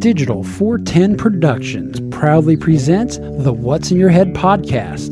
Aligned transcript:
Digital 0.00 0.42
410 0.42 1.18
Productions 1.18 2.00
proudly 2.10 2.56
presents 2.56 3.18
the 3.18 3.52
What's 3.52 3.90
in 3.90 3.98
Your 3.98 4.08
Head 4.08 4.32
podcast. 4.32 5.10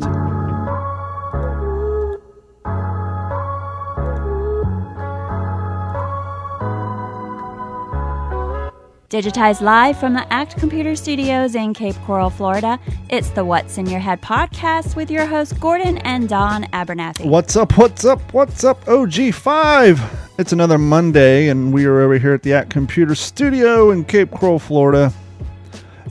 Digitized 9.09 9.61
live 9.61 9.99
from 9.99 10.13
the 10.13 10.33
ACT 10.33 10.57
Computer 10.57 10.95
Studios 10.95 11.53
in 11.53 11.75
Cape 11.75 11.95
Coral, 12.05 12.31
Florida, 12.31 12.79
it's 13.09 13.29
the 13.29 13.45
What's 13.45 13.77
in 13.77 13.85
Your 13.85 13.99
Head 13.99 14.23
podcast 14.23 14.95
with 14.95 15.11
your 15.11 15.27
hosts 15.27 15.53
Gordon 15.53 15.99
and 15.99 16.27
Don 16.27 16.63
Abernathy. 16.65 17.27
What's 17.27 17.55
up? 17.55 17.77
What's 17.77 18.05
up? 18.05 18.33
What's 18.33 18.63
up? 18.63 18.83
OG5. 18.85 20.18
It's 20.39 20.53
another 20.53 20.77
Monday, 20.77 21.49
and 21.49 21.73
we 21.73 21.83
are 21.83 21.99
over 21.99 22.17
here 22.17 22.33
at 22.33 22.43
the 22.43 22.53
At 22.53 22.69
Computer 22.69 23.13
Studio 23.13 23.91
in 23.91 24.05
Cape 24.05 24.31
Coral, 24.31 24.57
Florida. 24.57 25.11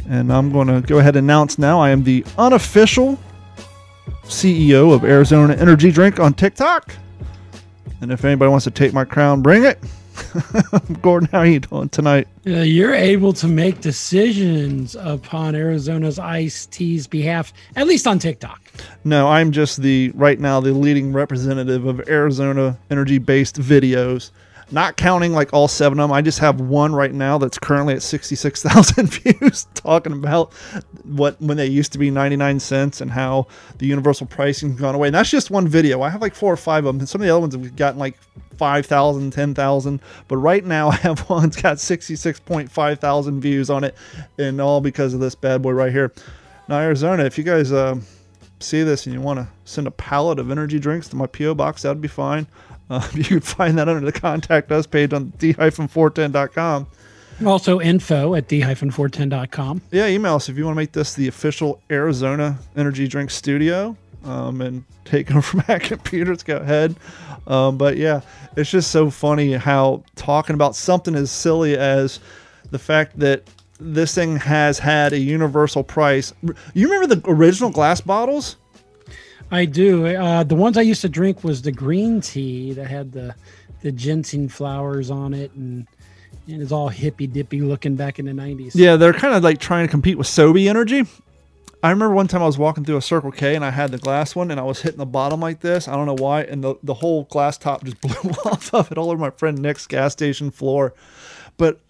And 0.06 0.30
I'm 0.30 0.52
going 0.52 0.66
to 0.66 0.86
go 0.86 0.98
ahead 0.98 1.16
and 1.16 1.24
announce 1.24 1.58
now 1.58 1.80
I 1.80 1.88
am 1.88 2.04
the 2.04 2.26
unofficial 2.36 3.18
CEO 4.24 4.92
of 4.92 5.02
Arizona 5.02 5.54
Energy 5.54 5.90
Drink 5.90 6.20
on 6.20 6.34
TikTok. 6.34 6.94
And 8.02 8.12
if 8.12 8.22
anybody 8.22 8.50
wants 8.50 8.64
to 8.64 8.70
take 8.70 8.92
my 8.92 9.06
crown, 9.06 9.40
bring 9.40 9.64
it. 9.64 9.78
Gordon, 11.00 11.30
how 11.32 11.38
are 11.38 11.46
you 11.46 11.60
doing 11.60 11.88
tonight? 11.88 12.28
Uh, 12.46 12.50
you're 12.50 12.92
able 12.92 13.32
to 13.32 13.48
make 13.48 13.80
decisions 13.80 14.94
upon 14.94 15.54
Arizona's 15.54 16.18
iced 16.18 16.70
tea's 16.70 17.06
behalf, 17.06 17.54
at 17.76 17.86
least 17.86 18.06
on 18.06 18.18
TikTok. 18.18 18.60
No, 19.04 19.28
I'm 19.28 19.52
just 19.52 19.82
the 19.82 20.10
right 20.14 20.38
now 20.38 20.60
the 20.60 20.72
leading 20.72 21.12
representative 21.12 21.86
of 21.86 22.08
Arizona 22.08 22.78
energy 22.90 23.18
based 23.18 23.56
videos. 23.56 24.30
Not 24.70 24.98
counting 24.98 25.32
like 25.32 25.54
all 25.54 25.66
seven 25.66 25.98
of 25.98 26.04
them. 26.04 26.12
I 26.12 26.20
just 26.20 26.40
have 26.40 26.60
one 26.60 26.94
right 26.94 27.14
now 27.14 27.38
that's 27.38 27.58
currently 27.58 27.94
at 27.94 28.02
66,000 28.02 29.06
views 29.40 29.66
talking 29.72 30.12
about 30.12 30.52
what 31.04 31.40
when 31.40 31.56
they 31.56 31.66
used 31.66 31.92
to 31.92 31.98
be 31.98 32.10
99 32.10 32.60
cents 32.60 33.00
and 33.00 33.10
how 33.10 33.46
the 33.78 33.86
universal 33.86 34.26
pricing's 34.26 34.78
gone 34.78 34.94
away. 34.94 35.08
And 35.08 35.14
that's 35.14 35.30
just 35.30 35.50
one 35.50 35.66
video. 35.66 36.02
I 36.02 36.10
have 36.10 36.20
like 36.20 36.34
four 36.34 36.52
or 36.52 36.58
five 36.58 36.84
of 36.84 36.94
them. 36.94 36.98
And 37.00 37.08
some 37.08 37.22
of 37.22 37.26
the 37.26 37.32
other 37.32 37.40
ones 37.40 37.54
have 37.54 37.76
gotten 37.76 37.98
like 37.98 38.18
5,000, 38.58 39.30
10,000. 39.30 40.00
But 40.26 40.36
right 40.36 40.64
now 40.64 40.88
I 40.90 40.96
have 40.96 41.20
one 41.30 41.44
that's 41.44 41.62
got 41.62 41.78
66.5 41.78 42.98
thousand 42.98 43.40
views 43.40 43.70
on 43.70 43.84
it. 43.84 43.94
And 44.36 44.60
all 44.60 44.82
because 44.82 45.14
of 45.14 45.20
this 45.20 45.34
bad 45.34 45.62
boy 45.62 45.72
right 45.72 45.92
here. 45.92 46.12
Now, 46.68 46.80
Arizona, 46.80 47.24
if 47.24 47.38
you 47.38 47.44
guys 47.44 47.72
uh, 47.72 47.98
see 48.60 48.82
this 48.82 49.06
and 49.06 49.14
you 49.14 49.20
want 49.20 49.38
to 49.38 49.48
send 49.64 49.86
a 49.86 49.90
pallet 49.90 50.38
of 50.38 50.50
energy 50.50 50.78
drinks 50.78 51.08
to 51.08 51.16
my 51.16 51.26
P.O. 51.26 51.54
box, 51.54 51.82
that'd 51.82 52.00
be 52.00 52.08
fine. 52.08 52.46
Uh, 52.90 53.06
you 53.12 53.22
can 53.22 53.40
find 53.40 53.76
that 53.76 53.86
under 53.86 54.10
the 54.10 54.18
contact 54.18 54.72
us 54.72 54.86
page 54.86 55.12
on 55.12 55.28
d-410.com. 55.36 56.86
Also, 57.44 57.82
info 57.82 58.34
at 58.34 58.48
d-410.com. 58.48 59.82
Yeah, 59.90 60.06
email 60.06 60.36
us 60.36 60.48
if 60.48 60.56
you 60.56 60.64
want 60.64 60.74
to 60.74 60.78
make 60.78 60.92
this 60.92 61.12
the 61.12 61.28
official 61.28 61.82
Arizona 61.90 62.58
Energy 62.76 63.06
Drink 63.06 63.30
Studio 63.30 63.94
um, 64.24 64.62
and 64.62 64.84
take 65.04 65.30
over 65.32 65.42
from 65.42 65.60
Hack 65.60 65.82
Computers. 65.82 66.42
Go 66.42 66.56
ahead. 66.56 66.96
Um, 67.46 67.78
but 67.78 67.96
yeah, 67.98 68.22
it's 68.56 68.70
just 68.70 68.90
so 68.90 69.10
funny 69.10 69.52
how 69.52 70.02
talking 70.16 70.54
about 70.54 70.74
something 70.74 71.14
as 71.14 71.30
silly 71.30 71.76
as 71.76 72.20
the 72.70 72.78
fact 72.78 73.18
that 73.18 73.42
this 73.80 74.14
thing 74.14 74.36
has 74.36 74.78
had 74.78 75.12
a 75.12 75.18
universal 75.18 75.84
price. 75.84 76.32
You 76.74 76.90
remember 76.90 77.14
the 77.14 77.30
original 77.30 77.70
glass 77.70 78.00
bottles? 78.00 78.56
I 79.50 79.64
do. 79.64 80.06
Uh, 80.06 80.44
the 80.44 80.54
ones 80.54 80.76
I 80.76 80.82
used 80.82 81.00
to 81.02 81.08
drink 81.08 81.42
was 81.42 81.62
the 81.62 81.72
green 81.72 82.20
tea 82.20 82.72
that 82.74 82.86
had 82.86 83.12
the 83.12 83.34
the 83.80 83.92
ginseng 83.92 84.48
flowers 84.48 85.10
on 85.10 85.32
it, 85.32 85.52
and 85.52 85.86
and 86.46 86.60
it's 86.60 86.72
all 86.72 86.88
hippy 86.88 87.26
dippy 87.26 87.60
looking 87.60 87.96
back 87.96 88.18
in 88.18 88.26
the 88.26 88.34
nineties. 88.34 88.74
Yeah, 88.74 88.96
they're 88.96 89.12
kind 89.12 89.34
of 89.34 89.42
like 89.42 89.58
trying 89.58 89.86
to 89.86 89.90
compete 89.90 90.18
with 90.18 90.26
Sobe 90.26 90.68
Energy. 90.68 91.06
I 91.82 91.90
remember 91.90 92.14
one 92.14 92.26
time 92.26 92.42
I 92.42 92.46
was 92.46 92.58
walking 92.58 92.84
through 92.84 92.96
a 92.96 93.02
Circle 93.02 93.30
K 93.30 93.54
and 93.54 93.64
I 93.64 93.70
had 93.70 93.92
the 93.92 93.98
glass 93.98 94.34
one 94.34 94.50
and 94.50 94.58
I 94.58 94.64
was 94.64 94.82
hitting 94.82 94.98
the 94.98 95.06
bottom 95.06 95.38
like 95.40 95.60
this. 95.60 95.86
I 95.86 95.94
don't 95.94 96.06
know 96.06 96.16
why, 96.16 96.42
and 96.42 96.62
the 96.62 96.74
the 96.82 96.94
whole 96.94 97.24
glass 97.24 97.56
top 97.56 97.84
just 97.84 98.00
blew 98.02 98.30
off 98.44 98.74
of 98.74 98.92
it 98.92 98.98
all 98.98 99.10
over 99.10 99.20
my 99.20 99.30
friend 99.30 99.58
Nick's 99.60 99.86
gas 99.86 100.12
station 100.12 100.50
floor. 100.50 100.92
But 101.56 101.80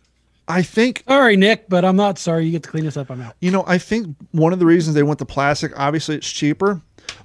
I 0.48 0.62
think 0.62 1.04
sorry, 1.06 1.36
Nick, 1.36 1.68
but 1.68 1.84
I'm 1.84 1.96
not 1.96 2.18
sorry. 2.18 2.46
You 2.46 2.52
get 2.52 2.62
to 2.64 2.70
clean 2.70 2.84
this 2.84 2.96
up. 2.96 3.10
I'm 3.10 3.20
out. 3.20 3.34
You 3.40 3.50
know, 3.50 3.64
I 3.66 3.78
think 3.78 4.16
one 4.32 4.52
of 4.52 4.58
the 4.58 4.66
reasons 4.66 4.94
they 4.94 5.02
went 5.02 5.18
to 5.18 5.26
plastic, 5.26 5.78
obviously, 5.78 6.16
it's 6.16 6.28
cheaper. 6.30 6.80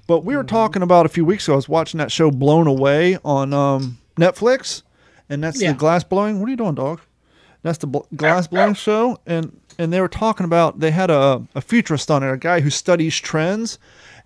But 0.08 0.26
we 0.26 0.36
were 0.36 0.44
talking 0.44 0.82
about 0.82 1.06
a 1.06 1.10
few 1.10 1.24
weeks 1.26 1.46
ago. 1.48 1.54
I 1.54 1.56
was 1.56 1.70
watching 1.70 1.98
that 2.00 2.12
show 2.12 2.30
Blown 2.32 2.68
Away 2.68 3.18
on 3.24 3.54
um, 3.54 3.98
Netflix, 4.18 4.82
and 5.30 5.44
that's 5.44 5.62
Yeah. 5.62 5.72
the 5.72 5.78
glass 5.78 6.04
blowing. 6.04 6.40
What 6.40 6.48
are 6.48 6.52
you 6.52 6.58
doing, 6.58 6.76
dog? 6.76 7.00
That's 7.64 7.78
the 7.78 7.88
bl- 7.88 8.00
glass 8.16 8.48
blowing 8.48 8.74
show, 8.74 9.18
and 9.26 9.58
and 9.80 9.92
they 9.94 10.02
were 10.02 10.10
talking 10.10 10.44
about 10.46 10.80
they 10.82 10.92
had 10.92 11.10
a, 11.10 11.42
a 11.56 11.62
futurist 11.62 12.12
on 12.12 12.22
it, 12.24 12.32
a 12.32 12.38
guy 12.38 12.60
who 12.60 12.70
studies 12.70 13.16
trends, 13.18 13.80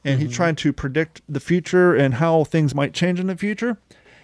and 0.03 0.19
he's 0.19 0.31
trying 0.33 0.55
to 0.57 0.73
predict 0.73 1.21
the 1.29 1.39
future 1.39 1.93
and 1.95 2.15
how 2.15 2.43
things 2.45 2.73
might 2.73 2.93
change 2.93 3.19
in 3.19 3.27
the 3.27 3.37
future. 3.37 3.77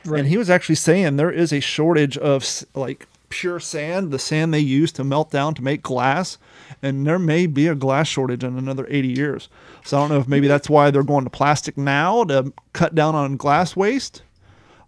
And 0.06 0.28
he 0.28 0.36
was 0.38 0.50
actually 0.50 0.76
saying 0.76 1.16
there 1.16 1.32
is 1.32 1.54
a 1.54 1.60
shortage 1.62 2.18
of 2.18 2.44
like 2.74 3.08
pure 3.34 3.60
sand, 3.60 4.12
the 4.12 4.20
sand 4.20 4.54
they 4.54 4.60
use 4.60 4.92
to 4.92 5.04
melt 5.04 5.32
down 5.32 5.56
to 5.56 5.64
make 5.64 5.82
glass, 5.82 6.38
and 6.84 7.06
there 7.08 7.18
may 7.18 7.48
be 7.48 7.68
a 7.68 7.74
glass 7.74 8.08
shortage 8.08 8.44
in 8.44 8.60
another 8.60 8.86
80 8.88 9.08
years. 9.08 9.50
So 9.84 9.98
I 9.98 10.02
don't 10.02 10.10
know 10.12 10.20
if 10.20 10.28
maybe 10.28 10.48
that's 10.48 10.70
why 10.70 10.92
they're 10.92 11.02
going 11.02 11.24
to 11.24 11.32
plastic 11.32 11.76
now 11.76 12.24
to 12.26 12.54
cut 12.74 12.94
down 12.94 13.16
on 13.16 13.36
glass 13.36 13.76
waste. 13.76 14.22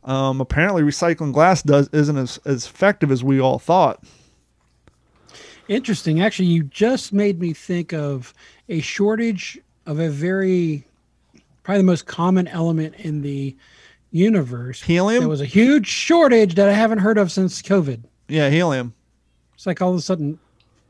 Um, 0.04 0.40
apparently, 0.40 0.84
recycling 0.84 1.34
glass 1.34 1.64
does 1.64 1.90
isn't 1.92 2.18
as, 2.18 2.40
as 2.46 2.68
effective 2.68 3.12
as 3.12 3.24
we 3.24 3.40
all 3.40 3.58
thought. 3.58 4.04
Interesting. 5.68 6.22
Actually, 6.22 6.50
you 6.50 6.64
just 6.66 7.12
made 7.12 7.40
me 7.40 7.52
think 7.52 7.94
of 7.94 8.32
a 8.70 8.80
shortage 8.80 9.60
of 9.88 10.00
a 10.00 10.10
very, 10.10 10.86
probably 11.64 11.82
the 11.82 11.88
most 11.88 12.06
common 12.06 12.48
element 12.50 12.94
in 12.98 13.24
the 13.24 13.56
universe. 14.12 14.84
Helium? 14.84 15.22
There 15.22 15.30
was 15.30 15.42
a 15.42 15.46
huge 15.46 15.88
shortage 15.88 16.54
that 16.54 16.70
I 16.70 16.74
haven't 16.74 17.00
heard 17.00 17.18
of 17.18 17.32
since 17.32 17.64
COVID. 17.64 18.04
Yeah, 18.28 18.50
helium. 18.50 18.94
It's 19.54 19.66
like 19.66 19.82
all 19.82 19.92
of 19.92 19.98
a 19.98 20.02
sudden, 20.02 20.40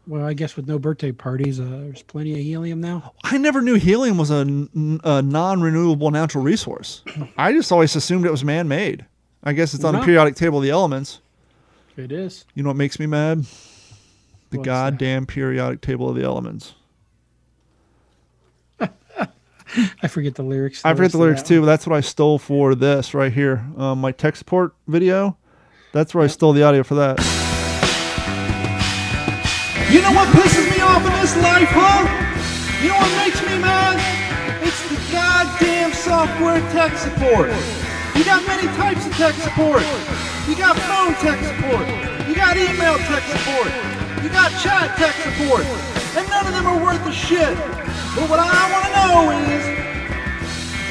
well, 0.07 0.25
I 0.25 0.33
guess 0.33 0.55
with 0.55 0.67
no 0.67 0.79
birthday 0.79 1.11
parties, 1.11 1.59
uh, 1.59 1.63
there's 1.65 2.01
plenty 2.03 2.31
of 2.33 2.39
helium 2.39 2.81
now. 2.81 3.13
I 3.23 3.37
never 3.37 3.61
knew 3.61 3.75
helium 3.75 4.17
was 4.17 4.31
a, 4.31 4.37
n- 4.37 4.99
a 5.03 5.21
non-renewable 5.21 6.11
natural 6.11 6.43
resource. 6.43 7.01
I 7.37 7.51
just 7.51 7.71
always 7.71 7.95
assumed 7.95 8.25
it 8.25 8.31
was 8.31 8.43
man-made. 8.43 9.05
I 9.43 9.53
guess 9.53 9.73
it's 9.73 9.83
on 9.83 9.93
the 9.93 9.99
No. 9.99 10.05
periodic 10.05 10.35
table 10.35 10.57
of 10.59 10.63
the 10.63 10.69
elements. 10.71 11.19
It 11.97 12.11
is. 12.11 12.45
You 12.55 12.63
know 12.63 12.69
what 12.69 12.77
makes 12.77 12.99
me 12.99 13.05
mad? 13.05 13.39
The 14.49 14.57
What's 14.57 14.65
that? 14.67 14.91
goddamn 14.91 15.25
periodic 15.25 15.81
table 15.81 16.09
of 16.09 16.15
the 16.15 16.23
elements. 16.23 16.73
I 20.01 20.07
forget 20.07 20.35
the 20.35 20.43
lyrics. 20.43 20.83
I 20.85 20.93
forget 20.93 21.11
the 21.11 21.17
lyrics 21.17 21.43
too, 21.43 21.59
but 21.61 21.65
that's 21.67 21.85
what 21.87 21.95
I 21.95 22.01
stole 22.01 22.37
for 22.39 22.75
this 22.75 23.13
right 23.13 23.31
here. 23.33 23.65
Um, 23.77 23.99
my 24.01 24.11
tech 24.11 24.35
support 24.35 24.73
video. 24.87 25.37
That's 25.95 26.13
where 26.13 26.25
I 26.25 26.27
stole 26.27 26.51
the 26.51 26.59
audio 26.61 26.83
for 26.83 26.99
that. 26.99 27.15
You 29.87 30.03
know 30.03 30.11
what 30.11 30.27
pisses 30.35 30.67
me 30.67 30.83
off 30.83 30.99
in 31.07 31.13
this 31.23 31.31
life, 31.39 31.71
huh? 31.71 32.03
You 32.83 32.91
know 32.91 32.99
what 32.99 33.15
makes 33.23 33.39
me 33.39 33.55
mad? 33.63 33.95
It's 34.59 34.75
the 34.91 34.99
goddamn 35.07 35.95
software 35.95 36.59
tech 36.75 36.99
support. 36.99 37.47
You 38.11 38.27
got 38.27 38.43
many 38.43 38.67
types 38.75 39.07
of 39.07 39.15
tech 39.15 39.39
support. 39.39 39.87
You 40.51 40.59
got 40.59 40.75
phone 40.83 41.15
tech 41.23 41.39
support. 41.39 41.87
You 42.27 42.35
got 42.35 42.59
email 42.59 42.99
tech 43.07 43.23
support. 43.31 43.71
You 44.19 44.27
got 44.35 44.51
chat 44.59 44.99
tech 44.99 45.15
support. 45.23 45.63
And 46.19 46.27
none 46.27 46.43
of 46.43 46.51
them 46.51 46.67
are 46.67 46.83
worth 46.83 47.07
a 47.07 47.15
shit. 47.15 47.55
But 48.19 48.27
what 48.27 48.43
I 48.43 48.51
want 48.67 48.83
to 48.83 48.91
know 48.99 49.31
is 49.47 49.84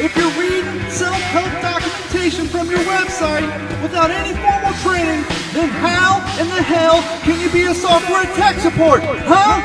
if 0.00 0.16
you're 0.16 0.30
reading 0.32 0.90
self-help 0.90 1.62
documentation 1.62 2.46
from 2.46 2.68
your 2.68 2.80
website 2.80 3.46
without 3.80 4.10
any 4.10 4.34
formal 4.34 4.72
training, 4.82 5.24
then 5.52 5.68
how 5.68 6.18
in 6.40 6.48
the 6.48 6.62
hell 6.62 7.00
can 7.22 7.40
you 7.40 7.50
be 7.52 7.64
a 7.64 7.74
software 7.74 8.24
tech 8.34 8.58
support? 8.58 9.02
Huh? 9.04 9.60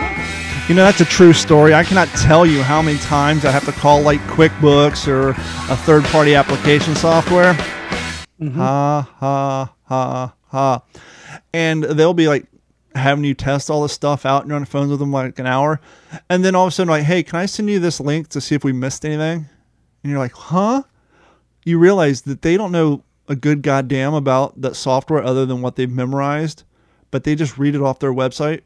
You 0.67 0.75
know, 0.75 0.83
that's 0.83 1.01
a 1.01 1.05
true 1.05 1.33
story. 1.33 1.73
I 1.73 1.83
cannot 1.83 2.09
tell 2.09 2.45
you 2.45 2.61
how 2.61 2.79
many 2.81 2.99
times 2.99 3.43
I 3.43 3.49
have 3.49 3.65
to 3.65 3.71
call 3.71 4.01
like 4.01 4.19
QuickBooks 4.21 5.07
or 5.07 5.29
a 5.29 5.77
third 5.77 6.03
party 6.05 6.35
application 6.35 6.95
software. 6.95 7.53
Mm-hmm. 8.39 8.59
Ha, 8.59 9.01
ha, 9.17 9.73
ha, 9.85 10.33
ha. 10.45 10.83
And 11.53 11.83
they'll 11.83 12.13
be 12.13 12.27
like 12.27 12.45
having 12.93 13.23
you 13.23 13.33
test 13.33 13.71
all 13.71 13.81
this 13.81 13.93
stuff 13.93 14.27
out 14.27 14.43
and 14.43 14.49
you're 14.49 14.57
on 14.57 14.61
the 14.61 14.67
phone 14.67 14.89
with 14.89 14.99
them 14.99 15.11
like 15.11 15.39
an 15.39 15.47
hour. 15.47 15.81
And 16.29 16.45
then 16.45 16.53
all 16.53 16.65
of 16.65 16.69
a 16.69 16.71
sudden, 16.71 16.91
like, 16.91 17.03
hey, 17.03 17.23
can 17.23 17.39
I 17.39 17.47
send 17.47 17.67
you 17.67 17.79
this 17.79 17.99
link 17.99 18.27
to 18.29 18.39
see 18.39 18.53
if 18.53 18.63
we 18.63 18.71
missed 18.71 19.03
anything? 19.05 19.47
And 20.03 20.11
you're 20.11 20.19
like, 20.19 20.33
huh? 20.33 20.83
You 21.65 21.77
realize 21.77 22.21
that 22.23 22.41
they 22.41 22.57
don't 22.57 22.71
know 22.71 23.03
a 23.27 23.35
good 23.35 23.61
goddamn 23.61 24.13
about 24.13 24.59
that 24.61 24.75
software 24.75 25.23
other 25.23 25.45
than 25.45 25.61
what 25.61 25.75
they've 25.75 25.89
memorized, 25.89 26.63
but 27.11 27.23
they 27.23 27.35
just 27.35 27.57
read 27.57 27.75
it 27.75 27.81
off 27.81 27.99
their 27.99 28.13
website. 28.13 28.61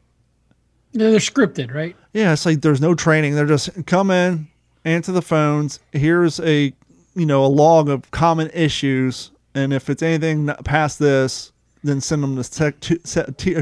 Yeah, 0.92 1.10
they're 1.10 1.18
scripted, 1.18 1.74
right? 1.74 1.96
Yeah, 2.12 2.32
it's 2.32 2.46
like 2.46 2.62
there's 2.62 2.80
no 2.80 2.94
training. 2.94 3.34
They're 3.34 3.46
just 3.46 3.84
come 3.86 4.10
in, 4.10 4.48
answer 4.84 5.12
the 5.12 5.22
phones. 5.22 5.80
Here's 5.92 6.40
a 6.40 6.72
you 7.14 7.26
know 7.26 7.44
a 7.44 7.46
log 7.46 7.88
of 7.88 8.10
common 8.12 8.48
issues, 8.54 9.32
and 9.54 9.72
if 9.72 9.90
it's 9.90 10.02
anything 10.02 10.46
past 10.64 10.98
this, 10.98 11.52
then 11.82 12.00
send 12.00 12.22
them 12.22 12.40
to 12.40 12.50
tech 12.50 12.80
two, 12.80 12.98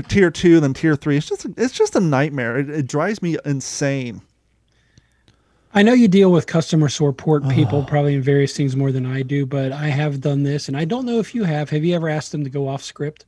tier, 0.03 0.31
two, 0.31 0.61
then 0.61 0.75
tier 0.75 0.95
three. 0.95 1.17
It's 1.17 1.29
just 1.29 1.47
a, 1.47 1.55
it's 1.57 1.73
just 1.73 1.97
a 1.97 2.01
nightmare. 2.01 2.59
It, 2.59 2.71
it 2.71 2.87
drives 2.87 3.23
me 3.23 3.37
insane. 3.45 4.21
I 5.75 5.83
know 5.83 5.95
you 5.95 6.07
deal 6.07 6.31
with 6.31 6.47
customer 6.47 6.91
support 6.91 7.49
people 7.49 7.83
probably 7.85 8.15
in 8.15 8.23
various 8.23 8.55
things 8.55 8.77
more 8.77 8.93
than 8.93 9.07
I 9.07 9.23
do, 9.23 9.47
but 9.47 9.73
I 9.73 9.89
have 9.89 10.21
done 10.21 10.43
this 10.43 10.69
and 10.69 10.77
I 10.77 10.85
don't 10.85 11.07
know 11.07 11.19
if 11.19 11.35
you 11.35 11.45
have. 11.45 11.71
Have 11.71 11.83
you 11.83 11.95
ever 11.95 12.11
asked 12.11 12.31
them 12.31 12.45
to 12.45 12.51
go 12.51 12.69
off 12.69 12.83
script? 12.83 13.25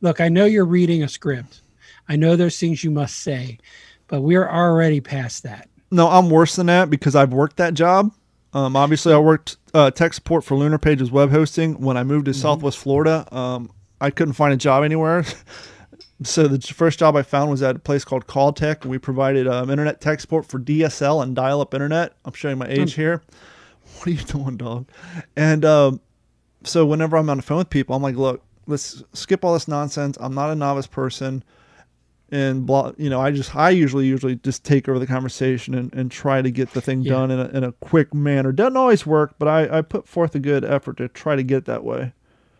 Look, 0.00 0.18
I 0.20 0.28
know 0.28 0.46
you're 0.46 0.64
reading 0.64 1.02
a 1.02 1.08
script. 1.08 1.60
I 2.08 2.16
know 2.16 2.36
there's 2.36 2.58
things 2.58 2.82
you 2.82 2.90
must 2.90 3.18
say, 3.18 3.58
but 4.06 4.22
we're 4.22 4.48
already 4.48 5.02
past 5.02 5.42
that. 5.42 5.68
No, 5.90 6.08
I'm 6.08 6.30
worse 6.30 6.56
than 6.56 6.66
that 6.66 6.88
because 6.88 7.14
I've 7.14 7.32
worked 7.32 7.58
that 7.58 7.74
job. 7.74 8.12
Um, 8.54 8.74
obviously, 8.74 9.12
I 9.12 9.18
worked 9.18 9.58
uh, 9.74 9.90
tech 9.90 10.14
support 10.14 10.44
for 10.44 10.56
Lunarpages 10.56 11.10
web 11.10 11.30
hosting. 11.30 11.80
When 11.80 11.98
I 11.98 12.04
moved 12.04 12.26
to 12.26 12.34
Southwest 12.34 12.78
Florida, 12.78 13.28
um, 13.30 13.70
I 14.00 14.10
couldn't 14.10 14.34
find 14.34 14.54
a 14.54 14.56
job 14.56 14.84
anywhere. 14.84 15.24
so 16.22 16.48
the 16.48 16.60
first 16.60 16.98
job 16.98 17.14
I 17.16 17.22
found 17.22 17.50
was 17.50 17.62
at 17.62 17.76
a 17.76 17.78
place 17.78 18.04
called 18.04 18.26
Calltech. 18.26 18.84
We 18.84 18.98
provided 18.98 19.46
um, 19.46 19.70
internet 19.70 20.00
tech 20.00 20.20
support 20.20 20.46
for 20.46 20.58
DSL 20.58 21.22
and 21.22 21.34
dial-up 21.36 21.74
internet. 21.74 22.14
I'm 22.24 22.32
showing 22.32 22.58
my 22.58 22.66
age 22.68 22.94
here. 22.94 23.22
What 23.96 24.06
are 24.08 24.10
you 24.10 24.18
doing, 24.18 24.56
dog? 24.56 24.86
And 25.36 25.64
um, 25.64 26.00
so 26.64 26.84
whenever 26.84 27.16
I'm 27.16 27.30
on 27.30 27.38
the 27.38 27.42
phone 27.42 27.58
with 27.58 27.70
people, 27.70 27.94
I'm 27.96 28.02
like, 28.02 28.16
look, 28.16 28.42
let's 28.66 29.02
skip 29.12 29.44
all 29.44 29.54
this 29.54 29.66
nonsense. 29.68 30.18
I'm 30.20 30.34
not 30.34 30.50
a 30.50 30.54
novice 30.54 30.86
person 30.86 31.42
and 32.30 32.66
blah 32.66 32.92
you 32.98 33.08
know 33.08 33.18
i 33.22 33.30
just 33.30 33.56
i 33.56 33.70
usually 33.70 34.04
usually 34.04 34.36
just 34.36 34.62
take 34.62 34.86
over 34.86 34.98
the 34.98 35.06
conversation 35.06 35.72
and, 35.74 35.90
and 35.94 36.10
try 36.10 36.42
to 36.42 36.50
get 36.50 36.70
the 36.74 36.80
thing 36.82 37.00
Yeah. 37.00 37.12
done 37.14 37.30
in 37.30 37.40
a, 37.40 37.48
in 37.48 37.64
a 37.64 37.72
quick 37.72 38.12
manner 38.12 38.52
doesn't 38.52 38.76
always 38.76 39.06
work 39.06 39.36
but 39.38 39.48
I, 39.48 39.78
I 39.78 39.80
put 39.80 40.06
forth 40.06 40.34
a 40.34 40.38
good 40.38 40.62
effort 40.62 40.98
to 40.98 41.08
try 41.08 41.36
to 41.36 41.42
get 41.42 41.64
that 41.64 41.84
way 41.84 42.12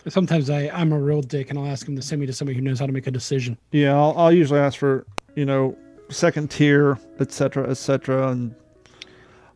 Sometimes 0.08 0.50
I, 0.50 0.68
I'm 0.68 0.92
a 0.92 0.98
real 0.98 1.20
dick 1.22 1.50
and 1.50 1.58
I'll 1.58 1.66
ask 1.66 1.86
them 1.86 1.96
to 1.96 2.02
send 2.02 2.20
me 2.20 2.26
to 2.26 2.32
somebody 2.32 2.56
who 2.56 2.62
knows 2.62 2.78
how 2.80 2.86
to 2.86 2.92
make 2.92 3.06
a 3.06 3.10
decision. 3.10 3.56
yeah 3.72 3.94
i'll, 3.94 4.14
I'll 4.16 4.32
usually 4.32 4.60
ask 4.60 4.78
for 4.78 5.06
you 5.34 5.44
know 5.44 5.76
second 6.10 6.50
tier 6.50 6.98
etc 7.20 7.68
etc 7.68 8.28
and 8.30 8.54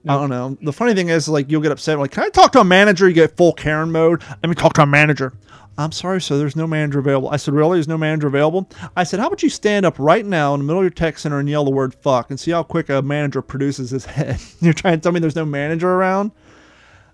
I 0.09 0.15
don't 0.15 0.31
know. 0.31 0.59
The 0.61 0.73
funny 0.73 0.95
thing 0.95 1.11
is, 1.11 1.29
like, 1.29 1.49
you'll 1.49 1.63
get 1.63 1.71
upset. 1.71 1.97
Like, 1.97 2.11
can 2.11 2.25
I 2.25 2.29
talk 2.29 2.51
to 2.53 2.61
a 2.61 2.65
manager? 2.65 3.07
You 3.07 3.15
get 3.15 3.37
full 3.37 3.53
Karen 3.53 3.93
mode. 3.93 4.21
Let 4.43 4.49
me 4.49 4.57
talk 4.57 4.73
to 4.73 4.83
a 4.83 4.87
manager. 4.87 5.33
I'm 5.79 5.93
sorry, 5.93 6.21
sir. 6.21 6.39
There's 6.39 6.57
no 6.57 6.67
manager 6.67 6.99
available. 6.99 7.31
I 7.31 7.37
said, 7.37 7.55
really? 7.55 7.77
There's 7.77 7.87
no 7.87 7.97
manager 7.97 8.27
available? 8.27 8.69
I 8.97 9.05
said, 9.05 9.21
how 9.21 9.29
about 9.29 9.45
you 9.45 9.49
stand 9.49 9.87
up 9.87 9.97
right 9.99 10.27
now 10.27 10.55
in 10.55 10.61
the 10.61 10.65
middle 10.65 10.81
of 10.81 10.85
your 10.85 10.91
tech 10.91 11.19
center 11.19 11.39
and 11.39 11.49
yell 11.49 11.65
the 11.65 11.71
word 11.71 11.95
fuck 11.95 12.31
and 12.31 12.41
see 12.41 12.51
how 12.51 12.65
quick 12.65 12.89
a 12.91 13.01
manager 13.01 13.43
produces 13.43 13.91
his 13.91 14.05
head. 14.17 14.41
You're 14.61 14.73
trying 14.75 14.99
to 14.99 15.01
tell 15.01 15.13
me 15.13 15.21
there's 15.21 15.37
no 15.37 15.47
manager 15.47 15.89
around? 15.89 16.33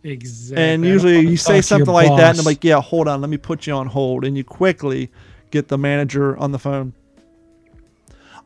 Exactly. 0.08 0.64
And 0.64 0.84
usually 0.84 1.20
you 1.20 1.36
say 1.36 1.60
something 1.60 1.92
like 1.92 2.08
that, 2.08 2.12
and 2.12 2.36
boss. 2.36 2.38
I'm 2.38 2.44
like, 2.44 2.64
yeah, 2.64 2.80
hold 2.80 3.08
on. 3.08 3.20
Let 3.20 3.30
me 3.30 3.36
put 3.36 3.66
you 3.66 3.74
on 3.74 3.86
hold. 3.86 4.24
And 4.24 4.36
you 4.36 4.44
quickly 4.44 5.10
get 5.50 5.68
the 5.68 5.78
manager 5.78 6.36
on 6.36 6.52
the 6.52 6.58
phone. 6.58 6.92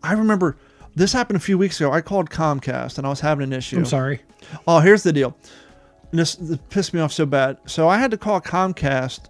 I 0.03 0.13
remember 0.13 0.57
this 0.95 1.13
happened 1.13 1.37
a 1.37 1.41
few 1.41 1.57
weeks 1.57 1.81
ago. 1.81 1.93
I 1.93 2.01
called 2.01 2.31
Comcast 2.31 2.99
and 2.99 3.07
I 3.07 3.11
was 3.11 3.21
having 3.21 3.45
an 3.45 3.53
issue. 3.53 3.79
I'm 3.79 3.85
sorry. 3.85 4.21
Oh, 4.67 4.81
here's 4.81 5.03
the 5.03 5.13
deal. 5.13 5.37
This, 6.11 6.35
this 6.35 6.59
pissed 6.69 6.93
me 6.93 7.01
off 7.01 7.13
so 7.13 7.25
bad. 7.25 7.59
So 7.67 7.89
I 7.89 7.99
had 7.99 8.11
to 8.11 8.19
call 8.19 8.41
Comcast 8.41 9.21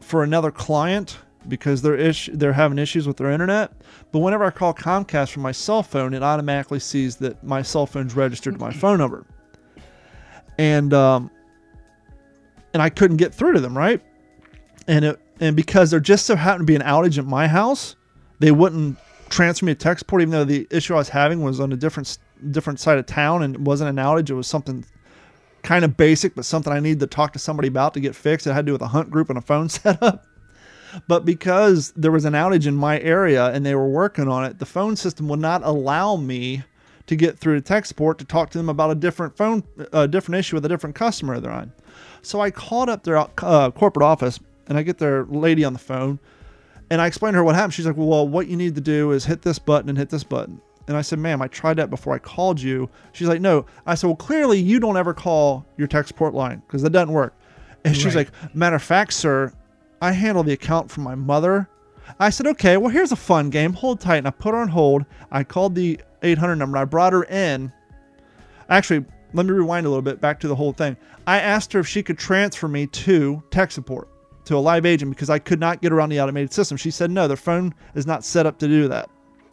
for 0.00 0.24
another 0.24 0.50
client 0.50 1.18
because 1.48 1.82
they're 1.82 1.96
ish- 1.96 2.30
they're 2.32 2.52
having 2.52 2.78
issues 2.78 3.06
with 3.06 3.16
their 3.16 3.30
internet. 3.30 3.72
But 4.10 4.20
whenever 4.20 4.44
I 4.44 4.50
call 4.50 4.74
Comcast 4.74 5.30
from 5.30 5.42
my 5.42 5.52
cell 5.52 5.82
phone, 5.82 6.14
it 6.14 6.22
automatically 6.22 6.80
sees 6.80 7.16
that 7.16 7.44
my 7.44 7.62
cell 7.62 7.86
phone's 7.86 8.14
registered 8.16 8.54
to 8.54 8.60
my 8.60 8.72
phone 8.82 8.98
number. 8.98 9.26
And 10.58 10.92
um, 10.94 11.30
and 12.76 12.82
I 12.82 12.90
couldn't 12.90 13.16
get 13.16 13.32
through 13.32 13.54
to 13.54 13.60
them, 13.60 13.74
right? 13.74 14.02
And 14.86 15.02
it 15.02 15.20
and 15.40 15.56
because 15.56 15.90
there 15.90 15.98
just 15.98 16.26
so 16.26 16.36
happened 16.36 16.66
to 16.66 16.70
be 16.70 16.76
an 16.76 16.82
outage 16.82 17.16
at 17.16 17.24
my 17.24 17.48
house, 17.48 17.96
they 18.38 18.50
wouldn't 18.50 18.98
transfer 19.30 19.64
me 19.64 19.72
to 19.72 19.78
tech 19.78 19.98
support, 19.98 20.20
even 20.20 20.32
though 20.32 20.44
the 20.44 20.66
issue 20.70 20.92
I 20.92 20.98
was 20.98 21.08
having 21.08 21.40
was 21.40 21.58
on 21.58 21.72
a 21.72 21.76
different 21.76 22.18
different 22.50 22.78
side 22.78 22.98
of 22.98 23.06
town 23.06 23.42
and 23.42 23.54
it 23.54 23.60
wasn't 23.62 23.88
an 23.88 23.96
outage. 23.96 24.28
It 24.28 24.34
was 24.34 24.46
something 24.46 24.84
kind 25.62 25.86
of 25.86 25.96
basic, 25.96 26.34
but 26.34 26.44
something 26.44 26.70
I 26.70 26.80
needed 26.80 27.00
to 27.00 27.06
talk 27.06 27.32
to 27.32 27.38
somebody 27.38 27.68
about 27.68 27.94
to 27.94 28.00
get 28.00 28.14
fixed. 28.14 28.46
It 28.46 28.52
had 28.52 28.66
to 28.66 28.66
do 28.66 28.72
with 28.72 28.82
a 28.82 28.88
hunt 28.88 29.08
group 29.08 29.30
and 29.30 29.38
a 29.38 29.42
phone 29.42 29.68
setup. 29.70 30.26
But 31.08 31.24
because 31.24 31.94
there 31.96 32.12
was 32.12 32.26
an 32.26 32.34
outage 32.34 32.66
in 32.66 32.76
my 32.76 33.00
area 33.00 33.46
and 33.46 33.64
they 33.64 33.74
were 33.74 33.88
working 33.88 34.28
on 34.28 34.44
it, 34.44 34.58
the 34.58 34.66
phone 34.66 34.96
system 34.96 35.28
would 35.28 35.40
not 35.40 35.62
allow 35.64 36.16
me 36.16 36.62
to 37.06 37.16
get 37.16 37.38
through 37.38 37.54
to 37.54 37.62
tech 37.62 37.86
support 37.86 38.18
to 38.18 38.26
talk 38.26 38.50
to 38.50 38.58
them 38.58 38.68
about 38.68 38.90
a 38.90 38.94
different 38.94 39.34
phone, 39.34 39.62
a 39.94 40.06
different 40.06 40.38
issue 40.38 40.56
with 40.56 40.64
a 40.66 40.68
different 40.68 40.94
customer 40.94 41.40
they're 41.40 41.50
on. 41.50 41.72
So 42.26 42.40
I 42.40 42.50
called 42.50 42.88
up 42.88 43.04
their 43.04 43.16
uh, 43.18 43.70
corporate 43.70 44.04
office 44.04 44.40
and 44.66 44.76
I 44.76 44.82
get 44.82 44.98
their 44.98 45.24
lady 45.26 45.64
on 45.64 45.72
the 45.72 45.78
phone 45.78 46.18
and 46.90 47.00
I 47.00 47.06
explained 47.06 47.34
to 47.34 47.38
her 47.38 47.44
what 47.44 47.54
happened. 47.54 47.74
She's 47.74 47.86
like, 47.86 47.96
well, 47.96 48.26
what 48.26 48.48
you 48.48 48.56
need 48.56 48.74
to 48.74 48.80
do 48.80 49.12
is 49.12 49.24
hit 49.24 49.42
this 49.42 49.58
button 49.60 49.88
and 49.88 49.96
hit 49.96 50.10
this 50.10 50.24
button. 50.24 50.60
And 50.88 50.96
I 50.96 51.02
said, 51.02 51.18
ma'am, 51.20 51.40
I 51.40 51.48
tried 51.48 51.74
that 51.74 51.88
before 51.88 52.14
I 52.14 52.18
called 52.18 52.60
you. 52.60 52.88
She's 53.12 53.28
like, 53.28 53.40
no. 53.40 53.66
I 53.86 53.94
said, 53.94 54.08
well, 54.08 54.16
clearly 54.16 54.58
you 54.58 54.78
don't 54.80 54.96
ever 54.96 55.14
call 55.14 55.66
your 55.76 55.86
tech 55.88 56.06
support 56.08 56.34
line 56.34 56.62
because 56.66 56.82
that 56.82 56.90
doesn't 56.90 57.12
work. 57.12 57.34
And 57.84 57.94
she's 57.96 58.06
Right. 58.16 58.28
like, 58.28 58.54
matter 58.54 58.76
of 58.76 58.82
fact, 58.82 59.12
sir, 59.12 59.52
I 60.02 60.12
handle 60.12 60.42
the 60.42 60.52
account 60.52 60.90
for 60.90 61.00
my 61.02 61.14
mother. 61.14 61.68
I 62.20 62.30
said, 62.30 62.46
okay, 62.48 62.76
well, 62.76 62.90
here's 62.90 63.12
a 63.12 63.16
fun 63.16 63.50
game. 63.50 63.72
Hold 63.72 64.00
tight. 64.00 64.16
And 64.18 64.26
I 64.28 64.30
put 64.30 64.52
her 64.52 64.60
on 64.60 64.68
hold. 64.68 65.04
I 65.30 65.44
called 65.44 65.74
the 65.76 66.00
800 66.22 66.56
number. 66.56 66.78
I 66.78 66.84
brought 66.84 67.12
her 67.12 67.24
in. 67.24 67.72
Actually, 68.68 69.04
let 69.32 69.46
me 69.46 69.52
rewind 69.52 69.86
a 69.86 69.88
little 69.88 70.02
bit 70.02 70.20
back 70.20 70.40
to 70.40 70.48
the 70.48 70.54
whole 70.56 70.72
thing. 70.72 70.96
I 71.26 71.40
asked 71.40 71.72
her 71.72 71.80
if 71.80 71.88
she 71.88 72.02
could 72.02 72.18
transfer 72.18 72.68
me 72.68 72.86
to 72.86 73.42
tech 73.50 73.72
support, 73.72 74.08
to 74.44 74.56
a 74.56 74.58
live 74.58 74.86
agent, 74.86 75.10
because 75.10 75.30
I 75.30 75.38
could 75.38 75.60
not 75.60 75.82
get 75.82 75.92
around 75.92 76.10
the 76.10 76.20
automated 76.20 76.52
system. 76.52 76.76
She 76.76 76.90
said, 76.90 77.10
no, 77.10 77.26
their 77.26 77.36
phone 77.36 77.74
is 77.94 78.06
not 78.06 78.24
set 78.24 78.46
up 78.46 78.58
to 78.60 78.68
do 78.68 78.88
that. 78.88 79.10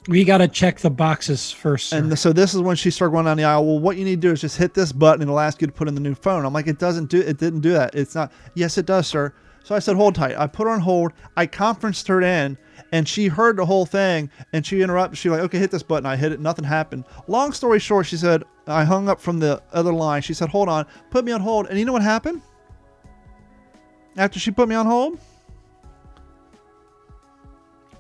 We 0.10 0.26
got 0.26 0.40
to 0.40 0.50
check 0.50 0.80
the 0.80 0.90
boxes 0.90 1.50
first. 1.50 1.90
Sir. 1.90 1.98
And 1.98 2.20
so 2.20 2.34
this 2.34 2.54
is 2.54 2.62
when 2.62 2.76
she 2.76 2.92
started 2.92 3.14
going 3.14 3.26
down 3.26 3.38
the 3.38 3.46
aisle. 3.46 3.66
Well, 3.66 3.80
what 3.80 3.96
you 3.96 4.04
need 4.04 4.22
to 4.22 4.28
do 4.28 4.32
is 4.32 4.42
just 4.42 4.58
hit 4.58 4.74
this 4.74 4.92
button 4.92 5.22
and 5.22 5.30
it'll 5.30 5.40
ask 5.40 5.62
you 5.62 5.68
to 5.68 5.74
put 5.74 5.88
in 5.88 5.96
the 5.96 6.02
new 6.02 6.14
phone. 6.14 6.46
I'm 6.46 6.52
like, 6.52 6.68
it 6.68 6.78
doesn't 6.78 7.10
do 7.10 7.22
it 7.22 7.38
didn't 7.38 7.62
do 7.62 7.72
that. 7.72 7.96
It's 7.96 8.14
not 8.14 8.32
yes, 8.54 8.78
it 8.78 8.86
does, 8.86 9.08
sir. 9.08 9.34
So 9.64 9.74
I 9.74 9.80
said, 9.80 9.96
hold 9.96 10.16
tight. 10.16 10.38
I 10.38 10.46
put 10.46 10.66
her 10.66 10.74
on 10.74 10.82
hold. 10.82 11.14
I 11.38 11.46
conferenced 11.46 12.06
her 12.10 12.22
in 12.22 12.58
and 12.92 13.08
she 13.08 13.28
heard 13.28 13.56
the 13.56 13.66
whole 13.66 13.86
thing 13.86 14.30
and 14.52 14.66
she 14.66 14.82
interrupted. 14.82 15.18
She 15.18 15.30
like, 15.30 15.40
okay, 15.40 15.58
hit 15.58 15.72
this 15.72 15.84
button. 15.84 16.06
I 16.06 16.18
hit 16.18 16.34
it, 16.34 16.42
nothing 16.42 16.66
happened. 16.66 17.06
Long 17.28 17.54
story 17.54 17.80
short, 17.80 18.06
she 18.06 18.18
said, 18.18 18.44
I 18.68 18.84
hung 18.86 19.10
up 19.10 19.20
from 19.20 19.40
the 19.40 19.62
other 19.72 19.94
line. 19.94 20.22
She 20.22 20.34
said, 20.34 20.50
hold 20.50 20.70
on, 20.70 20.86
put 21.10 21.26
me 21.26 21.32
on 21.32 21.42
hold. 21.42 21.68
And 21.68 21.78
you 21.78 21.86
know 21.86 21.94
what 21.94 22.02
happened? 22.02 22.42
After 24.16 24.40
she 24.40 24.52
put 24.52 24.70
me 24.70 24.76
on 24.76 24.86
hold, 24.86 25.20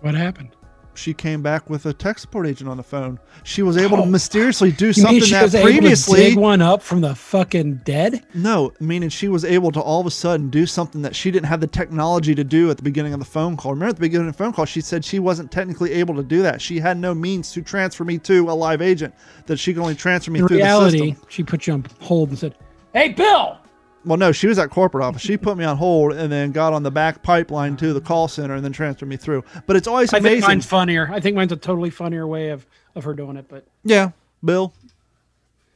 what 0.02 0.16
happened? 0.16 0.50
She 0.96 1.14
came 1.14 1.42
back 1.42 1.70
with 1.70 1.86
a 1.86 1.94
tech 1.94 2.20
support 2.20 2.46
agent 2.48 2.70
on 2.70 2.78
the 2.78 2.84
phone. 2.84 3.20
She 3.44 3.62
was 3.64 3.78
able 3.78 3.98
Oh. 3.98 4.06
to 4.06 4.10
mysteriously 4.10 4.72
do 4.72 4.88
You 4.88 4.94
something 4.94 5.14
mean 5.16 5.24
she 5.26 5.32
that 5.32 5.44
was 5.44 5.56
able 5.56 5.68
to 5.68 5.74
previously 5.80 6.20
dig 6.20 6.38
one 6.38 6.62
up 6.62 6.82
from 6.82 7.02
the 7.02 7.16
fucking 7.16 7.82
dead? 7.84 8.24
No, 8.34 8.72
meaning 8.80 9.10
she 9.10 9.28
was 9.28 9.44
able 9.44 9.72
to 9.72 9.80
all 9.80 10.00
of 10.02 10.06
a 10.08 10.12
sudden 10.12 10.50
do 10.50 10.66
something 10.66 11.02
that 11.02 11.16
she 11.16 11.32
didn't 11.32 11.48
have 11.48 11.62
the 11.62 11.68
technology 11.68 12.36
to 12.36 12.44
do 12.44 12.70
at 12.70 12.78
the 12.78 12.84
beginning 12.84 13.14
of 13.14 13.20
the 13.20 13.26
phone 13.26 13.58
call. 13.58 13.72
Remember 13.74 13.90
at 13.90 13.96
the 13.96 14.02
beginning 14.02 14.28
of 14.28 14.38
the 14.38 14.44
phone 14.44 14.54
call, 14.54 14.66
she 14.66 14.82
said 14.82 15.04
she 15.04 15.20
wasn't 15.20 15.52
technically 15.52 15.92
able 15.94 16.16
to 16.16 16.24
do 16.24 16.42
that. 16.44 16.62
She 16.62 16.80
had 16.80 16.98
no 16.98 17.14
means 17.14 17.52
to 17.54 17.62
transfer 17.62 18.04
me 18.04 18.18
to 18.20 18.50
a 18.50 18.54
live 18.54 18.82
agent, 18.82 19.14
that 19.48 19.58
she 19.58 19.74
could 19.74 19.82
only 19.82 19.96
transfer 19.96 20.32
me 20.32 20.40
In 20.40 20.48
through 20.48 20.58
the 20.58 20.64
reality, 20.64 21.12
system. 21.12 21.28
she 21.30 21.44
put 21.44 21.68
you 21.68 21.74
on 21.74 21.86
hold 22.02 22.30
and 22.30 22.38
said, 22.40 22.56
"Hey, 22.94 23.10
Bill." 23.10 23.58
Well, 24.06 24.18
no, 24.18 24.32
she 24.32 24.48
was 24.48 24.60
at 24.60 24.70
corporate 24.70 25.04
office. 25.04 25.22
She 25.22 25.38
put 25.38 25.58
me 25.58 25.64
on 25.64 25.78
hold 25.78 26.14
and 26.14 26.32
then 26.32 26.52
got 26.52 26.74
on 26.74 26.84
the 26.84 26.92
back 26.92 27.24
pipeline 27.24 27.78
to 27.78 27.94
the 27.94 28.02
call 28.02 28.28
center 28.28 28.56
and 28.56 28.64
then 28.64 28.74
transferred 28.74 29.08
me 29.08 29.16
through. 29.18 29.44
But 29.66 29.76
it's 29.76 29.88
always 29.88 30.14
I 30.14 30.20
think 30.20 30.42
mine's 30.42 30.66
funnier. 30.66 31.10
I 31.12 31.20
think 31.20 31.36
mine's 31.36 31.52
a 31.52 31.58
totally 31.58 31.90
funnier 31.90 32.28
way 32.28 32.50
of 32.50 32.66
of 32.96 33.04
her 33.06 33.14
doing 33.14 33.38
it, 33.38 33.46
but 33.48 33.66
yeah, 33.84 34.12
Bill 34.44 34.74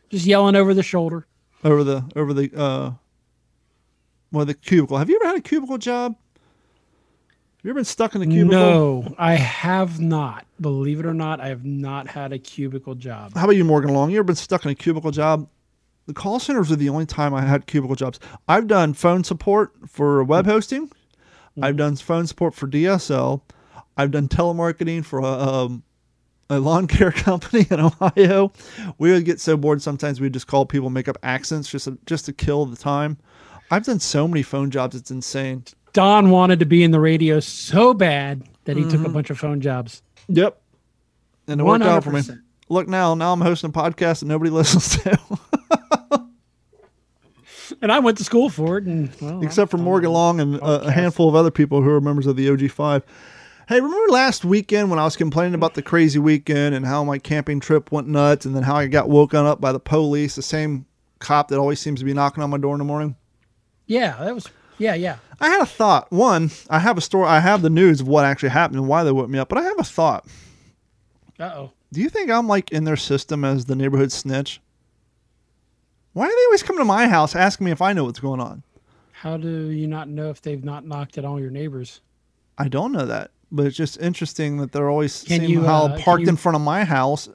just 0.10 0.26
yelling 0.26 0.56
over 0.56 0.74
the 0.74 0.84
shoulder. 0.84 1.26
over 1.64 1.84
the 1.84 2.04
over 2.16 2.34
the 2.34 2.52
uh, 2.56 2.92
well 4.32 4.46
the 4.46 4.54
cubicle. 4.54 4.98
Have 4.98 5.10
you 5.10 5.16
ever 5.18 5.28
had 5.28 5.38
a 5.38 5.42
cubicle 5.42 5.78
job? 5.78 6.16
Have 6.16 7.66
you 7.66 7.72
ever 7.72 7.80
been 7.80 7.86
stuck 7.86 8.16
in 8.16 8.22
a 8.22 8.26
cubicle? 8.26 8.52
No, 8.52 9.16
I 9.18 9.34
have 9.36 10.00
not. 10.00 10.46
Believe 10.62 11.00
it 11.00 11.06
or 11.06 11.14
not, 11.14 11.42
I 11.42 11.48
have 11.48 11.66
not 11.66 12.08
had 12.08 12.32
a 12.32 12.40
cubicle 12.40 12.96
job. 12.96 13.34
How 13.36 13.46
about 13.46 13.56
you, 13.56 13.66
Morgan 13.66 13.94
Long? 13.94 14.12
You 14.12 14.18
ever 14.18 14.26
been 14.26 14.36
stuck 14.36 14.64
in 14.64 14.72
a 14.72 14.76
cubicle 14.76 15.12
job? 15.12 15.50
The 16.08 16.14
call 16.14 16.40
centers 16.40 16.72
are 16.72 16.78
the 16.78 16.90
only 16.90 17.06
time 17.06 17.34
I 17.34 17.42
had 17.42 17.68
cubicle 17.68 17.96
jobs. 17.96 18.20
I've 18.48 18.68
done 18.68 18.94
phone 18.94 19.24
support 19.24 19.74
for 19.88 20.24
web 20.24 20.46
mm-hmm. 20.46 20.52
hosting. 20.52 20.92
I've 21.62 21.72
mm-hmm. 21.72 21.78
done 21.78 21.96
phone 21.98 22.28
support 22.28 22.56
for 22.56 22.68
DSL. 22.68 23.42
I've 23.98 24.12
done 24.12 24.28
telemarketing 24.30 25.04
for 25.04 25.20
a, 25.20 25.26
um, 25.26 25.84
a 26.50 26.60
lawn 26.60 26.88
care 26.88 27.12
company 27.12 27.68
in 27.70 27.80
Ohio. 27.80 28.54
We 28.98 29.12
would 29.12 29.26
get 29.26 29.42
so 29.42 29.58
bored 29.58 29.82
sometimes 29.82 30.22
we'd 30.22 30.34
just 30.34 30.48
call 30.48 30.66
people, 30.66 30.90
make 30.90 31.10
up 31.10 31.18
accents 31.24 31.70
just 31.70 31.86
to, 31.86 31.98
just 32.06 32.26
to 32.26 32.34
kill 32.34 32.66
the 32.66 32.78
time. 32.78 33.18
I've 33.70 33.84
done 33.84 34.00
so 34.00 34.28
many 34.30 34.44
phone 34.44 34.72
jobs, 34.72 34.96
it's 34.96 35.12
insane. 35.12 35.66
Don 35.92 36.30
wanted 36.30 36.60
to 36.60 36.66
be 36.66 36.84
in 36.84 36.92
the 36.92 37.02
radio 37.02 37.42
so 37.42 37.94
bad 37.94 38.48
that 38.64 38.78
he 38.78 38.84
took 38.84 38.94
a 38.94 38.98
mm-hmm. 38.98 39.14
bunch 39.14 39.30
of 39.30 39.40
phone 39.40 39.60
jobs. 39.60 40.04
Yep. 40.30 40.62
And 41.48 41.60
it 41.60 41.64
worked 41.64 41.84
out 41.84 42.04
for 42.04 42.12
me. 42.12 42.22
Look 42.70 42.88
now, 42.88 43.14
now 43.16 43.34
I'm 43.34 43.42
hosting 43.42 43.70
a 43.72 43.74
podcast 43.74 44.20
that 44.20 44.26
nobody 44.26 44.52
listens 44.52 45.02
to. 45.04 45.20
and 47.82 47.92
I 47.92 48.00
went 48.00 48.18
to 48.20 48.24
school 48.24 48.50
for 48.50 48.78
it, 48.78 48.86
and 48.86 49.14
well, 49.22 49.44
except 49.44 49.72
for 49.72 49.78
Morgan 49.78 50.12
Long 50.12 50.40
and 50.40 50.62
uh, 50.62 50.82
a 50.84 50.92
handful 50.92 51.30
of 51.30 51.36
other 51.36 51.52
people 51.52 51.82
who 51.82 51.90
are 51.90 52.02
members 52.02 52.28
of 52.28 52.36
the 52.36 52.48
OG5. 52.48 53.04
Hey, 53.68 53.82
remember 53.82 54.14
last 54.14 54.46
weekend 54.46 54.90
when 54.90 54.98
I 54.98 55.04
was 55.04 55.18
complaining 55.18 55.54
about 55.54 55.74
the 55.74 55.82
crazy 55.82 56.20
weekend 56.20 56.74
and 56.74 56.86
how 56.86 57.04
my 57.04 57.18
camping 57.18 57.60
trip 57.60 57.92
went 57.92 58.08
nuts 58.08 58.46
and 58.46 58.56
then 58.56 58.64
how 58.64 58.78
I 58.78 58.88
got 58.88 59.10
woken 59.10 59.46
up 59.46 59.60
by 59.60 59.74
the 59.74 59.80
police, 59.80 60.36
the 60.36 60.42
same 60.42 60.86
cop 61.20 61.50
that 61.50 61.60
always 61.60 61.80
seems 61.80 62.00
to 62.00 62.06
be 62.06 62.14
knocking 62.14 62.44
on 62.44 62.50
my 62.50 62.58
door 62.58 62.74
in 62.76 62.80
the 62.80 62.86
morning? 62.86 63.18
Yeah, 63.86 64.16
that 64.20 64.34
was. 64.34 64.48
Yeah, 64.78 64.94
yeah. 64.94 65.18
I 65.42 65.50
had 65.50 65.62
a 65.62 65.66
thought. 65.66 66.10
One, 66.12 66.52
I 66.70 66.80
have 66.80 66.98
a 66.98 67.02
story, 67.02 67.28
I 67.28 67.40
have 67.40 67.62
the 67.62 67.70
news 67.70 68.00
of 68.00 68.08
what 68.08 68.24
actually 68.24 68.50
happened 68.50 68.80
and 68.80 68.88
why 68.88 69.04
they 69.04 69.12
woke 69.12 69.30
me 69.30 69.40
up, 69.40 69.50
but 69.50 69.58
I 69.58 69.64
have 69.64 69.80
a 69.80 69.84
thought. 69.84 70.26
Uh 71.40 71.44
oh. 71.44 71.72
Do 71.92 72.02
you 72.02 72.10
think 72.10 72.30
I'm 72.30 72.48
like 72.48 72.72
in 72.72 72.84
their 72.84 72.96
system 72.96 73.44
as 73.44 73.66
the 73.66 73.76
neighborhood 73.76 74.12
snitch? 74.12 74.62
Why 76.14 76.28
do 76.28 76.36
they 76.36 76.46
always 76.46 76.64
come 76.64 76.78
to 76.78 76.86
my 76.86 77.08
house 77.08 77.36
asking 77.36 77.66
me 77.66 77.72
if 77.72 77.82
I 77.82 77.94
know 77.94 78.06
what's 78.06 78.20
going 78.20 78.40
on? 78.40 78.64
How 79.12 79.38
do 79.38 79.70
you 79.70 79.88
not 79.88 80.08
know 80.10 80.30
if 80.30 80.42
they've 80.42 80.64
not 80.64 80.86
knocked 80.86 81.18
at 81.18 81.26
all 81.26 81.40
your 81.40 81.50
neighbors? 81.50 82.02
I 82.58 82.68
don't 82.68 82.92
know 82.92 83.06
that, 83.06 83.32
but 83.52 83.66
it's 83.66 83.76
just 83.78 84.00
interesting 84.00 84.58
that 84.58 84.72
they're 84.72 84.90
always 84.90 85.24
Can 85.24 85.40
seeing 85.40 85.50
you, 85.50 85.64
how 85.64 85.86
uh, 85.88 86.00
parked 86.00 86.24
you- 86.24 86.30
in 86.30 86.38
front 86.38 86.56
of 86.56 86.62
my 86.62 86.84
house. 86.84 87.30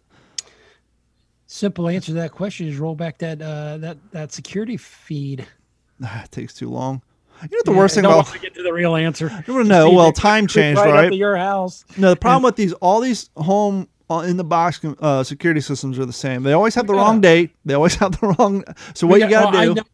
Simple 1.46 1.88
answer 1.88 2.06
to 2.06 2.12
that 2.14 2.32
question 2.32 2.66
is 2.66 2.78
roll 2.78 2.94
back 2.94 3.18
that 3.18 3.42
uh, 3.42 3.76
that 3.78 3.98
that 4.12 4.32
security 4.32 4.76
feed. 4.76 5.46
it 6.00 6.30
takes 6.30 6.54
too 6.54 6.70
long. 6.70 7.02
You 7.42 7.48
know 7.48 7.56
what 7.58 7.64
the 7.64 7.72
worst 7.72 7.94
thing 7.96 8.04
about 8.04 8.26
to 8.28 8.38
get 8.38 8.54
to 8.54 8.62
the 8.62 8.72
real 8.72 8.94
answer. 8.94 9.28
Know, 9.48 9.90
well, 9.94 10.12
time 10.12 10.46
changed, 10.46 10.80
right 10.80 10.92
right? 10.92 11.12
your 11.12 11.36
house. 11.36 11.84
no 11.96 12.10
the 12.10 12.16
problem 12.16 12.44
with 12.44 12.56
these 12.56 12.72
all 12.74 13.00
these 13.00 13.28
home 13.36 13.88
in 14.20 14.36
the 14.36 14.44
box 14.44 14.80
uh, 15.00 15.24
security 15.24 15.60
systems 15.60 15.98
are 15.98 16.06
the 16.06 16.12
same. 16.12 16.42
They 16.42 16.52
always 16.52 16.74
have 16.74 16.86
the 16.86 16.92
We 16.92 16.98
wrong 16.98 17.20
date. 17.20 17.50
They 17.64 17.74
always 17.74 17.94
have 17.96 18.20
the 18.20 18.34
wrong. 18.38 18.64
So 18.94 19.06
what 19.06 19.14
We 19.16 19.24
you 19.24 19.30
got- 19.30 19.50
to 19.52 19.58
well, 19.58 19.74
do? 19.74 19.80
know- 19.80 19.86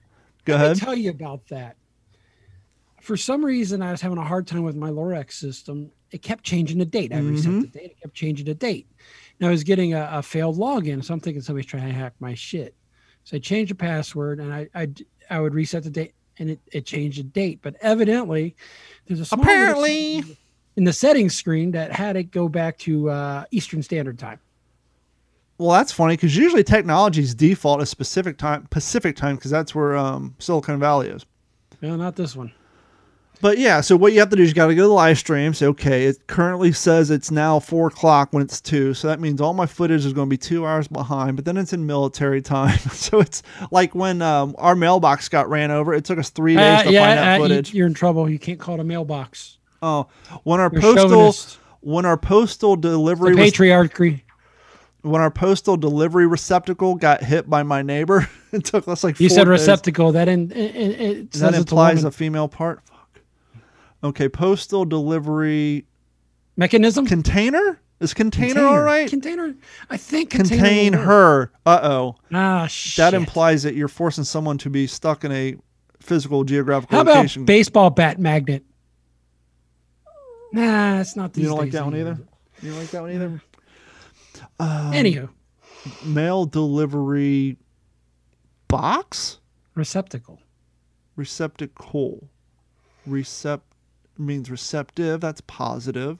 Go 0.45 0.55
Let 0.55 0.65
ahead. 0.65 0.77
me 0.77 0.81
tell 0.81 0.97
you 0.97 1.11
about 1.11 1.47
that. 1.49 1.77
For 3.03 3.17
some 3.17 3.45
reason, 3.45 3.83
I 3.83 3.91
was 3.91 4.01
having 4.01 4.19
a 4.19 4.25
hard 4.25 4.47
time 4.47 4.63
with 4.65 4.77
my 4.77 4.91
Lorex 4.91 5.33
system. 5.33 5.91
It 6.11 6.23
kept 6.23 6.43
changing 6.45 6.79
the 6.79 6.85
date. 6.87 7.13
I 7.13 7.19
reset 7.19 7.51
Mm-hmm. 7.51 7.61
the 7.61 7.67
date. 7.69 7.85
It 7.93 8.01
kept 8.01 8.15
changing 8.15 8.47
the 8.47 8.55
date. 8.55 8.87
And 9.39 9.47
I 9.49 9.51
was 9.51 9.63
getting 9.63 9.95
a, 9.95 10.09
a 10.13 10.23
failed 10.23 10.57
login. 10.59 11.05
So 11.05 11.15
I'm 11.15 11.21
thinking 11.21 11.43
somebody's 11.43 11.67
trying 11.67 11.87
to 11.87 11.93
hack 11.93 12.15
my 12.19 12.35
shit. 12.35 12.75
So 13.25 13.37
I 13.37 13.41
changed 13.41 13.71
the 13.71 13.75
password 13.77 14.41
and 14.41 14.53
I 14.53 14.89
I 15.31 15.41
would 15.41 15.53
reset 15.55 15.85
the 15.85 15.91
date 15.91 16.15
and 16.39 16.51
it, 16.51 16.61
it 16.73 16.87
changed 16.87 17.19
the 17.19 17.25
date. 17.25 17.61
But 17.63 17.77
evidently, 17.83 18.57
there's 19.07 19.21
a 19.21 19.35
Apparently. 19.35 20.25
In 20.79 20.85
the 20.85 20.93
settings 20.93 21.35
screen 21.35 21.73
that 21.73 21.91
had 21.91 22.15
it 22.17 22.31
go 22.31 22.49
back 22.49 22.79
to 22.79 23.11
uh, 23.11 23.45
Eastern 23.51 23.83
Standard 23.83 24.17
Time. 24.17 24.39
Well, 25.59 25.71
that's 25.73 25.91
funny 25.91 26.15
because 26.15 26.37
usually 26.37 26.63
technology's 26.63 27.35
default 27.35 27.83
is 27.83 27.91
specific 27.91 28.39
time, 28.39 28.69
Pacific 28.71 29.17
time, 29.17 29.35
because 29.35 29.51
that's 29.51 29.75
where 29.75 29.97
um, 29.97 30.37
Silicon 30.39 30.79
Valley 30.79 31.09
is. 31.09 31.27
No, 31.83 31.97
not 31.97 32.15
this 32.15 32.37
one. 32.37 32.53
But 33.41 33.59
yeah, 33.59 33.81
so 33.81 33.97
what 33.97 34.13
you 34.13 34.21
have 34.21 34.31
to 34.31 34.37
do 34.37 34.43
is 34.45 34.51
you 34.51 34.55
got 34.55 34.69
to 34.69 34.75
go 34.77 34.83
to 34.83 34.89
the 34.89 34.95
live 34.95 35.19
stream. 35.19 35.53
Say, 35.53 35.67
okay, 35.67 36.05
it 36.07 36.29
currently 36.29 36.71
says 36.71 37.11
it's 37.11 37.33
now 37.33 37.59
four 37.59 37.89
o'clock 37.89 38.33
when 38.33 38.41
it's 38.45 38.61
two, 38.61 38.95
so 38.95 39.09
that 39.09 39.19
means 39.19 39.41
all 39.41 39.53
my 39.55 39.67
footage 39.67 40.07
is 40.07 40.13
going 40.13 40.29
to 40.29 40.31
be 40.31 40.37
two 40.39 40.65
hours 40.65 40.87
behind. 40.87 41.35
But 41.35 41.45
then 41.45 41.57
it's 41.57 41.73
in 41.73 41.87
military 41.87 42.41
time, 42.57 42.79
so 42.93 43.19
it's 43.19 43.43
like 43.73 43.97
when 43.97 44.23
um, 44.23 44.55
our 44.59 44.77
mailbox 44.77 45.29
got 45.29 45.51
ran 45.51 45.73
over. 45.73 45.93
It 45.93 46.05
took 46.05 46.21
us 46.21 46.31
three 46.31 46.55
days 46.55 46.81
Uh, 46.81 46.85
to 46.85 46.93
yeah, 46.93 47.01
find 47.05 47.19
that 47.19 47.41
uh, 47.41 47.43
footage. 47.43 47.75
you're 47.75 47.89
in 47.89 47.95
trouble. 47.95 48.31
You 48.31 48.39
can't 48.39 48.61
call 48.61 48.75
it 48.77 48.81
a 48.81 48.85
mailbox. 48.85 49.58
Oh, 49.83 50.09
when 50.45 50.61
our 50.61 50.71
You're 50.73 50.81
postal 50.83 51.09
chauvinist. 51.09 51.59
when 51.81 52.05
our 52.05 52.17
postal 52.17 52.77
The 52.77 52.91
delivery 52.91 53.35
was, 53.35 53.53
when 55.03 55.21
our 55.21 55.31
postal 55.31 55.77
delivery 55.77 56.27
receptacle 56.27 56.97
got 56.97 57.23
hit 57.23 57.49
by 57.49 57.63
my 57.63 57.83
neighbor, 57.83 58.29
it 58.53 58.65
took 58.65 58.89
us 58.89 59.05
like 59.05 59.21
You 59.21 59.29
said 59.29 59.45
days. 59.45 59.49
receptacle. 59.49 60.13
That 60.13 60.29
in, 60.29 60.51
it, 60.53 60.57
it, 60.57 61.31
That 61.33 61.49
it's 61.49 61.57
a 61.57 61.57
implies 61.57 62.05
a, 62.05 62.11
female 62.11 62.49
part. 62.49 62.81
Fuck. 62.85 63.21
Okay, 64.03 64.29
postal 64.29 64.85
delivery 64.85 65.87
mechanism. 66.57 67.07
container 67.07 67.81
is 68.01 68.15
container, 68.15 68.65
all 68.65 68.81
right? 68.83 69.09
Container. 69.09 69.55
I 69.91 69.97
think 69.97 70.31
container 70.31 70.61
Contain 70.63 70.93
her. 70.95 71.53
Uh 71.67 71.81
oh. 71.83 72.17
Ah, 72.33 72.67
shit. 72.67 72.97
That 72.97 73.15
implies 73.15 73.63
that 73.63 73.75
you're 73.75 73.89
forcing 73.89 74.25
someone 74.25 74.59
to 74.59 74.71
be 74.71 74.87
stuck 74.89 75.25
in 75.25 75.33
a 75.33 75.55
physical 76.01 76.43
geographical 76.45 76.97
How 76.97 77.03
about 77.03 77.17
location. 77.17 77.45
baseball 77.45 77.91
bat 77.91 78.19
magnet? 78.19 78.65
Nah, 80.53 81.01
it's 81.01 81.17
not. 81.17 81.33
These 81.33 81.43
you 81.45 81.49
don't 81.51 81.59
like 81.59 81.71
that 81.73 81.85
one 81.85 81.97
either. 81.97 82.19
You 82.63 82.71
don't 82.71 82.79
like 82.81 82.91
that 82.91 83.03
one 83.03 83.13
either. 83.13 83.43
Um, 84.61 84.93
Anywho, 84.93 85.29
Mail 86.05 86.45
delivery 86.47 87.57
box 88.69 89.39
receptacle. 89.75 90.41
receptacle. 91.17 92.29
Recept 93.09 93.61
means 94.17 94.51
receptive. 94.51 95.21
That's 95.21 95.41
positive. 95.43 96.19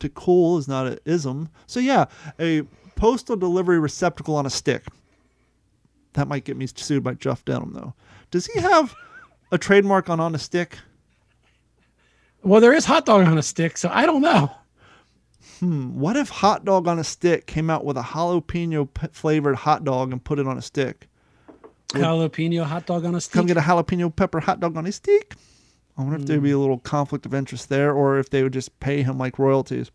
To 0.00 0.08
cool 0.08 0.58
is 0.58 0.66
not 0.66 0.86
an 0.86 0.98
ism. 1.04 1.48
So 1.66 1.78
yeah, 1.80 2.06
a 2.40 2.62
postal 2.96 3.36
delivery 3.36 3.78
receptacle 3.78 4.34
on 4.36 4.46
a 4.46 4.50
stick. 4.50 4.84
That 6.14 6.28
might 6.28 6.44
get 6.44 6.56
me 6.56 6.66
sued 6.66 7.02
by 7.04 7.14
Jeff 7.14 7.44
Dunham 7.44 7.72
though. 7.74 7.94
Does 8.30 8.46
he 8.46 8.60
have 8.60 8.94
a 9.50 9.58
trademark 9.58 10.10
on 10.10 10.20
on 10.20 10.34
a 10.34 10.38
stick? 10.38 10.78
Well, 12.42 12.60
there 12.60 12.72
is 12.72 12.84
hot 12.84 13.06
dog 13.06 13.26
on 13.26 13.38
a 13.38 13.42
stick, 13.42 13.78
so 13.78 13.88
I 13.92 14.06
don't 14.06 14.22
know. 14.22 14.50
Hmm. 15.60 15.98
What 15.98 16.16
if 16.16 16.28
hot 16.28 16.64
dog 16.64 16.88
on 16.88 16.98
a 16.98 17.04
stick 17.04 17.46
came 17.46 17.70
out 17.70 17.84
with 17.84 17.96
a 17.96 18.02
jalapeno 18.02 18.88
flavored 19.12 19.56
hot 19.56 19.84
dog 19.84 20.10
and 20.12 20.22
put 20.22 20.38
it 20.38 20.46
on 20.46 20.58
a 20.58 20.62
stick? 20.62 21.08
Jalapeno 21.90 22.64
hot 22.64 22.86
dog 22.86 23.04
on 23.04 23.14
a 23.14 23.20
stick. 23.20 23.34
Come 23.34 23.46
get 23.46 23.56
a 23.56 23.60
jalapeno 23.60 24.14
pepper 24.14 24.40
hot 24.40 24.60
dog 24.60 24.76
on 24.76 24.86
a 24.86 24.92
stick. 24.92 25.34
I 25.96 26.02
wonder 26.02 26.18
if 26.18 26.26
there'd 26.26 26.42
be 26.42 26.50
a 26.50 26.58
little 26.58 26.78
conflict 26.78 27.26
of 27.26 27.34
interest 27.34 27.68
there, 27.68 27.92
or 27.92 28.18
if 28.18 28.30
they 28.30 28.42
would 28.42 28.52
just 28.52 28.78
pay 28.80 29.02
him 29.02 29.18
like 29.18 29.38
royalties. 29.38 29.90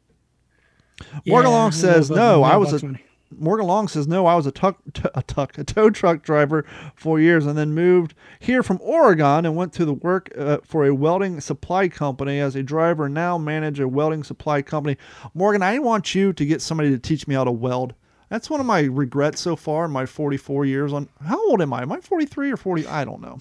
Yeah, 1.26 1.70
says, 1.72 2.10
"No, 2.10 2.44
I 2.44 2.56
was 2.56 2.82
a. 2.82 3.00
Morgan 3.36 3.68
Long 3.68 3.88
says, 3.88 4.08
no, 4.08 4.26
I 4.26 4.36
was 4.36 4.46
a 4.46 4.52
tuck, 4.52 4.78
t- 4.94 5.04
a 5.14 5.22
tuck, 5.22 5.58
a 5.58 5.64
tow 5.64 5.90
truck 5.90 6.24
driver 6.24 6.66
for 6.96 7.20
years, 7.20 7.46
and 7.46 7.58
then 7.58 7.74
moved 7.74 8.14
here 8.40 8.64
from 8.64 8.80
Oregon 8.82 9.46
and 9.46 9.56
went 9.56 9.74
to 9.74 9.86
the 9.86 9.94
work 9.94 10.30
uh, 10.38 10.60
for 10.64 10.86
a 10.86 10.94
welding 10.96 11.42
supply 11.42 11.90
company 11.90 12.40
as 12.40 12.56
a 12.56 12.64
driver. 12.64 13.10
Now 13.10 13.38
manage 13.38 13.80
a 13.80 13.88
welding 13.88 14.24
supply 14.24 14.62
company. 14.62 14.98
Morgan, 15.34 15.62
I 15.62 15.80
want 15.80 16.16
you 16.16 16.32
to 16.34 16.46
get 16.46 16.62
somebody 16.62 16.90
to 16.92 17.00
teach 17.00 17.28
me 17.28 17.36
how 17.36 17.44
to 17.44 17.52
weld. 17.52 17.94
That's 18.30 18.50
one 18.50 18.60
of 18.60 18.66
my 18.66 18.82
regrets 18.82 19.40
so 19.42 19.56
far 19.56 19.86
in 19.86 19.92
my 19.92 20.06
44 20.06 20.66
years. 20.66 20.94
On 20.94 21.08
how 21.26 21.38
old 21.50 21.62
am 21.62 21.74
I? 21.74 21.82
Am 21.82 21.92
I 21.92 22.02
43 22.02 22.52
or 22.52 22.58
40? 22.58 22.88
I 22.88 23.06
don't 23.06 23.22
know. 23.22 23.40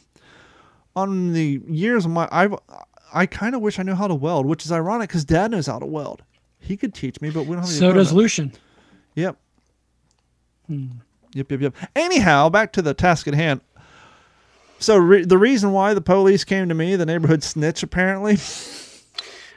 On 0.94 1.32
the 1.32 1.60
years 1.68 2.04
of 2.04 2.10
my, 2.10 2.28
I've, 2.32 2.54
I 3.12 3.26
kind 3.26 3.54
of 3.54 3.60
wish 3.60 3.78
I 3.78 3.82
knew 3.82 3.94
how 3.94 4.08
to 4.08 4.14
weld, 4.14 4.46
which 4.46 4.64
is 4.64 4.72
ironic 4.72 5.08
because 5.10 5.24
Dad 5.24 5.50
knows 5.50 5.66
how 5.66 5.78
to 5.78 5.86
weld. 5.86 6.22
He 6.58 6.76
could 6.76 6.94
teach 6.94 7.20
me, 7.20 7.30
but 7.30 7.42
we 7.42 7.50
don't 7.54 7.58
have 7.58 7.68
any 7.70 7.78
So 7.78 7.92
does. 7.92 8.12
Lucian. 8.12 8.52
Yep. 9.14 9.36
Yep, 10.68 11.50
yep, 11.50 11.60
yep. 11.60 11.74
Anyhow, 11.94 12.48
back 12.48 12.72
to 12.74 12.82
the 12.82 12.94
task 12.94 13.28
at 13.28 13.34
hand. 13.34 13.60
So 14.78 14.96
re- 14.96 15.24
the 15.24 15.38
reason 15.38 15.72
why 15.72 15.94
the 15.94 16.00
police 16.00 16.44
came 16.44 16.68
to 16.68 16.74
me, 16.74 16.96
the 16.96 17.06
neighborhood 17.06 17.42
snitch, 17.42 17.82
apparently, 17.82 18.36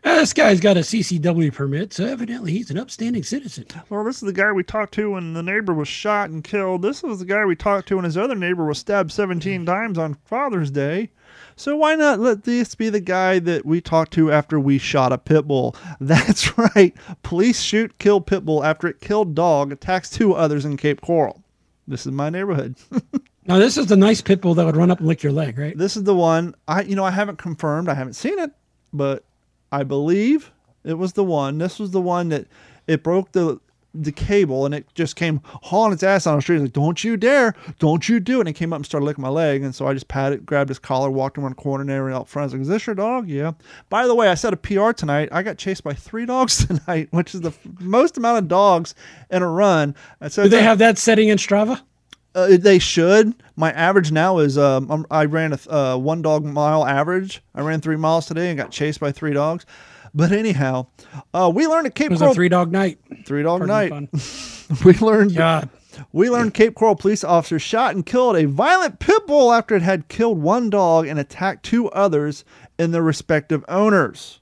Uh, 0.01 0.15
this 0.15 0.31
guy's 0.31 0.61
got 0.61 0.77
a 0.77 0.79
CCW 0.79 1.51
permit, 1.53 1.91
so 1.91 2.05
evidently 2.05 2.53
he's 2.53 2.71
an 2.71 2.77
upstanding 2.77 3.21
citizen. 3.21 3.65
well, 3.89 4.05
this 4.05 4.15
is 4.15 4.21
the 4.21 4.31
guy 4.31 4.49
we 4.49 4.63
talked 4.63 4.93
to 4.93 5.11
when 5.11 5.33
the 5.33 5.43
neighbor 5.43 5.73
was 5.73 5.89
shot 5.89 6.29
and 6.29 6.41
killed. 6.41 6.81
This 6.81 7.03
was 7.03 7.19
the 7.19 7.25
guy 7.25 7.43
we 7.43 7.57
talked 7.57 7.89
to 7.89 7.97
when 7.97 8.05
his 8.05 8.15
other 8.17 8.35
neighbor 8.35 8.65
was 8.65 8.77
stabbed 8.77 9.11
17 9.11 9.65
times 9.65 9.97
on 9.97 10.13
Father's 10.23 10.71
Day. 10.71 11.09
So 11.59 11.75
why 11.75 11.95
not 11.95 12.21
let 12.21 12.45
this 12.45 12.73
be 12.73 12.89
the 12.89 13.01
guy 13.01 13.37
that 13.39 13.65
we 13.65 13.81
talked 13.81 14.13
to 14.13 14.31
after 14.31 14.57
we 14.57 14.77
shot 14.77 15.11
a 15.11 15.17
pit 15.17 15.45
bull? 15.45 15.75
That's 15.99 16.57
right. 16.57 16.95
Police 17.21 17.59
shoot 17.59 17.97
kill 17.99 18.21
pit 18.21 18.45
bull 18.45 18.63
after 18.63 18.87
it 18.87 19.01
killed 19.01 19.35
dog, 19.35 19.73
attacks 19.73 20.09
two 20.09 20.33
others 20.33 20.63
in 20.63 20.77
Cape 20.77 21.01
Coral. 21.01 21.43
This 21.85 22.05
is 22.05 22.13
my 22.13 22.29
neighborhood. 22.29 22.75
Now, 23.45 23.57
this 23.57 23.77
is 23.77 23.87
the 23.87 23.97
nice 23.97 24.21
pit 24.21 24.41
bull 24.41 24.53
that 24.53 24.65
would 24.65 24.75
run 24.75 24.91
up 24.91 24.99
and 24.99 25.07
lick 25.07 25.23
your 25.23 25.31
leg, 25.31 25.57
right? 25.57 25.75
This 25.75 25.97
is 25.97 26.03
the 26.03 26.13
one. 26.13 26.53
I 26.67 26.83
you 26.83 26.95
know 26.95 27.03
I 27.03 27.09
haven't 27.09 27.39
confirmed. 27.39 27.89
I 27.89 27.95
haven't 27.95 28.13
seen 28.13 28.37
it, 28.37 28.51
but 28.93 29.23
I 29.71 29.81
believe 29.81 30.51
it 30.83 30.99
was 30.99 31.13
the 31.13 31.23
one. 31.23 31.57
This 31.57 31.79
was 31.79 31.89
the 31.89 32.01
one 32.01 32.29
that 32.29 32.45
it 32.85 33.01
broke 33.01 33.31
the 33.31 33.59
the 33.93 34.11
cable 34.11 34.65
and 34.65 34.75
it 34.75 34.85
just 34.93 35.15
came 35.15 35.41
hauling 35.43 35.93
its 35.93 36.03
ass 36.03 36.27
on 36.27 36.35
the 36.35 36.41
street. 36.41 36.59
Like, 36.59 36.73
don't 36.73 37.03
you 37.03 37.17
dare! 37.17 37.55
Don't 37.79 38.07
you 38.07 38.19
do 38.19 38.37
it! 38.37 38.41
And 38.41 38.49
it 38.49 38.53
came 38.53 38.71
up 38.71 38.77
and 38.77 38.85
started 38.85 39.05
licking 39.05 39.21
my 39.21 39.29
leg. 39.29 39.63
And 39.63 39.73
so 39.73 39.87
I 39.87 39.93
just 39.93 40.07
patted, 40.07 40.45
grabbed 40.45 40.69
his 40.69 40.79
collar, 40.79 41.09
walked 41.09 41.37
around 41.37 41.51
the 41.51 41.55
corner, 41.55 41.81
and 41.81 41.89
everyone 41.89 42.19
out 42.21 42.27
front. 42.29 42.43
I 42.43 42.45
was 42.45 42.53
like, 42.53 42.61
"Is 42.61 42.67
this 42.67 42.85
your 42.87 42.95
dog?" 42.95 43.27
Yeah. 43.27 43.53
By 43.89 44.05
the 44.07 44.13
way, 44.15 44.29
I 44.29 44.35
said 44.35 44.53
a 44.53 44.57
PR 44.57 44.91
tonight. 44.91 45.29
I 45.31 45.41
got 45.43 45.57
chased 45.57 45.83
by 45.83 45.93
three 45.93 46.25
dogs 46.25 46.65
tonight, 46.67 47.07
which 47.11 47.33
is 47.33 47.41
the 47.41 47.53
most 47.79 48.17
amount 48.17 48.37
of 48.37 48.47
dogs 48.47 48.93
in 49.31 49.41
a 49.41 49.47
run. 49.49 49.95
And 50.21 50.31
so 50.31 50.43
Do 50.43 50.49
they 50.49 50.63
have 50.63 50.77
that 50.77 50.97
setting 50.97 51.29
in 51.29 51.37
Strava? 51.37 51.81
uh, 52.35 52.57
they 52.59 52.77
should. 52.77 53.33
My 53.55 53.71
average 53.71 54.11
now 54.11 54.37
is 54.37 54.55
um, 54.57 54.89
I'm- 54.91 55.05
I 55.09 55.25
ran 55.25 55.51
a 55.51 55.59
uh, 55.73 55.97
one 55.97 56.21
dog 56.21 56.45
mile 56.45 56.85
average. 56.85 57.41
I 57.55 57.61
ran 57.61 57.81
three 57.81 57.95
miles 57.97 58.27
today 58.27 58.49
and 58.49 58.57
got 58.57 58.69
chased 58.69 58.99
by 58.99 59.11
three 59.11 59.33
dogs. 59.33 59.65
But 60.13 60.31
anyhow, 60.31 60.87
uh, 61.33 61.51
we 61.53 61.67
learned 61.67 61.87
at 61.87 61.95
Cape 61.95 62.07
It 62.07 62.11
was 62.11 62.19
Coral 62.19 62.31
a 62.31 62.35
three 62.35 62.49
dog 62.49 62.71
night. 62.71 62.99
three 63.25 63.43
dog 63.43 63.65
Pardon 63.67 64.09
night. 64.11 64.83
we 64.85 64.93
learned 64.93 65.35
God. 65.35 65.69
We 66.13 66.29
learned 66.29 66.53
Cape 66.53 66.75
Coral 66.75 66.95
police 66.95 67.23
officers 67.23 67.61
shot 67.61 67.93
and 67.95 68.05
killed 68.05 68.37
a 68.37 68.45
violent 68.45 68.99
pit 68.99 69.25
bull 69.27 69.51
after 69.51 69.75
it 69.75 69.81
had 69.81 70.07
killed 70.07 70.39
one 70.41 70.69
dog 70.69 71.07
and 71.07 71.19
attacked 71.19 71.63
two 71.65 71.89
others 71.89 72.45
and 72.77 72.93
their 72.93 73.01
respective 73.01 73.65
owners. 73.67 74.39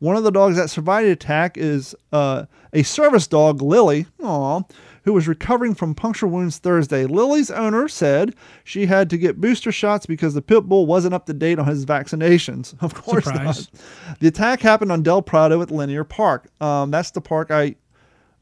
One 0.00 0.16
of 0.16 0.24
the 0.24 0.30
dogs 0.32 0.56
that 0.56 0.70
survived 0.70 1.06
the 1.06 1.12
attack 1.12 1.58
is 1.58 1.94
uh, 2.12 2.46
a 2.72 2.82
service 2.82 3.26
dog, 3.26 3.60
Lily, 3.60 4.06
aw, 4.22 4.62
who 5.04 5.12
was 5.12 5.28
recovering 5.28 5.74
from 5.74 5.94
puncture 5.94 6.26
wounds 6.26 6.58
Thursday. 6.58 7.06
Lily's 7.06 7.50
owner 7.50 7.88
said 7.88 8.34
she 8.64 8.86
had 8.86 9.10
to 9.10 9.18
get 9.18 9.40
booster 9.40 9.72
shots 9.72 10.06
because 10.06 10.34
the 10.34 10.42
pit 10.42 10.64
bull 10.64 10.86
wasn't 10.86 11.14
up 11.14 11.26
to 11.26 11.32
date 11.32 11.58
on 11.58 11.66
his 11.66 11.86
vaccinations. 11.86 12.74
Of 12.90 12.94
course 12.94 13.24
Surprise. 13.24 13.68
not. 13.72 14.18
The 14.20 14.28
attack 14.28 14.60
happened 14.60 14.90
on 14.90 15.02
Del 15.02 15.22
Prado 15.22 15.60
at 15.62 15.70
Linear 15.70 16.02
Park. 16.02 16.48
Um, 16.60 16.90
that's 16.90 17.10
the 17.10 17.20
park 17.20 17.50
I, 17.50 17.76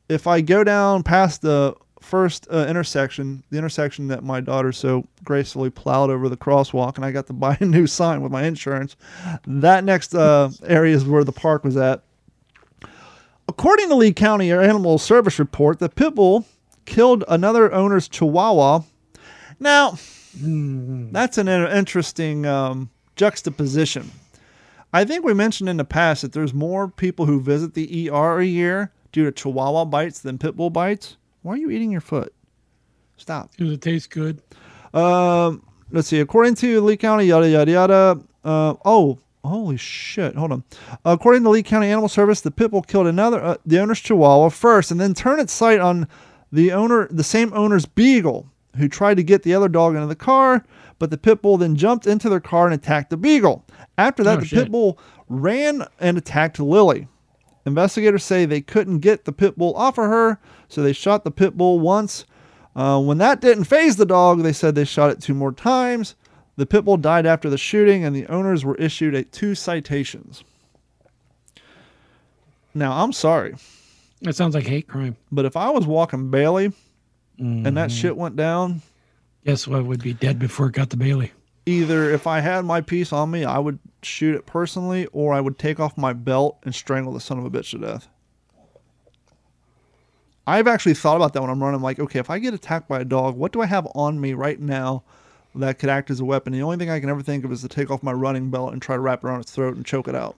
if 0.08 0.26
I 0.26 0.40
go 0.40 0.64
down 0.64 1.02
past 1.02 1.42
the 1.42 1.74
first 2.00 2.46
uh, 2.50 2.66
intersection, 2.68 3.42
the 3.50 3.58
intersection 3.58 4.08
that 4.08 4.22
my 4.22 4.40
daughter 4.40 4.72
so 4.72 5.06
gracefully 5.24 5.70
plowed 5.70 6.10
over 6.10 6.28
the 6.28 6.36
crosswalk, 6.36 6.96
and 6.96 7.04
I 7.04 7.10
got 7.10 7.26
to 7.26 7.32
buy 7.32 7.56
a 7.60 7.64
new 7.64 7.86
sign 7.86 8.22
with 8.22 8.32
my 8.32 8.44
insurance. 8.44 8.96
That 9.46 9.84
next 9.84 10.14
uh, 10.14 10.50
area 10.64 10.94
is 10.94 11.04
where 11.04 11.24
the 11.24 11.32
park 11.32 11.64
was 11.64 11.76
at. 11.76 12.02
According 13.48 13.88
to 13.88 13.94
Lee 13.94 14.12
County 14.12 14.52
Animal 14.52 14.98
Service 14.98 15.38
report, 15.38 15.78
the 15.78 15.88
pit 15.88 16.14
bull 16.14 16.44
killed 16.84 17.24
another 17.28 17.72
owner's 17.72 18.06
chihuahua. 18.06 18.82
Now, 19.58 19.98
that's 20.34 21.38
an 21.38 21.48
interesting 21.48 22.44
um, 22.46 22.90
juxtaposition. 23.16 24.10
I 24.92 25.04
think 25.04 25.24
we 25.24 25.34
mentioned 25.34 25.68
in 25.68 25.78
the 25.78 25.84
past 25.84 26.22
that 26.22 26.32
there's 26.32 26.54
more 26.54 26.88
people 26.88 27.26
who 27.26 27.40
visit 27.40 27.74
the 27.74 28.10
ER 28.10 28.40
a 28.40 28.44
year 28.44 28.92
due 29.12 29.24
to 29.24 29.32
chihuahua 29.32 29.86
bites 29.86 30.20
than 30.20 30.38
pit 30.38 30.56
bull 30.56 30.70
bites. 30.70 31.16
Why 31.42 31.54
are 31.54 31.58
you 31.58 31.70
eating 31.70 31.90
your 31.90 32.00
foot? 32.00 32.34
Stop. 33.16 33.54
Does 33.56 33.72
it 33.72 33.82
taste 33.82 34.10
good? 34.10 34.40
Um, 34.94 35.62
let's 35.90 36.08
see. 36.08 36.20
According 36.20 36.54
to 36.56 36.80
Lee 36.80 36.96
County, 36.96 37.24
yada 37.26 37.48
yada 37.48 37.70
yada. 37.70 38.20
Uh, 38.44 38.74
oh, 38.84 39.18
holy 39.44 39.76
shit! 39.76 40.34
Hold 40.36 40.52
on. 40.52 40.64
According 41.04 41.42
to 41.44 41.50
Lee 41.50 41.62
County 41.62 41.86
Animal 41.88 42.08
Service, 42.08 42.40
the 42.40 42.50
pit 42.50 42.70
bull 42.70 42.82
killed 42.82 43.06
another 43.06 43.42
uh, 43.42 43.56
the 43.64 43.78
owner's 43.78 44.00
chihuahua 44.00 44.48
first, 44.50 44.90
and 44.90 45.00
then 45.00 45.14
turned 45.14 45.40
its 45.40 45.52
sight 45.52 45.80
on 45.80 46.06
the 46.52 46.72
owner, 46.72 47.06
the 47.10 47.24
same 47.24 47.52
owner's 47.54 47.86
beagle, 47.86 48.46
who 48.76 48.88
tried 48.88 49.16
to 49.18 49.22
get 49.22 49.42
the 49.42 49.54
other 49.54 49.68
dog 49.68 49.94
into 49.94 50.06
the 50.06 50.14
car. 50.16 50.64
But 50.98 51.10
the 51.10 51.18
pit 51.18 51.42
bull 51.42 51.56
then 51.58 51.76
jumped 51.76 52.06
into 52.06 52.28
their 52.28 52.40
car 52.40 52.64
and 52.66 52.74
attacked 52.74 53.10
the 53.10 53.16
beagle. 53.16 53.64
After 53.96 54.24
that, 54.24 54.38
Oh, 54.38 54.40
the 54.40 54.46
shit. 54.46 54.58
pit 54.64 54.72
bull 54.72 54.98
ran 55.28 55.84
and 56.00 56.18
attacked 56.18 56.58
Lily. 56.58 57.06
Investigators 57.66 58.24
say 58.24 58.44
they 58.46 58.60
couldn't 58.62 58.98
get 59.00 59.24
the 59.24 59.32
pit 59.32 59.56
bull 59.56 59.74
off 59.76 59.98
of 59.98 60.06
her, 60.06 60.40
so 60.68 60.82
they 60.82 60.92
shot 60.92 61.22
the 61.22 61.30
pit 61.30 61.56
bull 61.56 61.78
once. 61.78 62.24
Uh, 62.74 63.00
when 63.00 63.18
that 63.18 63.40
didn't 63.40 63.64
phase 63.64 63.96
the 63.96 64.06
dog, 64.06 64.42
they 64.42 64.52
said 64.52 64.74
they 64.74 64.84
shot 64.84 65.10
it 65.10 65.20
two 65.20 65.34
more 65.34 65.52
times. 65.52 66.14
The 66.58 66.66
pit 66.66 66.84
bull 66.84 66.96
died 66.96 67.24
after 67.24 67.48
the 67.48 67.56
shooting, 67.56 68.02
and 68.04 68.14
the 68.16 68.26
owners 68.26 68.64
were 68.64 68.74
issued 68.76 69.14
a 69.14 69.22
two 69.22 69.54
citations. 69.54 70.42
Now, 72.74 73.02
I'm 73.02 73.12
sorry, 73.12 73.54
That 74.22 74.34
sounds 74.34 74.54
like 74.56 74.66
hate 74.66 74.88
crime. 74.88 75.16
but 75.30 75.44
if 75.44 75.56
I 75.56 75.70
was 75.70 75.86
walking 75.86 76.30
Bailey 76.30 76.66
and 77.38 77.64
Mm-hmm. 77.64 77.74
that 77.74 77.92
shit 77.92 78.16
went 78.16 78.34
down, 78.34 78.82
Guess 79.46 79.68
what 79.68 79.86
would 79.86 80.02
be 80.02 80.12
dead 80.12 80.40
before 80.40 80.66
it 80.66 80.72
got 80.72 80.90
to 80.90 80.96
Bailey? 80.96 81.30
either 81.64 82.10
if 82.10 82.26
I 82.26 82.40
had 82.40 82.64
my 82.64 82.80
piece 82.80 83.12
on 83.12 83.30
me, 83.30 83.44
I 83.44 83.58
would 83.60 83.78
shoot 84.02 84.34
it 84.34 84.44
personally, 84.44 85.06
or 85.12 85.32
I 85.34 85.40
would 85.40 85.58
take 85.60 85.78
off 85.78 85.96
my 85.96 86.12
belt 86.12 86.58
and 86.64 86.74
strangle 86.74 87.12
the 87.12 87.20
son 87.20 87.38
of 87.38 87.44
a 87.44 87.50
bitch 87.50 87.70
to 87.70 87.78
death. 87.78 88.08
I've 90.46 90.66
actually 90.66 90.94
thought 90.94 91.16
about 91.16 91.34
that 91.34 91.40
when 91.42 91.50
I'm 91.50 91.62
running. 91.62 91.82
Like, 91.82 92.00
okay, 92.00 92.18
if 92.18 92.30
I 92.30 92.38
get 92.40 92.54
attacked 92.54 92.88
by 92.88 93.00
a 93.00 93.04
dog, 93.04 93.36
what 93.36 93.52
do 93.52 93.60
I 93.60 93.66
have 93.66 93.86
on 93.94 94.20
me 94.20 94.32
right 94.34 94.58
now 94.58 95.04
that 95.54 95.78
could 95.78 95.88
act 95.88 96.10
as 96.10 96.20
a 96.20 96.24
weapon? 96.24 96.52
The 96.52 96.62
only 96.62 96.76
thing 96.76 96.90
I 96.90 97.00
can 97.00 97.08
ever 97.08 97.22
think 97.22 97.44
of 97.44 97.52
is 97.52 97.62
to 97.62 97.68
take 97.68 97.90
off 97.90 98.02
my 98.02 98.12
running 98.12 98.50
belt 98.50 98.72
and 98.72 98.80
try 98.82 98.96
to 98.96 99.00
wrap 99.00 99.24
it 99.24 99.26
around 99.26 99.40
its 99.40 99.52
throat 99.52 99.76
and 99.76 99.84
choke 99.84 100.08
it 100.08 100.14
out. 100.14 100.36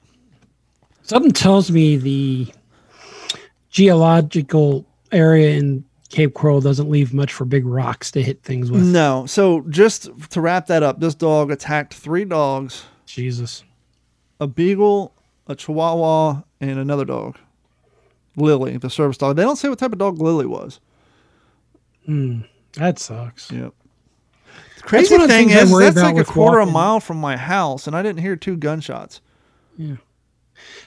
Something 1.02 1.33
tells 1.33 1.71
me 1.71 1.97
the 1.97 2.52
geological 3.71 4.85
area 5.12 5.57
in 5.57 5.85
Cape 6.11 6.35
Coral 6.35 6.61
doesn't 6.61 6.90
leave 6.90 7.14
much 7.14 7.33
for 7.33 7.45
big 7.45 7.64
rocks 7.64 8.11
to 8.13 8.23
hit 8.23 8.43
things 8.43 8.71
with. 8.71 8.82
No. 8.82 9.26
So 9.26 9.63
just 9.69 10.08
to 10.30 10.41
wrap 10.41 10.67
that 10.67 10.82
up, 10.82 11.00
this 11.00 11.15
dog 11.15 11.50
attacked 11.50 11.95
three 11.95 12.25
dogs: 12.25 12.84
Jesus. 13.06 13.65
a 14.41 14.47
beagle, 14.47 15.15
a 15.47 15.54
chihuahua, 15.54 16.43
and 16.61 16.78
another 16.78 17.04
dog. 17.04 17.39
Lily, 18.37 18.76
the 18.76 18.91
service 18.91 19.19
dog. 19.19 19.37
They 19.37 19.43
don't 19.43 19.56
say 19.56 19.69
what 19.69 19.78
type 19.78 19.93
of 19.93 19.99
dog 19.99 20.21
Lily 20.21 20.47
was. 20.47 20.80
Hmm. 22.06 22.41
That 22.75 22.99
sucks. 22.99 23.50
Yep. 23.50 23.75
Crazy 24.82 25.14
one 25.14 25.23
of 25.23 25.28
the 25.28 25.34
thing 25.34 25.50
is, 25.50 25.71
that's 25.76 25.97
like 25.97 26.16
a 26.16 26.25
quarter 26.25 26.58
of 26.60 26.69
a 26.69 26.73
mile 26.73 27.00
from 27.00 27.19
my 27.19 27.36
house, 27.36 27.86
and 27.86 27.95
I 27.97 28.02
didn't 28.02 28.21
hear 28.21 28.36
two 28.36 28.56
gunshots. 28.56 29.21
Yeah. 29.76 29.97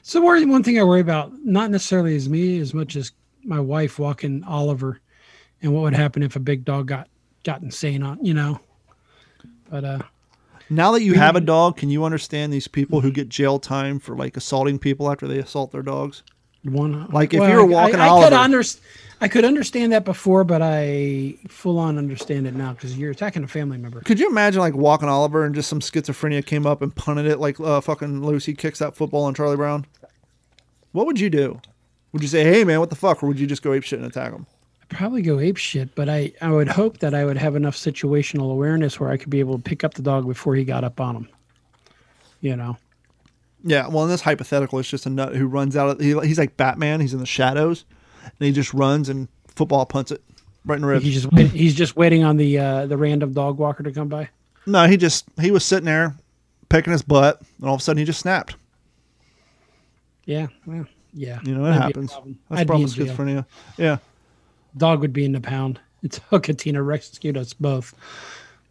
So 0.02 0.22
one 0.22 0.64
thing 0.64 0.80
I 0.80 0.84
worry 0.84 1.02
about, 1.02 1.32
not 1.44 1.72
necessarily 1.72 2.16
as 2.16 2.30
me 2.30 2.60
as 2.60 2.74
much 2.74 2.96
as 2.96 3.12
my 3.44 3.60
wife 3.60 4.00
walking 4.00 4.44
Oliver, 4.44 5.00
and 5.62 5.74
what 5.74 5.82
would 5.82 5.94
happen 5.94 6.24
if 6.24 6.36
a 6.36 6.40
big 6.40 6.66
dog 6.66 6.88
got 6.88 7.08
got 7.44 7.62
insane 7.62 8.04
on, 8.04 8.24
you 8.24 8.34
know. 8.34 8.60
But 9.70 9.84
uh, 9.84 10.00
Now 10.70 10.92
that 10.92 11.02
you 11.04 11.14
have 11.16 11.36
a 11.36 11.42
dog, 11.42 11.78
can 11.78 11.90
you 11.90 12.04
understand 12.04 12.54
these 12.54 12.68
people 12.68 13.02
who 13.02 13.12
get 13.12 13.30
jail 13.30 13.60
time 13.60 14.00
for 14.00 14.16
like 14.16 14.38
assaulting 14.38 14.80
people 14.80 15.12
after 15.12 15.28
they 15.28 15.40
assault 15.40 15.72
their 15.72 15.82
dogs? 15.82 16.24
one 16.64 17.08
Like, 17.10 17.34
if 17.34 17.42
you 17.42 17.56
were 17.56 17.66
walking 17.66 17.96
I, 18.00 18.06
I, 18.06 18.10
Oliver- 18.10 18.30
could 18.30 18.38
underst- 18.38 18.80
I 19.22 19.28
could 19.28 19.46
understand 19.46 19.94
that 19.94 20.06
before, 20.06 20.44
but 20.44 20.62
I 20.62 21.36
full 21.48 21.80
on 21.80 21.98
understand 21.98 22.48
it 22.48 22.54
now 22.54 22.74
because 22.74 22.98
you're 22.98 23.12
attacking 23.12 23.44
a 23.44 23.48
family 23.48 23.78
member. 23.78 24.02
Could 24.02 24.20
you 24.20 24.30
imagine 24.30 24.60
like 24.60 24.74
walking 24.74 25.08
Oliver 25.08 25.46
and 25.46 25.56
just 25.56 25.70
some 25.70 25.80
schizophrenia 25.80 26.46
came 26.46 26.66
up 26.66 26.82
and 26.82 26.94
punted 26.94 27.26
it 27.26 27.40
like 27.40 27.60
uh, 27.60 27.80
fucking 27.82 28.26
Lucy 28.26 28.54
kicks 28.54 28.80
that 28.80 28.96
football 28.96 29.24
on 29.24 29.34
Charlie 29.34 29.56
Brown? 29.56 29.86
What 30.92 31.06
would 31.06 31.20
you 31.20 31.30
do? 31.30 31.62
Would 32.12 32.22
you 32.22 32.28
say, 32.28 32.44
"Hey 32.44 32.64
man, 32.64 32.80
what 32.80 32.90
the 32.90 32.96
fuck," 32.96 33.24
or 33.24 33.28
would 33.28 33.40
you 33.40 33.48
just 33.48 33.64
go 33.64 33.74
ape 33.74 33.84
shit 33.84 34.00
and 34.00 34.08
attack 34.08 34.32
him? 34.32 34.46
I'd 34.82 34.98
probably 34.98 35.22
go 35.22 35.40
ape 35.40 35.58
shit, 35.58 35.96
but 35.96 36.10
I 36.10 36.32
I 36.42 36.52
would 36.52 36.68
hope 36.68 37.00
that 37.00 37.14
I 37.14 37.26
would 37.26 37.38
have 37.38 37.56
enough 37.56 37.76
situational 37.76 38.52
awareness 38.52 39.00
where 39.00 39.10
I 39.10 39.18
could 39.18 39.30
be 39.30 39.40
able 39.40 39.58
to 39.58 39.64
pick 39.64 39.84
up 39.84 39.96
the 39.96 40.04
dog 40.04 40.28
before 40.28 40.56
he 40.56 40.64
got 40.64 40.84
up 40.84 41.02
on 41.02 41.16
him. 41.16 41.30
You 42.42 42.56
know. 42.56 42.78
Yeah, 43.66 43.88
well, 43.88 44.04
in 44.04 44.10
this 44.10 44.22
hypothetical, 44.22 44.78
it's 44.80 44.90
just 44.90 45.06
a 45.06 45.10
nut 45.10 45.36
who 45.36 45.48
runs 45.48 45.78
out. 45.78 45.90
Of, 45.90 46.00
he, 46.02 46.20
he's 46.28 46.38
like 46.38 46.58
Batman. 46.58 47.00
He's 47.00 47.14
in 47.14 47.20
the 47.20 47.26
shadows, 47.26 47.86
and 48.24 48.34
he 48.40 48.52
just 48.52 48.74
runs 48.74 49.10
and 49.10 49.28
football 49.48 49.86
punts 49.86 50.12
it 50.12 50.22
right 50.66 50.76
in 50.76 50.82
the 50.82 50.88
ribs. 50.88 51.04
He's 51.06 51.14
just 51.22 51.32
wait, 51.34 51.52
he's 51.52 51.76
just 51.76 51.96
waiting 51.96 52.24
on 52.24 52.38
the 52.38 52.58
uh, 52.58 52.86
the 52.88 52.98
random 52.98 53.34
dog 53.34 53.58
walker 53.58 53.84
to 53.84 53.92
come 53.92 54.08
by. 54.08 54.30
No, 54.66 54.88
he 54.88 54.98
just 54.98 55.26
he 55.40 55.52
was 55.52 55.66
sitting 55.66 55.86
there 55.86 56.16
picking 56.70 56.92
his 56.94 57.02
butt, 57.02 57.42
and 57.60 57.68
all 57.68 57.76
of 57.76 57.82
a 57.82 57.84
sudden 57.84 58.00
he 58.00 58.06
just 58.06 58.20
snapped. 58.22 58.56
Yeah, 60.26 60.48
well, 60.66 60.86
yeah. 61.14 61.40
You 61.44 61.56
know, 61.56 61.62
it 61.66 61.70
That'd 61.72 61.82
happens. 61.84 62.12
problem. 62.14 62.40
That's 62.50 62.62
I'd 62.62 62.64
the 62.64 62.68
problem 62.68 62.84
with 62.84 62.96
schizophrenia. 62.96 63.46
Yeah, 63.78 63.98
Dog 64.78 65.02
would 65.02 65.14
be 65.14 65.26
in 65.26 65.32
the 65.34 65.42
pound. 65.42 65.80
It's 66.04 66.20
Katina 66.30 66.84
rescued 66.84 67.38
us 67.38 67.54
both. 67.54 67.94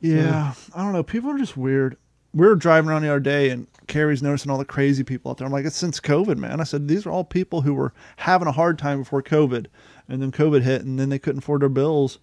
yeah. 0.03 0.53
I 0.75 0.83
don't 0.83 0.93
know. 0.93 1.03
People 1.03 1.31
are 1.31 1.39
just 1.39 1.57
weird. 1.57 1.97
We 2.35 2.47
were 2.47 2.57
driving 2.57 2.91
around 2.91 3.03
the 3.03 3.11
other 3.11 3.21
day, 3.21 3.51
and 3.51 3.67
Carrie's 3.87 4.23
noticing 4.23 4.51
all 4.51 4.59
the 4.59 4.65
crazy 4.65 5.05
people 5.05 5.31
out 5.31 5.39
there. 5.39 5.47
I'm 5.47 5.53
like, 5.53 5.67
it's 5.67 5.77
since 5.77 6.01
COVID, 6.01 6.39
man. 6.39 6.61
I 6.61 6.65
said 6.65 6.89
these 6.89 7.05
are 7.05 7.11
all 7.11 7.25
people 7.25 7.61
who 7.61 7.75
were 7.75 7.93
having 8.17 8.49
a 8.49 8.53
hard 8.53 8.79
time 8.79 9.01
before 9.01 9.23
COVID, 9.23 9.67
and 10.09 10.23
then 10.23 10.33
COVID 10.33 10.63
hit, 10.63 10.83
and 10.83 10.99
then 10.99 11.11
they 11.11 11.19
couldn't 11.19 11.43
afford 11.43 11.63
their 11.63 11.69
bills, 11.69 12.19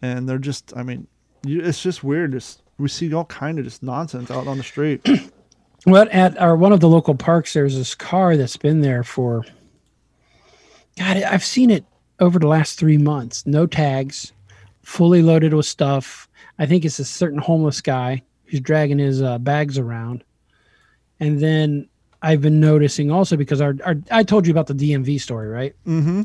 and 0.00 0.28
they're 0.28 0.38
just. 0.38 0.76
I 0.76 0.82
mean, 0.82 1.06
it's 1.44 1.82
just 1.82 2.02
weird. 2.02 2.32
Just 2.32 2.62
we 2.78 2.88
see 2.88 3.12
all 3.14 3.24
kind 3.26 3.58
of 3.58 3.64
just 3.64 3.82
nonsense 3.82 4.30
out 4.30 4.46
on 4.46 4.58
the 4.58 4.64
street. 4.64 5.06
Well, 5.84 6.06
at 6.12 6.38
our 6.38 6.54
one 6.54 6.70
of 6.70 6.78
the 6.78 6.88
local 6.88 7.16
parks, 7.16 7.54
there's 7.54 7.76
this 7.76 7.96
car 7.96 8.36
that's 8.36 8.56
been 8.56 8.82
there 8.82 9.02
for. 9.02 9.44
God, 10.96 11.16
I've 11.16 11.42
seen 11.42 11.72
it 11.72 11.84
over 12.20 12.38
the 12.38 12.46
last 12.46 12.78
three 12.78 12.98
months. 12.98 13.44
No 13.46 13.66
tags, 13.66 14.32
fully 14.82 15.22
loaded 15.22 15.54
with 15.54 15.66
stuff. 15.66 16.28
I 16.56 16.66
think 16.66 16.84
it's 16.84 17.00
a 17.00 17.04
certain 17.04 17.40
homeless 17.40 17.80
guy 17.80 18.22
who's 18.52 18.60
dragging 18.60 18.98
his 18.98 19.22
uh, 19.22 19.38
bags 19.38 19.78
around. 19.78 20.22
And 21.18 21.40
then 21.40 21.88
I've 22.20 22.42
been 22.42 22.60
noticing 22.60 23.10
also 23.10 23.36
because 23.36 23.62
our, 23.62 23.74
our 23.84 23.96
I 24.10 24.22
told 24.22 24.46
you 24.46 24.52
about 24.52 24.66
the 24.66 24.74
DMV 24.74 25.20
story, 25.20 25.48
right? 25.48 25.74
mm-hmm. 25.86 26.22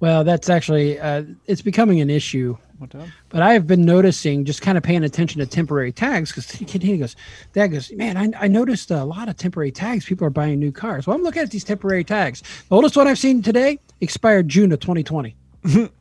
Well, 0.00 0.22
that's 0.22 0.48
actually 0.48 1.00
uh, 1.00 1.24
it's 1.46 1.60
becoming 1.60 2.00
an 2.00 2.08
issue 2.08 2.56
What? 2.78 2.94
But 3.28 3.42
I 3.42 3.54
have 3.54 3.66
been 3.66 3.84
noticing, 3.84 4.44
just 4.44 4.62
kind 4.62 4.78
of 4.78 4.84
paying 4.84 5.02
attention 5.02 5.40
to 5.40 5.46
temporary 5.46 5.90
tags, 5.90 6.30
because 6.30 6.48
he 6.52 6.96
goes, 6.96 7.16
Dad 7.52 7.68
goes, 7.68 7.90
man, 7.92 8.16
I, 8.16 8.44
I 8.44 8.46
noticed 8.46 8.92
a 8.92 9.04
lot 9.04 9.28
of 9.28 9.36
temporary 9.36 9.72
tags. 9.72 10.04
People 10.04 10.24
are 10.28 10.30
buying 10.30 10.60
new 10.60 10.70
cars. 10.70 11.04
Well, 11.04 11.16
I'm 11.16 11.24
looking 11.24 11.42
at 11.42 11.50
these 11.50 11.64
temporary 11.64 12.04
tags. 12.04 12.42
The 12.68 12.76
oldest 12.76 12.96
one 12.96 13.08
I've 13.08 13.18
seen 13.18 13.42
today 13.42 13.80
expired 14.00 14.48
June 14.48 14.70
of 14.70 14.78
2020. 14.78 15.34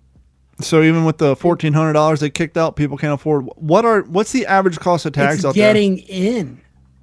So 0.59 0.81
even 0.81 1.05
with 1.05 1.17
the 1.19 1.35
fourteen 1.35 1.73
hundred 1.73 1.93
dollars 1.93 2.19
they 2.19 2.29
kicked 2.29 2.57
out, 2.57 2.75
people 2.75 2.97
can't 2.97 3.13
afford. 3.13 3.45
What 3.55 3.85
are 3.85 4.01
what's 4.03 4.31
the 4.31 4.45
average 4.47 4.79
cost 4.79 5.05
of 5.05 5.13
tags 5.13 5.35
it's 5.37 5.45
out 5.45 5.55
getting 5.55 5.99
in. 5.99 6.61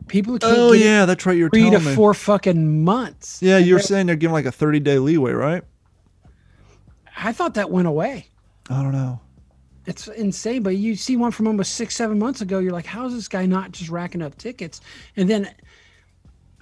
People 0.08 0.38
can't 0.38 0.56
Oh 0.56 0.72
yeah, 0.72 1.06
that's 1.06 1.24
right. 1.24 1.36
You're 1.36 1.50
three 1.50 1.70
to 1.70 1.78
me. 1.80 1.94
four 1.94 2.14
fucking 2.14 2.82
months. 2.84 3.40
Yeah, 3.40 3.58
you 3.58 3.74
were 3.74 3.78
they're- 3.78 3.86
saying 3.86 4.06
they're 4.06 4.16
giving 4.16 4.32
like 4.34 4.44
a 4.46 4.52
thirty 4.52 4.80
day 4.80 4.98
leeway, 4.98 5.32
right? 5.32 5.62
I 7.16 7.32
thought 7.32 7.54
that 7.54 7.70
went 7.70 7.86
away. 7.86 8.26
I 8.68 8.82
don't 8.82 8.92
know. 8.92 9.20
It's 9.86 10.08
insane. 10.08 10.62
But 10.62 10.76
you 10.76 10.96
see 10.96 11.16
one 11.16 11.30
from 11.30 11.46
almost 11.46 11.74
six, 11.74 11.94
seven 11.94 12.18
months 12.18 12.40
ago. 12.40 12.58
You're 12.58 12.72
like, 12.72 12.86
how 12.86 13.06
is 13.06 13.14
this 13.14 13.28
guy 13.28 13.46
not 13.46 13.70
just 13.72 13.90
racking 13.90 14.22
up 14.22 14.36
tickets? 14.36 14.80
And 15.16 15.28
then, 15.30 15.54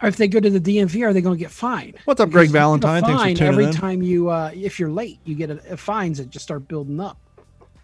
or 0.03 0.09
if 0.09 0.17
they 0.17 0.29
go 0.29 0.41
to 0.41 0.51
the 0.51 0.61
DMV, 0.61 1.07
are 1.07 1.13
they 1.13 1.21
going 1.21 1.37
to 1.37 1.41
get 1.43 1.51
fined? 1.51 1.95
What's 2.05 2.21
up, 2.21 2.31
Greg 2.31 2.49
you 2.49 2.53
get 2.53 2.59
a 2.59 2.61
Valentine? 2.61 3.03
Thanks 3.03 3.23
for 3.23 3.37
fine 3.37 3.49
every 3.49 3.65
in. 3.67 3.73
time 3.73 4.03
you, 4.03 4.29
uh, 4.29 4.51
if 4.53 4.81
you're 4.81 4.91
late, 4.91 5.21
you 5.25 5.35
get 5.35 5.51
a, 5.51 5.73
a 5.73 5.77
fines 5.77 6.19
that 6.19 6.29
just 6.29 6.45
start 6.45 6.67
building 6.67 7.01
up. 7.01 7.17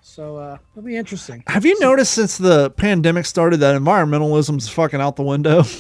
So 0.03 0.37
uh, 0.37 0.59
it'll 0.73 0.85
be 0.85 0.97
interesting. 0.97 1.45
Have 1.47 1.65
you 1.65 1.79
noticed 1.81 2.13
since 2.13 2.39
the 2.39 2.71
pandemic 2.71 3.27
started 3.27 3.59
that 3.59 3.81
environmentalism's 3.81 4.69
fucking 4.69 5.01
out 5.01 5.17
the 5.17 5.23
window? 5.23 5.63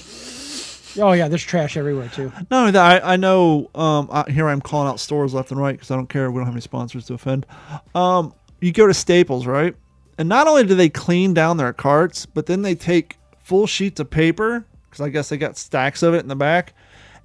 Oh 1.01 1.13
yeah, 1.13 1.29
there's 1.29 1.45
trash 1.45 1.77
everywhere 1.77 2.09
too. 2.09 2.33
Not 2.51 2.61
only 2.61 2.73
that, 2.73 3.05
I, 3.05 3.13
I 3.13 3.17
know 3.17 3.71
um, 3.75 4.09
I, 4.11 4.29
here 4.29 4.49
I'm 4.49 4.61
calling 4.61 4.89
out 4.89 4.99
stores 4.99 5.33
left 5.33 5.53
and 5.53 5.61
right 5.61 5.73
because 5.73 5.91
I 5.91 5.97
don't 5.97 6.09
care. 6.09 6.31
We 6.31 6.39
don't 6.39 6.47
have 6.47 6.55
any 6.55 6.61
sponsors 6.61 7.07
to 7.07 7.15
offend. 7.15 7.47
Um, 7.95 8.35
you 8.61 8.73
go 8.73 8.87
to 8.87 8.95
Staples, 8.95 9.47
right? 9.47 9.77
And 10.17 10.29
not 10.29 10.49
only 10.49 10.65
do 10.65 10.75
they 10.75 10.89
clean 10.89 11.35
down 11.35 11.57
their 11.57 11.73
carts, 11.73 12.27
but 12.27 12.47
then 12.47 12.63
they 12.63 12.75
take 12.75 13.17
full 13.39 13.67
sheets 13.67 14.01
of 14.01 14.11
paper 14.11 14.65
because 14.99 15.07
I 15.07 15.11
guess 15.11 15.29
they 15.29 15.37
got 15.37 15.57
stacks 15.57 16.03
of 16.03 16.15
it 16.15 16.19
in 16.19 16.29
the 16.29 16.37
back, 16.37 16.75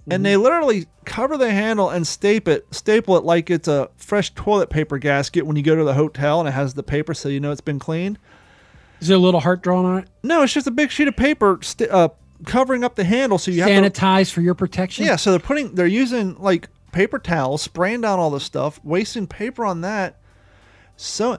and 0.10 0.26
they 0.26 0.38
literally 0.38 0.88
cover 1.06 1.38
the 1.38 1.52
handle 1.52 1.90
and 1.90 2.06
staple 2.06 2.54
it, 2.54 2.68
staple 2.72 3.18
it 3.18 3.24
like 3.24 3.50
it's 3.50 3.68
a 3.68 3.90
fresh 3.98 4.34
toilet 4.36 4.70
paper 4.70 4.98
gasket 4.98 5.46
when 5.46 5.56
you 5.56 5.64
go 5.64 5.76
to 5.76 5.84
the 5.84 5.94
hotel 5.94 6.40
and 6.40 6.50
it 6.50 6.54
has 6.54 6.74
the 6.74 6.84
paper 6.84 7.14
so 7.14 7.30
you 7.30 7.40
know 7.40 7.52
it's 7.52 7.62
been 7.62 7.80
cleaned. 7.80 8.20
Is 9.00 9.08
there 9.08 9.18
a 9.18 9.20
little 9.20 9.40
heart 9.40 9.62
drawn 9.62 9.86
on 9.86 10.00
it? 10.00 10.10
No, 10.24 10.44
it's 10.44 10.54
just 10.54 10.68
a 10.68 10.72
big 10.72 10.92
sheet 10.92 11.08
of 11.08 11.16
paper 11.16 11.60
st- 11.62 11.90
uh, 11.90 12.10
covering 12.46 12.84
up 12.84 12.96
the 12.96 13.04
handle 13.04 13.38
so 13.38 13.52
you 13.52 13.62
have 13.64 13.70
to 13.70 13.90
Sanitize 13.90 14.32
for 14.32 14.42
your 14.42 14.54
protection. 14.56 15.06
Yeah, 15.06 15.16
so 15.16 15.32
they're 15.32 15.40
putting 15.40 15.76
they're 15.76 15.86
using 15.88 16.36
like 16.40 16.70
paper 16.92 17.20
towels, 17.20 17.62
spraying 17.62 18.02
down 18.02 18.20
all 18.20 18.30
this 18.30 18.44
stuff, 18.44 18.80
wasting 18.84 19.28
paper 19.28 19.66
on 19.66 19.82
that. 19.82 20.20
So 20.96 21.38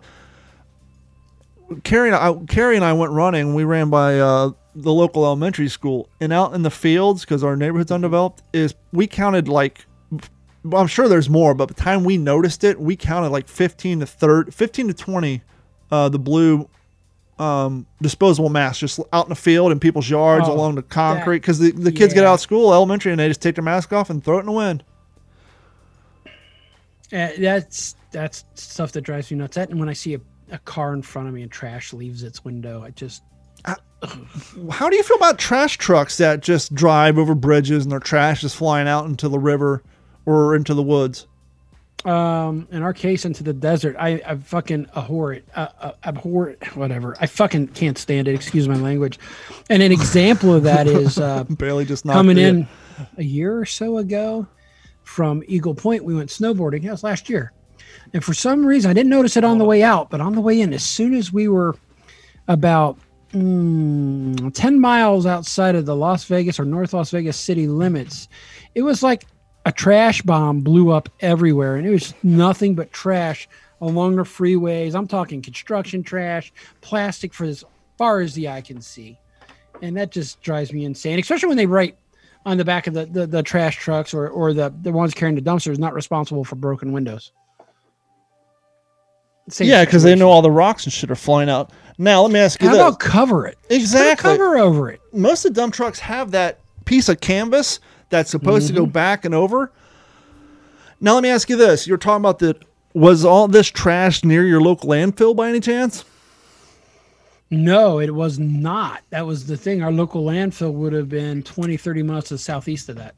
Carrie 1.85 2.09
and 2.09 2.17
I, 2.17 2.35
Carrie 2.47 2.77
and 2.77 2.85
I 2.85 2.93
went 2.93 3.13
running. 3.13 3.55
We 3.55 3.65
ran 3.65 3.91
by 3.91 4.19
uh, 4.19 4.51
the 4.75 4.93
local 4.93 5.25
elementary 5.25 5.69
school, 5.69 6.09
and 6.21 6.33
out 6.33 6.55
in 6.55 6.63
the 6.63 6.71
fields 6.71 7.23
because 7.23 7.45
our 7.45 7.57
neighborhood's 7.57 7.93
undeveloped. 7.93 8.43
Is 8.53 8.75
we 8.93 9.07
counted 9.07 9.49
like, 9.49 9.87
I'm 10.73 10.87
sure 10.87 11.09
there's 11.09 11.31
more, 11.31 11.55
but 11.55 11.69
by 11.69 11.75
the 11.75 11.81
time 11.81 12.05
we 12.05 12.17
noticed 12.17 12.65
it, 12.65 12.81
we 12.81 12.97
counted 12.97 13.31
like 13.31 13.49
15 13.49 14.01
to 14.01 14.07
30, 14.07 14.51
15 14.51 14.89
to 14.89 14.95
20, 14.95 15.43
uh, 15.91 16.09
the 16.09 16.19
blue 16.19 16.69
um, 17.39 17.87
disposable 18.01 18.49
masks 18.49 18.79
just 18.79 19.01
out 19.13 19.27
in 19.27 19.29
the 19.29 19.35
field 19.35 19.73
in 19.73 19.81
people's 19.81 20.09
yards 20.09 20.49
Oh, 20.49 20.53
along 20.53 20.77
the 20.77 20.83
concrete 20.83 21.39
because 21.39 21.59
the, 21.59 21.73
the 21.73 21.93
kids 21.93 22.15
get 22.15 22.25
out 22.25 22.35
of 22.35 22.41
school 22.41 22.73
elementary 22.73 23.13
and 23.13 23.19
they 23.19 23.29
just 23.29 23.43
take 23.43 23.57
their 23.57 23.65
mask 23.65 23.93
off 23.93 24.11
and 24.11 24.23
throw 24.25 24.37
it 24.37 24.41
in 24.41 24.47
the 24.47 24.53
wind. 24.53 24.85
Uh, 27.13 27.29
that's 27.39 27.97
that's 28.11 28.45
stuff 28.55 28.93
that 28.93 29.03
drives 29.03 29.31
me 29.31 29.37
nuts. 29.37 29.57
That 29.57 29.71
and 29.71 29.79
when 29.79 29.89
I 29.89 29.93
see 29.93 30.15
a, 30.15 30.21
a 30.51 30.59
car 30.59 30.95
in 30.95 31.03
front 31.03 31.29
of 31.29 31.35
me 31.35 31.43
and 31.43 31.51
trash 31.51 31.93
leaves 31.93 32.23
its 32.23 32.45
window, 32.45 32.83
I 32.83 32.91
just 32.91 33.23
How 34.71 34.91
do 34.91 34.97
you 34.97 35.03
feel 35.03 35.17
about 35.17 35.39
trash 35.39 35.79
trucks 35.79 36.19
that 36.19 36.41
just 36.41 36.75
drive 36.75 37.17
over 37.19 37.35
bridges 37.35 37.85
and 37.85 37.93
their 37.93 38.01
trash 38.01 38.45
is 38.45 38.55
flying 38.55 38.87
out 38.87 39.07
into 39.07 39.29
the 39.31 39.39
river 39.39 39.83
or 40.27 40.55
into 40.55 40.75
the 40.75 40.83
woods? 40.83 41.27
um 42.05 42.69
in 42.71 42.83
our 42.83 42.93
case 42.93 43.25
into 43.25 43.43
the 43.43 43.55
desert. 43.55 43.97
I 43.99 44.21
I 44.27 44.37
fucking 44.37 44.89
abhor 44.95 45.33
it. 45.33 45.49
Uh, 45.57 45.69
uh, 45.81 45.93
abhor 46.05 46.51
it. 46.51 46.77
Whatever. 46.77 47.17
I 47.19 47.25
fucking 47.27 47.69
can't 47.69 47.97
stand 47.97 48.29
it. 48.29 48.35
Excuse 48.35 48.69
my 48.69 48.77
language. 48.77 49.19
And 49.71 49.83
an 49.83 49.91
example 49.91 50.53
of 50.53 50.65
that 50.65 50.87
is 50.87 51.19
uh, 51.19 51.45
Barely 51.45 51.87
just 51.87 52.05
coming 52.05 52.37
it. 52.37 52.47
in 52.47 52.69
a 53.17 53.23
year 53.25 53.59
or 53.59 53.65
so 53.65 53.97
ago 53.97 54.47
from 55.05 55.43
Eagle 55.47 55.75
Point. 55.75 56.05
We 56.05 56.15
went 56.15 56.29
snowboarding. 56.29 56.83
That 56.83 56.91
was 56.91 57.05
last 57.05 57.31
year. 57.31 57.53
And 58.13 58.23
for 58.23 58.35
some 58.35 58.67
reason, 58.67 58.91
I 58.91 58.95
didn't 58.95 59.09
notice 59.11 59.39
it 59.39 59.45
on 59.45 59.57
the 59.57 59.65
way 59.65 59.83
out, 59.83 60.11
but 60.11 60.21
on 60.21 60.35
the 60.35 60.43
way 60.43 60.61
in, 60.61 60.75
as 60.75 60.85
soon 60.85 61.15
as 61.15 61.33
we 61.33 61.49
were 61.49 61.75
about 62.49 62.99
mm, 63.35 64.55
10 64.55 64.81
miles 64.81 65.27
outside 65.27 65.75
of 65.75 65.87
the 65.87 65.97
Las 65.97 66.25
Vegas 66.25 66.59
or 66.59 66.65
North 66.65 66.95
Las 66.95 67.11
Vegas 67.11 67.37
city 67.37 67.67
limits, 67.67 68.29
it 68.75 68.83
was 68.83 69.03
like 69.03 69.27
a 69.67 69.73
trash 69.73 70.23
bomb 70.23 70.61
blew 70.61 70.91
up 70.91 71.09
everywhere. 71.21 71.77
And 71.77 71.87
it 71.87 71.91
was 71.91 72.15
nothing 72.23 72.75
but 72.75 72.93
trash 72.93 73.49
along 73.81 74.17
the 74.17 74.23
freeways. 74.23 74.95
I'm 74.95 75.09
talking 75.09 75.43
construction 75.43 76.03
trash, 76.03 76.53
plastic 76.81 77.35
for 77.35 77.45
as 77.45 77.65
far 77.99 78.21
as 78.21 78.35
the 78.35 78.49
eye 78.49 78.61
can 78.61 78.81
see. 78.81 79.19
And 79.83 79.97
that 79.97 80.11
just 80.11 80.41
drives 80.41 80.73
me 80.73 80.85
insane, 80.85 81.19
especially 81.19 81.49
when 81.49 81.57
they 81.57 81.67
write 81.67 81.99
on 82.47 82.57
the 82.57 82.65
back 82.65 82.87
of 82.87 82.95
the, 82.95 83.07
the, 83.07 83.27
the 83.27 83.43
trash 83.43 83.77
trucks 83.77 84.15
or, 84.15 84.29
or 84.29 84.53
the, 84.53 84.73
the 84.83 84.93
ones 84.93 85.15
carrying 85.15 85.35
the 85.35 85.43
dumpsters 85.43 85.79
not 85.79 85.95
responsible 85.95 86.45
for 86.45 86.57
broken 86.57 86.93
windows. 86.93 87.33
Same 89.49 89.69
Yeah, 89.69 89.85
because 89.85 90.03
they 90.03 90.15
know 90.15 90.31
all 90.31 90.43
the 90.43 90.51
rocks 90.51 90.85
and 90.85 90.93
shit 90.93 91.11
are 91.11 91.15
flying 91.17 91.49
out. 91.51 91.71
Now, 91.99 92.23
let 92.23 92.33
me 92.33 92.41
ask 92.41 92.61
you 92.63 92.69
How 92.69 92.75
this. 92.75 92.83
about 92.83 92.99
cover 93.01 93.47
it? 93.47 93.57
Just 93.57 93.69
put 93.69 93.73
a 93.73 93.77
Exactly. 93.81 94.31
cover 94.33 94.57
over 94.59 94.91
it. 94.91 95.01
Most 95.13 95.45
of 95.45 95.55
the 95.55 95.61
dump 95.61 95.75
trucks 95.75 95.99
have 96.01 96.31
that 96.33 96.59
piece 96.87 97.09
of 97.09 97.21
canvas 97.21 97.79
that's 98.11 98.31
supposed 98.31 98.67
Mm-hmm. 98.69 98.75
to 98.77 98.81
go 98.83 98.87
back 98.87 99.25
and 99.25 99.35
over. 99.35 99.71
Now, 101.01 101.15
let 101.15 101.23
me 101.23 101.29
ask 101.29 101.49
you 101.51 101.57
this. 101.57 101.87
You're 101.87 101.99
talking 101.99 102.23
about 102.23 102.39
the. 102.39 102.57
Was 102.95 103.25
all 103.25 103.49
this 103.49 103.67
trash 103.69 104.23
near 104.25 104.45
your 104.47 104.61
local 104.61 104.89
landfill 104.91 105.35
by 105.35 105.49
any 105.49 105.59
chance? 105.61 106.05
No, 107.51 107.99
it 108.01 108.15
was 108.15 108.39
not. 108.39 109.03
That 109.11 109.27
was 109.27 109.47
the 109.47 109.57
thing. 109.57 109.83
Our 109.83 109.93
local 109.93 110.25
landfill 110.25 110.73
would 110.73 110.93
have 110.93 111.09
been 111.09 111.43
20, 111.43 111.77
30 111.77 112.03
miles 112.03 112.25
to 112.27 112.35
the 112.35 112.39
southeast 112.39 112.89
of 112.89 112.97
that. 112.97 113.15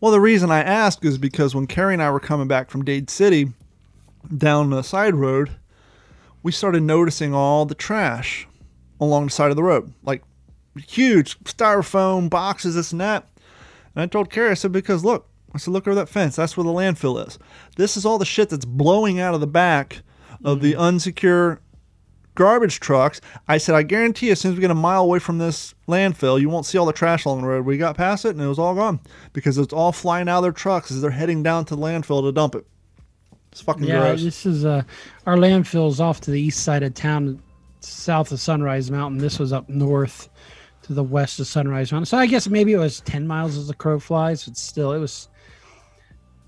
Well, 0.00 0.10
the 0.12 0.20
reason 0.20 0.50
I 0.50 0.60
ask 0.62 1.04
is 1.04 1.18
because 1.18 1.54
when 1.54 1.66
Carrie 1.66 1.92
and 1.94 2.02
I 2.02 2.10
were 2.10 2.20
coming 2.20 2.48
back 2.48 2.70
from 2.70 2.84
Dade 2.84 3.10
City 3.10 3.52
down 4.36 4.70
the 4.70 4.82
side 4.82 5.14
road, 5.14 5.50
we 6.42 6.52
started 6.52 6.82
noticing 6.82 7.34
all 7.34 7.66
the 7.66 7.74
trash 7.74 8.46
along 9.00 9.26
the 9.26 9.30
side 9.30 9.50
of 9.50 9.56
the 9.56 9.62
road. 9.62 9.92
Like 10.02 10.22
huge 10.86 11.38
styrofoam 11.40 12.30
boxes, 12.30 12.74
this 12.74 12.92
and 12.92 13.00
that. 13.00 13.28
And 13.94 14.02
I 14.02 14.06
told 14.06 14.30
Carrie, 14.30 14.50
I 14.50 14.54
said, 14.54 14.72
because 14.72 15.04
look, 15.04 15.28
I 15.54 15.58
said, 15.58 15.72
look 15.72 15.86
over 15.86 15.96
that 15.96 16.08
fence. 16.08 16.36
That's 16.36 16.56
where 16.56 16.64
the 16.64 16.70
landfill 16.70 17.26
is. 17.26 17.38
This 17.76 17.96
is 17.96 18.06
all 18.06 18.18
the 18.18 18.24
shit 18.24 18.50
that's 18.50 18.64
blowing 18.64 19.18
out 19.18 19.34
of 19.34 19.40
the 19.40 19.46
back 19.46 20.02
of 20.44 20.60
the 20.60 20.74
mm-hmm. 20.74 20.80
unsecure 20.80 21.58
garbage 22.36 22.80
trucks. 22.80 23.20
I 23.48 23.58
said, 23.58 23.74
I 23.74 23.82
guarantee 23.82 24.26
you, 24.26 24.32
as 24.32 24.40
soon 24.40 24.52
as 24.52 24.56
we 24.56 24.60
get 24.60 24.70
a 24.70 24.74
mile 24.74 25.02
away 25.02 25.18
from 25.18 25.38
this 25.38 25.74
landfill, 25.88 26.40
you 26.40 26.48
won't 26.48 26.66
see 26.66 26.78
all 26.78 26.86
the 26.86 26.92
trash 26.92 27.24
along 27.24 27.42
the 27.42 27.48
road. 27.48 27.66
We 27.66 27.76
got 27.76 27.96
past 27.96 28.24
it 28.24 28.30
and 28.30 28.40
it 28.40 28.46
was 28.46 28.58
all 28.58 28.74
gone 28.74 29.00
because 29.32 29.58
it's 29.58 29.74
all 29.74 29.92
flying 29.92 30.28
out 30.28 30.38
of 30.38 30.42
their 30.44 30.52
trucks 30.52 30.90
as 30.90 31.02
they're 31.02 31.10
heading 31.10 31.42
down 31.42 31.64
to 31.66 31.76
the 31.76 31.82
landfill 31.82 32.22
to 32.22 32.32
dump 32.32 32.54
it. 32.54 32.66
It's 33.52 33.60
fucking 33.60 33.84
Yeah, 33.84 34.00
gross. 34.00 34.22
this 34.22 34.46
is 34.46 34.64
uh, 34.64 34.82
our 35.26 35.36
landfill's 35.36 36.00
off 36.00 36.20
to 36.22 36.30
the 36.30 36.40
east 36.40 36.62
side 36.62 36.82
of 36.82 36.94
town, 36.94 37.42
south 37.80 38.30
of 38.32 38.40
Sunrise 38.40 38.90
Mountain. 38.90 39.18
This 39.18 39.38
was 39.38 39.52
up 39.52 39.68
north 39.68 40.28
to 40.82 40.92
the 40.92 41.02
west 41.02 41.40
of 41.40 41.46
Sunrise 41.46 41.90
Mountain. 41.92 42.06
So 42.06 42.18
I 42.18 42.26
guess 42.26 42.48
maybe 42.48 42.72
it 42.72 42.78
was 42.78 43.00
10 43.00 43.26
miles 43.26 43.56
as 43.56 43.66
the 43.68 43.74
crow 43.74 43.98
flies, 43.98 44.44
but 44.44 44.56
still, 44.56 44.92
it 44.92 44.98
was 44.98 45.28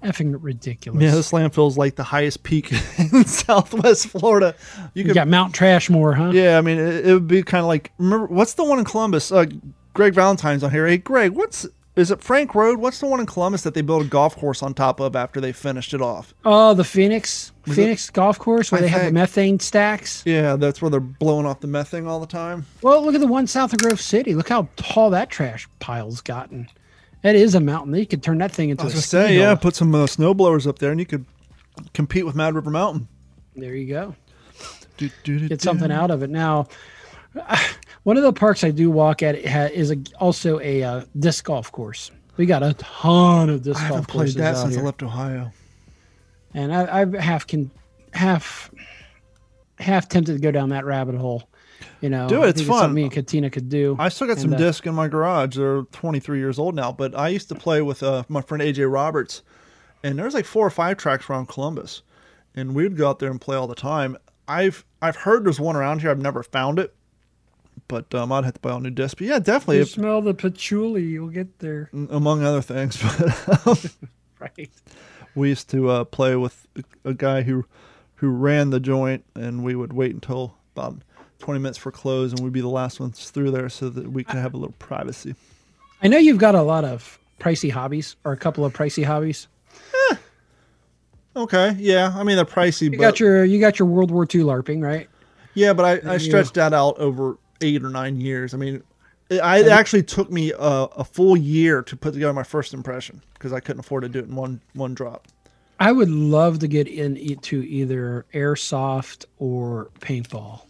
effing 0.03 0.37
ridiculous. 0.41 1.03
Yeah, 1.03 1.11
this 1.13 1.31
landfill 1.33 1.69
is 1.69 1.79
like 1.79 1.97
the 1.97 2.03
highest 2.05 2.43
peak 2.43 2.73
in 3.13 3.25
Southwest 3.25 4.09
Florida. 4.09 4.55
You 4.95 5.01
you 5.01 5.05
could, 5.05 5.15
got 5.15 5.29
Mount 5.29 5.55
Trashmore, 5.55 6.15
huh? 6.17 6.31
yeah, 6.33 6.59
I 6.59 6.61
mean, 6.61 6.79
it, 6.79 7.07
it 7.07 7.13
would 7.15 7.29
be 7.29 7.43
kind 7.43 7.61
of 7.63 7.67
like 7.69 7.93
remember 7.99 8.27
what's 8.27 8.55
the 8.55 8.65
one 8.65 8.79
in 8.79 8.85
Columbus? 8.85 9.31
Uh, 9.31 9.47
Greg 9.95 10.15
Valentine's 10.15 10.63
on 10.65 10.71
here. 10.71 10.87
Hey, 10.87 10.99
Greg, 10.99 11.33
what's 11.33 11.67
is 11.95 12.11
it 12.11 12.23
Frank 12.23 12.55
Road? 12.55 12.79
What's 12.79 13.01
the 13.01 13.07
one 13.07 13.21
in 13.21 13.27
Columbus 13.27 13.63
that 13.63 13.75
they 13.75 13.83
built 13.83 14.03
a 14.03 14.09
golf 14.09 14.37
course 14.37 14.63
on 14.63 14.73
top 14.73 14.99
of 15.01 15.15
after 15.15 15.41
they 15.41 15.53
finished 15.53 15.93
it 15.93 16.01
off? 16.01 16.33
Oh, 16.45 16.73
the 16.75 16.85
Phoenix 16.85 17.53
Phoenix 17.65 18.09
Golf 18.11 18.39
Course 18.39 18.73
where 18.73 18.79
I 18.81 18.83
they 18.83 18.89
have 18.89 19.05
the 19.05 19.13
methane 19.13 19.61
stacks. 19.61 20.23
Yeah, 20.25 20.57
that's 20.57 20.81
where 20.81 20.91
they're 20.91 21.01
blowing 21.01 21.47
off 21.47 21.61
the 21.61 21.67
methane 21.67 22.07
all 22.07 22.19
the 22.19 22.27
time. 22.27 22.67
Well, 22.83 23.05
look 23.05 23.15
at 23.15 23.21
the 23.21 23.27
one 23.27 23.47
south 23.47 23.73
of 23.73 23.81
Grove 23.81 24.01
City. 24.01 24.35
Look 24.35 24.49
how 24.49 24.69
tall 24.77 25.11
that 25.11 25.31
trash 25.31 25.69
pile's 25.79 26.21
gotten. 26.21 26.69
That 27.23 27.37
is 27.37 27.55
a 27.55 27.61
mountain. 27.61 27.95
You 27.95 28.07
could 28.07 28.23
turn 28.23 28.39
that 28.39 28.51
thing 28.53 28.71
into 28.71 28.83
I 28.83 28.87
was 28.87 28.95
a 28.95 28.97
gonna 28.97 29.03
say, 29.29 29.39
yeah, 29.39 29.55
put 29.55 29.77
some 29.77 29.95
uh, 29.95 30.07
snow 30.07 30.35
blowers 30.35 30.67
up 30.67 30.79
there, 30.79 30.91
and 30.91 30.99
you 30.99 31.07
could 31.07 31.25
compete 31.95 32.27
with 32.27 32.35
Mad 32.35 32.55
River 32.55 32.71
Mountain. 32.71 33.07
There 33.55 33.75
you 33.75 33.87
go. 33.87 34.15
Do, 34.97 35.11
do, 35.25 35.39
do, 35.39 35.49
Get 35.49 35.63
something 35.63 35.93
out 35.93 36.11
of 36.11 36.23
it. 36.23 36.31
Now, 36.31 36.69
one 38.05 38.17
of 38.17 38.23
the 38.23 38.33
parks 38.33 38.65
I 38.65 38.71
do 38.71 38.91
walk 38.91 39.23
at 39.23 39.37
is 39.37 39.91
a, 39.91 39.97
also 40.19 40.61
a 40.61 40.83
uh, 40.83 41.05
disc 41.19 41.45
golf 41.45 41.71
course. 41.73 42.11
We 42.37 42.47
got 42.47 42.63
a 42.63 42.75
ton 42.75 43.51
of 43.51 43.63
disc 43.63 43.79
I 43.79 43.89
golf 43.89 43.91
haven't 43.91 44.09
played 44.09 44.19
courses 44.19 44.35
that 44.37 44.57
since 44.57 44.77
I 44.77 44.81
left 44.81 45.03
Ohio. 45.03 45.53
and 46.55 46.75
I, 46.75 47.03
I 47.03 47.21
half 47.21 47.47
can 47.47 47.71
half 48.13 48.71
half 49.79 50.09
tempted 50.09 50.35
to 50.35 50.39
go 50.39 50.51
down 50.51 50.71
that 50.71 50.85
rabbit 50.85 51.17
hole. 51.17 51.49
You 52.01 52.11
know, 52.11 52.29
Do 52.29 52.43
it, 52.45 52.51
it's 52.51 52.63
fun. 52.63 52.79
something 52.79 52.95
me 52.95 53.03
and 53.05 53.13
Katina 53.13 53.51
could 53.51 53.69
do. 53.69 53.97
I 53.99 54.09
still 54.09 54.27
got 54.27 54.39
some 54.39 54.53
uh, 54.53 54.57
discs 54.57 54.87
in 54.87 54.95
my 54.95 55.09
garage. 55.09 55.57
They're 55.57 55.83
23 55.83 56.39
years 56.39 56.59
old 56.59 56.75
now, 56.75 56.93
but 56.93 57.15
I 57.17 57.29
used 57.29 57.49
to 57.49 57.55
play 57.55 57.83
with 57.83 58.03
uh, 58.03 58.25
my 58.29 58.41
friend 58.41 58.63
AJ 58.63 58.93
Roberts, 58.93 59.43
and 60.03 60.19
there's 60.19 60.35
like 60.35 60.45
four 60.45 60.67
or 60.67 60.71
five 60.71 60.97
tracks 60.97 61.29
around 61.29 61.47
Columbus, 61.49 62.03
and 62.55 62.75
we'd 62.75 62.97
go 62.97 63.09
out 63.09 63.19
there 63.19 63.31
and 63.31 63.41
play 63.41 63.57
all 63.57 63.67
the 63.67 63.75
time. 63.75 64.17
I've 64.49 64.85
I've 65.01 65.17
heard 65.17 65.45
there's 65.45 65.61
one 65.61 65.77
around 65.77 66.01
here. 66.01 66.11
I've 66.11 66.21
never 66.21 66.43
found 66.43 66.79
it, 66.79 66.95
but 67.89 68.15
um, 68.15 68.33
I'd 68.33 68.45
have 68.45 68.55
to 68.55 68.61
buy 68.61 68.75
a 68.77 68.81
new 68.81 68.91
disc. 68.91 69.19
But 69.19 69.27
yeah, 69.27 69.39
definitely, 69.39 69.77
you 69.77 69.83
if, 69.83 69.91
smell 69.91 70.23
the 70.23 70.35
patchouli, 70.35 71.03
you'll 71.03 71.29
get 71.29 71.59
there. 71.59 71.91
among 71.93 72.45
other 72.45 72.63
things. 72.63 72.97
But 73.47 73.67
um, 73.67 73.77
Right. 74.41 74.71
we 75.37 75.51
used 75.51 75.71
to 75.71 75.89
uh, 75.89 76.05
play 76.05 76.35
with 76.35 76.67
a, 77.05 77.15
guy 77.15 77.43
who 77.43 77.65
who 78.17 78.29
ran 78.31 78.71
the 78.71 78.81
joint, 78.81 79.25
and 79.37 79.63
we 79.63 79.77
would 79.77 79.93
wait 79.93 80.13
until 80.15 80.57
about 80.75 80.99
20 81.39 81.61
minutes 81.61 81.79
for 81.79 81.93
close, 81.93 82.33
and 82.33 82.41
we'd 82.41 82.53
be 82.53 82.61
the 82.61 82.69
last 82.69 82.99
ones 82.99 83.31
through 83.31 83.53
there 83.53 83.69
so 83.69 83.89
that 83.89 84.11
we 84.11 84.25
could 84.25 84.37
have 84.37 84.53
a 84.55 84.57
little 84.57 84.75
privacy. 84.81 85.37
I 86.03 86.09
know 86.09 86.19
you've 86.19 86.39
got 86.39 86.57
a 86.57 86.63
lot 86.63 86.85
of 86.85 87.21
pricey 87.39 87.71
hobbies 87.71 88.17
or 88.25 88.33
a 88.33 88.37
couple 88.37 88.65
of 88.65 88.73
pricey 88.73 89.05
hobbies. 89.05 89.47
Okay, 91.35 91.75
yeah. 91.79 92.13
I 92.15 92.25
mean, 92.25 92.37
they're 92.37 92.45
pricey, 92.45 92.83
You 92.83 92.91
but 92.91 92.99
got 92.99 93.21
your 93.21 93.45
you 93.45 93.59
got 93.59 93.79
your 93.79 93.89
World 93.89 94.11
War 94.11 94.25
II 94.25 94.43
LARPing, 94.43 94.83
right? 94.83 95.09
yeah, 95.55 95.73
but 95.73 96.05
I, 96.05 96.15
I 96.15 96.19
stretched 96.19 96.55
that 96.55 96.73
out 96.75 96.99
over 96.99 97.39
eight 97.63 97.83
or 97.83 97.91
nine 97.91 98.21
years. 98.21 98.55
I 98.55 98.57
mean, 98.57 98.83
it, 99.31 99.39
I, 99.39 99.59
it 99.59 99.69
actually 99.69 100.03
took 100.03 100.31
me 100.31 100.53
a, 100.53 100.57
a 100.59 101.05
full 101.05 101.37
year 101.37 101.83
to 101.83 101.97
put 101.97 102.15
together 102.15 102.33
my 102.33 102.43
first 102.43 102.75
impression 102.75 103.23
because 103.35 103.53
I 103.53 103.61
couldn't 103.61 103.81
afford 103.81 104.03
to 104.03 104.09
do 104.09 104.19
it 104.19 104.27
in 104.27 104.35
one 104.35 104.61
one 104.75 104.95
drop. 104.95 105.29
I 105.81 105.91
would 105.91 106.11
love 106.11 106.61
to 106.61 106.69
get 106.69 106.87
into 106.87 107.63
either 107.63 108.25
airsoft 108.33 109.25
or 109.39 109.91
paintball, 109.99 110.63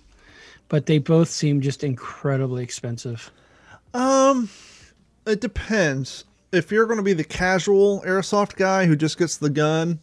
but 0.68 0.86
they 0.86 0.98
both 0.98 1.28
seem 1.28 1.60
just 1.60 1.84
incredibly 1.84 2.62
expensive. 2.62 3.30
Um, 3.92 4.48
it 5.26 5.40
depends. 5.40 6.24
If 6.50 6.70
you're 6.70 6.86
going 6.86 6.98
to 6.98 7.02
be 7.02 7.12
the 7.12 7.24
casual 7.24 8.02
airsoft 8.06 8.56
guy 8.56 8.86
who 8.86 8.96
just 8.96 9.18
gets 9.18 9.36
the 9.36 9.50
gun 9.50 10.00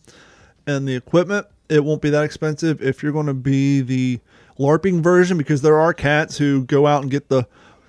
and 0.68 0.88
the 0.88 0.96
equipment, 0.96 1.48
it 1.70 1.84
won't 1.84 2.02
be 2.02 2.10
that 2.12 2.24
expensive. 2.24 2.82
If 2.82 3.02
you're 3.02 3.12
going 3.12 3.28
to 3.28 3.34
be 3.34 3.82
the 3.82 4.20
LARPing 4.60 5.02
version, 5.02 5.38
because 5.38 5.62
there 5.62 5.80
are 5.80 5.94
cats 5.94 6.38
who 6.38 6.64
go 6.66 6.86
out 6.86 7.02
and 7.02 7.12
get 7.12 7.30
the, 7.30 7.48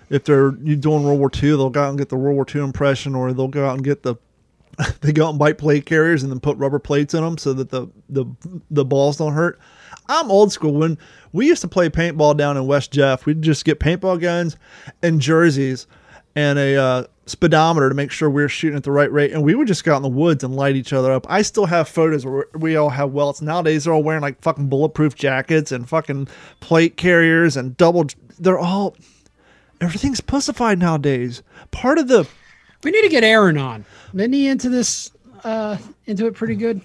if 0.08 0.24
they're 0.24 0.50
doing 0.50 1.04
World 1.04 1.18
War 1.18 1.30
II, 1.34 1.50
they'll 1.50 1.70
go 1.70 1.82
out 1.82 1.90
and 1.90 1.98
get 1.98 2.08
the 2.08 2.16
World 2.16 2.36
War 2.36 2.46
II 2.52 2.62
impression, 2.62 3.14
or 3.14 3.32
they'll 3.32 3.48
go 3.48 3.66
out 3.66 3.74
and 3.74 3.84
get 3.84 4.02
the, 4.02 4.16
they 5.00 5.12
go 5.12 5.26
out 5.26 5.30
and 5.30 5.38
buy 5.38 5.52
plate 5.52 5.86
carriers 5.86 6.22
and 6.22 6.30
then 6.30 6.40
put 6.40 6.56
rubber 6.56 6.78
plates 6.78 7.14
in 7.14 7.22
them 7.22 7.36
so 7.36 7.52
that 7.52 7.70
the 7.70 7.88
the 8.08 8.24
the 8.70 8.84
balls 8.84 9.16
don't 9.16 9.34
hurt. 9.34 9.58
I'm 10.08 10.30
old 10.30 10.52
school. 10.52 10.72
When 10.72 10.96
we 11.32 11.46
used 11.46 11.62
to 11.62 11.68
play 11.68 11.88
paintball 11.88 12.36
down 12.36 12.56
in 12.56 12.66
West 12.66 12.90
Jeff, 12.92 13.26
we'd 13.26 13.42
just 13.42 13.64
get 13.64 13.80
paintball 13.80 14.20
guns 14.20 14.56
and 15.02 15.20
jerseys 15.20 15.86
and 16.34 16.58
a 16.58 16.76
uh, 16.76 17.04
speedometer 17.26 17.88
to 17.88 17.94
make 17.94 18.10
sure 18.10 18.28
we 18.28 18.42
were 18.42 18.48
shooting 18.48 18.76
at 18.76 18.84
the 18.84 18.92
right 18.92 19.10
rate. 19.10 19.32
And 19.32 19.42
we 19.42 19.54
would 19.54 19.66
just 19.66 19.84
go 19.84 19.94
out 19.94 19.98
in 19.98 20.02
the 20.02 20.08
woods 20.08 20.44
and 20.44 20.54
light 20.54 20.76
each 20.76 20.92
other 20.92 21.12
up. 21.12 21.26
I 21.28 21.42
still 21.42 21.66
have 21.66 21.88
photos 21.88 22.24
where 22.26 22.46
we 22.54 22.76
all 22.76 22.90
have 22.90 23.12
welts. 23.12 23.40
Nowadays, 23.40 23.84
they're 23.84 23.94
all 23.94 24.02
wearing 24.02 24.22
like 24.22 24.40
fucking 24.40 24.68
bulletproof 24.68 25.14
jackets 25.14 25.72
and 25.72 25.88
fucking 25.88 26.28
plate 26.60 26.96
carriers 26.96 27.56
and 27.56 27.76
double. 27.76 28.06
They're 28.38 28.58
all. 28.58 28.96
Everything's 29.80 30.20
pussified 30.20 30.78
nowadays. 30.78 31.42
Part 31.70 31.98
of 31.98 32.08
the. 32.08 32.26
We 32.84 32.90
need 32.90 33.02
to 33.02 33.08
get 33.08 33.24
Aaron 33.24 33.58
on. 33.58 33.84
Isn't 34.14 34.32
he 34.32 34.46
into 34.46 34.68
this? 34.68 35.10
Uh, 35.44 35.78
into 36.06 36.26
it 36.26 36.34
pretty 36.34 36.54
good. 36.54 36.80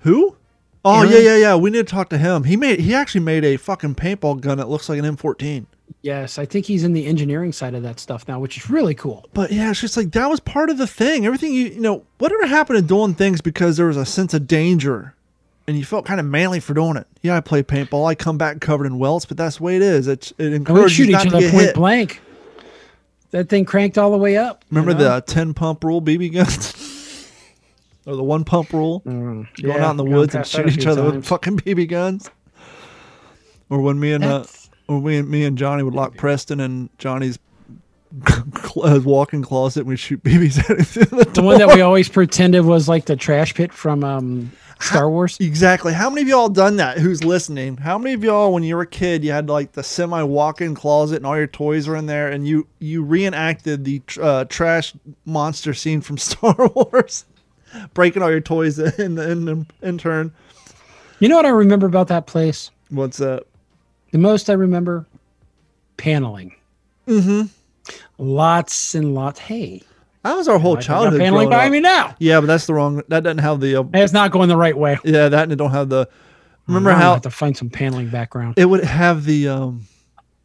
Who? 0.00 0.36
Oh 0.84 1.00
Aaron? 1.00 1.12
yeah, 1.12 1.18
yeah, 1.18 1.36
yeah. 1.36 1.56
We 1.56 1.70
need 1.70 1.78
to 1.78 1.84
talk 1.84 2.08
to 2.10 2.18
him. 2.18 2.44
He 2.44 2.56
made. 2.56 2.80
He 2.80 2.94
actually 2.94 3.22
made 3.22 3.44
a 3.44 3.56
fucking 3.56 3.94
paintball 3.96 4.40
gun 4.40 4.58
that 4.58 4.68
looks 4.68 4.88
like 4.88 4.98
an 4.98 5.04
M14. 5.04 5.66
Yes, 6.02 6.38
I 6.38 6.44
think 6.44 6.66
he's 6.66 6.84
in 6.84 6.92
the 6.92 7.06
engineering 7.06 7.52
side 7.52 7.74
of 7.74 7.82
that 7.82 7.98
stuff 7.98 8.26
now, 8.28 8.38
which 8.38 8.56
is 8.56 8.70
really 8.70 8.94
cool. 8.94 9.26
But 9.34 9.50
yeah, 9.52 9.70
it's 9.70 9.80
just 9.80 9.96
like 9.96 10.12
that 10.12 10.28
was 10.30 10.40
part 10.40 10.70
of 10.70 10.78
the 10.78 10.86
thing. 10.86 11.26
Everything 11.26 11.52
you 11.52 11.66
you 11.66 11.80
know, 11.80 12.04
whatever 12.18 12.46
happened 12.46 12.78
to 12.78 12.84
doing 12.84 13.14
things 13.14 13.40
because 13.40 13.76
there 13.76 13.86
was 13.86 13.96
a 13.96 14.06
sense 14.06 14.32
of 14.34 14.46
danger 14.46 15.14
and 15.66 15.76
you 15.76 15.84
felt 15.84 16.06
kind 16.06 16.18
of 16.20 16.26
manly 16.26 16.60
for 16.60 16.72
doing 16.72 16.96
it. 16.96 17.06
Yeah, 17.22 17.36
I 17.36 17.40
play 17.40 17.62
paintball. 17.62 18.08
I 18.08 18.14
come 18.14 18.38
back 18.38 18.60
covered 18.60 18.86
in 18.86 18.98
welts, 18.98 19.26
but 19.26 19.36
that's 19.36 19.58
the 19.58 19.64
way 19.64 19.76
it 19.76 19.82
is. 19.82 20.08
It's, 20.08 20.30
it 20.38 20.48
we 20.50 20.54
encourages 20.54 20.92
shoot 20.92 21.08
you 21.08 21.16
each 21.18 21.24
not 21.24 21.30
to 21.30 21.36
other 21.36 21.50
point 21.50 21.64
hit. 21.66 21.74
blank. 21.74 22.20
That 23.32 23.50
thing 23.50 23.66
cranked 23.66 23.98
all 23.98 24.10
the 24.10 24.16
way 24.16 24.38
up. 24.38 24.64
you 24.70 24.76
Remember 24.78 24.94
know? 24.98 25.16
the 25.16 25.20
10 25.20 25.52
pump 25.52 25.84
rule 25.84 26.00
BB 26.00 26.32
guns? 26.32 27.30
or 28.06 28.16
the 28.16 28.24
one 28.24 28.44
pump 28.44 28.72
rule? 28.72 29.00
Going 29.00 29.46
Yeah, 29.58 29.84
out 29.84 29.90
in 29.90 29.96
the 29.98 30.04
woods 30.04 30.34
and 30.34 30.44
past 30.44 30.52
that 30.54 30.64
a 30.66 30.70
shoot 30.70 30.80
each 30.80 30.86
other 30.86 31.04
with 31.04 31.26
fucking 31.26 31.58
BB 31.58 31.88
guns? 31.90 32.30
Or 33.68 33.82
when 33.82 34.00
me 34.00 34.12
and 34.12 34.24
uh, 34.24 34.44
or 34.88 34.98
we 34.98 35.18
and 35.18 35.28
me 35.28 35.44
and 35.44 35.56
Johnny 35.56 35.82
would 35.82 35.94
lock 35.94 36.16
Preston 36.16 36.60
in 36.60 36.90
Johnny's 36.98 37.38
cl- 38.28 39.00
walk-in 39.00 39.42
closet 39.42 39.80
and 39.80 39.88
we'd 39.88 39.98
shoot 39.98 40.22
BBs 40.22 40.58
at 40.58 40.78
him 40.78 40.84
through 40.84 41.24
the 41.24 41.30
The 41.30 41.42
one 41.42 41.58
that 41.58 41.68
we 41.68 41.82
always 41.82 42.08
pretended 42.08 42.64
was 42.64 42.88
like 42.88 43.04
the 43.04 43.16
trash 43.16 43.54
pit 43.54 43.72
from 43.72 44.02
um, 44.02 44.50
Star 44.80 45.10
Wars. 45.10 45.36
Exactly. 45.40 45.92
How 45.92 46.08
many 46.08 46.22
of 46.22 46.28
y'all 46.28 46.48
done 46.48 46.76
that? 46.76 46.98
Who's 46.98 47.24
listening? 47.24 47.76
How 47.76 47.98
many 47.98 48.14
of 48.14 48.22
y'all, 48.22 48.52
when 48.52 48.62
you 48.62 48.76
were 48.76 48.82
a 48.82 48.86
kid, 48.86 49.24
you 49.24 49.32
had 49.32 49.48
like 49.48 49.72
the 49.72 49.82
semi 49.82 50.22
walk-in 50.22 50.74
closet 50.74 51.16
and 51.16 51.26
all 51.26 51.36
your 51.36 51.46
toys 51.46 51.88
were 51.88 51.96
in 51.96 52.06
there, 52.06 52.30
and 52.30 52.46
you 52.46 52.66
you 52.78 53.02
reenacted 53.02 53.84
the 53.84 54.00
tr- 54.00 54.22
uh, 54.22 54.44
trash 54.44 54.94
monster 55.24 55.74
scene 55.74 56.00
from 56.00 56.16
Star 56.18 56.54
Wars, 56.74 57.24
breaking 57.94 58.22
all 58.22 58.30
your 58.30 58.40
toys 58.40 58.78
in 58.98 59.16
the 59.16 59.30
in, 59.30 59.44
the, 59.44 59.66
in 59.82 59.98
turn. 59.98 60.32
You 61.18 61.28
know 61.28 61.36
what 61.36 61.46
I 61.46 61.50
remember 61.50 61.86
about 61.86 62.08
that 62.08 62.26
place? 62.26 62.70
What's 62.90 63.18
that? 63.18 63.44
The 64.12 64.18
most 64.18 64.48
I 64.50 64.54
remember, 64.54 65.06
paneling. 65.96 66.54
Mm-hmm. 67.06 67.42
Lots 68.18 68.94
and 68.94 69.14
lots. 69.14 69.38
Hey, 69.38 69.82
That 70.22 70.36
was 70.36 70.48
our 70.48 70.58
whole 70.58 70.76
I 70.76 70.80
childhood. 70.80 71.20
paneling 71.20 71.48
by 71.50 71.66
up. 71.66 71.72
me 71.72 71.80
now. 71.80 72.14
Yeah, 72.18 72.40
but 72.40 72.46
that's 72.46 72.66
the 72.66 72.74
wrong. 72.74 73.02
That 73.08 73.22
doesn't 73.22 73.38
have 73.38 73.60
the. 73.60 73.76
Uh, 73.76 73.84
It's 73.94 74.12
not 74.12 74.30
going 74.30 74.48
the 74.48 74.56
right 74.56 74.76
way. 74.76 74.98
yeah, 75.04 75.28
that 75.28 75.44
and 75.44 75.52
it 75.52 75.56
don't 75.56 75.70
have 75.70 75.88
the. 75.88 76.08
Remember 76.66 76.90
how 76.90 77.14
have 77.14 77.22
to 77.22 77.30
find 77.30 77.56
some 77.56 77.70
paneling 77.70 78.08
background. 78.10 78.54
it 78.58 78.66
would 78.66 78.84
have 78.84 79.24
the 79.24 79.48
um, 79.48 79.86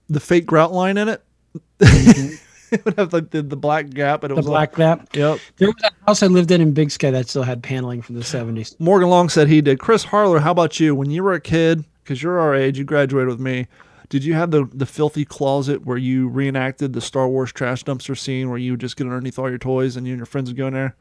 the 0.10 0.22
fake 0.22 0.46
grout 0.46 0.72
line 0.72 0.98
in 0.98 1.10
it. 1.10 1.22
it 1.82 2.86
would 2.86 2.98
have 2.98 3.12
like 3.12 3.30
the, 3.32 3.42
the 3.42 3.58
black 3.58 3.90
gap, 3.90 4.24
and 4.24 4.32
it 4.32 4.36
the 4.36 4.40
was 4.40 4.46
black 4.46 4.74
gap. 4.76 5.14
Yep. 5.14 5.40
There 5.58 5.68
was 5.68 5.84
a 5.84 5.92
house 6.08 6.24
I 6.24 6.28
lived 6.28 6.50
in 6.52 6.62
in 6.62 6.72
Big 6.74 6.92
Sky 6.92 7.12
that 7.12 7.28
still 7.28 7.44
had 7.44 7.62
paneling 7.62 8.02
from 8.02 8.16
the 8.16 8.22
70s. 8.22 8.80
Morgan 8.80 9.10
Long 9.10 9.28
said 9.28 9.50
he 9.50 9.60
did. 9.60 9.80
Chris 9.80 10.06
Harler, 10.06 10.40
how 10.40 10.52
about 10.52 10.80
you? 10.80 10.96
When 10.96 11.12
you 11.12 11.24
were 11.24 11.34
a 11.34 11.42
kid, 11.42 11.84
because 12.04 12.22
you're 12.22 12.40
our 12.40 12.54
age, 12.54 12.78
you 12.78 12.84
graduated 12.84 13.30
with 13.30 13.40
me. 13.40 13.68
Did 14.10 14.24
you 14.24 14.34
have 14.36 14.52
the 14.52 14.70
the 14.74 14.86
filthy 14.86 15.26
closet 15.26 15.86
where 15.86 15.98
you 15.98 16.28
reenacted 16.28 16.94
the 16.94 17.02
Star 17.02 17.28
Wars 17.28 17.52
trash 17.52 17.84
dumpster 17.84 18.18
scene 18.18 18.50
where 18.50 18.60
you 18.60 18.72
would 18.72 18.82
just 18.82 18.96
get 18.96 19.08
underneath 19.08 19.40
all 19.40 19.50
your 19.50 19.58
toys 19.58 19.96
and 19.96 20.06
you 20.06 20.14
and 20.14 20.20
your 20.20 20.26
friends 20.28 20.50
would 20.50 20.58
go 20.58 20.68
in 20.68 20.74
there? 20.74 20.96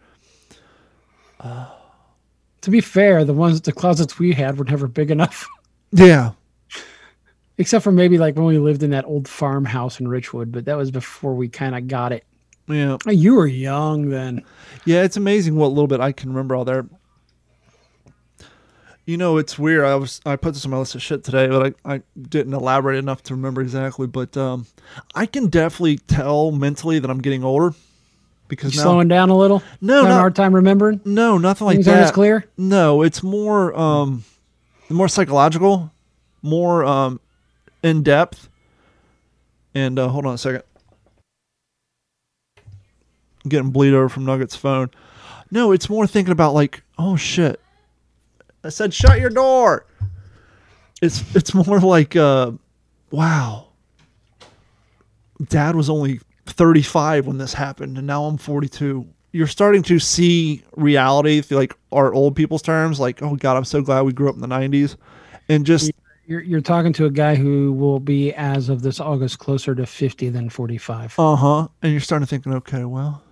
To 2.63 2.71
be 2.71 2.81
fair, 2.81 3.25
the 3.25 3.35
ones 3.35 3.61
the 3.61 3.73
closets 3.73 4.19
we 4.19 4.33
had 4.33 4.57
were 4.59 4.65
never 4.65 4.87
big 4.89 5.11
enough. 5.11 5.49
Yeah. 5.95 6.31
Except 7.59 7.85
for 7.85 7.93
maybe 7.93 8.17
like 8.17 8.35
when 8.35 8.47
we 8.47 8.57
lived 8.57 8.83
in 8.83 8.89
that 8.93 9.05
old 9.05 9.29
farmhouse 9.29 10.01
in 10.01 10.07
Richwood, 10.07 10.51
but 10.51 10.65
that 10.65 10.79
was 10.79 10.91
before 10.91 11.35
we 11.35 11.49
kind 11.49 11.77
of 11.77 11.87
got 11.87 12.13
it. 12.13 12.25
Yeah. 12.67 12.97
You 13.07 13.35
were 13.35 13.47
young 13.47 14.09
then. 14.09 14.43
Yeah, 14.87 15.03
it's 15.03 15.19
amazing 15.19 15.55
what 15.57 15.69
little 15.69 15.87
bit 15.87 16.01
I 16.01 16.13
can 16.13 16.31
remember 16.31 16.57
all 16.57 16.65
there. 16.65 16.87
You 19.05 19.17
know, 19.17 19.37
it's 19.37 19.59
weird. 19.59 19.85
I 19.85 19.97
was 19.97 20.21
I 20.25 20.37
put 20.37 20.55
this 20.55 20.65
on 20.65 20.71
my 20.71 20.79
list 20.79 20.95
of 20.95 21.03
shit 21.03 21.25
today, 21.25 21.49
but 21.49 21.75
I, 21.85 21.95
I 21.97 22.03
didn't 22.29 22.55
elaborate 22.55 22.99
enough 22.99 23.23
to 23.25 23.35
remember 23.35 23.61
exactly. 23.61 24.07
But 24.07 24.37
um, 24.37 24.67
I 25.15 25.27
can 25.27 25.49
definitely 25.49 25.99
tell 25.99 26.53
mentally 26.53 27.01
that 27.01 27.11
I'm 27.11 27.21
getting 27.21 27.43
older 27.43 27.75
because 28.47 28.75
You 28.75 28.79
now 28.81 28.85
slowing 28.85 29.09
down 29.09 29.29
a 29.31 29.37
little? 29.37 29.61
No, 29.81 30.03
Having 30.03 30.11
a 30.13 30.15
hard 30.15 30.37
time 30.37 30.55
remembering? 30.55 31.01
no, 31.05 31.37
nothing 31.39 31.67
like 31.67 31.77
Things 31.77 31.87
that. 31.87 31.93
aren't 31.95 32.05
as 32.05 32.11
clear? 32.13 32.45
No, 32.57 33.03
it's 33.03 33.23
more 33.25 33.75
um 33.77 34.25
more 34.89 35.09
psychological, 35.09 35.91
more 36.43 36.85
um 36.85 37.19
in 37.83 38.05
depth. 38.05 38.49
And 39.75 39.99
uh, 39.99 40.09
hold 40.09 40.27
on 40.27 40.35
a 40.35 40.39
second. 40.39 40.63
I'm 43.45 43.49
getting 43.49 43.71
bleed 43.71 43.95
over 43.95 44.09
from 44.09 44.25
Nugget's 44.27 44.55
phone. 44.55 44.91
No, 45.51 45.73
it's 45.73 45.91
more 45.91 46.07
thinking 46.07 46.31
about 46.33 46.55
like, 46.55 46.83
oh 46.99 47.17
shit. 47.17 47.59
I 48.65 48.69
said 48.69 48.95
shut 48.95 49.21
your 49.21 49.31
door. 49.31 49.87
It's 51.01 51.35
it's 51.35 51.55
more 51.55 51.81
like 51.81 52.15
uh 52.17 52.53
wow. 53.11 53.69
Dad 55.49 55.75
was 55.75 55.91
only 55.91 56.21
35 56.47 57.27
when 57.27 57.39
this 57.39 57.53
happened 57.55 57.99
and 57.99 58.07
now 58.07 58.25
I'm 58.25 58.37
42. 58.39 59.07
You're 59.33 59.47
starting 59.47 59.83
to 59.85 59.99
see 59.99 60.63
reality 60.77 61.41
through 61.41 61.57
like 61.59 61.75
our 61.91 62.13
old 62.13 62.37
people's 62.37 62.63
terms 62.63 63.01
like 63.01 63.23
oh 63.23 63.37
god, 63.37 63.57
I'm 63.57 63.65
so 63.65 63.83
glad 63.83 64.03
we 64.03 64.13
grew 64.13 64.29
up 64.29 64.35
in 64.37 64.41
the 64.41 64.47
90s 64.47 64.97
and 65.49 65.67
just 65.67 65.91
You're, 66.27 66.43
you're 66.43 66.61
talking 66.61 66.93
to 66.95 67.07
a 67.07 67.11
guy 67.11 67.35
who 67.35 67.73
will 67.73 67.99
be, 67.99 68.33
as 68.35 68.69
of 68.69 68.83
this 68.83 69.01
August, 69.01 69.41
closer 69.41 69.75
to 69.75 69.87
50 69.87 70.29
than 70.29 70.49
45. 70.49 71.15
uh-huh 71.19 71.69
and 71.83 71.93
you're 71.93 72.01
starting 72.01 72.27
to 72.27 72.31
think, 72.31 72.47
okay, 72.47 72.85
well 72.85 73.23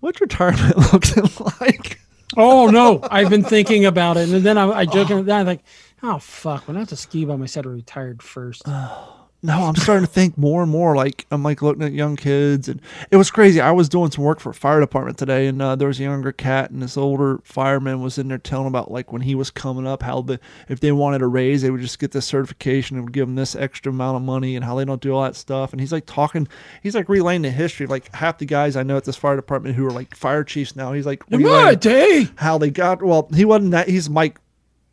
what's 0.00 0.20
retirement 0.20 0.76
looking 0.92 1.24
like? 1.60 1.99
Oh, 2.36 2.68
no. 2.68 3.00
I've 3.10 3.30
been 3.30 3.44
thinking 3.44 3.84
about 3.84 4.16
it. 4.16 4.28
And 4.28 4.44
then 4.44 4.58
I, 4.58 4.70
I 4.70 4.86
joke, 4.86 5.10
and 5.10 5.30
I'm 5.30 5.46
like, 5.46 5.62
oh, 6.02 6.18
fuck. 6.18 6.68
When 6.68 6.76
I 6.76 6.80
was 6.80 6.92
a 6.92 6.96
ski 6.96 7.26
I 7.30 7.46
said 7.46 7.66
I 7.66 7.70
retired 7.70 8.22
first. 8.22 8.62
Oh, 8.72 9.19
No, 9.42 9.54
I'm 9.64 9.74
starting 9.76 10.04
to 10.04 10.12
think 10.12 10.36
more 10.36 10.62
and 10.62 10.70
more. 10.70 10.94
Like 10.94 11.24
I'm 11.30 11.42
like 11.42 11.62
looking 11.62 11.82
at 11.82 11.92
young 11.92 12.16
kids, 12.16 12.68
and 12.68 12.78
it 13.10 13.16
was 13.16 13.30
crazy. 13.30 13.58
I 13.58 13.70
was 13.70 13.88
doing 13.88 14.10
some 14.10 14.22
work 14.22 14.38
for 14.38 14.50
a 14.50 14.54
fire 14.54 14.80
department 14.80 15.16
today, 15.16 15.46
and 15.46 15.62
uh, 15.62 15.76
there 15.76 15.88
was 15.88 15.98
a 15.98 16.02
younger 16.02 16.30
cat, 16.30 16.70
and 16.70 16.82
this 16.82 16.98
older 16.98 17.40
fireman 17.42 18.02
was 18.02 18.18
in 18.18 18.28
there 18.28 18.36
telling 18.36 18.66
about 18.66 18.90
like 18.90 19.12
when 19.12 19.22
he 19.22 19.34
was 19.34 19.50
coming 19.50 19.86
up, 19.86 20.02
how 20.02 20.20
the 20.20 20.38
if 20.68 20.80
they 20.80 20.92
wanted 20.92 21.22
a 21.22 21.26
raise, 21.26 21.62
they 21.62 21.70
would 21.70 21.80
just 21.80 21.98
get 21.98 22.12
this 22.12 22.26
certification 22.26 22.96
and 22.98 23.06
would 23.06 23.14
give 23.14 23.26
them 23.28 23.34
this 23.36 23.56
extra 23.56 23.90
amount 23.90 24.16
of 24.16 24.22
money, 24.22 24.56
and 24.56 24.64
how 24.64 24.74
they 24.74 24.84
don't 24.84 25.00
do 25.00 25.14
all 25.14 25.22
that 25.22 25.36
stuff. 25.36 25.72
And 25.72 25.80
he's 25.80 25.92
like 25.92 26.04
talking, 26.04 26.46
he's 26.82 26.94
like 26.94 27.08
relaying 27.08 27.40
the 27.42 27.50
history 27.50 27.84
of 27.84 27.90
like 27.90 28.14
half 28.14 28.36
the 28.36 28.44
guys 28.46 28.76
I 28.76 28.82
know 28.82 28.98
at 28.98 29.04
this 29.04 29.16
fire 29.16 29.36
department 29.36 29.74
who 29.74 29.86
are 29.86 29.90
like 29.90 30.14
fire 30.14 30.44
chiefs 30.44 30.76
now. 30.76 30.92
He's 30.92 31.06
like 31.06 31.22
In 31.30 31.42
my 31.42 31.74
day. 31.74 32.28
how 32.36 32.58
they 32.58 32.70
got. 32.70 33.02
Well, 33.02 33.28
he 33.34 33.46
wasn't 33.46 33.70
that. 33.70 33.88
He's 33.88 34.10
Mike 34.10 34.38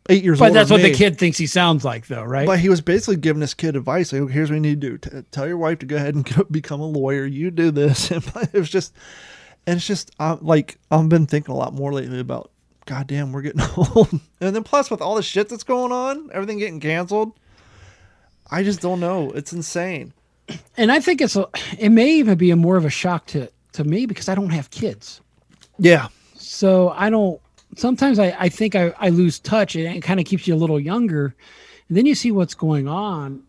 eight 0.08 0.24
years 0.24 0.38
But 0.38 0.46
old. 0.48 0.56
that's 0.56 0.70
what 0.70 0.82
the 0.82 0.92
kid 0.92 1.18
thinks 1.18 1.38
he 1.38 1.46
sounds 1.46 1.84
like, 1.84 2.06
though, 2.06 2.24
right? 2.24 2.46
But 2.46 2.58
he 2.60 2.68
was 2.68 2.80
basically 2.80 3.16
giving 3.16 3.40
this 3.40 3.54
kid 3.54 3.76
advice. 3.76 4.12
Like, 4.12 4.30
here's 4.30 4.50
what 4.50 4.56
you 4.56 4.60
need 4.60 4.80
to 4.80 4.90
do: 4.90 4.98
T- 4.98 5.22
tell 5.30 5.46
your 5.46 5.58
wife 5.58 5.78
to 5.80 5.86
go 5.86 5.96
ahead 5.96 6.14
and 6.14 6.24
go 6.36 6.44
become 6.44 6.80
a 6.80 6.86
lawyer. 6.86 7.24
You 7.26 7.50
do 7.50 7.70
this. 7.70 8.10
And 8.10 8.24
it 8.52 8.58
was 8.58 8.70
just, 8.70 8.94
and 9.66 9.76
it's 9.76 9.86
just 9.86 10.10
uh, 10.18 10.36
like 10.40 10.78
I've 10.90 11.08
been 11.08 11.26
thinking 11.26 11.54
a 11.54 11.58
lot 11.58 11.74
more 11.74 11.92
lately 11.92 12.20
about. 12.20 12.50
God 12.86 13.06
damn, 13.06 13.32
we're 13.32 13.42
getting 13.42 13.60
old. 13.76 14.10
And 14.40 14.56
then 14.56 14.62
plus 14.64 14.90
with 14.90 15.02
all 15.02 15.14
the 15.14 15.22
shit 15.22 15.50
that's 15.50 15.62
going 15.64 15.92
on, 15.92 16.30
everything 16.32 16.58
getting 16.58 16.80
canceled. 16.80 17.32
I 18.50 18.62
just 18.62 18.80
don't 18.80 18.98
know. 19.00 19.30
It's 19.32 19.52
insane. 19.52 20.14
and 20.78 20.90
I 20.90 21.00
think 21.00 21.20
it's 21.20 21.36
a, 21.36 21.46
it 21.78 21.90
may 21.90 22.10
even 22.14 22.38
be 22.38 22.50
a 22.50 22.56
more 22.56 22.78
of 22.78 22.86
a 22.86 22.90
shock 22.90 23.26
to 23.26 23.50
to 23.72 23.84
me 23.84 24.06
because 24.06 24.28
I 24.30 24.34
don't 24.34 24.48
have 24.50 24.70
kids. 24.70 25.20
Yeah. 25.78 26.08
So 26.34 26.88
I 26.90 27.10
don't. 27.10 27.40
Sometimes 27.76 28.18
I, 28.18 28.34
I 28.38 28.48
think 28.48 28.74
I, 28.74 28.92
I 28.98 29.10
lose 29.10 29.38
touch, 29.38 29.76
and 29.76 29.96
it 29.96 30.00
kind 30.02 30.20
of 30.20 30.26
keeps 30.26 30.46
you 30.46 30.54
a 30.54 30.56
little 30.56 30.80
younger. 30.80 31.34
And 31.88 31.96
then 31.96 32.06
you 32.06 32.14
see 32.14 32.32
what's 32.32 32.54
going 32.54 32.88
on. 32.88 33.42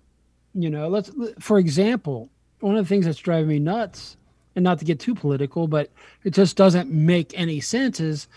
You 0.53 0.69
know, 0.69 0.87
let's 0.87 1.11
for 1.39 1.59
example, 1.59 2.29
one 2.59 2.75
of 2.75 2.83
the 2.83 2.89
things 2.89 3.05
that's 3.05 3.19
driving 3.19 3.47
me 3.47 3.59
nuts, 3.59 4.17
and 4.55 4.63
not 4.63 4.79
to 4.79 4.85
get 4.85 4.99
too 4.99 5.15
political, 5.15 5.67
but 5.67 5.89
it 6.23 6.31
just 6.31 6.57
doesn't 6.57 6.89
make 6.89 7.37
any 7.37 7.59
sense. 7.59 7.99
Is 7.99 8.27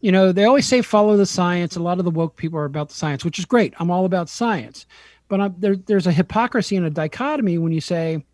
you 0.00 0.10
know 0.10 0.32
they 0.32 0.44
always 0.44 0.66
say 0.66 0.82
follow 0.82 1.16
the 1.16 1.26
science. 1.26 1.76
A 1.76 1.82
lot 1.82 1.98
of 1.98 2.04
the 2.04 2.10
woke 2.10 2.36
people 2.36 2.58
are 2.58 2.64
about 2.64 2.88
the 2.88 2.94
science, 2.94 3.24
which 3.24 3.38
is 3.38 3.44
great. 3.44 3.74
I'm 3.78 3.90
all 3.90 4.04
about 4.04 4.28
science, 4.28 4.86
but 5.28 5.60
there, 5.60 5.76
there's 5.76 6.06
a 6.06 6.12
hypocrisy 6.12 6.76
and 6.76 6.86
a 6.86 6.90
dichotomy 6.90 7.58
when 7.58 7.72
you 7.72 7.80
say 7.80 8.24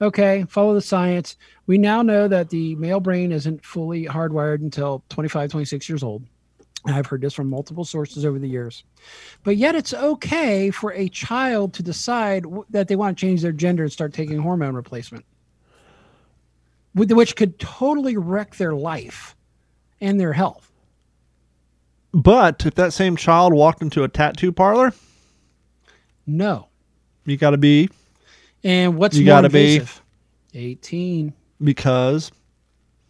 okay, 0.00 0.44
follow 0.48 0.74
the 0.74 0.80
science. 0.80 1.36
We 1.66 1.78
now 1.78 2.02
know 2.02 2.28
that 2.28 2.50
the 2.50 2.74
male 2.76 3.00
brain 3.00 3.32
isn't 3.32 3.64
fully 3.64 4.04
hardwired 4.06 4.60
until 4.60 5.02
25, 5.08 5.50
26 5.50 5.88
years 5.88 6.02
old. 6.02 6.22
I've 6.84 7.06
heard 7.06 7.20
this 7.20 7.34
from 7.34 7.50
multiple 7.50 7.84
sources 7.84 8.24
over 8.24 8.38
the 8.38 8.48
years. 8.48 8.84
But 9.42 9.56
yet 9.56 9.74
it's 9.74 9.92
okay 9.92 10.70
for 10.70 10.92
a 10.92 11.08
child 11.08 11.74
to 11.74 11.82
decide 11.82 12.44
w- 12.44 12.64
that 12.70 12.86
they 12.86 12.94
want 12.94 13.18
to 13.18 13.20
change 13.20 13.42
their 13.42 13.50
gender 13.50 13.82
and 13.82 13.92
start 13.92 14.12
taking 14.12 14.38
hormone 14.38 14.74
replacement, 14.76 15.24
with- 16.94 17.10
which 17.10 17.34
could 17.34 17.58
totally 17.58 18.16
wreck 18.16 18.54
their 18.56 18.74
life 18.74 19.34
and 20.00 20.20
their 20.20 20.32
health. 20.34 20.70
But 22.12 22.64
if 22.64 22.76
that 22.76 22.92
same 22.92 23.16
child 23.16 23.52
walked 23.52 23.82
into 23.82 24.04
a 24.04 24.08
tattoo 24.08 24.52
parlor, 24.52 24.92
No. 26.24 26.68
you 27.24 27.36
got 27.36 27.50
to 27.50 27.58
be 27.58 27.90
And 28.64 28.96
what's 28.96 29.16
You 29.16 29.24
more 29.26 29.36
gotta 29.42 29.48
be- 29.50 29.80
18, 30.54 31.32
because, 31.62 32.32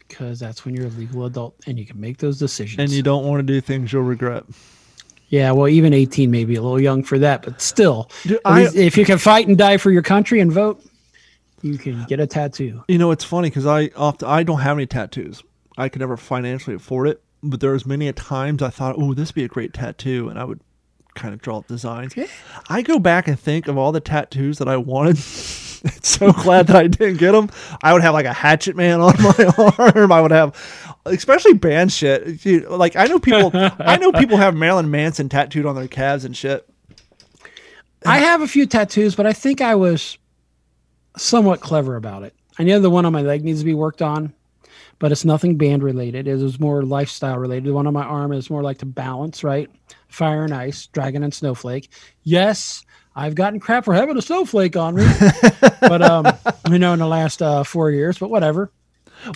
because 0.01 0.39
that's 0.39 0.65
when 0.65 0.75
you're 0.75 0.87
a 0.87 0.91
legal 0.91 1.25
adult 1.27 1.55
and 1.67 1.79
you 1.79 1.87
can 1.87 2.01
make 2.01 2.19
those 2.19 2.39
decisions. 2.39 2.79
and 2.79 2.91
you 2.91 3.03
don't 3.03 3.25
want 3.25 3.39
to 3.41 3.43
do 3.53 3.61
things 3.61 3.93
you'll 3.93 4.03
regret. 4.03 4.45
Yeah, 5.29 5.53
well, 5.53 5.69
even 5.69 5.93
18 5.93 6.31
may 6.31 6.45
be 6.45 6.55
a 6.55 6.63
little 6.63 6.81
young 6.81 7.03
for 7.03 7.19
that, 7.19 7.43
but 7.43 7.61
still, 7.61 8.11
Dude, 8.25 8.39
I- 8.45 8.69
if 8.75 8.97
you 8.97 9.05
can 9.05 9.19
fight 9.19 9.49
and 9.49 9.57
die 9.59 9.77
for 9.77 9.91
your 9.91 10.03
country 10.03 10.41
and 10.41 10.53
vote, 10.53 10.85
you 11.63 11.79
can 11.79 12.05
get 12.05 12.21
a 12.21 12.27
tattoo. 12.27 12.83
You 12.89 12.99
know, 12.99 13.11
it's 13.11 13.25
funny 13.25 13.49
because 13.49 13.67
I 13.67 13.91
often 13.97 14.29
I 14.29 14.43
don't 14.43 14.61
have 14.61 14.77
any 14.77 14.87
tattoos. 14.87 15.43
I 15.79 15.89
could 15.89 16.01
never 16.01 16.17
financially 16.17 16.77
afford 16.77 17.09
it, 17.09 17.23
but 17.43 17.61
there 17.61 17.73
was 17.73 17.85
many 17.87 18.07
a 18.09 18.13
times 18.13 18.63
I 18.63 18.71
thought, 18.71 18.95
"Oh, 18.99 19.15
this 19.15 19.31
would 19.31 19.35
be 19.35 19.45
a 19.45 19.49
great 19.49 19.73
tattoo," 19.73 20.29
and 20.29 20.39
I 20.39 20.45
would 20.45 20.61
kind 21.17 21.35
of 21.35 21.43
draw 21.43 21.59
up 21.59 21.67
designs. 21.67 22.15
I 22.69 22.83
go 22.83 22.99
back 22.99 23.27
and 23.27 23.39
think 23.39 23.67
of 23.67 23.77
all 23.77 23.91
the 23.91 24.01
tattoos 24.01 24.59
that 24.59 24.69
I 24.69 24.77
wanted. 24.77 25.19
so 26.03 26.33
glad 26.33 26.69
that 26.69 26.77
I 26.77 26.87
didn't 26.87 27.19
get 27.19 27.33
them. 27.33 27.51
I 27.83 27.93
would 27.93 28.03
have 28.03 28.15
like 28.15 28.27
a 28.27 28.33
hatchet 28.33 28.77
man 28.77 29.01
on 29.01 29.15
my 29.21 29.53
arm. 29.79 30.13
I 30.13 30.21
would 30.21 30.31
have, 30.31 30.55
especially 31.05 31.55
band 31.55 31.93
shit. 31.93 32.41
Dude, 32.43 32.69
Like 32.69 32.97
I 32.97 33.07
know 33.07 33.19
people, 33.19 33.51
I 33.53 33.97
know 33.97 34.13
people 34.13 34.37
have 34.37 34.55
Marilyn 34.55 34.91
Manson 34.91 35.29
tattooed 35.29 35.67
on 35.67 35.75
their 35.75 35.89
calves 35.89 36.25
and 36.25 36.37
shit. 36.37 36.69
I 38.05 38.19
have 38.19 38.41
a 38.41 38.47
few 38.49 38.67
tattoos, 38.67 39.17
but 39.17 39.27
I 39.27 39.33
think 39.33 39.61
I 39.61 39.75
was 39.75 40.19
somewhat 41.17 41.61
clever 41.61 41.97
about 41.97 42.23
it. 42.23 42.35
I 42.59 42.63
know 42.63 42.81
the 42.81 42.91
one 42.91 43.05
on 43.05 43.13
my 43.13 43.23
leg 43.23 43.45
needs 43.45 43.61
to 43.61 43.65
be 43.65 43.75
worked 43.75 44.01
on, 44.01 44.33
but 44.99 45.13
it's 45.13 45.25
nothing 45.25 45.57
band 45.57 45.83
related. 45.83 46.27
It 46.29 46.37
was 46.37 46.61
more 46.61 46.83
lifestyle 46.83 47.39
related. 47.39 47.65
The 47.65 47.73
one 47.73 47.87
on 47.87 47.95
my 47.95 48.05
arm 48.05 48.33
is 48.33 48.49
more 48.49 48.63
like 48.63 48.79
to 48.79 48.87
balance, 48.87 49.45
right? 49.45 49.71
Fire 50.09 50.45
and 50.45 50.55
ice, 50.55 50.87
dragon 50.87 51.23
and 51.23 51.33
snowflake. 51.35 51.91
Yes, 52.23 52.85
I've 53.15 53.35
gotten 53.35 53.61
crap 53.61 53.85
for 53.85 53.95
having 53.95 54.17
a 54.17 54.23
snowflake 54.23 54.77
on 54.77 54.95
me, 54.95 55.07
but 55.81 56.03
um, 56.03 56.27
you 56.71 56.79
know, 56.79 56.93
in 56.93 56.99
the 56.99 57.07
last 57.07 57.43
uh, 57.43 57.65
four 57.65 57.91
years. 57.91 58.19
But 58.19 58.31
whatever. 58.31 58.71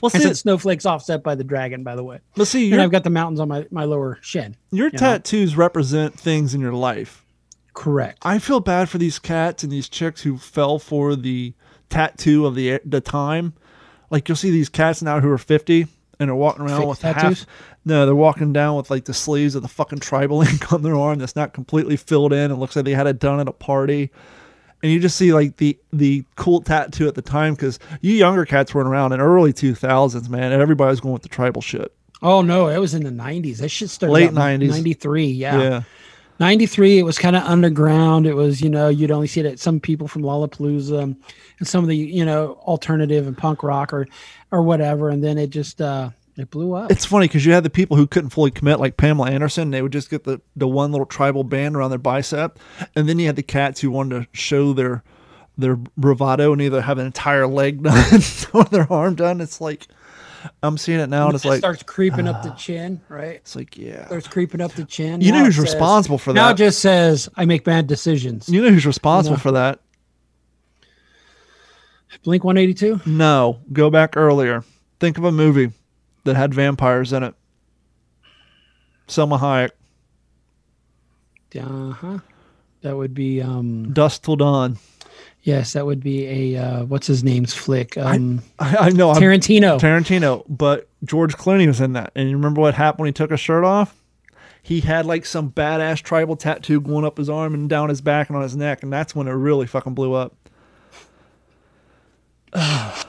Well, 0.03 0.11
I 0.15 0.19
see, 0.19 0.25
said 0.25 0.37
snowflakes 0.37 0.87
offset 0.87 1.23
by 1.23 1.35
the 1.35 1.43
dragon, 1.45 1.83
by 1.83 1.97
the 1.97 2.05
way. 2.05 2.21
but 2.37 2.47
see, 2.47 2.71
And 2.71 2.81
I've 2.81 2.91
got 2.93 3.03
the 3.03 3.11
mountains 3.11 3.41
on 3.41 3.49
my, 3.49 3.67
my 3.71 3.85
lower 3.85 4.19
shin. 4.21 4.55
your 4.71 4.91
know. 4.91 4.99
tattoos 4.99 5.57
represent 5.57 6.19
things 6.21 6.55
in 6.55 6.61
your 6.61 6.75
life. 6.75 7.25
Correct. 7.73 8.19
I 8.23 8.39
feel 8.39 8.61
bad 8.61 8.89
for 8.89 8.99
these 8.99 9.19
cats 9.19 9.63
and 9.65 9.73
these 9.73 9.89
chicks 9.89 10.23
who 10.23 10.37
fell 10.39 10.79
for 10.79 11.17
the 11.17 11.55
tattoo 11.89 12.47
of 12.47 12.55
the 12.55 12.81
the 12.85 13.01
time. 13.01 13.55
Like 14.11 14.29
you'll 14.29 14.37
see 14.37 14.51
these 14.51 14.69
cats 14.69 15.03
now 15.03 15.21
who 15.21 15.31
are 15.31 15.39
fifty 15.39 15.87
and 16.19 16.31
are 16.31 16.35
walking 16.37 16.63
around 16.67 16.81
Fake 16.81 16.89
with 16.89 17.01
tattoos? 17.01 17.39
half. 17.41 17.47
No, 17.85 18.05
they're 18.05 18.15
walking 18.15 18.53
down 18.53 18.77
with 18.77 18.91
like 18.91 19.07
the 19.07 19.15
sleeves 19.15 19.55
of 19.55 19.63
the 19.63 19.69
fucking 19.69 20.01
tribal 20.01 20.43
ink 20.49 20.73
on 20.73 20.83
their 20.83 20.97
arm 20.97 21.19
that's 21.19 21.37
not 21.37 21.53
completely 21.53 21.97
filled 21.97 22.33
in. 22.33 22.51
It 22.51 22.57
looks 22.57 22.77
like 22.77 22.85
they 22.85 22.95
had 22.95 23.07
it 23.07 23.19
done 23.19 23.41
at 23.41 23.49
a 23.49 23.53
party. 23.53 24.11
And 24.83 24.91
you 24.91 24.99
just 24.99 25.17
see 25.17 25.35
like 25.35 25.57
the 25.57 25.79
the 25.93 26.25
cool 26.37 26.63
tattoo 26.63 27.07
at 27.07 27.15
the 27.15 27.23
time 27.23 27.55
because 27.55 27.79
you 28.01 28.15
younger 28.15 28.47
cats 28.47 28.75
weren't 28.75 28.89
around 28.89 29.13
in 29.13 29.21
early 29.21 29.53
two 29.53 29.75
thousands, 29.75 30.31
man, 30.31 30.53
and 30.53 30.63
everybody 30.63 30.89
was 30.89 31.01
going 31.01 31.13
with 31.13 31.23
the 31.23 31.29
tribal 31.29 31.61
shit. 31.61 31.93
Oh 32.23 32.41
no, 32.41 32.69
it 32.69 32.79
was 32.79 32.95
in 32.95 33.05
the 33.05 33.11
nineties. 33.11 33.59
That 33.59 33.69
shit 33.69 33.91
started 33.91 34.13
Late 34.13 34.31
90s. 34.31 34.69
Ninety 34.69 34.95
three, 34.95 35.27
yeah. 35.27 35.61
yeah. 35.61 35.83
Ninety 36.39 36.65
three. 36.65 36.99
It 36.99 37.03
was 37.03 37.19
kind 37.19 37.37
of 37.37 37.43
underground. 37.43 38.27
It 38.27 38.35
was, 38.35 38.63
you 38.63 38.71
know, 38.71 38.89
you'd 38.89 39.11
only 39.11 39.27
see 39.27 39.41
it 39.41 39.47
at 39.47 39.59
some 39.59 39.81
people 39.81 40.09
from 40.09 40.23
Lollapalooza 40.23 41.03
and 41.03 41.17
some 41.63 41.85
of 41.85 41.89
the, 41.89 41.97
you 41.97 42.25
know, 42.25 42.59
alternative 42.63 43.27
and 43.27 43.37
punk 43.37 43.63
rock 43.63 43.93
or 43.93 44.07
or 44.51 44.63
whatever. 44.63 45.11
And 45.11 45.23
then 45.23 45.37
it 45.37 45.51
just 45.51 45.83
uh 45.83 46.09
it 46.41 46.51
blew 46.51 46.75
up. 46.75 46.91
It's 46.91 47.05
funny 47.05 47.27
because 47.27 47.45
you 47.45 47.53
had 47.53 47.65
the 47.65 47.71
people 47.71 47.97
who 47.97 48.07
couldn't 48.07 48.31
fully 48.31 48.51
commit, 48.51 48.81
like 48.81 48.97
Pamela 48.97 49.31
Anderson. 49.31 49.71
They 49.71 49.83
would 49.83 49.93
just 49.93 50.11
get 50.11 50.25
the, 50.25 50.41
the 50.57 50.69
one 50.69 50.91
little 50.93 51.07
tribal 51.07 51.45
band 51.45 51.77
around 51.77 51.91
their 51.91 51.99
bicep, 51.99 52.59
and 52.95 53.09
then 53.09 53.19
you 53.19 53.27
had 53.27 53.37
the 53.37 53.43
cats 53.43 53.81
who 53.81 53.91
wanted 53.91 54.23
to 54.23 54.29
show 54.39 54.73
their 54.73 55.03
their 55.59 55.77
bravado 55.77 56.53
and 56.53 56.63
either 56.63 56.81
have 56.81 56.99
an 56.99 57.07
entire 57.07 57.47
leg 57.47 57.83
done 57.83 58.21
or 58.55 58.65
their 58.65 58.91
arm 58.93 59.15
done. 59.15 59.41
It's 59.41 59.61
like 59.61 59.87
I'm 60.63 60.79
seeing 60.79 61.01
it 61.01 61.09
now, 61.09 61.27
and 61.27 61.35
it's 61.35 61.45
it 61.45 61.49
like 61.49 61.59
starts 61.59 61.83
creeping 61.83 62.27
up 62.27 62.43
the 62.43 62.51
ah. 62.51 62.55
chin, 62.55 63.01
right? 63.09 63.37
it's 63.37 63.55
like 63.55 63.77
yeah. 63.77 64.07
Starts 64.07 64.29
creeping 64.29 64.61
up 64.61 64.73
the 64.73 64.85
chin. 64.85 65.21
You 65.21 65.33
know 65.33 65.45
who's 65.45 65.57
says- 65.57 65.65
responsible 65.65 66.19
for 66.19 66.33
Now 66.33 66.49
that? 66.49 66.55
it 66.55 66.65
just 66.65 66.81
says 66.81 67.29
I 67.37 67.45
make 67.45 67.65
bad 67.65 67.87
decisions. 67.87 68.49
You 68.49 68.63
know 68.63 68.71
who's 68.71 68.87
responsible 68.87 69.37
No. 69.37 69.43
for 69.43 69.53
that? 69.53 69.81
Blink 72.25 72.45
one 72.45 72.59
eighty 72.59 72.75
two. 72.75 73.01
No, 73.07 73.61
go 73.73 73.89
back 73.89 74.17
earlier. 74.17 74.65
Think 74.99 75.17
of 75.17 75.25
a 75.25 75.33
movie 75.33 75.71
that 76.25 76.37
had 76.37 76.53
vampires 76.55 77.13
in 77.13 77.23
it. 77.23 77.35
Salma 79.09 79.39
Hayek, 79.41 79.71
Uh 81.61 81.93
huh. 81.93 82.19
That 82.83 82.97
would 82.97 83.13
be 83.15 83.43
um 83.43 83.93
Dusk 83.93 84.23
Till 84.23 84.37
Dawn. 84.37 84.79
yes, 85.43 85.73
that 85.75 85.85
would 85.85 86.01
be 86.03 86.55
a 86.55 86.63
uh 86.63 86.85
what's 86.85 87.07
his 87.07 87.25
name's 87.25 87.53
flick. 87.53 87.99
Um 87.99 88.43
I, 88.59 88.77
I 88.77 88.91
know. 88.91 89.11
I'm- 89.11 89.21
Tarantino. 89.21 89.79
Tarantino, 89.81 90.45
but 90.49 90.89
George 91.05 91.37
Clooney 91.37 91.67
was 91.67 91.81
in 91.81 91.95
that. 91.95 92.13
And 92.15 92.31
you 92.31 92.37
remember 92.37 92.61
what 92.61 92.75
happened 92.75 93.01
when 93.01 93.09
he 93.09 93.13
took 93.13 93.31
his 93.31 93.41
shirt 93.41 93.65
off? 93.65 93.97
He 94.63 94.81
had 94.81 95.07
like 95.07 95.25
some 95.27 95.51
badass 95.51 96.03
tribal 96.03 96.37
tattoo 96.37 96.81
going 96.81 97.05
up 97.05 97.17
his 97.19 97.29
arm 97.31 97.55
and 97.55 97.69
down 97.69 97.89
his 97.89 98.01
back 98.03 98.29
and 98.29 98.37
on 98.37 98.43
his 98.43 98.55
neck, 98.55 98.83
and 98.83 98.93
that's 98.93 99.15
when 99.15 99.27
it 99.27 99.33
really 99.33 99.67
fucking 99.67 99.95
blew 99.95 100.13
up. 100.13 100.37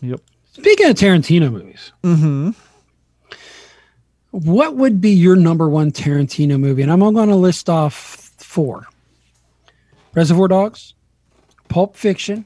yep. 0.00 0.20
Speaking 0.54 0.86
of 0.88 0.96
Tarantino 0.96 1.50
movies, 1.52 1.92
Mm-hmm. 2.02 2.50
what 4.30 4.76
would 4.76 5.00
be 5.00 5.10
your 5.10 5.36
number 5.36 5.68
one 5.68 5.90
Tarantino 5.92 6.58
movie? 6.58 6.82
And 6.82 6.90
I'm 6.92 7.00
going 7.00 7.28
to 7.28 7.36
list 7.36 7.68
off 7.68 7.94
four 8.38 8.86
Reservoir 10.14 10.48
Dogs, 10.48 10.94
Pulp 11.68 11.96
Fiction, 11.96 12.44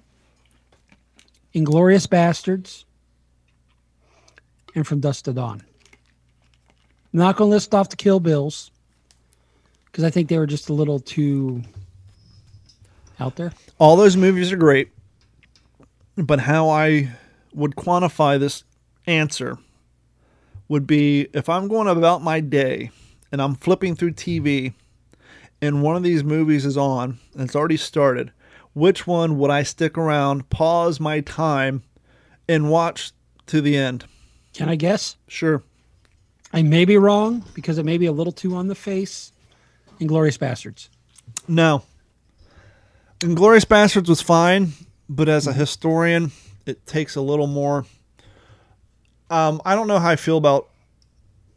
Inglourious 1.54 2.06
Basterds, 2.06 2.84
and 4.74 4.86
From 4.86 5.00
Dusk 5.00 5.24
to 5.26 5.32
Dawn. 5.34 5.62
I'm 7.12 7.18
not 7.20 7.36
going 7.36 7.50
to 7.50 7.54
list 7.54 7.74
off 7.74 7.90
the 7.90 7.96
Kill 7.96 8.20
Bills 8.20 8.70
because 9.86 10.04
I 10.04 10.10
think 10.10 10.28
they 10.28 10.38
were 10.38 10.46
just 10.46 10.68
a 10.70 10.72
little 10.74 10.98
too 11.00 11.62
out 13.20 13.36
there. 13.36 13.52
All 13.78 13.96
those 13.96 14.16
movies 14.16 14.50
are 14.52 14.56
great, 14.56 14.88
but 16.16 16.38
how 16.40 16.68
I 16.70 17.10
would 17.58 17.74
quantify 17.74 18.38
this 18.38 18.62
answer 19.06 19.58
would 20.68 20.86
be 20.86 21.28
if 21.32 21.48
I'm 21.48 21.66
going 21.66 21.88
about 21.88 22.22
my 22.22 22.40
day 22.40 22.90
and 23.32 23.42
I'm 23.42 23.56
flipping 23.56 23.96
through 23.96 24.12
TV 24.12 24.74
and 25.60 25.82
one 25.82 25.96
of 25.96 26.04
these 26.04 26.22
movies 26.22 26.64
is 26.64 26.76
on 26.76 27.18
and 27.34 27.42
it's 27.42 27.56
already 27.56 27.76
started, 27.76 28.32
which 28.74 29.06
one 29.06 29.38
would 29.38 29.50
I 29.50 29.64
stick 29.64 29.98
around, 29.98 30.50
pause 30.50 31.00
my 31.00 31.20
time, 31.20 31.82
and 32.48 32.70
watch 32.70 33.10
to 33.46 33.60
the 33.60 33.76
end? 33.76 34.04
Can 34.54 34.68
I 34.68 34.76
guess? 34.76 35.16
Sure. 35.26 35.62
I 36.52 36.62
may 36.62 36.84
be 36.84 36.96
wrong 36.96 37.44
because 37.54 37.78
it 37.78 37.84
may 37.84 37.98
be 37.98 38.06
a 38.06 38.12
little 38.12 38.32
too 38.32 38.54
on 38.54 38.68
the 38.68 38.74
face. 38.74 39.32
Inglourious 40.00 40.38
Basterds. 40.38 40.88
No. 41.48 41.82
Inglourious 43.18 43.64
Basterds 43.64 44.08
was 44.08 44.22
fine, 44.22 44.72
but 45.08 45.28
as 45.28 45.48
a 45.48 45.52
historian, 45.52 46.30
it 46.68 46.86
takes 46.86 47.16
a 47.16 47.20
little 47.20 47.46
more. 47.46 47.84
Um, 49.30 49.60
I 49.64 49.74
don't 49.74 49.88
know 49.88 49.98
how 49.98 50.08
I 50.10 50.16
feel 50.16 50.36
about 50.38 50.68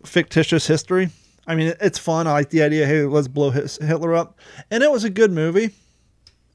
fictitious 0.06 0.68
history. 0.68 1.10
I 1.48 1.56
mean, 1.56 1.74
it's 1.80 1.98
fun. 1.98 2.28
I 2.28 2.34
like 2.34 2.50
the 2.50 2.62
idea. 2.64 2.86
Hey, 2.86 3.04
let's 3.04 3.28
blow 3.28 3.50
His- 3.50 3.78
Hitler 3.78 4.14
up, 4.16 4.38
and 4.70 4.84
it 4.84 4.92
was 4.92 5.04
a 5.04 5.10
good 5.10 5.32
movie, 5.32 5.72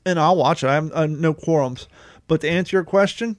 and 0.05 0.19
I'll 0.19 0.37
watch 0.37 0.63
it. 0.63 0.69
I 0.69 0.75
have 0.75 0.93
uh, 0.93 1.07
no 1.07 1.35
quorums. 1.35 1.87
But 2.29 2.41
to 2.43 2.49
answer 2.51 2.77
your 2.77 2.85
question, 2.85 3.37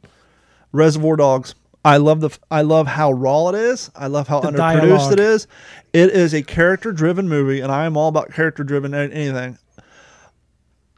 Reservoir 0.71 1.15
Dogs. 1.17 1.55
I 1.85 1.97
love 1.97 2.19
the. 2.19 2.37
I 2.51 2.63
love 2.63 2.85
how 2.87 3.11
raw 3.13 3.47
it 3.49 3.55
is. 3.55 3.89
I 3.95 4.07
love 4.07 4.27
how 4.27 4.41
The 4.41 4.49
underproduced 4.49 4.57
dialogue. 4.57 5.13
it 5.13 5.19
is. 5.19 5.47
It 5.93 6.09
is 6.11 6.33
a 6.33 6.41
character-driven 6.43 7.29
movie, 7.29 7.61
and 7.61 7.71
I 7.71 7.85
am 7.85 7.95
all 7.95 8.09
about 8.09 8.33
character-driven 8.33 8.93
anything. 8.93 9.57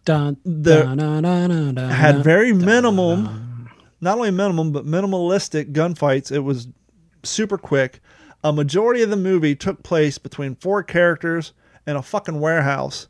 Dun, 0.06 0.38
dun, 0.44 0.98
dun, 0.98 1.24
dun, 1.24 1.76
dun, 1.76 1.90
had 1.90 2.24
very 2.24 2.54
minimum, 2.54 3.49
not 4.02 4.18
only 4.18 4.32
minimum 4.32 4.72
but 4.72 4.86
minimalistic 4.86 5.72
gunfights. 5.74 6.32
It 6.32 6.40
was 6.40 6.68
super 7.24 7.58
quick. 7.58 8.00
A 8.44 8.54
majority 8.54 9.02
of 9.02 9.10
the 9.10 9.18
movie 9.18 9.56
took 9.56 9.84
place 9.84 10.18
between 10.18 10.56
four 10.56 10.82
characters 10.84 11.54
in 11.86 11.96
a 11.96 12.02
fucking 12.02 12.40
warehouse, 12.40 13.08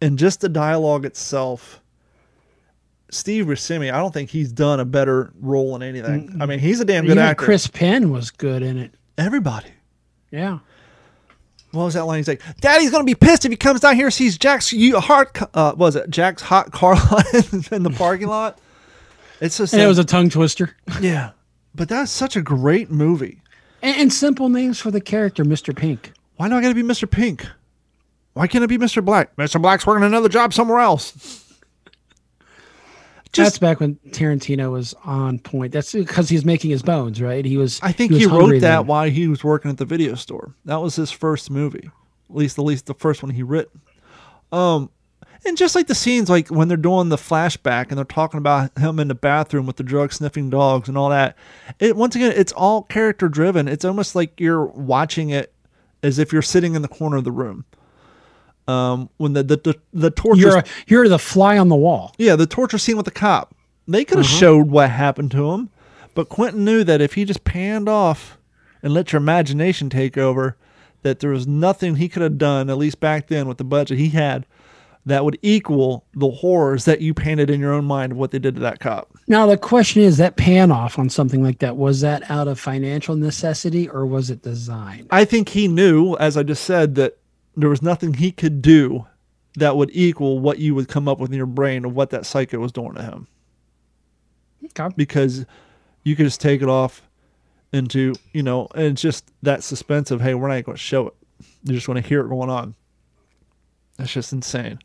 and 0.00 0.18
just 0.18 0.40
the 0.40 0.48
dialogue 0.48 1.04
itself. 1.04 1.80
Steve 3.10 3.46
Buscemi, 3.46 3.92
I 3.92 3.98
don't 3.98 4.12
think 4.12 4.30
he's 4.30 4.52
done 4.52 4.80
a 4.80 4.84
better 4.84 5.32
role 5.40 5.74
in 5.76 5.82
anything. 5.82 6.36
I 6.40 6.46
mean, 6.46 6.58
he's 6.58 6.80
a 6.80 6.84
damn 6.84 7.04
good 7.04 7.12
Even 7.12 7.24
actor. 7.24 7.44
Chris 7.44 7.66
Penn 7.66 8.10
was 8.10 8.30
good 8.30 8.62
in 8.62 8.76
it. 8.76 8.92
Everybody. 9.16 9.70
Yeah. 10.30 10.58
What 11.72 11.84
was 11.84 11.94
that 11.94 12.04
line? 12.04 12.18
He's 12.18 12.28
like, 12.28 12.42
"Daddy's 12.60 12.90
gonna 12.90 13.04
be 13.04 13.14
pissed 13.14 13.44
if 13.44 13.50
he 13.50 13.56
comes 13.56 13.80
down 13.80 13.94
here 13.96 14.06
and 14.06 14.14
sees 14.14 14.36
Jack's 14.38 14.72
you 14.72 14.94
ca- 15.00 15.48
Uh, 15.54 15.70
what 15.72 15.78
was 15.78 15.96
it 15.96 16.10
Jack's 16.10 16.42
hot 16.42 16.72
car 16.72 16.94
in 17.72 17.82
the 17.82 17.94
parking 17.96 18.28
lot?" 18.28 18.58
It's 19.40 19.58
just 19.58 19.72
And 19.72 19.82
it 19.82 19.86
was 19.86 19.98
a 19.98 20.04
tongue 20.04 20.30
twister. 20.30 20.76
yeah, 21.00 21.30
but 21.74 21.88
that's 21.88 22.10
such 22.10 22.36
a 22.36 22.42
great 22.42 22.90
movie. 22.90 23.42
And, 23.82 23.96
and 23.96 24.12
simple 24.12 24.48
names 24.48 24.80
for 24.80 24.90
the 24.90 25.00
character, 25.00 25.44
Mr. 25.44 25.74
Pink. 25.76 26.12
Why 26.36 26.48
do 26.48 26.54
I 26.56 26.60
got 26.62 26.68
to 26.68 26.74
be 26.74 26.82
Mr. 26.82 27.10
Pink? 27.10 27.46
Why 28.34 28.46
can't 28.46 28.62
it 28.64 28.68
be 28.68 28.78
Mr. 28.78 29.04
Black? 29.04 29.34
Mr. 29.36 29.60
Black's 29.60 29.86
working 29.86 30.04
another 30.04 30.28
job 30.28 30.52
somewhere 30.54 30.78
else. 30.80 31.44
That's 33.34 33.50
Just, 33.50 33.60
back 33.60 33.80
when 33.80 33.96
Tarantino 34.08 34.72
was 34.72 34.94
on 35.04 35.38
point. 35.38 35.72
That's 35.72 35.92
because 35.92 36.28
he's 36.30 36.44
making 36.46 36.70
his 36.70 36.82
bones, 36.82 37.20
right? 37.20 37.44
He 37.44 37.58
was. 37.58 37.78
I 37.82 37.92
think 37.92 38.10
was 38.10 38.20
he, 38.20 38.26
wrote 38.26 38.52
that 38.52 38.60
then. 38.60 38.86
while 38.86 39.08
he 39.08 39.28
was 39.28 39.44
working 39.44 39.70
at 39.70 39.76
the 39.76 39.84
video 39.84 40.14
store. 40.14 40.54
That 40.64 40.76
was 40.76 40.96
his 40.96 41.10
first 41.10 41.50
movie, 41.50 41.90
at 42.30 42.36
least, 42.36 42.58
at 42.58 42.64
least 42.64 42.86
the 42.86 42.94
first 42.94 43.22
one 43.22 43.30
he 43.30 43.42
wrote. 43.42 43.70
Um, 44.50 44.90
and 45.44 45.56
just 45.56 45.74
like 45.74 45.86
the 45.86 45.94
scenes, 45.94 46.28
like 46.28 46.48
when 46.48 46.68
they're 46.68 46.76
doing 46.76 47.08
the 47.08 47.16
flashback 47.16 47.88
and 47.88 47.96
they're 47.98 48.04
talking 48.04 48.38
about 48.38 48.76
him 48.78 48.98
in 48.98 49.08
the 49.08 49.14
bathroom 49.14 49.66
with 49.66 49.76
the 49.76 49.82
drug 49.82 50.12
sniffing 50.12 50.50
dogs 50.50 50.88
and 50.88 50.98
all 50.98 51.08
that. 51.10 51.36
It 51.78 51.96
once 51.96 52.16
again, 52.16 52.32
it's 52.36 52.52
all 52.52 52.82
character 52.82 53.28
driven. 53.28 53.68
It's 53.68 53.84
almost 53.84 54.14
like 54.14 54.38
you're 54.40 54.64
watching 54.66 55.30
it 55.30 55.52
as 56.02 56.18
if 56.18 56.32
you're 56.32 56.42
sitting 56.42 56.74
in 56.74 56.82
the 56.82 56.88
corner 56.88 57.16
of 57.16 57.24
the 57.24 57.32
room. 57.32 57.64
Um, 58.66 59.08
when 59.16 59.32
the 59.32 59.42
the 59.42 59.56
the, 59.56 59.74
the 59.94 60.10
torture, 60.10 60.40
You're 60.40 60.58
a, 60.58 60.64
you're 60.86 61.08
the 61.08 61.18
fly 61.18 61.56
on 61.56 61.68
the 61.68 61.76
wall. 61.76 62.14
yeah, 62.18 62.36
the 62.36 62.46
torture 62.46 62.76
scene 62.78 62.96
with 62.96 63.06
the 63.06 63.10
cop. 63.10 63.54
They 63.86 64.04
could 64.04 64.18
have 64.18 64.26
Uh-huh. 64.26 64.38
showed 64.38 64.70
what 64.70 64.90
happened 64.90 65.30
to 65.30 65.52
him, 65.52 65.70
but 66.14 66.28
Quentin 66.28 66.64
knew 66.66 66.84
that 66.84 67.00
if 67.00 67.14
he 67.14 67.24
just 67.24 67.44
panned 67.44 67.88
off 67.88 68.36
and 68.82 68.92
let 68.92 69.10
your 69.12 69.22
imagination 69.22 69.88
take 69.88 70.18
over, 70.18 70.56
that 71.02 71.20
there 71.20 71.30
was 71.30 71.46
nothing 71.46 71.96
he 71.96 72.10
could 72.10 72.20
have 72.22 72.36
done, 72.36 72.68
at 72.68 72.76
least 72.76 73.00
back 73.00 73.28
then 73.28 73.48
with 73.48 73.56
the 73.56 73.64
budget 73.64 73.96
he 73.98 74.10
had, 74.10 74.44
that 75.08 75.24
would 75.24 75.38
equal 75.42 76.04
the 76.14 76.30
horrors 76.30 76.84
that 76.84 77.00
you 77.00 77.14
painted 77.14 77.50
in 77.50 77.60
your 77.60 77.72
own 77.72 77.84
mind 77.84 78.12
of 78.12 78.18
what 78.18 78.30
they 78.30 78.38
did 78.38 78.54
to 78.54 78.60
that 78.60 78.80
cop. 78.80 79.10
Now 79.26 79.46
the 79.46 79.56
question 79.56 80.02
is 80.02 80.16
that 80.18 80.36
pan 80.36 80.70
off 80.70 80.98
on 80.98 81.10
something 81.10 81.42
like 81.42 81.58
that 81.58 81.76
was 81.76 82.00
that 82.00 82.30
out 82.30 82.48
of 82.48 82.58
financial 82.58 83.16
necessity 83.16 83.88
or 83.88 84.06
was 84.06 84.30
it 84.30 84.42
design? 84.42 85.06
I 85.10 85.24
think 85.24 85.48
he 85.48 85.68
knew, 85.68 86.14
as 86.16 86.36
I 86.36 86.42
just 86.42 86.64
said, 86.64 86.94
that 86.96 87.18
there 87.56 87.68
was 87.68 87.82
nothing 87.82 88.14
he 88.14 88.30
could 88.30 88.62
do 88.62 89.06
that 89.56 89.76
would 89.76 89.90
equal 89.92 90.38
what 90.38 90.58
you 90.58 90.74
would 90.74 90.88
come 90.88 91.08
up 91.08 91.18
with 91.18 91.30
in 91.30 91.36
your 91.36 91.46
brain 91.46 91.84
of 91.84 91.94
what 91.94 92.10
that 92.10 92.24
psycho 92.24 92.58
was 92.58 92.72
doing 92.72 92.94
to 92.94 93.02
him. 93.02 93.26
Okay. 94.64 94.94
because 94.96 95.46
you 96.04 96.14
could 96.16 96.26
just 96.26 96.40
take 96.40 96.62
it 96.62 96.68
off 96.68 97.02
into 97.72 98.14
you 98.32 98.42
know 98.42 98.66
and 98.74 98.84
it's 98.84 99.02
just 99.02 99.30
that 99.42 99.62
suspense 99.62 100.10
of 100.10 100.20
hey 100.20 100.34
we're 100.34 100.48
not 100.48 100.64
going 100.64 100.76
to 100.76 100.82
show 100.82 101.08
it 101.08 101.14
you're 101.64 101.74
just 101.74 101.86
going 101.86 102.00
to 102.00 102.06
hear 102.06 102.24
it 102.24 102.28
going 102.28 102.48
on 102.50 102.74
that's 103.96 104.12
just 104.12 104.32
insane 104.32 104.78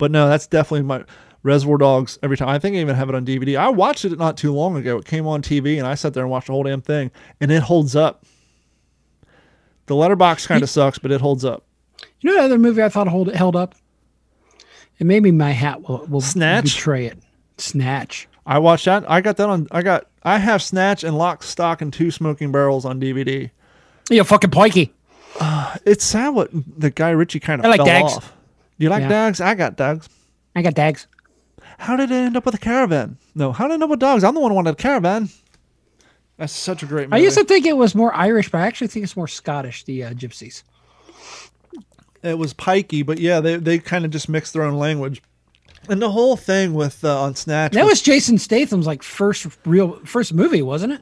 but 0.00 0.10
no 0.10 0.28
that's 0.28 0.48
definitely 0.48 0.82
my 0.82 1.04
reservoir 1.44 1.78
dogs 1.78 2.18
every 2.22 2.36
time 2.36 2.48
i 2.48 2.58
think 2.58 2.74
i 2.76 2.80
even 2.80 2.96
have 2.96 3.08
it 3.08 3.14
on 3.14 3.24
dvd 3.24 3.56
i 3.56 3.68
watched 3.68 4.04
it 4.04 4.18
not 4.18 4.36
too 4.36 4.52
long 4.52 4.76
ago 4.76 4.98
it 4.98 5.04
came 5.04 5.26
on 5.26 5.40
tv 5.40 5.78
and 5.78 5.86
i 5.86 5.94
sat 5.94 6.12
there 6.12 6.24
and 6.24 6.30
watched 6.30 6.48
the 6.48 6.52
whole 6.52 6.64
damn 6.64 6.82
thing 6.82 7.10
and 7.40 7.50
it 7.52 7.62
holds 7.62 7.94
up 7.94 8.24
the 9.86 9.94
letterbox 9.94 10.46
kind 10.46 10.62
of 10.62 10.68
sucks 10.70 10.98
but 10.98 11.10
it 11.10 11.20
holds 11.20 11.44
up 11.44 11.64
You 12.20 12.30
know 12.30 12.36
the 12.36 12.44
other 12.44 12.58
movie 12.58 12.82
I 12.82 12.88
thought 12.88 13.08
hold, 13.08 13.32
held 13.34 13.56
up? 13.56 13.74
And 14.98 15.08
maybe 15.08 15.30
my 15.32 15.50
hat 15.52 15.88
will, 15.88 16.04
will 16.08 16.20
Snatch? 16.20 16.64
betray 16.64 17.06
it. 17.06 17.18
Snatch. 17.58 18.28
i 18.46 18.58
watched 18.58 18.84
that 18.86 19.08
i 19.10 19.20
got 19.20 19.36
that 19.38 19.48
on 19.48 19.66
i 19.70 19.82
got 19.82 20.06
i 20.22 20.38
have 20.38 20.62
snatch 20.62 21.04
and 21.04 21.16
lock 21.16 21.42
stock 21.42 21.80
and 21.82 21.92
two 21.92 22.10
smoking 22.10 22.52
barrels 22.52 22.84
on 22.84 23.00
dvd 23.00 23.50
You're 24.10 24.24
fucking 24.24 24.50
pikey. 24.50 24.90
Uh, 25.38 25.76
it's 25.86 26.04
sad 26.04 26.30
what 26.30 26.50
the 26.52 26.90
guy 26.90 27.10
Ritchie 27.10 27.40
kind 27.40 27.60
of 27.60 27.64
I 27.66 27.68
like 27.70 27.78
fell 27.78 27.86
dags. 27.86 28.12
off. 28.16 28.32
Do 28.80 28.84
you 28.84 28.90
like 28.90 29.02
Yeah. 29.02 29.08
dogs? 29.10 29.40
I 29.42 29.54
got 29.54 29.76
dogs. 29.76 30.08
I 30.56 30.62
got 30.62 30.74
dogs. 30.74 31.06
How 31.78 31.96
did 31.96 32.10
it 32.10 32.14
end 32.14 32.36
up 32.36 32.44
with 32.46 32.54
a 32.54 32.58
caravan? 32.58 33.18
No, 33.34 33.52
how 33.52 33.66
did 33.66 33.72
it 33.72 33.74
end 33.74 33.82
up 33.84 33.90
with 33.90 34.00
dogs? 34.00 34.24
I'm 34.24 34.34
the 34.34 34.40
one 34.40 34.50
who 34.50 34.54
wanted 34.56 34.70
a 34.72 34.74
caravan. 34.74 35.28
That's 36.38 36.52
such 36.52 36.82
a 36.82 36.86
great 36.86 37.08
movie. 37.10 37.20
I 37.20 37.24
used 37.24 37.36
to 37.38 37.44
think 37.44 37.66
it 37.66 37.76
was 37.76 37.94
more 37.94 38.12
Irish, 38.14 38.48
but 38.50 38.58
I 38.58 38.66
actually 38.66 38.86
think 38.88 39.04
it's 39.04 39.16
more 39.16 39.28
Scottish, 39.28 39.84
the 39.84 40.04
uh, 40.04 40.10
gypsies. 40.12 40.62
it 42.22 42.38
was 42.38 42.52
pikey, 42.54 43.04
but 43.04 43.18
yeah, 43.18 43.40
they 43.40 43.56
they 43.56 43.78
kind 43.78 44.04
of 44.04 44.10
just 44.10 44.28
mixed 44.28 44.52
their 44.54 44.62
own 44.62 44.74
language. 44.78 45.22
And 45.88 46.00
the 46.00 46.10
whole 46.10 46.36
thing 46.36 46.74
with 46.74 47.04
uh, 47.04 47.20
on 47.22 47.34
Snatch. 47.34 47.72
That 47.72 47.86
was 47.86 48.02
Jason 48.02 48.38
Statham's 48.38 48.86
like 48.86 49.02
first 49.02 49.46
real 49.66 50.00
first 50.04 50.32
movie, 50.34 50.62
wasn't 50.62 50.94
it? 50.94 51.00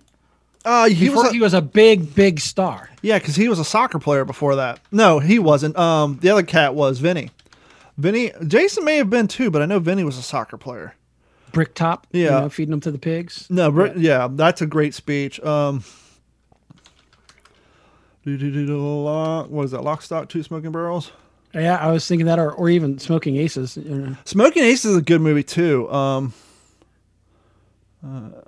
uh, 0.64 0.88
he 0.88 1.06
Before 1.06 1.22
was 1.24 1.30
a- 1.30 1.34
he 1.34 1.40
was 1.40 1.54
a 1.54 1.62
big, 1.62 2.14
big 2.14 2.40
star. 2.40 2.90
yeah, 3.02 3.18
because 3.18 3.36
he 3.36 3.48
was 3.48 3.58
a 3.58 3.64
soccer 3.64 3.98
player 3.98 4.24
before 4.24 4.56
that. 4.56 4.80
No, 4.92 5.18
he 5.20 5.38
wasn't. 5.38 5.76
Um, 5.78 6.18
the 6.20 6.30
other 6.30 6.42
cat 6.42 6.74
was 6.74 6.98
Vinnie. 6.98 7.30
Vinnie, 7.98 8.30
Jason 8.46 8.84
may 8.84 8.96
have 8.96 9.10
been 9.10 9.26
too, 9.28 9.50
but 9.50 9.60
I 9.60 9.66
know 9.66 9.78
Vinnie 9.80 10.04
was 10.04 10.16
a 10.16 10.22
soccer 10.22 10.56
player. 10.56 10.94
Bricktop. 11.52 12.06
You 12.12 12.24
Yeah. 12.24 12.40
know, 12.40 12.48
feeding 12.48 12.70
them 12.70 12.80
to 12.80 12.90
the 12.90 12.98
pigs. 12.98 13.46
No, 13.50 13.70
but 13.72 13.98
yeah, 13.98 14.28
that's 14.30 14.62
a 14.62 14.66
great 14.66 14.94
speech. 14.94 15.40
Um, 15.40 15.82
what 18.24 19.64
is 19.64 19.70
that? 19.72 19.82
Lock, 19.82 20.02
stock, 20.02 20.28
two 20.28 20.42
smoking 20.42 20.70
barrels. 20.72 21.12
Yeah, 21.54 21.76
I 21.76 21.90
was 21.90 22.06
thinking 22.06 22.26
that, 22.26 22.38
or, 22.38 22.52
or 22.52 22.68
even 22.68 22.98
Smoking 22.98 23.36
Aces. 23.36 23.78
Smoking 24.26 24.62
Aces 24.62 24.92
is 24.92 24.96
a 24.98 25.02
good 25.02 25.20
movie 25.22 25.42
too. 25.42 25.90
Um, 25.90 26.34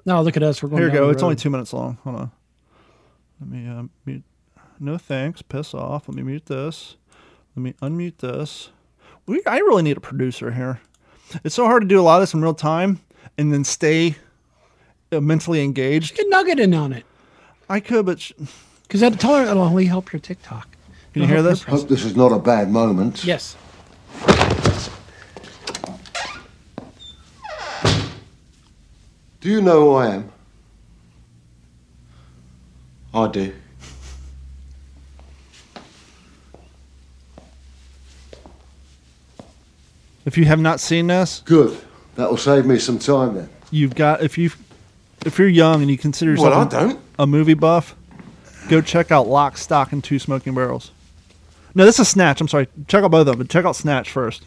No, 0.05 0.23
look 0.23 0.37
at 0.37 0.43
us. 0.43 0.63
We're 0.63 0.69
going. 0.69 0.83
here 0.83 0.91
we 0.91 0.97
go. 0.97 1.09
It's 1.09 1.23
only 1.23 1.37
two 1.37 1.51
minutes 1.51 1.73
long. 1.73 1.99
Hold 2.05 2.17
on. 2.17 2.31
Let 3.41 3.51
me 3.51 3.67
uh, 3.67 3.85
mute. 4.05 4.23
No 4.79 4.99
thanks. 4.99 5.41
Piss 5.43 5.73
off. 5.75 6.09
Let 6.09 6.17
me 6.17 6.23
mute 6.23 6.47
this. 6.47 6.97
Let 7.57 7.63
me 7.63 7.73
unmute 7.83 8.19
this. 8.19 8.69
We, 9.31 9.41
I 9.47 9.59
really 9.59 9.85
need 9.85 9.97
a 9.97 10.01
producer 10.01 10.51
here. 10.51 10.81
It's 11.45 11.55
so 11.55 11.65
hard 11.65 11.83
to 11.83 11.89
do 11.89 12.01
a 12.01 12.03
lot 12.03 12.17
of 12.17 12.23
this 12.23 12.35
in 12.35 12.43
real 12.43 12.53
time 12.53 12.99
and 13.39 13.53
then 13.53 13.63
stay 13.63 14.17
uh, 15.13 15.21
mentally 15.21 15.63
engaged. 15.63 16.17
Get 16.17 16.27
Nugget 16.29 16.59
in 16.59 16.75
on 16.75 16.93
it, 16.93 17.05
I 17.69 17.79
could, 17.79 18.07
but 18.07 18.19
because 18.19 18.23
sh- 18.25 18.33
because 18.83 19.01
that 19.03 19.21
tell 19.21 19.37
her 19.37 19.45
it'll 19.45 19.63
only 19.63 19.85
help 19.87 20.13
your 20.13 20.19
TikTok. 20.19 20.69
can 21.13 21.23
you 21.23 21.29
It'll 21.29 21.35
hear 21.37 21.43
this? 21.45 21.63
pres- 21.63 21.81
Hope 21.83 21.89
this 21.89 22.05
is 22.05 22.17
not 22.17 22.33
a 22.33 22.41
bad 22.41 22.73
moment. 22.73 23.25
Yes. 23.25 23.57
Do 29.41 29.49
you 29.49 29.63
know 29.63 29.81
who 29.83 29.95
I 29.95 30.07
am? 30.17 30.33
I 33.15 33.29
do. 33.29 33.53
If 40.25 40.37
you 40.37 40.45
have 40.45 40.61
not 40.61 40.81
seen 40.81 41.07
this, 41.07 41.43
Good. 41.45 41.79
That'll 42.17 42.37
save 42.37 42.67
me 42.67 42.79
some 42.79 42.99
time 42.99 43.35
then. 43.35 43.49
you've 43.71 43.95
got 43.95 44.23
if 44.23 44.37
you 44.37 44.51
if 45.25 45.39
you're 45.39 45.49
young 45.49 45.81
and 45.83 45.91
you 45.91 45.97
consider 45.99 46.33
yourself 46.33 46.51
Well, 46.51 46.61
I 46.61 46.65
a- 46.85 46.89
don't. 46.89 47.01
a 47.19 47.27
movie 47.27 47.55
buff, 47.55 47.95
go 48.69 48.81
check 48.81 49.11
out 49.11 49.27
Lock, 49.29 49.57
Stock, 49.59 49.93
and 49.93 50.03
Two 50.03 50.19
Smoking 50.19 50.55
Barrels. 50.55 50.91
No, 51.75 51.85
this 51.85 51.99
is 52.01 52.09
Snatch. 52.09 52.41
I'm 52.41 52.49
sorry. 52.49 52.69
Check 52.89 53.05
out 53.05 53.11
both 53.13 53.21
of 53.21 53.27
them, 53.27 53.39
but 53.39 53.49
check 53.49 53.65
out 53.65 53.77
Snatch 53.77 54.11
first. 54.11 54.43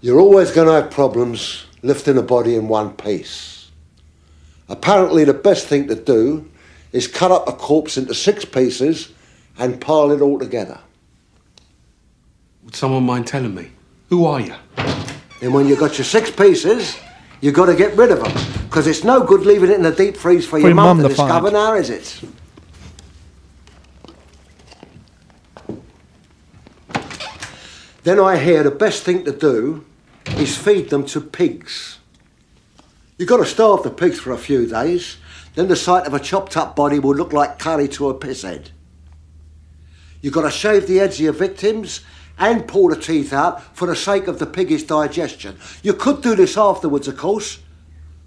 You're 0.00 0.20
always 0.20 0.50
going 0.52 0.68
to 0.68 0.74
have 0.74 0.90
problems 0.90 1.66
lifting 1.82 2.16
a 2.18 2.22
body 2.22 2.54
in 2.56 2.66
one 2.68 2.92
piece. 2.94 3.70
Apparently, 4.68 5.24
the 5.24 5.34
best 5.34 5.66
thing 5.66 5.86
to 5.88 5.94
do 5.94 6.50
is 6.92 7.06
cut 7.08 7.30
up 7.30 7.46
a 7.48 7.52
corpse 7.52 7.98
into 7.98 8.14
six 8.14 8.44
pieces 8.44 9.12
and 9.58 9.80
pile 9.80 10.10
it 10.12 10.20
all 10.22 10.38
together. 10.38 10.78
Would 12.64 12.74
someone 12.74 13.04
mind 13.04 13.26
telling 13.26 13.54
me? 13.54 13.70
Who 14.08 14.24
are 14.26 14.40
you? 14.40 14.54
And 15.42 15.52
when 15.52 15.66
you've 15.66 15.78
got 15.78 15.98
your 15.98 16.04
six 16.04 16.30
pieces, 16.30 16.96
you've 17.40 17.54
got 17.54 17.66
to 17.66 17.74
get 17.74 17.96
rid 17.96 18.10
of 18.10 18.22
them. 18.22 18.32
Because 18.64 18.86
it's 18.86 19.04
no 19.04 19.22
good 19.22 19.42
leaving 19.42 19.70
it 19.70 19.74
in 19.74 19.82
the 19.82 19.92
deep 19.92 20.16
freeze 20.16 20.46
for, 20.46 20.58
your 20.58 20.68
your 20.68 20.74
mum 20.74 20.98
mum 20.98 21.02
to 21.02 21.08
to 21.08 21.14
find. 21.14 21.28
discover 21.28 21.50
now, 21.50 21.74
is 21.74 21.90
it? 21.90 22.20
Then 28.04 28.20
I 28.20 28.36
hear 28.36 28.62
the 28.62 28.70
best 28.70 29.02
thing 29.02 29.24
to 29.24 29.32
do 29.32 29.84
is 30.36 30.56
feed 30.56 30.90
them 30.90 31.06
to 31.06 31.20
pigs. 31.20 31.98
You've 33.16 33.28
got 33.28 33.38
to 33.38 33.46
starve 33.46 33.82
the 33.82 33.90
pigs 33.90 34.18
for 34.18 34.32
a 34.32 34.38
few 34.38 34.66
days, 34.66 35.16
then 35.54 35.68
the 35.68 35.76
sight 35.76 36.06
of 36.06 36.12
a 36.14 36.18
chopped 36.18 36.56
up 36.56 36.76
body 36.76 36.98
will 36.98 37.14
look 37.14 37.32
like 37.32 37.58
curry 37.58 37.88
to 37.88 38.08
a 38.10 38.14
piss 38.14 38.42
head. 38.42 38.70
You've 40.20 40.34
got 40.34 40.42
to 40.42 40.50
shave 40.50 40.86
the 40.86 40.96
heads 40.96 41.16
of 41.16 41.20
your 41.20 41.32
victims 41.32 42.00
and 42.38 42.66
pull 42.66 42.88
the 42.88 42.96
teeth 42.96 43.32
out 43.32 43.62
for 43.76 43.86
the 43.86 43.96
sake 43.96 44.26
of 44.26 44.38
the 44.38 44.46
pig's 44.46 44.82
digestion. 44.82 45.56
You 45.82 45.94
could 45.94 46.22
do 46.22 46.34
this 46.34 46.56
afterwards, 46.56 47.08
of 47.08 47.16
course, 47.16 47.60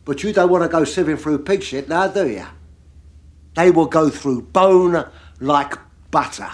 but 0.05 0.24
you 0.24 0.32
don't 0.32 0.49
want 0.49 0.64
to 0.64 0.70
go 0.70 0.82
sieving 0.82 1.20
through 1.20 1.39
pig 1.39 1.64
shit 1.64 1.89
now, 1.89 2.08
do 2.08 2.30
you? 2.30 2.45
They 3.55 3.72
will 3.72 3.88
go 3.88 4.10
through 4.10 4.43
bone 4.43 5.10
like 5.39 5.76
butter. 6.12 6.49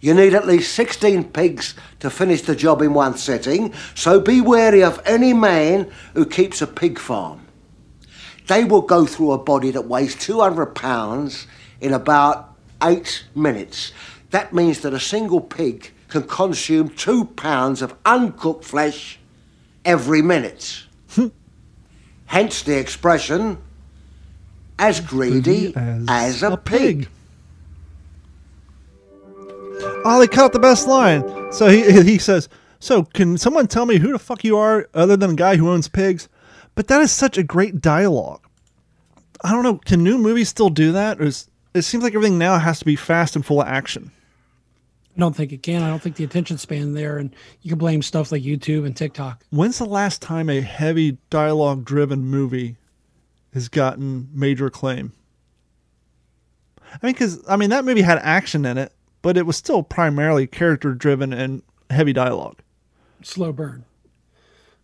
You 0.00 0.14
need 0.14 0.34
at 0.34 0.46
least 0.46 0.74
16 0.74 1.30
pigs 1.30 1.74
to 2.00 2.10
finish 2.10 2.42
the 2.42 2.54
job 2.54 2.82
in 2.82 2.92
one 2.92 3.16
sitting, 3.16 3.72
so 3.94 4.20
be 4.20 4.40
wary 4.40 4.82
of 4.82 5.00
any 5.06 5.32
man 5.32 5.90
who 6.14 6.26
keeps 6.26 6.60
a 6.60 6.66
pig 6.66 6.98
farm. 6.98 7.46
They 8.46 8.64
will 8.64 8.82
go 8.82 9.06
through 9.06 9.32
a 9.32 9.38
body 9.38 9.70
that 9.70 9.88
weighs 9.88 10.14
200 10.14 10.74
pounds 10.74 11.46
in 11.80 11.92
about 11.92 12.54
eight 12.82 13.24
minutes. 13.34 13.92
That 14.30 14.52
means 14.52 14.80
that 14.80 14.92
a 14.92 15.00
single 15.00 15.40
pig 15.40 15.92
can 16.08 16.22
consume 16.22 16.88
two 16.90 17.24
pounds 17.24 17.82
of 17.82 17.94
uncooked 18.04 18.64
flesh 18.64 19.18
every 19.84 20.22
minute. 20.22 20.84
Hence 22.26 22.62
the 22.62 22.78
expression, 22.78 23.58
as 24.78 25.00
greedy 25.00 25.72
as, 25.76 26.42
a, 26.42 26.56
pig. 26.56 27.08
Oh, 30.04 30.18
they 30.18 30.26
cut 30.26 30.44
out 30.46 30.52
the 30.52 30.58
best 30.58 30.86
line. 30.86 31.52
So 31.52 31.68
he 31.68 32.02
he 32.02 32.18
says, 32.18 32.48
"So 32.78 33.04
can 33.04 33.38
someone 33.38 33.66
tell 33.66 33.86
me 33.86 33.98
who 33.98 34.12
the 34.12 34.18
fuck 34.18 34.44
you 34.44 34.56
are, 34.58 34.88
other 34.94 35.16
than 35.16 35.30
a 35.30 35.34
guy 35.34 35.56
who 35.56 35.70
owns 35.70 35.88
pigs?" 35.88 36.28
But 36.74 36.88
that 36.88 37.00
is 37.00 37.10
such 37.10 37.38
a 37.38 37.42
great 37.42 37.80
dialogue. 37.80 38.46
I 39.42 39.52
don't 39.52 39.62
know. 39.62 39.78
Can 39.78 40.02
new 40.02 40.18
movies 40.18 40.48
still 40.48 40.68
do 40.68 40.92
that? 40.92 41.20
Or 41.20 41.24
is, 41.24 41.48
it 41.74 41.82
seems 41.82 42.04
like 42.04 42.14
everything 42.14 42.38
now 42.38 42.58
has 42.58 42.78
to 42.80 42.84
be 42.84 42.96
fast 42.96 43.34
and 43.34 43.44
full 43.44 43.62
of 43.62 43.68
action. 43.68 44.10
I 45.16 45.20
don't 45.20 45.34
think 45.34 45.52
it 45.52 45.62
can. 45.62 45.82
I 45.82 45.88
don't 45.88 46.02
think 46.02 46.16
the 46.16 46.24
attention 46.24 46.58
span 46.58 46.92
there, 46.92 47.16
and 47.16 47.34
you 47.62 47.70
can 47.70 47.78
blame 47.78 48.02
stuff 48.02 48.30
like 48.30 48.42
YouTube 48.42 48.84
and 48.84 48.94
TikTok. 48.94 49.42
When's 49.50 49.78
the 49.78 49.86
last 49.86 50.20
time 50.20 50.50
a 50.50 50.60
heavy 50.60 51.16
dialogue-driven 51.30 52.26
movie 52.26 52.76
has 53.54 53.68
gotten 53.68 54.28
major 54.34 54.66
acclaim? 54.66 55.12
I 56.82 56.98
mean, 57.02 57.14
because 57.14 57.42
I 57.48 57.56
mean 57.56 57.70
that 57.70 57.84
movie 57.84 58.02
had 58.02 58.18
action 58.18 58.66
in 58.66 58.76
it, 58.76 58.92
but 59.22 59.38
it 59.38 59.46
was 59.46 59.56
still 59.56 59.82
primarily 59.82 60.46
character-driven 60.46 61.32
and 61.32 61.62
heavy 61.88 62.12
dialogue. 62.12 62.58
Slow 63.22 63.52
burn. 63.52 63.84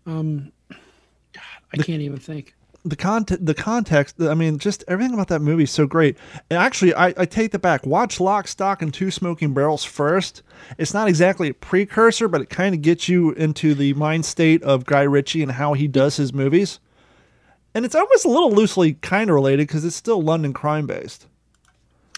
Um, 0.06 0.50
God, 0.70 1.42
I 1.74 1.76
can't 1.76 2.00
even 2.02 2.18
think. 2.18 2.54
The 2.84 2.96
content 2.96 3.46
the 3.46 3.54
context 3.54 4.20
i 4.20 4.34
mean 4.34 4.58
just 4.58 4.82
everything 4.88 5.14
about 5.14 5.28
that 5.28 5.40
movie 5.40 5.62
is 5.62 5.70
so 5.70 5.86
great. 5.86 6.16
And 6.50 6.58
actually 6.58 6.94
I, 6.94 7.14
I 7.16 7.26
take 7.26 7.52
that 7.52 7.60
back. 7.60 7.86
Watch 7.86 8.18
lock 8.18 8.48
stock 8.48 8.82
and 8.82 8.92
two 8.92 9.10
smoking 9.10 9.54
barrels 9.54 9.84
first. 9.84 10.42
It's 10.78 10.92
not 10.92 11.08
exactly 11.08 11.48
a 11.48 11.54
precursor 11.54 12.28
but 12.28 12.40
it 12.40 12.50
kind 12.50 12.74
of 12.74 12.82
gets 12.82 13.08
you 13.08 13.30
into 13.32 13.74
the 13.74 13.94
mind 13.94 14.24
state 14.24 14.62
of 14.62 14.84
guy 14.84 15.02
ritchie 15.02 15.42
and 15.42 15.52
how 15.52 15.74
he 15.74 15.86
does 15.88 16.16
his 16.16 16.32
movies. 16.32 16.80
And 17.74 17.84
it's 17.84 17.94
almost 17.94 18.24
a 18.24 18.28
little 18.28 18.52
loosely 18.52 18.94
kind 18.94 19.30
of 19.30 19.34
related 19.34 19.68
because 19.68 19.84
it's 19.84 19.96
still 19.96 20.20
london 20.22 20.52
crime 20.52 20.86
based 20.86 21.26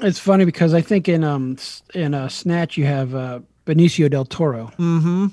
It's 0.00 0.18
funny 0.18 0.44
because 0.44 0.74
I 0.74 0.80
think 0.80 1.08
in 1.08 1.24
um 1.24 1.56
in 1.94 2.14
uh, 2.14 2.28
Snatch 2.28 2.76
you 2.76 2.86
have 2.86 3.14
uh, 3.14 3.40
Benicio 3.66 4.10
del 4.10 4.24
Toro, 4.24 4.72
mm-hmm. 4.78 5.26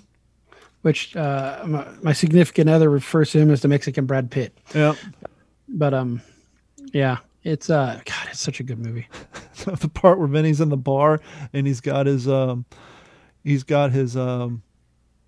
Which 0.82 1.16
uh, 1.16 1.64
my, 1.66 1.88
my 2.02 2.14
significant 2.14 2.70
other 2.70 2.90
refers 2.90 3.32
to 3.32 3.40
him 3.40 3.52
as 3.52 3.62
the 3.62 3.68
Mexican 3.68 4.06
Brad 4.06 4.32
Pitt. 4.32 4.58
yeah 4.74 4.96
But 5.68 5.94
um, 5.94 6.22
yeah, 6.94 7.18
it's 7.44 7.70
uh, 7.70 8.00
God, 8.06 8.28
it's 8.30 8.40
such 8.40 8.60
a 8.60 8.64
good 8.64 8.80
movie. 8.80 9.08
the 9.66 9.90
part 9.90 10.20
where 10.20 10.28
Vinny's 10.28 10.62
in 10.62 10.70
the 10.70 10.78
bar 10.78 11.20
and 11.54 11.68
he's 11.68 11.82
got 11.82 12.06
his 12.06 12.28
um 12.28 12.66
he's 13.44 13.64
got 13.64 13.92
his 13.92 14.18
um 14.18 14.64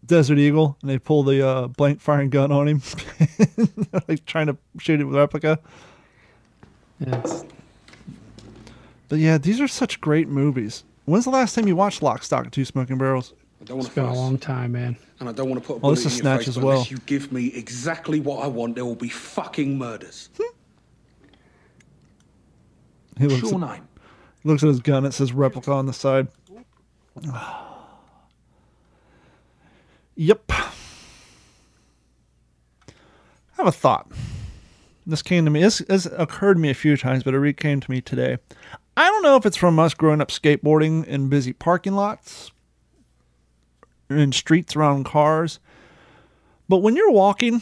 Desert 0.05 0.37
Eagle 0.37 0.77
and 0.81 0.89
they 0.89 0.99
pull 0.99 1.23
the 1.23 1.45
uh, 1.47 1.67
blank 1.67 2.01
firing 2.01 2.29
gun 2.29 2.51
on 2.51 2.67
him 2.67 2.81
like 4.07 4.25
trying 4.25 4.47
to 4.47 4.57
shoot 4.77 4.99
it 4.99 5.05
with 5.05 5.15
replica. 5.15 5.59
It's, 6.99 7.45
But 9.07 9.19
yeah, 9.19 9.37
these 9.37 9.61
are 9.61 9.67
such 9.67 10.01
great 10.01 10.27
movies. 10.27 10.83
When's 11.05 11.25
the 11.25 11.31
last 11.31 11.53
time 11.55 11.67
you 11.67 11.75
watched 11.75 12.01
Lock, 12.01 12.23
Stock, 12.23 12.45
and 12.45 12.53
Two 12.53 12.65
Smoking 12.65 12.97
Barrels? 12.97 13.33
I 13.63 13.65
don't 13.65 13.77
want 13.77 13.87
it's 13.87 13.95
to 13.95 14.01
been 14.01 14.09
a 14.09 14.13
long 14.13 14.37
time, 14.37 14.73
man. 14.73 14.97
and 15.21 15.29
I 15.29 15.31
don't 15.31 15.49
want 15.49 15.61
to 15.63 15.65
put 15.65 15.75
a 15.75 15.77
Oh, 15.77 15.79
bullet 15.79 15.95
this 15.95 16.03
in 16.05 16.11
your 16.11 16.19
Snatch 16.19 16.39
face, 16.39 16.47
as 16.49 16.57
well. 16.59 16.71
unless 16.73 16.91
you 16.91 16.97
give 17.05 17.31
me 17.31 17.47
exactly 17.55 18.19
what 18.19 18.43
I 18.43 18.47
want, 18.47 18.75
there 18.75 18.83
will 18.83 18.93
be 18.95 19.07
fucking 19.07 19.77
murders. 19.77 20.29
He 23.17 23.27
looks, 23.27 23.41
What's 23.43 23.51
your 23.53 23.63
at, 23.63 23.75
name? 23.79 23.87
looks 24.43 24.63
at 24.63 24.67
his 24.67 24.81
gun. 24.81 25.05
It 25.05 25.13
says 25.13 25.31
replica 25.31 25.71
on 25.71 25.85
the 25.85 25.93
side. 25.93 26.27
yep. 30.15 30.43
I 30.49 30.63
have 33.57 33.67
a 33.67 33.71
thought. 33.71 34.11
This 35.05 35.21
came 35.21 35.45
to 35.45 35.51
me. 35.51 35.61
This, 35.61 35.77
this 35.87 36.05
occurred 36.17 36.55
to 36.55 36.59
me 36.59 36.69
a 36.69 36.73
few 36.73 36.97
times, 36.97 37.23
but 37.23 37.33
it 37.33 37.39
re 37.39 37.53
came 37.53 37.79
to 37.79 37.91
me 37.91 38.01
today. 38.01 38.37
I 38.97 39.09
don't 39.09 39.23
know 39.23 39.35
if 39.37 39.45
it's 39.45 39.57
from 39.57 39.79
us 39.79 39.93
growing 39.93 40.21
up 40.21 40.29
skateboarding 40.29 41.05
in 41.05 41.29
busy 41.29 41.53
parking 41.53 41.93
lots, 41.93 42.51
in 44.09 44.31
streets 44.31 44.75
around 44.75 45.05
cars, 45.05 45.59
but 46.69 46.77
when 46.77 46.95
you're 46.95 47.11
walking 47.11 47.61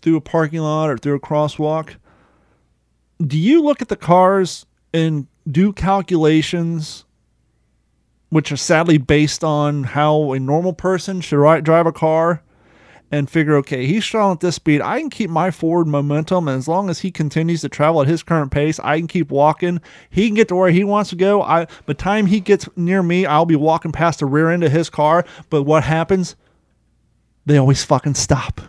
through 0.00 0.16
a 0.16 0.20
parking 0.20 0.60
lot 0.60 0.90
or 0.90 0.98
through 0.98 1.16
a 1.16 1.20
crosswalk, 1.20 1.96
do 3.24 3.38
you 3.38 3.62
look 3.62 3.82
at 3.82 3.88
the 3.88 3.96
cars 3.96 4.64
and 4.92 5.26
do 5.50 5.72
calculations 5.72 7.04
which 8.30 8.52
are 8.52 8.56
sadly 8.56 8.98
based 8.98 9.42
on 9.42 9.84
how 9.84 10.32
a 10.32 10.38
normal 10.38 10.72
person 10.72 11.20
should 11.20 11.64
drive 11.64 11.86
a 11.86 11.92
car 11.92 12.42
and 13.10 13.30
figure 13.30 13.56
okay 13.56 13.86
he's 13.86 14.04
traveling 14.04 14.34
at 14.34 14.40
this 14.40 14.56
speed 14.56 14.80
i 14.80 15.00
can 15.00 15.10
keep 15.10 15.30
my 15.30 15.50
forward 15.50 15.86
momentum 15.86 16.46
and 16.48 16.58
as 16.58 16.68
long 16.68 16.90
as 16.90 17.00
he 17.00 17.10
continues 17.10 17.60
to 17.62 17.68
travel 17.68 18.02
at 18.02 18.08
his 18.08 18.22
current 18.22 18.50
pace 18.52 18.78
i 18.80 18.98
can 18.98 19.06
keep 19.06 19.30
walking 19.30 19.80
he 20.10 20.26
can 20.28 20.34
get 20.34 20.48
to 20.48 20.54
where 20.56 20.70
he 20.70 20.84
wants 20.84 21.10
to 21.10 21.16
go 21.16 21.42
i 21.42 21.64
by 21.64 21.70
the 21.86 21.94
time 21.94 22.26
he 22.26 22.40
gets 22.40 22.68
near 22.76 23.02
me 23.02 23.24
i'll 23.24 23.46
be 23.46 23.56
walking 23.56 23.92
past 23.92 24.18
the 24.18 24.26
rear 24.26 24.50
end 24.50 24.62
of 24.62 24.72
his 24.72 24.90
car 24.90 25.24
but 25.50 25.62
what 25.62 25.84
happens 25.84 26.36
they 27.46 27.56
always 27.56 27.82
fucking 27.84 28.14
stop 28.14 28.60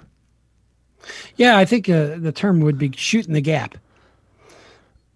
Yeah, 1.36 1.58
I 1.58 1.66
think 1.66 1.90
uh, 1.90 2.18
the 2.18 2.32
term 2.32 2.60
would 2.62 2.78
be 2.78 2.92
shooting 2.96 3.34
the 3.34 3.42
gap. 3.42 3.76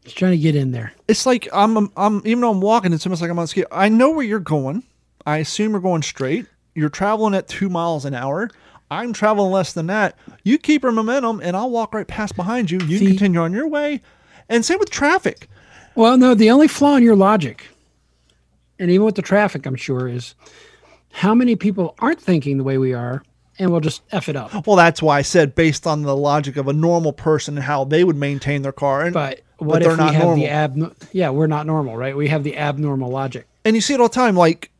Just 0.03 0.17
trying 0.17 0.32
to 0.32 0.38
get 0.38 0.55
in 0.55 0.71
there. 0.71 0.91
it's 1.07 1.26
like 1.26 1.47
I'm, 1.53 1.89
I'm 1.95 2.21
even 2.26 2.41
though 2.41 2.51
I'm 2.51 2.61
walking, 2.61 2.91
it's 2.91 3.05
almost 3.05 3.21
like 3.21 3.32
I'm 3.32 3.39
on 3.39 3.47
ski. 3.47 3.63
I 3.71 3.88
know 3.89 4.09
where 4.11 4.26
you're 4.26 4.39
going. 4.39 4.84
I 5.26 5.38
assume 5.38 5.71
you're 5.71 5.82
going 5.82 6.01
straight. 6.01 6.45
You're 6.76 6.89
traveling 6.89 7.36
at 7.36 7.47
two 7.47 7.69
miles 7.69 8.03
an 8.03 8.13
hour. 8.13 8.49
I'm 8.94 9.14
traveling 9.14 9.52
less 9.52 9.74
than 9.74 9.88
that. 9.88 10.16
You 10.44 10.58
keep 10.58 10.84
your 10.84 10.91
momentum, 10.91 11.39
and 11.44 11.56
I'll 11.56 11.70
walk 11.70 11.94
right 11.94 12.08
past 12.08 12.36
behind 12.36 12.72
you. 12.72 12.80
You 12.86 12.98
See- 13.00 13.08
continue 13.08 13.39
on 13.41 13.54
your 13.54 13.68
way, 13.68 14.02
and 14.50 14.64
same 14.66 14.80
with 14.80 14.89
traffic. 14.89 15.48
Well, 15.96 16.18
no, 16.18 16.34
the 16.34 16.50
only 16.52 16.68
flaw 16.68 16.96
in 16.96 17.04
your 17.04 17.16
logic, 17.16 17.68
and 18.80 18.89
even 18.89 19.06
with 19.06 19.16
the 19.16 19.22
traffic, 19.22 19.66
I'm 19.66 19.76
sure, 19.76 20.08
is 20.08 20.36
how 21.12 21.34
many 21.36 21.56
people 21.56 21.96
aren't 22.00 22.20
thinking 22.22 22.58
the 22.58 22.64
way 22.64 22.78
we 22.78 22.94
are 22.94 23.22
and 23.60 23.70
we'll 23.70 23.82
just 23.82 24.02
F 24.12 24.30
it 24.30 24.36
up. 24.36 24.66
Well, 24.66 24.76
that's 24.76 25.00
why 25.00 25.20
I 25.20 25.22
said 25.22 25.54
based 25.54 25.86
on 25.86 26.02
the 26.02 26.16
logic 26.16 26.58
of 26.58 26.68
a 26.68 26.74
normal 26.74 27.14
person 27.14 27.56
and 27.56 27.64
how 27.64 27.84
they 27.84 28.04
would 28.04 28.16
maintain 28.16 28.64
their 28.64 28.72
car. 28.72 29.04
And 29.04 29.14
But 29.14 29.41
what 29.58 29.84
they're 29.84 29.91
if 29.91 29.98
we 30.00 30.04
not 30.06 30.14
have 30.16 30.24
normal. 30.24 30.44
the 30.44 30.50
ab? 30.50 30.96
Yeah, 31.12 31.30
we're 31.30 31.46
not 31.46 31.68
normal, 31.68 31.96
right? 31.96 32.18
We 32.18 32.30
have 32.30 32.44
the 32.44 32.58
abnormal 32.58 33.12
logic. 33.12 33.46
and 33.64 33.76
you 33.76 33.82
see 33.82 33.94
it 33.94 34.00
all 34.00 34.08
the 34.08 34.14
time. 34.16 34.36
Like 34.36 34.72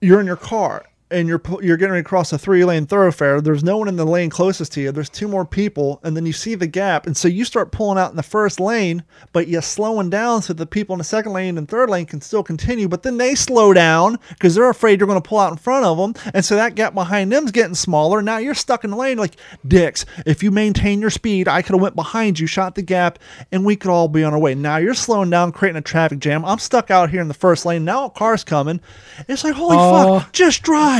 you're 0.00 0.20
in 0.20 0.26
your 0.26 0.36
car 0.36 0.86
and 1.10 1.28
you're 1.28 1.42
you're 1.62 1.76
getting 1.76 1.96
across 1.96 2.32
a 2.32 2.38
three 2.38 2.64
lane 2.64 2.86
thoroughfare. 2.86 3.40
There's 3.40 3.62
no 3.62 3.76
one 3.76 3.88
in 3.88 3.96
the 3.96 4.06
lane 4.06 4.30
closest 4.30 4.72
to 4.72 4.80
you. 4.80 4.90
There's 4.90 5.10
two 5.10 5.28
more 5.28 5.44
people, 5.44 6.00
and 6.02 6.16
then 6.16 6.24
you 6.26 6.32
see 6.32 6.54
the 6.54 6.66
gap, 6.66 7.06
and 7.06 7.16
so 7.16 7.28
you 7.28 7.44
start 7.44 7.72
pulling 7.72 7.98
out 7.98 8.10
in 8.10 8.16
the 8.16 8.22
first 8.22 8.58
lane, 8.58 9.04
but 9.32 9.46
you're 9.46 9.62
slowing 9.62 10.10
down 10.10 10.42
so 10.42 10.52
the 10.54 10.66
people 10.66 10.94
in 10.94 10.98
the 10.98 11.04
second 11.04 11.32
lane 11.32 11.58
and 11.58 11.68
third 11.68 11.90
lane 11.90 12.06
can 12.06 12.20
still 12.20 12.42
continue. 12.42 12.88
But 12.88 13.02
then 13.02 13.18
they 13.18 13.34
slow 13.34 13.72
down 13.74 14.18
because 14.30 14.54
they're 14.54 14.70
afraid 14.70 14.98
you're 14.98 15.06
going 15.06 15.20
to 15.20 15.28
pull 15.28 15.38
out 15.38 15.52
in 15.52 15.58
front 15.58 15.84
of 15.84 15.98
them, 15.98 16.14
and 16.32 16.44
so 16.44 16.56
that 16.56 16.74
gap 16.74 16.94
behind 16.94 17.30
them's 17.30 17.52
getting 17.52 17.74
smaller. 17.74 18.22
Now 18.22 18.38
you're 18.38 18.54
stuck 18.54 18.82
in 18.82 18.90
the 18.90 18.96
lane 18.96 19.18
like 19.18 19.36
dicks. 19.68 20.06
If 20.26 20.42
you 20.42 20.50
maintain 20.50 21.00
your 21.00 21.10
speed, 21.10 21.48
I 21.48 21.60
could 21.62 21.74
have 21.74 21.82
went 21.82 21.96
behind 21.96 22.38
you, 22.40 22.46
shot 22.46 22.74
the 22.74 22.82
gap, 22.82 23.18
and 23.52 23.64
we 23.64 23.76
could 23.76 23.90
all 23.90 24.08
be 24.08 24.24
on 24.24 24.32
our 24.32 24.38
way. 24.38 24.54
Now 24.54 24.78
you're 24.78 24.94
slowing 24.94 25.30
down, 25.30 25.52
creating 25.52 25.78
a 25.78 25.82
traffic 25.82 26.18
jam. 26.18 26.44
I'm 26.44 26.58
stuck 26.58 26.90
out 26.90 27.10
here 27.10 27.20
in 27.20 27.28
the 27.28 27.34
first 27.34 27.66
lane. 27.66 27.84
Now 27.84 28.06
a 28.06 28.10
car's 28.10 28.42
coming. 28.42 28.80
It's 29.28 29.44
like 29.44 29.54
holy 29.54 29.76
Oh. 29.78 30.20
fuck, 30.20 30.32
just 30.32 30.62
drive. 30.62 30.93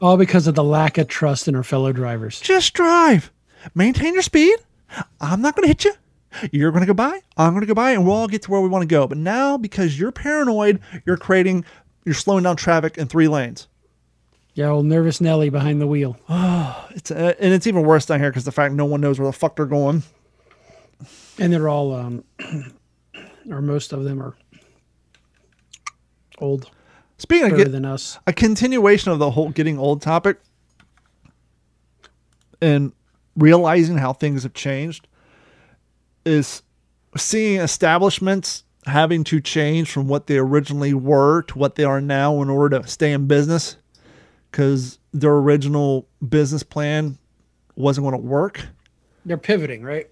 All 0.00 0.16
because 0.16 0.46
of 0.46 0.54
the 0.54 0.64
lack 0.64 0.98
of 0.98 1.08
trust 1.08 1.46
in 1.46 1.54
our 1.54 1.62
fellow 1.62 1.92
drivers. 1.92 2.40
Just 2.40 2.72
drive. 2.74 3.30
Maintain 3.74 4.14
your 4.14 4.22
speed. 4.22 4.58
I'm 5.20 5.42
not 5.42 5.54
going 5.54 5.64
to 5.64 5.68
hit 5.68 5.84
you. 5.84 5.92
You're 6.52 6.70
going 6.70 6.80
to 6.82 6.86
go 6.86 6.94
by. 6.94 7.20
I'm 7.36 7.52
going 7.52 7.60
to 7.60 7.66
go 7.66 7.74
by, 7.74 7.92
and 7.92 8.04
we'll 8.04 8.14
all 8.14 8.28
get 8.28 8.42
to 8.42 8.50
where 8.50 8.60
we 8.60 8.68
want 8.68 8.82
to 8.82 8.88
go. 8.88 9.06
But 9.06 9.18
now, 9.18 9.56
because 9.56 9.98
you're 9.98 10.12
paranoid, 10.12 10.80
you're 11.04 11.16
creating, 11.16 11.64
you're 12.04 12.14
slowing 12.14 12.44
down 12.44 12.56
traffic 12.56 12.98
in 12.98 13.08
three 13.08 13.28
lanes. 13.28 13.68
Yeah, 14.54 14.68
old 14.68 14.86
nervous 14.86 15.20
Nelly 15.20 15.48
behind 15.50 15.80
the 15.80 15.86
wheel. 15.86 16.18
It's 16.92 17.12
uh, 17.12 17.34
and 17.38 17.52
it's 17.52 17.68
even 17.68 17.84
worse 17.84 18.06
down 18.06 18.18
here 18.18 18.30
because 18.30 18.44
the 18.44 18.50
fact 18.50 18.74
no 18.74 18.84
one 18.84 19.00
knows 19.00 19.20
where 19.20 19.28
the 19.28 19.32
fuck 19.32 19.54
they're 19.54 19.64
going. 19.64 20.02
And 21.38 21.52
they're 21.52 21.68
all, 21.68 21.94
um, 21.94 22.24
or 23.48 23.62
most 23.62 23.92
of 23.92 24.02
them 24.02 24.20
are 24.20 24.34
old, 26.38 26.68
Speaking 27.20 27.60
of 27.60 27.72
than 27.72 27.84
us. 27.84 28.18
a 28.26 28.32
continuation 28.32 29.12
of 29.12 29.18
the 29.18 29.30
whole 29.30 29.50
getting 29.50 29.78
old 29.78 30.00
topic 30.00 30.40
and 32.62 32.92
realizing 33.36 33.98
how 33.98 34.14
things 34.14 34.42
have 34.42 34.54
changed 34.54 35.06
is 36.24 36.62
seeing 37.16 37.60
establishments 37.60 38.64
having 38.86 39.22
to 39.24 39.40
change 39.40 39.90
from 39.90 40.08
what 40.08 40.26
they 40.26 40.38
originally 40.38 40.94
were 40.94 41.42
to 41.42 41.58
what 41.58 41.74
they 41.74 41.84
are 41.84 42.00
now 42.00 42.40
in 42.40 42.48
order 42.48 42.78
to 42.78 42.88
stay 42.88 43.12
in 43.12 43.26
business 43.26 43.76
because 44.50 44.98
their 45.12 45.34
original 45.34 46.08
business 46.26 46.62
plan 46.62 47.18
wasn't 47.76 48.04
going 48.04 48.18
to 48.18 48.26
work. 48.26 48.62
They're 49.26 49.36
pivoting, 49.36 49.82
right? 49.82 50.08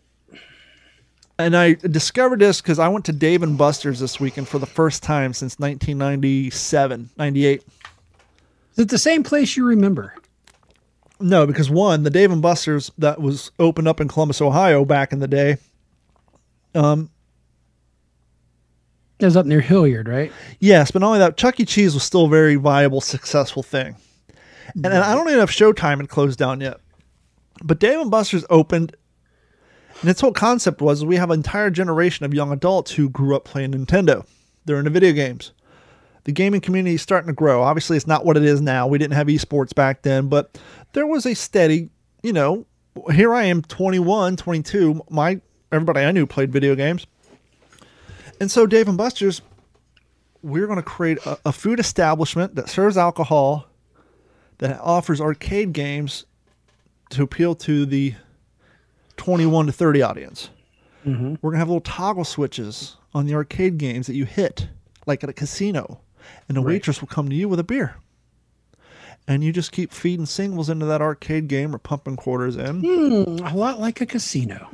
And 1.39 1.57
I 1.57 1.75
discovered 1.75 2.41
this 2.41 2.61
because 2.61 2.79
I 2.79 2.89
went 2.89 3.05
to 3.05 3.13
Dave 3.13 3.43
and 3.43 3.57
Buster's 3.57 4.01
this 4.01 4.19
weekend 4.19 4.49
for 4.49 4.59
the 4.59 4.67
first 4.67 5.03
time 5.05 5.33
since 5.33 5.59
1997, 5.59 7.11
98. 7.17 7.63
Is 8.73 8.79
it 8.79 8.89
the 8.89 8.99
same 8.99 9.23
place 9.23 9.57
you 9.57 9.65
remember? 9.65 10.15
No, 11.21 11.47
because 11.47 11.71
one, 11.71 12.03
the 12.03 12.11
Dave 12.11 12.33
and 12.33 12.43
Buster's 12.43 12.91
that 12.99 13.21
was 13.21 13.51
opened 13.59 13.89
up 13.89 14.01
in 14.01 14.09
Columbus, 14.09 14.41
Ohio 14.41 14.85
back 14.85 15.13
in 15.13 15.19
the 15.21 15.29
day. 15.29 15.57
Um, 16.75 17.11
It 19.19 19.25
was 19.25 19.37
up 19.37 19.47
near 19.47 19.61
Hilliard, 19.61 20.09
right? 20.09 20.33
Yes, 20.61 20.91
but 20.91 21.01
not 21.01 21.09
only 21.09 21.19
that, 21.21 21.37
Chuck 21.37 21.59
E. 21.59 21.65
Cheese 21.65 21.95
was 21.95 22.05
still 22.05 22.27
a 22.27 22.29
very 22.29 22.55
viable, 22.57 23.01
successful 23.01 23.63
thing. 23.63 23.97
And, 24.75 24.87
and 24.87 24.99
I 24.99 25.15
don't 25.15 25.27
even 25.27 25.39
know 25.39 25.45
if 25.45 25.51
Showtime 25.51 25.99
had 25.99 26.09
closed 26.09 26.39
down 26.39 26.61
yet. 26.61 26.79
But 27.65 27.81
Dave 27.81 27.99
and 27.99 28.11
Buster's 28.11 28.45
opened, 28.49 28.95
and 30.01 30.11
its 30.11 30.21
whole 30.21 30.33
concept 30.33 30.81
was 30.81 31.05
we 31.05 31.17
have 31.17 31.31
an 31.31 31.39
entire 31.39 31.71
generation 31.71 32.25
of 32.25 32.35
young 32.35 32.53
adults 32.53 32.93
who 32.93 33.09
grew 33.09 33.35
up 33.35 33.45
playing 33.45 33.73
Nintendo. 33.73 34.27
They're 34.65 34.79
into 34.79 34.91
video 34.91 35.13
games. 35.13 35.53
The 36.25 36.33
gaming 36.33 36.61
community 36.61 36.97
is 36.97 37.03
starting 37.03 37.29
to 37.29 37.33
grow. 37.33 37.63
Obviously, 37.63 37.97
it's 37.97 38.07
not 38.07 38.25
what 38.25 38.37
it 38.37 38.43
is 38.43 38.61
now. 38.61 38.87
We 38.87 38.99
didn't 38.99 39.15
have 39.15 39.29
esports 39.29 39.75
back 39.75 40.03
then, 40.03 40.29
but 40.29 40.61
there 40.93 41.07
was 41.07 41.25
a 41.25 41.35
steady, 41.35 41.89
you 42.23 42.33
know, 42.33 42.67
here 43.13 43.33
I 43.33 43.45
am 43.45 43.63
21, 43.63 44.37
22. 44.37 45.03
My 45.11 45.41
everybody 45.73 46.01
I 46.01 46.13
knew 46.13 46.27
played 46.27 46.53
video 46.53 46.75
games. 46.75 47.07
And 48.41 48.51
so 48.51 48.67
Dave 48.67 48.89
and 48.89 48.99
Buster's 48.99 49.43
we're 50.43 50.67
going 50.67 50.77
to 50.77 50.83
create 50.83 51.19
a, 51.27 51.39
a 51.47 51.53
food 51.53 51.81
establishment 51.81 52.55
that 52.55 52.69
serves 52.69 52.97
alcohol 52.97 53.67
that 54.59 54.81
offers 54.81 55.21
arcade 55.21 55.73
games 55.73 56.25
to 57.11 57.23
appeal 57.23 57.55
to 57.55 57.87
the 57.87 58.15
21 59.19 59.67
to 59.67 59.73
30 59.73 60.03
audience. 60.03 60.51
Mm-hmm. 61.07 61.35
We're 61.43 61.51
going 61.51 61.55
to 61.55 61.59
have 61.59 61.69
little 61.69 61.81
toggle 61.83 62.25
switches 62.25 62.97
on 63.15 63.27
the 63.27 63.35
arcade 63.35 63.77
games 63.79 64.07
that 64.07 64.15
you 64.15 64.25
hit, 64.25 64.69
like 65.07 65.23
at 65.23 65.31
a 65.31 65.35
casino, 65.35 66.01
and 66.49 66.57
the 66.57 66.63
waitress 66.63 67.01
will 67.01 67.09
come 67.09 67.29
to 67.29 67.35
you 67.37 67.49
with 67.49 67.61
a 67.61 67.65
beer. 67.65 67.97
And 69.27 69.45
you 69.45 69.53
just 69.53 69.73
keep 69.73 69.93
feeding 69.93 70.25
singles 70.27 70.71
into 70.71 70.87
that 70.87 71.03
arcade 71.03 71.49
game 71.49 71.75
or 71.75 71.79
pumping 71.79 72.17
quarters 72.17 72.57
in, 72.57 72.81
hmm, 72.81 73.45
A 73.45 73.55
lot 73.55 73.79
like 73.79 74.01
a 74.01 74.07
casino. 74.07 74.71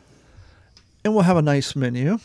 and 1.04 1.12
we'll 1.14 1.24
have 1.24 1.36
a 1.36 1.42
nice 1.42 1.74
menu. 1.74 2.18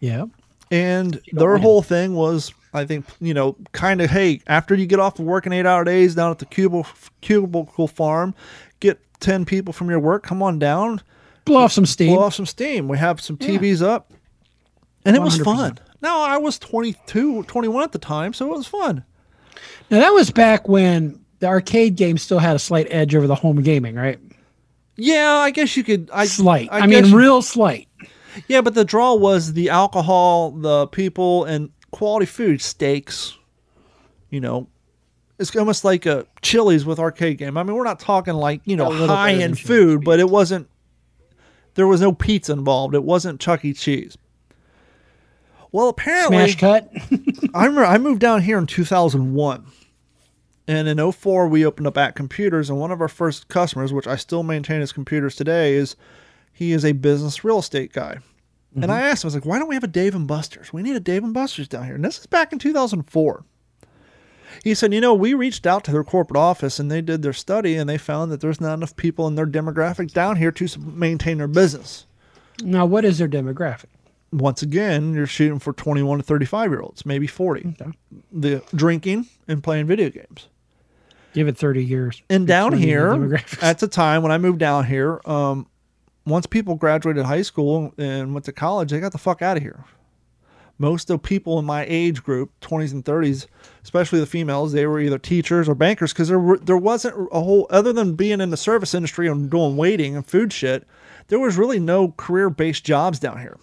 Yeah. 0.00 0.26
And 0.70 1.20
their 1.32 1.58
whole 1.58 1.82
thing 1.82 2.14
was, 2.14 2.52
I 2.72 2.84
think, 2.86 3.04
you 3.20 3.34
know, 3.34 3.56
kind 3.72 4.00
of, 4.00 4.10
hey, 4.10 4.40
after 4.46 4.74
you 4.74 4.86
get 4.86 4.98
off 5.00 5.18
of 5.18 5.24
working 5.26 5.52
eight 5.52 5.66
hour 5.66 5.84
days 5.84 6.14
down 6.14 6.30
at 6.30 6.38
the 6.38 6.46
cubicle, 6.46 6.86
cubicle 7.20 7.86
farm, 7.88 8.34
get 8.80 8.98
10 9.20 9.44
people 9.44 9.72
from 9.72 9.90
your 9.90 10.00
work, 10.00 10.22
come 10.22 10.42
on 10.42 10.58
down, 10.58 11.00
Blow 11.44 11.60
off 11.60 11.72
some 11.72 11.86
steam. 11.86 12.14
blow 12.14 12.24
off 12.24 12.34
some 12.34 12.46
steam. 12.46 12.88
We 12.88 12.98
have 12.98 13.20
some 13.20 13.36
TVs 13.36 13.82
up. 13.82 14.12
And 15.04 15.14
it 15.14 15.20
was 15.20 15.38
100%. 15.38 15.44
fun. 15.44 15.78
Now, 16.00 16.20
I 16.20 16.38
was 16.38 16.58
22, 16.58 17.44
21 17.44 17.82
at 17.82 17.92
the 17.92 17.98
time, 17.98 18.32
so 18.32 18.46
it 18.52 18.56
was 18.56 18.66
fun. 18.66 19.04
Now 19.90 20.00
that 20.00 20.10
was 20.10 20.30
back 20.30 20.68
when 20.68 21.20
the 21.40 21.46
arcade 21.46 21.96
game 21.96 22.16
still 22.18 22.38
had 22.38 22.56
a 22.56 22.58
slight 22.58 22.86
edge 22.90 23.14
over 23.14 23.26
the 23.26 23.34
home 23.34 23.62
gaming, 23.62 23.94
right? 23.94 24.18
Yeah, 24.96 25.32
I 25.36 25.50
guess 25.50 25.76
you 25.76 25.84
could. 25.84 26.08
I, 26.12 26.26
Slight. 26.26 26.68
I, 26.70 26.86
guess 26.86 27.02
mean, 27.04 27.12
you- 27.12 27.18
real 27.18 27.42
slight. 27.42 27.88
Yeah, 28.48 28.62
but 28.62 28.74
the 28.74 28.84
draw 28.84 29.14
was 29.14 29.52
the 29.52 29.70
alcohol, 29.70 30.52
the 30.52 30.86
people, 30.88 31.44
and 31.44 31.70
quality 31.90 32.26
food, 32.26 32.60
steaks. 32.60 33.36
You 34.30 34.40
know, 34.40 34.68
it's 35.38 35.54
almost 35.54 35.84
like 35.84 36.06
a 36.06 36.26
Chili's 36.42 36.84
with 36.84 36.98
arcade 36.98 37.38
game. 37.38 37.56
I 37.56 37.62
mean, 37.62 37.76
we're 37.76 37.84
not 37.84 38.00
talking 38.00 38.34
like 38.34 38.60
you 38.64 38.76
know 38.76 38.90
high 39.06 39.34
end 39.34 39.58
food, 39.58 40.04
but 40.04 40.18
it 40.18 40.28
wasn't. 40.28 40.68
There 41.74 41.86
was 41.86 42.00
no 42.00 42.12
pizza 42.12 42.52
involved. 42.52 42.94
It 42.94 43.04
wasn't 43.04 43.40
Chuck 43.40 43.64
E. 43.64 43.72
Cheese. 43.72 44.16
Well, 45.72 45.88
apparently, 45.88 46.36
Smash 46.52 46.58
cut. 46.58 46.90
I 47.54 47.66
remember 47.66 47.84
I 47.84 47.98
moved 47.98 48.20
down 48.20 48.42
here 48.42 48.58
in 48.58 48.66
2001. 48.66 49.66
And 50.66 50.88
in 50.88 51.12
04, 51.12 51.48
we 51.48 51.66
opened 51.66 51.86
up 51.86 51.98
at 51.98 52.14
computers, 52.14 52.70
and 52.70 52.80
one 52.80 52.90
of 52.90 53.00
our 53.00 53.08
first 53.08 53.48
customers, 53.48 53.92
which 53.92 54.06
I 54.06 54.16
still 54.16 54.42
maintain 54.42 54.80
his 54.80 54.92
computers 54.92 55.36
today, 55.36 55.74
is 55.74 55.96
he 56.52 56.72
is 56.72 56.84
a 56.84 56.92
business 56.92 57.44
real 57.44 57.58
estate 57.58 57.92
guy. 57.92 58.18
And 58.74 58.84
mm-hmm. 58.84 58.90
I 58.90 59.02
asked 59.02 59.24
him, 59.24 59.26
I 59.26 59.28
was 59.28 59.34
like, 59.34 59.44
why 59.44 59.58
don't 59.58 59.68
we 59.68 59.74
have 59.74 59.84
a 59.84 59.88
Dave 59.88 60.14
and 60.14 60.26
Buster's? 60.26 60.72
We 60.72 60.82
need 60.82 60.96
a 60.96 61.00
Dave 61.00 61.22
and 61.22 61.34
Buster's 61.34 61.68
down 61.68 61.84
here. 61.84 61.96
And 61.96 62.04
this 62.04 62.18
is 62.18 62.26
back 62.26 62.52
in 62.52 62.58
2004. 62.58 63.44
He 64.62 64.74
said, 64.74 64.92
you 64.92 65.00
know, 65.00 65.14
we 65.14 65.34
reached 65.34 65.66
out 65.66 65.84
to 65.84 65.92
their 65.92 66.04
corporate 66.04 66.36
office 66.36 66.78
and 66.78 66.90
they 66.90 67.00
did 67.00 67.22
their 67.22 67.32
study 67.32 67.74
and 67.76 67.88
they 67.88 67.98
found 67.98 68.30
that 68.30 68.40
there's 68.40 68.60
not 68.60 68.74
enough 68.74 68.96
people 68.96 69.26
in 69.26 69.34
their 69.34 69.46
demographic 69.46 70.12
down 70.12 70.36
here 70.36 70.52
to 70.52 70.78
maintain 70.78 71.38
their 71.38 71.48
business. 71.48 72.06
now, 72.62 72.86
what 72.86 73.04
is 73.04 73.18
their 73.18 73.28
demographic? 73.28 73.86
Once 74.32 74.62
again, 74.62 75.14
you're 75.14 75.26
shooting 75.26 75.58
for 75.60 75.72
21 75.72 76.18
to 76.18 76.24
35 76.24 76.70
year 76.70 76.80
olds, 76.80 77.06
maybe 77.06 77.26
40. 77.26 77.76
Okay. 77.80 77.90
The 78.32 78.62
drinking 78.74 79.26
and 79.46 79.62
playing 79.62 79.86
video 79.86 80.10
games. 80.10 80.48
Give 81.34 81.48
it 81.48 81.56
30 81.56 81.84
years. 81.84 82.22
And 82.30 82.46
down 82.46 82.72
here, 82.72 83.40
at 83.60 83.80
the 83.80 83.88
time 83.88 84.22
when 84.22 84.30
I 84.30 84.38
moved 84.38 84.60
down 84.60 84.86
here, 84.86 85.20
um, 85.24 85.66
once 86.26 86.46
people 86.46 86.74
graduated 86.76 87.24
high 87.24 87.42
school 87.42 87.92
and 87.98 88.32
went 88.32 88.46
to 88.46 88.52
college, 88.52 88.90
they 88.90 89.00
got 89.00 89.12
the 89.12 89.18
fuck 89.18 89.42
out 89.42 89.56
of 89.56 89.62
here. 89.62 89.84
Most 90.76 91.08
of 91.08 91.22
the 91.22 91.28
people 91.28 91.58
in 91.58 91.64
my 91.64 91.86
age 91.88 92.22
group, 92.22 92.50
20s 92.60 92.92
and 92.92 93.04
30s, 93.04 93.46
especially 93.82 94.18
the 94.18 94.26
females, 94.26 94.72
they 94.72 94.86
were 94.86 95.00
either 95.00 95.18
teachers 95.18 95.68
or 95.68 95.74
bankers 95.74 96.12
because 96.12 96.28
there 96.28 96.56
there 96.60 96.76
wasn't 96.76 97.28
a 97.30 97.40
whole 97.40 97.66
other 97.70 97.92
than 97.92 98.14
being 98.14 98.40
in 98.40 98.50
the 98.50 98.56
service 98.56 98.94
industry 98.94 99.28
and 99.28 99.50
doing 99.50 99.76
waiting 99.76 100.16
and 100.16 100.26
food 100.26 100.52
shit. 100.52 100.86
There 101.28 101.38
was 101.38 101.56
really 101.56 101.78
no 101.78 102.08
career 102.16 102.50
based 102.50 102.84
jobs 102.84 103.20
down 103.20 103.40
here. 103.40 103.58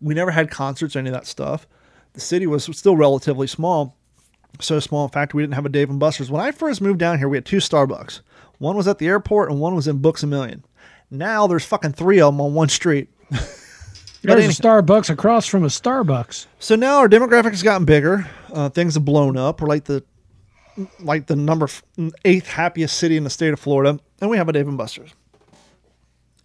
We 0.00 0.14
never 0.14 0.30
had 0.30 0.50
concerts, 0.50 0.96
any 0.96 1.10
of 1.10 1.14
that 1.14 1.26
stuff. 1.26 1.66
The 2.14 2.20
city 2.20 2.46
was 2.46 2.64
still 2.64 2.96
relatively 2.96 3.46
small 3.46 3.98
so 4.60 4.80
small. 4.80 5.04
In 5.04 5.10
fact, 5.10 5.34
we 5.34 5.42
didn't 5.42 5.54
have 5.54 5.66
a 5.66 5.70
Dave 5.70 5.90
and 5.90 6.00
Buster's. 6.00 6.30
When 6.30 6.40
I 6.40 6.50
first 6.50 6.80
moved 6.80 6.98
down 6.98 7.18
here, 7.18 7.28
we 7.28 7.36
had 7.36 7.46
two 7.46 7.58
Starbucks. 7.58 8.20
One 8.58 8.76
was 8.76 8.88
at 8.88 8.98
the 8.98 9.06
airport, 9.06 9.50
and 9.50 9.60
one 9.60 9.74
was 9.74 9.86
in 9.86 9.98
Books 9.98 10.22
a 10.22 10.26
Million. 10.26 10.64
Now 11.10 11.46
there's 11.46 11.64
fucking 11.64 11.92
three 11.92 12.20
of 12.20 12.34
them 12.34 12.40
on 12.40 12.54
one 12.54 12.68
street. 12.68 13.08
There's 14.22 14.44
any- 14.44 14.52
a 14.52 14.56
Starbucks 14.56 15.10
across 15.10 15.46
from 15.46 15.64
a 15.64 15.68
Starbucks. 15.68 16.46
So 16.58 16.74
now 16.76 16.98
our 16.98 17.08
demographic 17.08 17.50
has 17.50 17.62
gotten 17.62 17.84
bigger. 17.84 18.28
Uh, 18.52 18.68
things 18.68 18.94
have 18.94 19.04
blown 19.04 19.36
up. 19.36 19.60
We're 19.60 19.68
like 19.68 19.84
the 19.84 20.02
like 21.00 21.26
the 21.26 21.34
number 21.36 21.64
f- 21.64 21.82
eighth 22.24 22.46
happiest 22.46 22.96
city 22.96 23.16
in 23.16 23.24
the 23.24 23.30
state 23.30 23.52
of 23.52 23.58
Florida, 23.58 23.98
and 24.20 24.30
we 24.30 24.36
have 24.36 24.48
a 24.48 24.52
Dave 24.52 24.68
and 24.68 24.78
Buster's. 24.78 25.10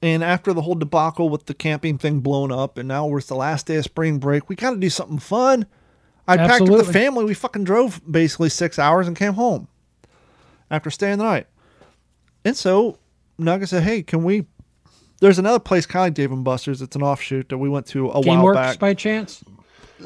And 0.01 0.23
after 0.23 0.53
the 0.53 0.61
whole 0.63 0.75
debacle 0.75 1.29
with 1.29 1.45
the 1.45 1.53
camping 1.53 1.97
thing 1.97 2.19
blown 2.19 2.51
up, 2.51 2.77
and 2.77 2.87
now 2.87 3.15
it's 3.15 3.27
the 3.27 3.35
last 3.35 3.67
day 3.67 3.75
of 3.75 3.83
spring 3.85 4.17
break, 4.19 4.49
we 4.49 4.55
got 4.55 4.71
to 4.71 4.77
do 4.77 4.89
something 4.89 5.19
fun. 5.19 5.65
I 6.27 6.35
packed 6.37 6.61
up 6.63 6.67
the 6.67 6.83
family. 6.93 7.25
We 7.25 7.33
fucking 7.33 7.63
drove 7.63 8.01
basically 8.09 8.49
six 8.49 8.77
hours 8.79 9.07
and 9.07 9.15
came 9.15 9.33
home. 9.33 9.67
after 10.71 10.89
staying 10.89 11.19
the 11.19 11.23
night. 11.23 11.45
And 12.43 12.57
so 12.57 12.97
Nugget 13.37 13.69
said, 13.69 13.83
"Hey, 13.83 14.01
can 14.01 14.23
we?" 14.23 14.45
There's 15.23 15.39
another 15.39 15.59
place 15.59 15.85
kind 15.85 16.01
of 16.01 16.07
like 16.07 16.13
Dave 16.15 16.33
and 16.33 16.43
Buster's. 16.43 16.81
It's 16.81 16.97
an 16.97 17.01
offshoot 17.01 17.47
that 17.47 17.57
we 17.57 17.69
went 17.69 17.85
to 17.87 18.09
a 18.09 18.19
while 18.19 18.43
GameWorks 18.43 18.53
back. 18.55 18.79
by 18.79 18.93
chance? 18.93 19.41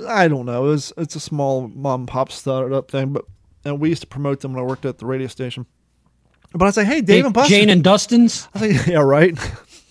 I 0.07 0.28
don't 0.28 0.45
know. 0.45 0.65
It 0.65 0.70
was, 0.70 0.93
it's 0.95 1.15
a 1.15 1.20
small 1.20 1.70
mom 1.70 2.01
and 2.01 2.07
pop 2.07 2.32
startup 2.32 2.91
thing, 2.91 3.13
but 3.13 3.26
and 3.65 3.80
we 3.80 3.89
used 3.89 4.01
to 4.01 4.07
promote 4.07 4.41
them 4.41 4.53
when 4.53 4.63
I 4.63 4.68
worked 4.68 4.86
at 4.86 4.99
the 4.99 5.07
radio 5.07 5.26
station. 5.26 5.65
But 6.53 6.68
I 6.68 6.70
say, 6.70 6.86
"Hey, 6.86 7.01
Dave 7.01 7.26
and 7.26 7.34
Buster's." 7.34 7.57
Jane 7.57 7.70
and 7.70 7.84
Dustin's. 7.84 8.47
I 8.55 8.68
like, 8.68 8.86
yeah, 8.86 8.99
right. 8.99 9.36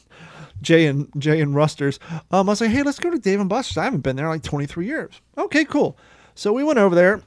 Jay 0.62 0.86
and 0.86 1.10
Jay 1.18 1.40
and 1.40 1.56
Rusters. 1.56 1.98
Um, 2.30 2.48
I 2.48 2.52
was 2.52 2.60
like, 2.60 2.70
hey, 2.70 2.84
let's 2.84 3.00
go 3.00 3.10
to 3.10 3.18
Dave 3.18 3.40
and 3.40 3.48
Buster's. 3.48 3.78
I 3.78 3.84
haven't 3.84 4.02
been 4.02 4.14
there 4.14 4.26
in 4.26 4.30
like 4.30 4.44
23 4.44 4.86
years. 4.86 5.20
Okay, 5.36 5.64
cool. 5.64 5.98
So 6.36 6.52
we 6.52 6.62
went 6.62 6.78
over 6.78 6.94
there. 6.94 7.20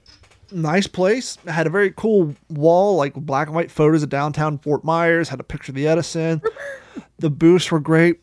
Nice 0.51 0.87
place. 0.87 1.37
It 1.45 1.51
had 1.51 1.67
a 1.67 1.69
very 1.69 1.91
cool 1.91 2.35
wall, 2.49 2.95
like 2.95 3.13
black 3.13 3.47
and 3.47 3.55
white 3.55 3.71
photos 3.71 4.03
of 4.03 4.09
downtown 4.09 4.57
Fort 4.57 4.83
Myers. 4.83 5.29
Had 5.29 5.39
a 5.39 5.43
picture 5.43 5.71
of 5.71 5.75
the 5.75 5.87
Edison. 5.87 6.41
the 7.19 7.29
booths 7.29 7.71
were 7.71 7.79
great. 7.79 8.21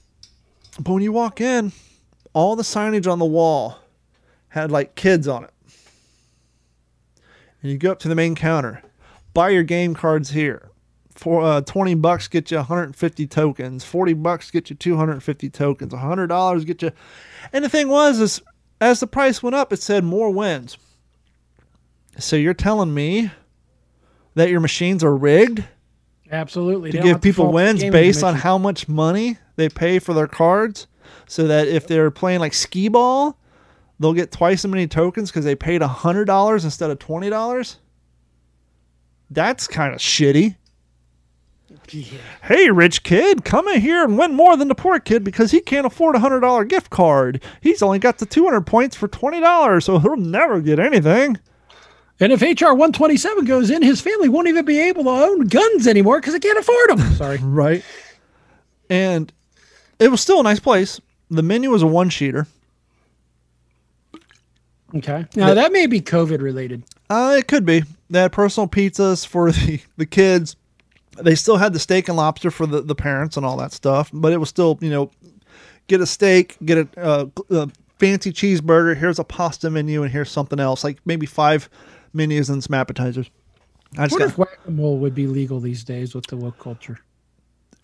But 0.81 0.93
when 0.93 1.03
you 1.03 1.13
walk 1.13 1.41
in, 1.41 1.73
all 2.33 2.57
the 2.57 2.63
signage 2.63 3.11
on 3.11 3.19
the 3.19 3.25
wall 3.25 3.79
had 4.49 4.71
like 4.71 4.95
kids 4.95 5.29
on 5.29 5.45
it. 5.45 5.51
And 7.63 7.73
you 7.73 7.79
go 7.79 7.93
up 7.93 7.99
to 8.01 8.09
the 8.09 8.15
main 8.15 8.35
counter, 8.35 8.83
buy 9.33 9.51
your 9.51 9.63
game 9.63 9.95
cards 9.95 10.31
here 10.31 10.71
for 11.19 11.43
uh, 11.43 11.61
20 11.63 11.95
bucks 11.95 12.29
get 12.29 12.51
you 12.51 12.59
150 12.59 13.27
tokens 13.27 13.85
40 13.85 14.13
bucks 14.15 14.51
get 14.51 14.71
you 14.71 14.77
250 14.77 15.51
tokens 15.51 15.93
$100 15.93 16.67
get 16.67 16.83
you 16.83 16.93
and 17.53 17.65
the 17.65 17.69
thing 17.69 17.89
was 17.89 18.21
is 18.21 18.43
as 18.81 19.01
the 19.01 19.07
price 19.07 19.43
went 19.43 19.57
up 19.57 19.73
it 19.73 19.83
said 19.83 20.05
more 20.05 20.31
wins 20.31 20.77
so 22.19 22.37
you're 22.37 22.55
telling 22.55 22.93
me 22.93 23.31
that 24.35 24.49
your 24.51 24.61
machines 24.61 25.03
are 25.05 25.17
rigged 25.17 25.65
Absolutely. 26.31 26.91
to 26.91 26.97
They 26.99 27.03
give 27.03 27.13
have 27.13 27.21
to 27.21 27.29
people 27.29 27.53
wins 27.53 27.83
based 27.85 28.23
on 28.25 28.35
how 28.35 28.59
much 28.59 28.89
money 28.89 29.39
they 29.57 29.69
pay 29.69 29.99
for 29.99 30.13
their 30.15 30.27
cards 30.27 30.87
so 31.27 31.47
that 31.47 31.69
if 31.69 31.87
they're 31.87 32.11
playing 32.11 32.41
like 32.41 32.55
skee 32.55 32.89
ball 32.89 33.39
they'll 33.99 34.13
get 34.13 34.31
twice 34.31 34.65
as 34.65 34.71
many 34.71 34.87
tokens 34.87 35.31
because 35.31 35.45
they 35.45 35.55
paid 35.55 35.81
$100 35.81 36.65
instead 36.65 36.91
of 36.91 36.99
$20 36.99 37.77
that's 39.31 39.67
kind 39.67 39.93
of 39.95 40.01
shitty 40.01 40.57
Yeah. 41.91 42.19
Hey, 42.43 42.71
rich 42.71 43.03
kid, 43.03 43.45
come 43.45 43.67
in 43.69 43.81
here 43.81 44.05
and 44.05 44.19
win 44.19 44.35
more 44.35 44.57
than 44.57 44.69
the 44.69 44.75
poor 44.75 44.99
kid 45.01 45.25
because 45.25 45.51
he 45.51 45.61
can't 45.61 45.87
afford 45.87 46.15
a 46.17 46.21
hundred 46.21 46.41
dollar 46.41 46.65
gift 46.65 46.91
card. 46.91 47.43
He's 47.61 47.83
only 47.83 47.99
got 47.99 48.19
the 48.19 48.27
two 48.27 48.45
hundred 48.45 48.67
points 48.67 48.97
for 48.97 49.09
twenty 49.09 49.41
dollars, 49.41 49.85
so 49.85 49.99
he'll 49.99 50.17
never 50.17 50.61
get 50.61 50.79
anything. 50.79 51.39
And 52.19 52.33
if 52.33 52.41
HR 52.41 52.73
127 52.73 53.45
goes 53.45 53.71
in, 53.71 53.83
his 53.83 54.01
family 54.01 54.29
won't 54.29 54.49
even 54.49 54.65
be 54.65 54.81
able 54.81 55.05
to 55.05 55.11
own 55.11 55.41
guns 55.47 55.87
anymore 55.87 56.19
because 56.19 56.33
they 56.33 56.41
can't 56.41 56.59
afford 56.59 56.91
them. 56.91 57.01
Sorry. 57.15 57.39
Right. 57.39 57.85
And 58.89 59.33
it 59.99 60.11
was 60.11 60.21
still 60.21 60.41
a 60.41 60.43
nice 60.43 60.61
place. 60.61 61.01
The 61.31 61.43
menu 61.43 61.71
was 61.71 61.83
a 61.83 61.87
one 61.87 62.09
sheeter. 62.09 62.47
Okay. 64.95 65.27
Now 65.35 65.53
that 65.53 65.73
may 65.73 65.87
be 65.87 66.01
COVID 66.01 66.41
related. 66.41 66.85
Uh, 67.11 67.37
it 67.39 67.49
could 67.49 67.67
be. 67.67 67.83
They 68.09 68.21
had 68.21 68.33
personal 68.33 68.69
pizzas 68.69 69.27
for 69.27 69.53
the, 69.53 69.81
the 69.97 70.07
kids. 70.07 70.57
They 71.19 71.35
still 71.35 71.57
had 71.57 71.73
the 71.73 71.79
steak 71.79 72.09
and 72.09 72.17
lobster 72.17 72.51
for 72.51 72.67
the, 72.67 72.83
the 72.83 72.95
parents 72.95 73.37
and 73.37 73.45
all 73.45 73.57
that 73.59 73.73
stuff, 73.73 74.11
but 74.13 74.33
it 74.33 74.37
was 74.39 74.49
still, 74.49 74.79
you 74.81 74.91
know, 74.91 75.11
get 75.87 76.01
a 76.01 76.07
steak, 76.07 76.57
get 76.65 76.79
a, 76.79 77.01
uh, 77.01 77.27
a 77.51 77.71
fancy 77.99 78.33
cheeseburger, 78.33 78.95
here's 78.95 79.19
a 79.19 79.25
pasta 79.25 79.71
menu, 79.71 80.03
and 80.03 80.13
here's 80.13 80.31
something 80.31 80.61
else, 80.61 80.85
like 80.85 80.99
maybe 81.07 81.25
five 81.25 81.71
menus 82.17 82.51
and 82.51 82.63
some 82.65 82.75
appetizers. 82.75 83.31
I 83.97 84.03
I 84.03 84.07
just 84.07 84.13
wonder 84.13 84.27
got, 84.27 84.33
if 84.33 84.39
whack 84.39 84.59
a 84.67 84.71
mole 84.71 84.99
would 84.99 85.15
be 85.15 85.27
legal 85.27 85.61
these 85.61 85.85
days 85.85 86.15
with 86.15 86.27
the 86.27 86.37
woke 86.37 86.59
culture. 86.59 86.99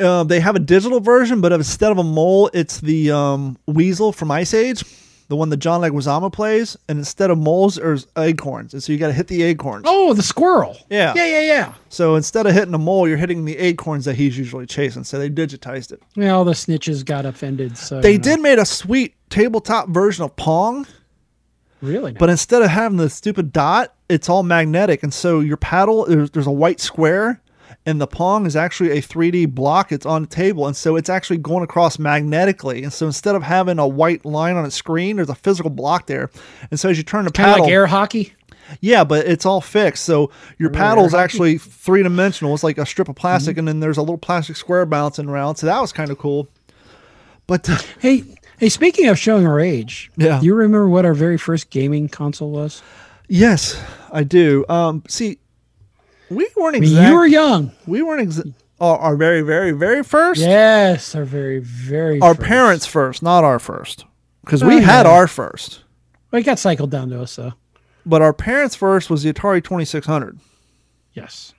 uh, 0.00 0.24
they 0.24 0.40
have 0.40 0.56
a 0.56 0.60
digital 0.60 1.00
version, 1.00 1.40
but 1.40 1.52
instead 1.52 1.92
of 1.92 1.98
a 1.98 2.02
mole, 2.04 2.50
it's 2.52 2.80
the 2.80 3.10
um, 3.12 3.56
weasel 3.66 4.10
from 4.12 4.30
Ice 4.30 4.52
Age, 4.52 4.82
the 5.28 5.36
one 5.36 5.48
that 5.50 5.58
John 5.58 5.80
Leguizamo 5.80 6.30
plays, 6.32 6.76
and 6.88 6.98
instead 6.98 7.30
of 7.30 7.38
moles, 7.38 7.76
there's 7.76 8.06
acorns, 8.16 8.74
and 8.74 8.82
so 8.82 8.92
you 8.92 8.98
got 8.98 9.06
to 9.08 9.12
hit 9.12 9.28
the 9.28 9.42
acorns. 9.44 9.84
Oh, 9.86 10.12
the 10.12 10.22
squirrel. 10.22 10.76
Yeah. 10.90 11.12
Yeah, 11.14 11.26
yeah, 11.26 11.40
yeah. 11.42 11.74
So 11.88 12.16
instead 12.16 12.46
of 12.46 12.52
hitting 12.52 12.74
a 12.74 12.78
mole, 12.78 13.06
you're 13.08 13.16
hitting 13.16 13.44
the 13.44 13.56
acorns 13.58 14.04
that 14.06 14.16
he's 14.16 14.36
usually 14.36 14.66
chasing. 14.66 15.04
So 15.04 15.18
they 15.18 15.30
digitized 15.30 15.92
it. 15.92 16.02
Yeah, 16.16 16.32
all 16.32 16.44
the 16.44 16.52
snitches 16.52 17.04
got 17.04 17.24
offended. 17.24 17.78
So 17.78 18.00
They 18.00 18.12
you 18.12 18.18
know. 18.18 18.24
did 18.24 18.40
made 18.40 18.58
a 18.58 18.66
sweet 18.66 19.14
tabletop 19.30 19.88
version 19.88 20.24
of 20.24 20.34
Pong, 20.36 20.86
really, 21.82 22.12
but 22.12 22.30
instead 22.30 22.62
of 22.62 22.68
having 22.70 22.96
the 22.98 23.10
stupid 23.10 23.52
dot, 23.52 23.94
it's 24.08 24.28
all 24.28 24.42
magnetic. 24.42 25.02
And 25.02 25.12
so 25.12 25.40
your 25.40 25.56
paddle, 25.58 26.06
there's, 26.06 26.30
there's 26.30 26.46
a 26.46 26.50
white 26.52 26.80
square, 26.80 27.40
and 27.84 28.00
the 28.00 28.06
Pong 28.06 28.46
is 28.46 28.54
actually 28.54 28.90
a 28.92 29.02
3D 29.02 29.52
block. 29.54 29.90
It's 29.92 30.06
on 30.06 30.22
the 30.22 30.28
table. 30.28 30.66
And 30.66 30.76
so 30.76 30.94
it's 30.96 31.08
actually 31.08 31.38
going 31.38 31.64
across 31.64 31.98
magnetically. 31.98 32.84
And 32.84 32.92
so 32.92 33.06
instead 33.06 33.34
of 33.34 33.42
having 33.42 33.78
a 33.78 33.86
white 33.88 34.24
line 34.24 34.56
on 34.56 34.64
a 34.64 34.70
screen, 34.70 35.16
there's 35.16 35.30
a 35.30 35.34
physical 35.34 35.70
block 35.70 36.06
there. 36.06 36.30
And 36.70 36.78
so 36.78 36.88
as 36.90 36.96
you 36.98 37.02
turn 37.02 37.24
the 37.24 37.28
of 37.30 37.34
paddle, 37.34 37.64
like 37.64 37.72
air 37.72 37.86
hockey. 37.86 38.34
Yeah, 38.80 39.02
but 39.04 39.26
it's 39.26 39.44
all 39.44 39.60
fixed. 39.60 40.04
So 40.04 40.30
your 40.58 40.70
air 40.70 41.08
hockey. 41.08 41.16
actually 41.16 41.58
three 41.58 42.02
dimensional. 42.02 42.54
It's 42.54 42.62
like 42.62 42.78
a 42.78 42.86
strip 42.86 43.08
of 43.08 43.16
plastic, 43.16 43.52
Mm-hmm. 43.54 43.58
and 43.60 43.68
then 43.68 43.80
there's 43.80 43.98
a 43.98 44.02
little 44.02 44.18
plastic 44.18 44.56
square 44.56 44.86
bouncing 44.86 45.28
around. 45.28 45.56
So 45.56 45.66
that 45.66 45.80
was 45.80 45.92
kind 45.92 46.10
of 46.10 46.18
cool. 46.18 46.48
But 47.46 47.68
uh, 47.68 47.78
Hey, 47.98 48.22
hey. 48.62 48.68
Speaking 48.70 49.08
of 49.08 49.18
showing 49.18 49.46
our 49.46 49.60
age, 49.60 50.10
Yeah. 50.16 50.40
do 50.40 50.46
you 50.46 50.54
remember 50.54 50.88
what 50.88 51.04
our 51.04 51.14
very 51.14 51.36
first 51.36 51.68
gaming 51.70 52.08
console 52.08 52.50
was? 52.50 52.82
yes, 53.28 53.80
I 54.10 54.24
do. 54.24 54.64
Um, 54.68 55.02
see, 55.08 55.38
we 56.30 56.48
weren't 56.56 56.76
I 56.76 56.80
mean, 56.80 56.90
exact. 56.90 57.08
you 57.10 57.16
were 57.16 57.26
young. 57.26 57.72
we 57.86 58.02
weren't 58.02 58.28
exa- 58.28 58.54
oh, 58.80 58.96
our 58.96 59.16
very, 59.16 59.42
very, 59.42 59.72
very 59.72 60.02
first. 60.02 60.40
Yes, 60.40 61.14
our 61.14 61.24
very, 61.24 61.58
very. 61.58 62.20
Our 62.20 62.34
first. 62.34 62.46
parents 62.48 62.86
first, 62.86 63.22
not 63.22 63.44
our 63.44 63.58
first, 63.58 64.04
because 64.44 64.62
Oh, 64.62 64.68
we 64.68 64.80
had 64.80 65.06
yeah. 65.06 65.12
our 65.12 65.26
first. 65.26 65.82
Well, 66.30 66.40
it 66.40 66.44
got 66.44 66.58
cycled 66.58 66.90
down 66.90 67.10
to 67.10 67.20
us, 67.20 67.36
though. 67.36 67.52
But 68.06 68.22
our 68.22 68.32
parents' 68.32 68.74
first 68.74 69.10
was 69.10 69.22
the 69.22 69.32
Atari 69.32 69.62
Twenty 69.62 69.84
Six 69.84 70.06
Hundred 70.06 70.38
Yes, 71.14 71.52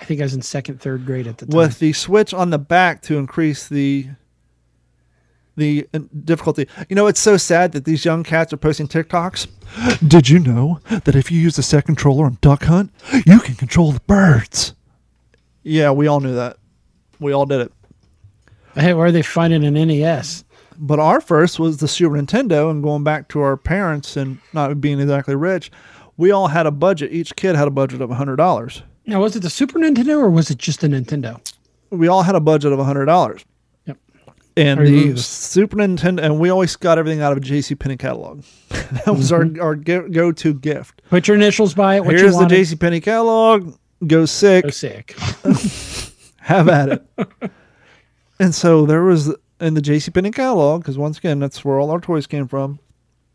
I 0.00 0.04
think 0.04 0.20
I 0.20 0.24
was 0.24 0.34
in 0.34 0.42
second, 0.42 0.80
third 0.80 1.06
grade 1.06 1.26
at 1.26 1.38
the 1.38 1.46
time. 1.46 1.56
with 1.56 1.78
the 1.78 1.92
switch 1.92 2.34
on 2.34 2.50
the 2.50 2.58
back 2.58 3.02
to 3.02 3.16
increase 3.18 3.66
the 3.68 4.08
the 5.58 5.86
uh, 5.92 6.00
difficulty. 6.24 6.66
You 6.88 6.96
know, 6.96 7.06
it's 7.06 7.20
so 7.20 7.36
sad 7.36 7.72
that 7.72 7.84
these 7.84 8.04
young 8.04 8.22
cats 8.22 8.52
are 8.52 8.56
posting 8.56 8.88
TikToks. 8.88 9.46
Did 10.06 10.28
you 10.30 10.38
know 10.38 10.80
that 10.88 11.14
if 11.14 11.30
you 11.30 11.38
use 11.38 11.56
the 11.56 11.62
set 11.62 11.84
controller 11.84 12.24
on 12.24 12.38
Duck 12.40 12.64
Hunt, 12.64 12.90
you 13.26 13.40
can 13.40 13.54
control 13.54 13.92
the 13.92 14.00
birds? 14.00 14.74
Yeah, 15.62 15.90
we 15.90 16.06
all 16.06 16.20
knew 16.20 16.34
that. 16.34 16.56
We 17.20 17.32
all 17.32 17.44
did 17.44 17.60
it. 17.60 17.72
Hey, 18.74 18.94
where 18.94 19.06
are 19.06 19.12
they 19.12 19.22
finding 19.22 19.64
an 19.64 19.74
NES? 19.74 20.44
But 20.78 21.00
our 21.00 21.20
first 21.20 21.58
was 21.58 21.78
the 21.78 21.88
Super 21.88 22.14
Nintendo, 22.14 22.70
and 22.70 22.82
going 22.82 23.02
back 23.02 23.28
to 23.28 23.40
our 23.40 23.56
parents 23.56 24.16
and 24.16 24.38
not 24.52 24.80
being 24.80 25.00
exactly 25.00 25.34
rich, 25.34 25.72
we 26.16 26.30
all 26.30 26.48
had 26.48 26.66
a 26.66 26.70
budget. 26.70 27.12
Each 27.12 27.34
kid 27.34 27.56
had 27.56 27.66
a 27.66 27.72
budget 27.72 28.00
of 28.00 28.10
hundred 28.10 28.36
dollars. 28.36 28.82
Now, 29.04 29.20
was 29.20 29.34
it 29.34 29.40
the 29.40 29.50
Super 29.50 29.78
Nintendo 29.78 30.18
or 30.18 30.30
was 30.30 30.50
it 30.50 30.58
just 30.58 30.80
the 30.80 30.88
Nintendo? 30.88 31.40
We 31.90 32.06
all 32.08 32.22
had 32.22 32.34
a 32.34 32.40
budget 32.40 32.72
of 32.72 32.78
hundred 32.78 33.06
dollars. 33.06 33.44
And 34.58 34.86
the. 34.86 35.16
Super 35.16 35.76
Nintendo, 35.76 36.22
and 36.22 36.38
we 36.40 36.50
always 36.50 36.74
got 36.76 36.98
everything 36.98 37.20
out 37.20 37.32
of 37.32 37.38
a 37.38 37.40
JC 37.40 37.78
Penney 37.78 37.96
catalog. 37.96 38.42
that 38.68 39.06
was 39.06 39.30
Mm-hmm. 39.30 39.60
our 39.60 39.68
our 39.68 39.74
go 40.08 40.32
to 40.32 40.54
gift. 40.54 41.02
Put 41.10 41.28
your 41.28 41.36
initials 41.36 41.74
by 41.74 41.96
it. 41.96 42.04
What 42.04 42.14
Here's 42.14 42.36
the. 42.36 42.44
JC 42.46 42.78
Penney 42.78 43.00
catalog. 43.00 43.74
Go 44.06 44.26
sick. 44.26 44.64
Oh, 44.66 44.70
sick. 44.70 45.16
have 46.40 46.68
at 46.68 46.88
it. 46.88 47.06
and 48.40 48.54
so 48.54 48.86
there 48.86 49.02
was 49.04 49.34
in 49.60 49.74
the 49.74 49.82
JC 49.82 50.12
Penney 50.12 50.30
catalog, 50.30 50.82
because 50.82 50.96
once 50.98 51.18
again, 51.18 51.38
that's 51.40 51.64
where 51.64 51.78
all 51.78 51.90
our 51.90 52.00
toys 52.00 52.26
came 52.26 52.46
from. 52.48 52.78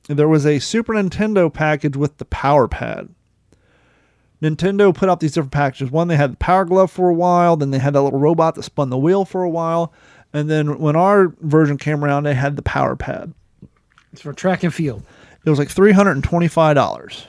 There 0.08 0.28
was 0.28 0.46
a 0.46 0.60
Super 0.60 0.94
Nintendo 0.94 1.52
package 1.54 1.96
with 1.96 2.18
the 2.18 2.26
Power 2.26 2.68
Pad. 2.68 3.10
Nintendo 4.42 4.94
put 4.94 5.08
out 5.10 5.22
these 5.22 5.34
different 5.34 5.54
packages. 5.54 5.90
One, 5.90 6.10
they 6.10 6.18
had 6.18 6.34
the 6.34 6.38
Power 6.38 6.66
Glove 6.66 6.92
for 6.92 7.10
a 7.10 7.14
while, 7.14 7.56
then 7.56 7.72
they 7.72 7.80
had 7.80 7.94
that 7.94 8.02
little 8.02 8.20
robot 8.20 8.56
that 8.56 8.64
spun 8.64 8.90
the 8.90 8.98
wheel 8.98 9.24
for 9.24 9.44
a 9.44 9.50
while, 9.50 9.94
and 10.34 10.50
then 10.50 10.80
when 10.80 10.96
our 10.96 11.30
version 11.42 11.78
came 11.78 12.04
around, 12.04 12.24
they 12.24 12.34
had 12.34 12.56
the 12.56 12.62
Power 12.62 12.96
Pad. 12.96 13.34
It's 14.12 14.22
for 14.22 14.34
track 14.34 14.64
and 14.64 14.74
field. 14.74 15.04
It 15.46 15.50
was 15.50 15.60
like 15.60 15.70
three 15.70 15.92
hundred 15.92 16.12
and 16.12 16.24
twenty-five 16.24 16.76
dollars. 16.76 17.28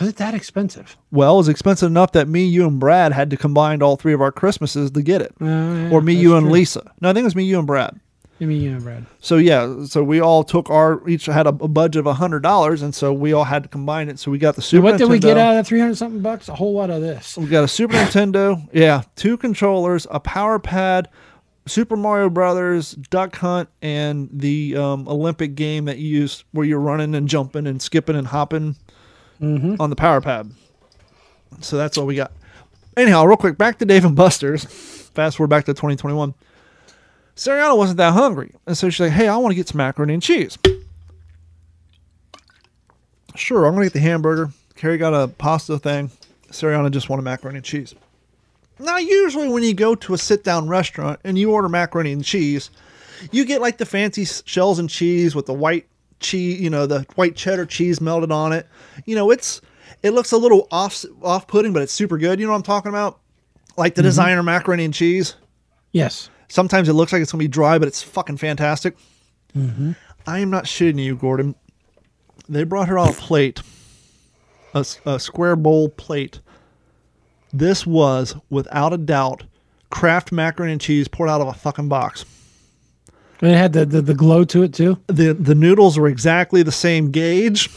Was 0.00 0.08
it 0.08 0.16
that 0.16 0.32
expensive? 0.34 0.96
Well, 1.10 1.34
it 1.34 1.38
was 1.38 1.48
expensive 1.48 1.86
enough 1.88 2.12
that 2.12 2.26
me, 2.26 2.44
you, 2.46 2.66
and 2.66 2.80
Brad 2.80 3.12
had 3.12 3.28
to 3.30 3.36
combine 3.36 3.82
all 3.82 3.96
three 3.96 4.14
of 4.14 4.22
our 4.22 4.32
Christmases 4.32 4.90
to 4.92 5.02
get 5.02 5.20
it, 5.20 5.34
Uh, 5.40 5.44
yeah, 5.44 5.90
or 5.92 6.00
me, 6.00 6.14
you, 6.14 6.34
and 6.34 6.44
true. 6.46 6.52
Lisa. 6.52 6.90
No, 7.02 7.10
I 7.10 7.12
think 7.12 7.24
it 7.24 7.26
was 7.26 7.36
me, 7.36 7.44
you, 7.44 7.58
and 7.58 7.66
Brad. 7.66 8.00
I 8.40 8.44
mean, 8.46 8.60
yeah, 8.62 8.78
Brad. 8.78 9.06
So 9.20 9.36
yeah, 9.36 9.84
so 9.84 10.02
we 10.02 10.18
all 10.20 10.42
took 10.42 10.68
our 10.70 11.06
each 11.08 11.26
had 11.26 11.46
a, 11.46 11.50
a 11.50 11.68
budget 11.68 12.00
of 12.00 12.06
a 12.06 12.14
hundred 12.14 12.42
dollars, 12.42 12.82
and 12.82 12.92
so 12.94 13.12
we 13.12 13.32
all 13.32 13.44
had 13.44 13.62
to 13.62 13.68
combine 13.68 14.08
it. 14.08 14.18
So 14.18 14.30
we 14.32 14.38
got 14.38 14.56
the 14.56 14.62
Super. 14.62 14.82
what 14.82 14.98
did 14.98 15.08
we 15.08 15.18
get 15.20 15.36
out 15.38 15.50
of 15.50 15.56
that 15.64 15.66
300 15.68 15.94
something 15.96 16.20
bucks? 16.22 16.48
A 16.48 16.54
whole 16.54 16.72
lot 16.72 16.90
of 16.90 17.02
this. 17.02 17.36
We 17.36 17.46
got 17.46 17.62
a 17.62 17.68
Super 17.68 17.94
Nintendo, 17.94 18.66
yeah, 18.72 19.02
two 19.14 19.36
controllers, 19.36 20.06
a 20.10 20.18
power 20.18 20.58
pad, 20.58 21.08
Super 21.66 21.96
Mario 21.96 22.28
Brothers, 22.28 22.92
Duck 22.92 23.36
Hunt, 23.36 23.68
and 23.82 24.28
the 24.32 24.76
um, 24.76 25.06
Olympic 25.08 25.54
game 25.54 25.84
that 25.84 25.98
you 25.98 26.08
use 26.20 26.44
where 26.52 26.66
you're 26.66 26.80
running 26.80 27.14
and 27.14 27.28
jumping 27.28 27.66
and 27.66 27.80
skipping 27.80 28.16
and 28.16 28.26
hopping 28.26 28.76
Mm-hmm. 29.40 29.74
on 29.80 29.90
the 29.90 29.96
power 29.96 30.20
pad. 30.20 30.52
So 31.62 31.76
that's 31.76 31.98
all 31.98 32.06
we 32.06 32.14
got. 32.14 32.30
Anyhow, 32.96 33.24
real 33.24 33.36
quick, 33.36 33.58
back 33.58 33.76
to 33.78 33.84
Dave 33.84 34.04
and 34.04 34.14
Buster's. 34.14 34.64
Fast 34.64 35.36
forward 35.36 35.48
back 35.48 35.64
to 35.64 35.72
2021. 35.72 36.32
Sariana 37.34 37.76
wasn't 37.76 37.96
that 37.96 38.12
hungry. 38.12 38.54
And 38.66 38.78
so 38.78 38.88
she's 38.88 39.00
like, 39.00 39.10
hey, 39.10 39.26
I 39.26 39.36
want 39.38 39.50
to 39.50 39.56
get 39.56 39.66
some 39.66 39.78
macaroni 39.78 40.14
and 40.14 40.22
cheese. 40.22 40.56
Sure, 43.34 43.64
I'm 43.64 43.74
going 43.74 43.82
to 43.82 43.86
get 43.86 43.94
the 43.94 44.00
hamburger. 44.08 44.50
Carrie 44.76 44.98
got 44.98 45.12
a 45.14 45.26
pasta 45.28 45.78
thing. 45.78 46.10
Sariana 46.50 46.90
just 46.90 47.08
wanted 47.08 47.22
macaroni 47.22 47.56
and 47.58 47.64
cheese. 47.64 47.94
Now, 48.82 48.98
usually 48.98 49.48
when 49.48 49.62
you 49.62 49.74
go 49.74 49.94
to 49.94 50.14
a 50.14 50.18
sit 50.18 50.42
down 50.42 50.68
restaurant 50.68 51.20
and 51.24 51.38
you 51.38 51.52
order 51.52 51.68
macaroni 51.68 52.12
and 52.12 52.24
cheese, 52.24 52.70
you 53.30 53.44
get 53.44 53.60
like 53.60 53.78
the 53.78 53.86
fancy 53.86 54.24
shells 54.24 54.78
and 54.78 54.90
cheese 54.90 55.34
with 55.34 55.46
the 55.46 55.52
white 55.52 55.86
cheese, 56.18 56.60
you 56.60 56.68
know, 56.68 56.86
the 56.86 57.06
white 57.14 57.36
cheddar 57.36 57.64
cheese 57.64 58.00
melted 58.00 58.32
on 58.32 58.52
it. 58.52 58.66
You 59.06 59.14
know, 59.14 59.30
it's 59.30 59.60
it 60.02 60.10
looks 60.10 60.32
a 60.32 60.36
little 60.36 60.66
off 60.70 61.04
off 61.22 61.46
putting, 61.46 61.72
but 61.72 61.82
it's 61.82 61.92
super 61.92 62.18
good. 62.18 62.40
You 62.40 62.46
know 62.46 62.52
what 62.52 62.58
I'm 62.58 62.64
talking 62.64 62.88
about? 62.88 63.20
Like 63.76 63.94
the 63.94 64.02
mm-hmm. 64.02 64.08
designer 64.08 64.42
macaroni 64.42 64.84
and 64.84 64.94
cheese. 64.94 65.36
Yes. 65.92 66.28
Sometimes 66.48 66.88
it 66.88 66.94
looks 66.94 67.12
like 67.12 67.22
it's 67.22 67.30
gonna 67.30 67.40
be 67.40 67.48
dry, 67.48 67.78
but 67.78 67.86
it's 67.88 68.02
fucking 68.02 68.38
fantastic. 68.38 68.96
Mm-hmm. 69.56 69.92
I 70.26 70.40
am 70.40 70.50
not 70.50 70.64
shitting 70.64 70.98
you, 70.98 71.16
Gordon. 71.16 71.54
They 72.48 72.64
brought 72.64 72.88
her 72.88 72.98
on 72.98 73.10
a 73.10 73.12
plate, 73.12 73.62
a, 74.74 74.84
a 75.06 75.20
square 75.20 75.56
bowl 75.56 75.88
plate. 75.88 76.40
This 77.52 77.86
was, 77.86 78.34
without 78.50 78.92
a 78.92 78.98
doubt, 78.98 79.44
Kraft 79.90 80.32
macaroni 80.32 80.72
and 80.72 80.80
cheese 80.80 81.06
poured 81.08 81.28
out 81.28 81.40
of 81.40 81.48
a 81.48 81.52
fucking 81.52 81.88
box. 81.88 82.24
And 83.42 83.50
it 83.50 83.56
had 83.56 83.72
the, 83.72 83.84
the, 83.84 84.00
the 84.00 84.14
glow 84.14 84.44
to 84.44 84.62
it 84.62 84.72
too. 84.72 84.98
the 85.08 85.32
the 85.34 85.54
noodles 85.54 85.98
were 85.98 86.06
exactly 86.08 86.62
the 86.62 86.70
same 86.72 87.10
gauge. 87.10 87.68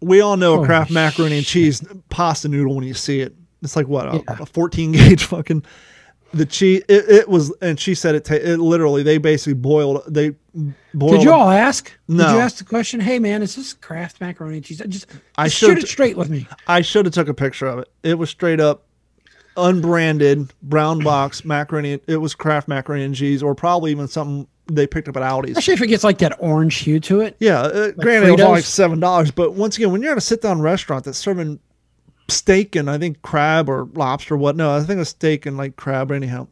We 0.00 0.20
all 0.20 0.36
know 0.36 0.54
a 0.54 0.56
Holy 0.56 0.66
Kraft 0.66 0.90
macaroni 0.90 1.38
and 1.38 1.46
cheese 1.46 1.82
pasta 2.10 2.48
noodle 2.48 2.74
when 2.74 2.84
you 2.84 2.92
see 2.94 3.20
it. 3.20 3.34
It's 3.62 3.76
like 3.76 3.86
what 3.88 4.06
a, 4.08 4.16
Yeah. 4.28 4.36
a 4.40 4.46
14 4.46 4.92
gauge 4.92 5.24
fucking 5.24 5.64
the 6.34 6.44
cheese. 6.44 6.82
It, 6.88 7.08
it 7.08 7.28
was, 7.28 7.54
and 7.62 7.78
she 7.80 7.94
said 7.94 8.16
it. 8.16 8.24
Ta- 8.24 8.34
it 8.34 8.58
literally 8.58 9.02
they 9.04 9.16
basically 9.18 9.54
boiled. 9.54 10.02
They 10.08 10.32
boiled. 10.92 11.12
Did 11.12 11.22
you 11.22 11.32
all 11.32 11.50
ask? 11.50 11.90
Did 12.08 12.18
you 12.18 12.24
ask 12.24 12.56
the 12.58 12.64
question? 12.64 12.98
Hey 13.00 13.20
man, 13.20 13.42
is 13.42 13.54
this 13.54 13.72
Kraft 13.72 14.20
macaroni 14.20 14.56
and 14.56 14.64
cheese? 14.64 14.82
Just, 14.88 15.06
I 15.38 15.44
just 15.44 15.56
shoot 15.56 15.66
should- 15.68 15.78
it 15.84 15.88
straight 15.88 16.16
with 16.16 16.28
me. 16.28 16.48
I 16.66 16.80
should 16.82 17.06
have 17.06 17.14
took 17.14 17.28
a 17.28 17.34
picture 17.34 17.66
of 17.68 17.78
it. 17.78 17.88
It 18.02 18.18
was 18.18 18.28
straight 18.28 18.58
up 18.60 18.85
unbranded 19.56 20.52
brown 20.62 21.00
box 21.00 21.44
macaroni. 21.44 22.00
It 22.06 22.16
was 22.18 22.34
Kraft 22.34 22.68
macaroni 22.68 23.04
and 23.04 23.14
cheese, 23.14 23.42
or 23.42 23.54
probably 23.54 23.90
even 23.90 24.08
something 24.08 24.46
they 24.66 24.86
picked 24.86 25.08
up 25.08 25.16
at 25.16 25.22
Aldi's. 25.22 25.50
Especially 25.50 25.74
if 25.74 25.82
it 25.82 25.86
gets 25.86 26.04
like 26.04 26.18
that 26.18 26.36
orange 26.40 26.76
hue 26.76 26.98
to 27.00 27.20
it. 27.20 27.36
Yeah, 27.38 27.60
uh, 27.60 27.90
granted, 27.92 28.28
it 28.28 28.32
was 28.32 28.40
Fritos? 28.40 28.46
only 28.46 28.62
seven 28.62 29.00
dollars, 29.00 29.30
but 29.30 29.54
once 29.54 29.76
again, 29.76 29.92
when 29.92 30.02
you're 30.02 30.12
at 30.12 30.18
a 30.18 30.22
sit-down 30.22 30.60
restaurant 30.60 31.04
that's 31.04 31.18
serving 31.18 31.60
steak 32.28 32.74
and 32.74 32.90
I 32.90 32.98
think 32.98 33.22
crab 33.22 33.68
or 33.68 33.84
lobster, 33.94 34.36
what? 34.36 34.56
No, 34.56 34.74
I 34.74 34.80
think 34.80 35.00
a 35.00 35.04
steak 35.04 35.46
and 35.46 35.56
like 35.56 35.76
crab. 35.76 36.10
Anyhow, 36.10 36.48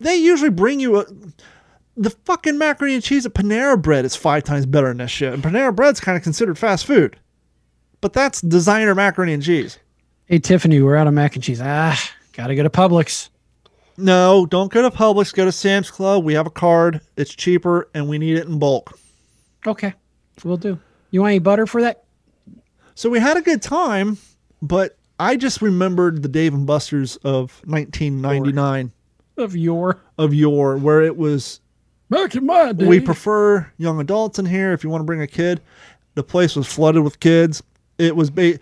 they 0.00 0.16
usually 0.16 0.50
bring 0.50 0.80
you 0.80 1.00
a 1.00 1.06
the 1.96 2.10
fucking 2.10 2.56
macaroni 2.56 2.94
and 2.94 3.02
cheese 3.02 3.26
at 3.26 3.34
Panera 3.34 3.80
Bread 3.80 4.04
is 4.04 4.14
five 4.14 4.44
times 4.44 4.66
better 4.66 4.88
than 4.88 4.98
this 4.98 5.10
shit. 5.10 5.34
And 5.34 5.42
Panera 5.42 5.74
Bread's 5.74 6.00
kind 6.00 6.16
of 6.16 6.22
considered 6.22 6.56
fast 6.56 6.86
food, 6.86 7.18
but 8.00 8.12
that's 8.12 8.40
designer 8.40 8.94
macaroni 8.94 9.32
and 9.32 9.42
cheese. 9.42 9.78
Hey 10.26 10.38
Tiffany, 10.38 10.80
we're 10.80 10.96
out 10.96 11.06
of 11.06 11.14
mac 11.14 11.34
and 11.34 11.42
cheese. 11.42 11.60
Ah, 11.62 11.98
gotta 12.38 12.54
go 12.54 12.62
to 12.62 12.70
Publix. 12.70 13.28
No, 13.96 14.46
don't 14.46 14.70
go 14.72 14.80
to 14.88 14.96
Publix. 14.96 15.34
Go 15.34 15.44
to 15.44 15.50
Sam's 15.52 15.90
Club. 15.90 16.22
We 16.24 16.34
have 16.34 16.46
a 16.46 16.50
card. 16.50 17.00
It's 17.16 17.34
cheaper, 17.34 17.88
and 17.94 18.08
we 18.08 18.16
need 18.16 18.36
it 18.36 18.46
in 18.46 18.58
bulk. 18.60 18.96
Okay, 19.66 19.92
we'll 20.44 20.56
do. 20.56 20.78
You 21.10 21.20
want 21.22 21.30
any 21.32 21.38
butter 21.40 21.66
for 21.66 21.82
that? 21.82 22.04
So 22.94 23.10
we 23.10 23.18
had 23.18 23.36
a 23.36 23.42
good 23.42 23.60
time, 23.60 24.18
but 24.62 24.96
I 25.18 25.36
just 25.36 25.60
remembered 25.62 26.22
the 26.22 26.28
Dave 26.28 26.54
and 26.54 26.64
Buster's 26.66 27.16
of 27.16 27.60
1999 27.66 28.92
Of 29.36 29.56
your 29.56 30.00
of 30.16 30.32
yore, 30.32 30.76
where 30.76 31.02
it 31.02 31.16
was. 31.16 31.60
back 32.08 32.36
in 32.36 32.46
my 32.46 32.72
day. 32.72 32.86
We 32.86 33.00
prefer 33.00 33.70
young 33.78 34.00
adults 34.00 34.38
in 34.38 34.46
here. 34.46 34.72
If 34.72 34.84
you 34.84 34.90
want 34.90 35.00
to 35.00 35.04
bring 35.06 35.20
a 35.22 35.26
kid, 35.26 35.60
the 36.14 36.22
place 36.22 36.54
was 36.54 36.66
flooded 36.68 37.02
with 37.02 37.18
kids. 37.18 37.62
It 37.98 38.14
was. 38.14 38.30
Ba- 38.30 38.58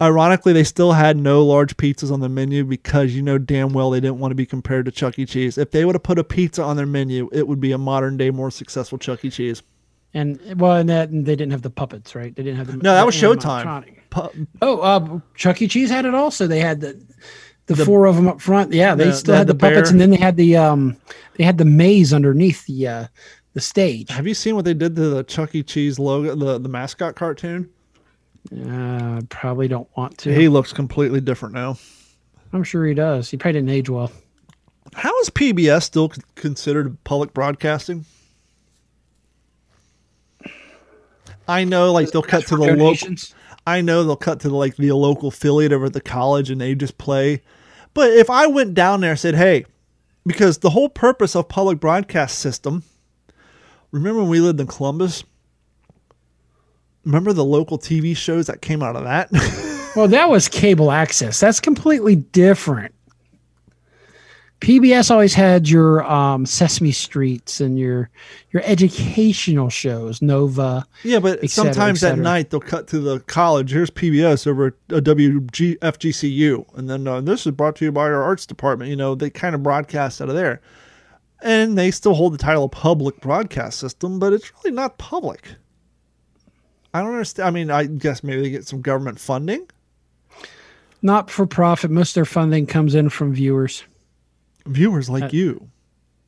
Ironically, 0.00 0.52
they 0.54 0.64
still 0.64 0.92
had 0.92 1.16
no 1.18 1.44
large 1.44 1.76
pizzas 1.76 2.10
on 2.10 2.20
the 2.20 2.28
menu 2.28 2.64
because 2.64 3.14
you 3.14 3.20
know 3.22 3.36
damn 3.38 3.72
well 3.74 3.90
they 3.90 4.00
didn't 4.00 4.18
want 4.18 4.30
to 4.30 4.34
be 4.34 4.46
compared 4.46 4.86
to 4.86 4.90
Chuck 4.90 5.18
E. 5.18 5.26
Cheese. 5.26 5.58
If 5.58 5.72
they 5.72 5.84
would 5.84 5.94
have 5.94 6.02
put 6.02 6.18
a 6.18 6.24
pizza 6.24 6.62
on 6.62 6.76
their 6.76 6.86
menu, 6.86 7.28
it 7.32 7.46
would 7.46 7.60
be 7.60 7.72
a 7.72 7.78
modern 7.78 8.16
day, 8.16 8.30
more 8.30 8.50
successful 8.50 8.96
Chuck 8.98 9.24
E. 9.24 9.30
Cheese. 9.30 9.62
and 10.14 10.40
well, 10.58 10.76
and 10.76 10.88
that 10.88 11.10
and 11.10 11.26
they 11.26 11.36
didn't 11.36 11.52
have 11.52 11.62
the 11.62 11.70
puppets, 11.70 12.14
right? 12.14 12.34
They 12.34 12.42
didn't 12.42 12.56
have 12.56 12.68
the 12.68 12.76
No, 12.78 12.94
that 12.94 13.00
the 13.00 13.06
was 13.06 13.14
Showtime. 13.14 13.84
Pu- 14.08 14.46
Oh, 14.62 14.78
uh, 14.80 15.20
Chuck 15.36 15.60
E. 15.60 15.68
Cheese 15.68 15.90
had 15.90 16.04
it 16.06 16.14
also. 16.14 16.46
They 16.46 16.60
had 16.60 16.80
the 16.80 17.00
the, 17.66 17.84
four 17.84 18.06
of 18.06 18.16
them 18.16 18.26
up 18.26 18.40
front. 18.40 18.72
Yeah, 18.72 18.94
they 18.96 19.04
The- 19.04 19.12
still 19.12 19.32
they 19.34 19.38
had 19.38 19.38
had 19.40 19.46
the, 19.48 19.52
the 19.52 19.58
puppets, 19.58 19.90
bear. 19.90 19.92
and 19.92 20.00
then 20.00 20.10
they 20.10 20.16
had 20.16 20.36
the 20.36 20.56
um 20.56 20.96
they 21.36 21.44
had 21.44 21.58
the 21.58 21.64
maze 21.66 22.12
underneath 22.14 22.64
the 22.66 22.88
uh 22.88 23.06
the 23.52 23.60
stage. 23.60 24.10
Have 24.10 24.26
you 24.26 24.34
seen 24.34 24.56
what 24.56 24.64
they 24.64 24.74
did 24.74 24.96
to 24.96 25.10
the 25.10 25.24
Chuck 25.24 25.54
E. 25.54 25.62
Cheese 25.62 25.98
logo, 25.98 26.34
the, 26.34 26.58
the 26.58 26.68
mascot 26.68 27.14
cartoon? 27.16 27.68
Uh, 28.54 29.18
I 29.18 29.20
probably 29.28 29.68
don't 29.68 29.88
want 29.96 30.18
to. 30.18 30.34
He 30.34 30.48
looks 30.48 30.72
completely 30.72 31.20
different 31.20 31.54
now. 31.54 31.78
I'm 32.52 32.64
sure 32.64 32.86
he 32.86 32.94
does. 32.94 33.30
He 33.30 33.36
probably 33.36 33.60
didn't 33.60 33.70
age 33.70 33.88
well. 33.88 34.10
How 34.94 35.16
is 35.20 35.30
PBS 35.30 35.82
still 35.82 36.12
considered 36.34 37.02
public 37.04 37.32
broadcasting? 37.32 38.06
I 41.46 41.64
know, 41.64 41.92
like 41.92 42.10
they'll 42.10 42.22
cut 42.22 42.46
to 42.46 42.56
the 42.56 42.76
local. 42.76 43.14
I 43.66 43.80
know 43.80 44.04
they'll 44.04 44.16
cut 44.16 44.40
to 44.40 44.48
the, 44.48 44.54
like 44.54 44.76
the 44.76 44.92
local 44.92 45.28
affiliate 45.28 45.72
over 45.72 45.86
at 45.86 45.92
the 45.92 46.00
college, 46.00 46.50
and 46.50 46.60
they 46.60 46.74
just 46.74 46.98
play. 46.98 47.42
But 47.92 48.10
if 48.10 48.30
I 48.30 48.46
went 48.46 48.74
down 48.74 49.00
there 49.00 49.10
and 49.10 49.18
said, 49.18 49.34
"Hey," 49.34 49.64
because 50.26 50.58
the 50.58 50.70
whole 50.70 50.88
purpose 50.88 51.36
of 51.36 51.48
public 51.48 51.80
broadcast 51.80 52.38
system. 52.38 52.84
Remember 53.92 54.20
when 54.20 54.30
we 54.30 54.38
lived 54.38 54.60
in 54.60 54.68
Columbus? 54.68 55.24
Remember 57.04 57.32
the 57.32 57.44
local 57.44 57.78
TV 57.78 58.16
shows 58.16 58.46
that 58.46 58.62
came 58.62 58.82
out 58.82 58.96
of 58.96 59.04
that? 59.04 59.30
Well, 59.96 60.06
that 60.08 60.30
was 60.30 60.48
cable 60.48 60.92
access. 60.92 61.40
That's 61.40 61.58
completely 61.58 62.14
different. 62.14 62.94
PBS 64.60 65.10
always 65.10 65.32
had 65.32 65.68
your 65.68 66.04
um, 66.04 66.44
Sesame 66.44 66.92
Streets 66.92 67.60
and 67.60 67.78
your 67.78 68.10
your 68.50 68.62
educational 68.66 69.70
shows, 69.70 70.20
Nova. 70.20 70.86
Yeah, 71.02 71.18
but 71.18 71.38
cetera, 71.38 71.48
sometimes 71.48 72.04
at 72.04 72.18
night 72.18 72.50
they'll 72.50 72.60
cut 72.60 72.86
to 72.88 72.98
the 72.98 73.20
college. 73.20 73.72
Here's 73.72 73.90
PBS 73.90 74.46
over 74.46 74.66
a 74.90 74.96
uh, 74.96 75.00
WG, 75.00 75.78
FGCU, 75.78 76.78
and 76.78 76.90
then 76.90 77.08
uh, 77.08 77.22
this 77.22 77.46
is 77.46 77.52
brought 77.52 77.76
to 77.76 77.86
you 77.86 77.92
by 77.92 78.02
our 78.02 78.22
arts 78.22 78.44
department. 78.44 78.90
You 78.90 78.96
know, 78.96 79.14
they 79.14 79.30
kind 79.30 79.54
of 79.54 79.62
broadcast 79.62 80.20
out 80.20 80.28
of 80.28 80.34
there, 80.34 80.60
and 81.40 81.78
they 81.78 81.90
still 81.90 82.14
hold 82.14 82.34
the 82.34 82.38
title 82.38 82.64
of 82.64 82.70
public 82.70 83.18
broadcast 83.22 83.78
system, 83.78 84.18
but 84.18 84.34
it's 84.34 84.52
really 84.56 84.76
not 84.76 84.98
public. 84.98 85.54
I 86.92 87.00
don't 87.02 87.12
understand. 87.12 87.46
I 87.46 87.50
mean, 87.50 87.70
I 87.70 87.86
guess 87.86 88.22
maybe 88.24 88.42
they 88.42 88.50
get 88.50 88.66
some 88.66 88.80
government 88.82 89.20
funding. 89.20 89.66
Not 91.02 91.30
for 91.30 91.46
profit. 91.46 91.90
Most 91.90 92.10
of 92.10 92.14
their 92.14 92.24
funding 92.24 92.66
comes 92.66 92.94
in 92.94 93.08
from 93.08 93.32
viewers, 93.32 93.84
Viewers 94.66 95.08
like 95.08 95.22
Uh, 95.24 95.28
you. 95.32 95.68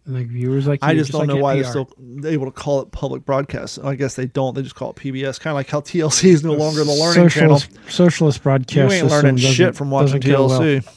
like 0.06 0.26
viewers 0.28 0.66
like 0.66 0.78
I 0.82 0.92
you, 0.92 0.98
just 1.00 1.12
don't 1.12 1.20
like 1.20 1.28
know 1.28 1.36
why 1.36 1.56
they're 1.56 1.64
still 1.64 1.90
able 2.24 2.46
to 2.46 2.50
call 2.52 2.80
it 2.80 2.90
public 2.90 3.24
broadcast. 3.26 3.78
I 3.84 3.94
guess 3.96 4.14
they 4.14 4.26
don't. 4.26 4.54
They 4.54 4.62
just 4.62 4.74
call 4.74 4.90
it 4.90 4.96
PBS. 4.96 5.38
Kind 5.38 5.52
of 5.52 5.56
like 5.56 5.68
how 5.68 5.80
TLC 5.82 6.30
is 6.30 6.42
no 6.42 6.54
longer 6.54 6.84
the 6.84 6.92
learning 6.92 7.28
channel. 7.28 7.58
socialist, 7.58 7.92
socialist 7.92 8.42
broadcast. 8.42 8.76
You 8.94 9.00
ain't 9.02 9.10
learning 9.10 9.36
shit 9.36 9.74
from 9.76 9.90
watching 9.90 10.20
doesn't 10.20 10.48
well. 10.48 10.60
TLC. 10.60 10.88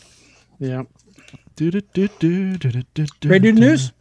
Yeah. 0.60 0.84
Do-do-do-do-do-do-do-do. 1.58 3.30
Ready 3.30 3.50
to 3.50 3.54
do 3.54 3.60
news? 3.60 3.92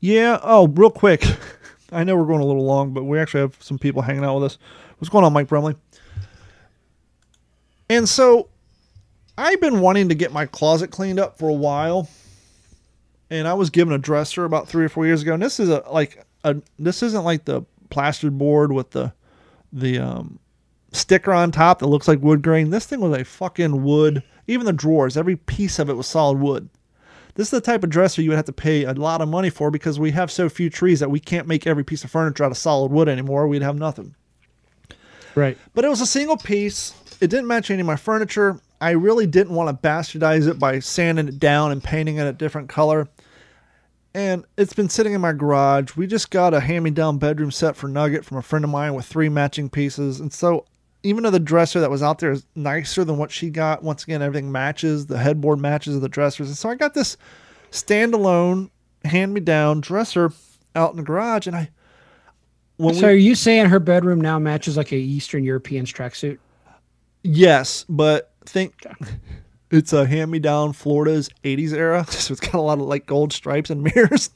Yeah. 0.00 0.38
Oh, 0.42 0.66
real 0.68 0.90
quick. 0.90 1.24
I 1.92 2.04
know 2.04 2.16
we're 2.16 2.26
going 2.26 2.40
a 2.40 2.46
little 2.46 2.64
long, 2.64 2.92
but 2.92 3.04
we 3.04 3.18
actually 3.18 3.40
have 3.40 3.56
some 3.60 3.78
people 3.78 4.02
hanging 4.02 4.24
out 4.24 4.36
with 4.36 4.44
us. 4.52 4.58
What's 5.00 5.08
going 5.08 5.24
on, 5.24 5.32
Mike 5.32 5.48
Brumley? 5.48 5.76
And 7.88 8.06
so 8.06 8.50
I've 9.38 9.60
been 9.60 9.80
wanting 9.80 10.10
to 10.10 10.14
get 10.14 10.30
my 10.30 10.44
closet 10.44 10.90
cleaned 10.90 11.18
up 11.18 11.38
for 11.38 11.48
a 11.48 11.54
while. 11.54 12.06
And 13.30 13.48
I 13.48 13.54
was 13.54 13.70
given 13.70 13.94
a 13.94 13.98
dresser 13.98 14.44
about 14.44 14.68
three 14.68 14.84
or 14.84 14.90
four 14.90 15.06
years 15.06 15.22
ago. 15.22 15.32
And 15.32 15.42
this 15.42 15.58
is 15.58 15.70
a 15.70 15.82
like 15.90 16.22
a 16.44 16.56
this 16.78 17.02
isn't 17.02 17.24
like 17.24 17.46
the 17.46 17.62
plastered 17.88 18.36
board 18.36 18.72
with 18.72 18.90
the 18.90 19.14
the 19.72 19.98
um 19.98 20.38
sticker 20.92 21.32
on 21.32 21.50
top 21.50 21.78
that 21.78 21.86
looks 21.86 22.06
like 22.06 22.20
wood 22.20 22.42
grain. 22.42 22.68
This 22.68 22.84
thing 22.84 23.00
was 23.00 23.18
a 23.18 23.24
fucking 23.24 23.82
wood. 23.82 24.22
Even 24.48 24.66
the 24.66 24.72
drawers, 24.72 25.16
every 25.16 25.36
piece 25.36 25.78
of 25.78 25.88
it 25.88 25.96
was 25.96 26.08
solid 26.08 26.40
wood. 26.40 26.68
This 27.36 27.46
is 27.46 27.52
the 27.52 27.60
type 27.62 27.84
of 27.84 27.90
dresser 27.90 28.20
you 28.20 28.30
would 28.30 28.36
have 28.36 28.44
to 28.46 28.52
pay 28.52 28.84
a 28.84 28.92
lot 28.92 29.22
of 29.22 29.28
money 29.28 29.48
for 29.48 29.70
because 29.70 29.98
we 29.98 30.10
have 30.10 30.30
so 30.30 30.50
few 30.50 30.68
trees 30.68 31.00
that 31.00 31.10
we 31.10 31.20
can't 31.20 31.46
make 31.46 31.66
every 31.66 31.84
piece 31.84 32.04
of 32.04 32.10
furniture 32.10 32.44
out 32.44 32.50
of 32.50 32.58
solid 32.58 32.92
wood 32.92 33.08
anymore. 33.08 33.48
We'd 33.48 33.62
have 33.62 33.78
nothing. 33.78 34.14
Right. 35.34 35.56
But 35.74 35.84
it 35.84 35.88
was 35.88 36.00
a 36.00 36.06
single 36.06 36.36
piece. 36.36 36.94
It 37.20 37.28
didn't 37.28 37.46
match 37.46 37.70
any 37.70 37.80
of 37.80 37.86
my 37.86 37.96
furniture. 37.96 38.60
I 38.80 38.90
really 38.90 39.26
didn't 39.26 39.54
want 39.54 39.68
to 39.68 39.88
bastardize 39.88 40.48
it 40.48 40.58
by 40.58 40.78
sanding 40.78 41.28
it 41.28 41.38
down 41.38 41.70
and 41.70 41.82
painting 41.82 42.16
it 42.16 42.26
a 42.26 42.32
different 42.32 42.68
color. 42.68 43.08
And 44.14 44.44
it's 44.56 44.72
been 44.72 44.88
sitting 44.88 45.12
in 45.12 45.20
my 45.20 45.32
garage. 45.32 45.96
We 45.96 46.06
just 46.06 46.30
got 46.30 46.54
a 46.54 46.60
hand 46.60 46.84
me 46.84 46.90
down 46.90 47.18
bedroom 47.18 47.50
set 47.50 47.76
for 47.76 47.88
Nugget 47.88 48.24
from 48.24 48.38
a 48.38 48.42
friend 48.42 48.64
of 48.64 48.70
mine 48.70 48.94
with 48.94 49.06
three 49.06 49.28
matching 49.28 49.68
pieces. 49.70 50.18
And 50.18 50.32
so 50.32 50.66
even 51.02 51.22
though 51.22 51.30
the 51.30 51.38
dresser 51.38 51.80
that 51.80 51.90
was 51.90 52.02
out 52.02 52.18
there 52.18 52.32
is 52.32 52.44
nicer 52.54 53.04
than 53.04 53.18
what 53.18 53.30
she 53.30 53.50
got, 53.50 53.82
once 53.82 54.02
again, 54.02 54.22
everything 54.22 54.50
matches. 54.50 55.06
The 55.06 55.18
headboard 55.18 55.60
matches 55.60 56.00
the 56.00 56.08
dressers. 56.08 56.48
And 56.48 56.56
so 56.56 56.68
I 56.68 56.74
got 56.74 56.94
this 56.94 57.16
standalone, 57.70 58.70
hand 59.04 59.32
me 59.32 59.40
down 59.40 59.80
dresser 59.80 60.32
out 60.74 60.90
in 60.90 60.96
the 60.96 61.02
garage. 61.02 61.46
And 61.46 61.54
I, 61.54 61.70
when 62.80 62.94
So 62.94 63.06
we, 63.06 63.12
are 63.12 63.16
you 63.16 63.34
saying 63.34 63.66
her 63.66 63.78
bedroom 63.78 64.20
now 64.20 64.38
matches 64.38 64.76
like 64.76 64.92
a 64.92 64.96
Eastern 64.96 65.44
European's 65.44 65.92
tracksuit? 65.92 66.38
yes, 67.22 67.84
but 67.88 68.32
think 68.46 68.86
it's 69.70 69.92
a 69.92 70.06
hand 70.06 70.30
me 70.30 70.38
down 70.38 70.72
Florida's 70.72 71.28
80s 71.44 71.72
era. 71.72 72.06
So 72.10 72.32
it's 72.32 72.40
got 72.40 72.54
a 72.54 72.60
lot 72.60 72.78
of 72.78 72.86
like 72.86 73.06
gold 73.06 73.32
stripes 73.32 73.70
and 73.70 73.82
mirrors. 73.82 74.30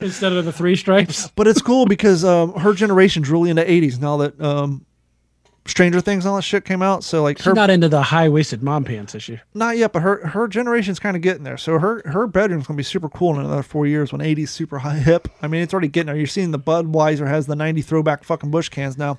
Instead 0.00 0.32
of 0.32 0.44
the 0.44 0.52
three 0.52 0.76
stripes? 0.76 1.28
But 1.34 1.46
it's 1.48 1.62
cool 1.62 1.86
because 1.86 2.24
um, 2.24 2.52
her 2.54 2.74
generation's 2.74 3.30
really 3.30 3.48
into 3.50 3.62
80s 3.64 3.98
now 4.00 4.18
that 4.18 4.38
um, 4.40 4.84
Stranger 5.66 6.00
Things 6.00 6.24
and 6.24 6.30
all 6.30 6.36
that 6.36 6.42
shit 6.42 6.64
came 6.64 6.82
out. 6.82 7.04
So 7.04 7.22
like 7.22 7.38
She's 7.38 7.46
her 7.46 7.54
not 7.54 7.70
into 7.70 7.88
the 7.88 8.02
high 8.02 8.28
waisted 8.28 8.62
mom 8.62 8.84
pants 8.84 9.14
issue. 9.14 9.38
Not 9.54 9.76
yet, 9.76 9.92
but 9.92 10.02
her 10.02 10.26
her 10.28 10.48
generation's 10.48 10.98
kind 10.98 11.16
of 11.16 11.22
getting 11.22 11.44
there. 11.44 11.56
So 11.56 11.78
her 11.78 12.02
her 12.06 12.26
bedroom's 12.26 12.66
gonna 12.66 12.76
be 12.76 12.82
super 12.82 13.08
cool 13.08 13.34
in 13.34 13.44
another 13.44 13.62
four 13.62 13.86
years 13.86 14.12
when 14.12 14.20
80's 14.20 14.50
super 14.50 14.78
high 14.80 14.98
hip. 14.98 15.28
I 15.40 15.46
mean, 15.46 15.62
it's 15.62 15.72
already 15.72 15.88
getting 15.88 16.06
there. 16.06 16.16
You're 16.16 16.26
seeing 16.26 16.50
the 16.50 16.58
Budweiser 16.58 17.28
has 17.28 17.46
the 17.46 17.56
90 17.56 17.82
throwback 17.82 18.24
fucking 18.24 18.50
Bush 18.50 18.68
cans 18.68 18.98
now. 18.98 19.16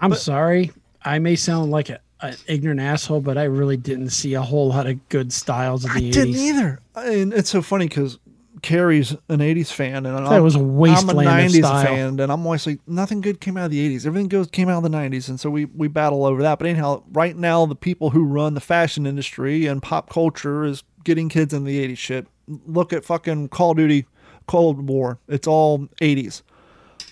I'm 0.00 0.14
sorry. 0.14 0.72
I 1.04 1.18
may 1.18 1.36
sound 1.36 1.70
like 1.70 1.90
a, 1.90 2.00
an 2.20 2.36
ignorant 2.46 2.80
asshole, 2.80 3.20
but 3.20 3.36
I 3.36 3.44
really 3.44 3.76
didn't 3.76 4.10
see 4.10 4.34
a 4.34 4.42
whole 4.42 4.68
lot 4.68 4.86
of 4.86 5.08
good 5.08 5.32
styles 5.32 5.84
of 5.84 5.90
I 5.92 6.00
the 6.00 6.10
didn't 6.10 6.36
either. 6.36 6.80
And 6.94 7.32
it's 7.32 7.50
so 7.50 7.62
funny 7.62 7.88
because 7.88 8.18
Carrie's 8.62 9.10
an 9.28 9.40
80s 9.40 9.72
fan, 9.72 10.06
and 10.06 10.26
it 10.26 10.40
was 10.40 10.54
a 10.54 10.60
I'm 10.60 10.64
a 10.64 11.14
90s 11.14 11.58
style. 11.58 11.84
fan, 11.84 12.20
and 12.20 12.30
I'm 12.32 12.46
always 12.46 12.64
like, 12.66 12.78
nothing 12.86 13.20
good 13.20 13.40
came 13.40 13.56
out 13.56 13.66
of 13.66 13.70
the 13.72 13.96
80s. 13.96 14.06
Everything 14.06 14.28
goes 14.28 14.46
came 14.48 14.68
out 14.68 14.84
of 14.84 14.90
the 14.90 14.96
90s, 14.96 15.28
and 15.28 15.38
so 15.40 15.50
we 15.50 15.64
we 15.64 15.88
battle 15.88 16.24
over 16.24 16.42
that. 16.42 16.58
But 16.60 16.68
anyhow, 16.68 17.02
right 17.12 17.36
now 17.36 17.66
the 17.66 17.74
people 17.74 18.10
who 18.10 18.24
run 18.24 18.54
the 18.54 18.60
fashion 18.60 19.04
industry 19.04 19.66
and 19.66 19.82
pop 19.82 20.08
culture 20.08 20.64
is 20.64 20.84
getting 21.04 21.28
kids 21.28 21.52
in 21.52 21.64
the 21.64 21.86
80s 21.88 21.98
shit. 21.98 22.26
Look 22.46 22.92
at 22.92 23.04
fucking 23.04 23.48
Call 23.48 23.72
of 23.72 23.78
Duty, 23.78 24.06
Cold 24.46 24.88
War. 24.88 25.18
It's 25.28 25.48
all 25.48 25.88
80s. 26.00 26.42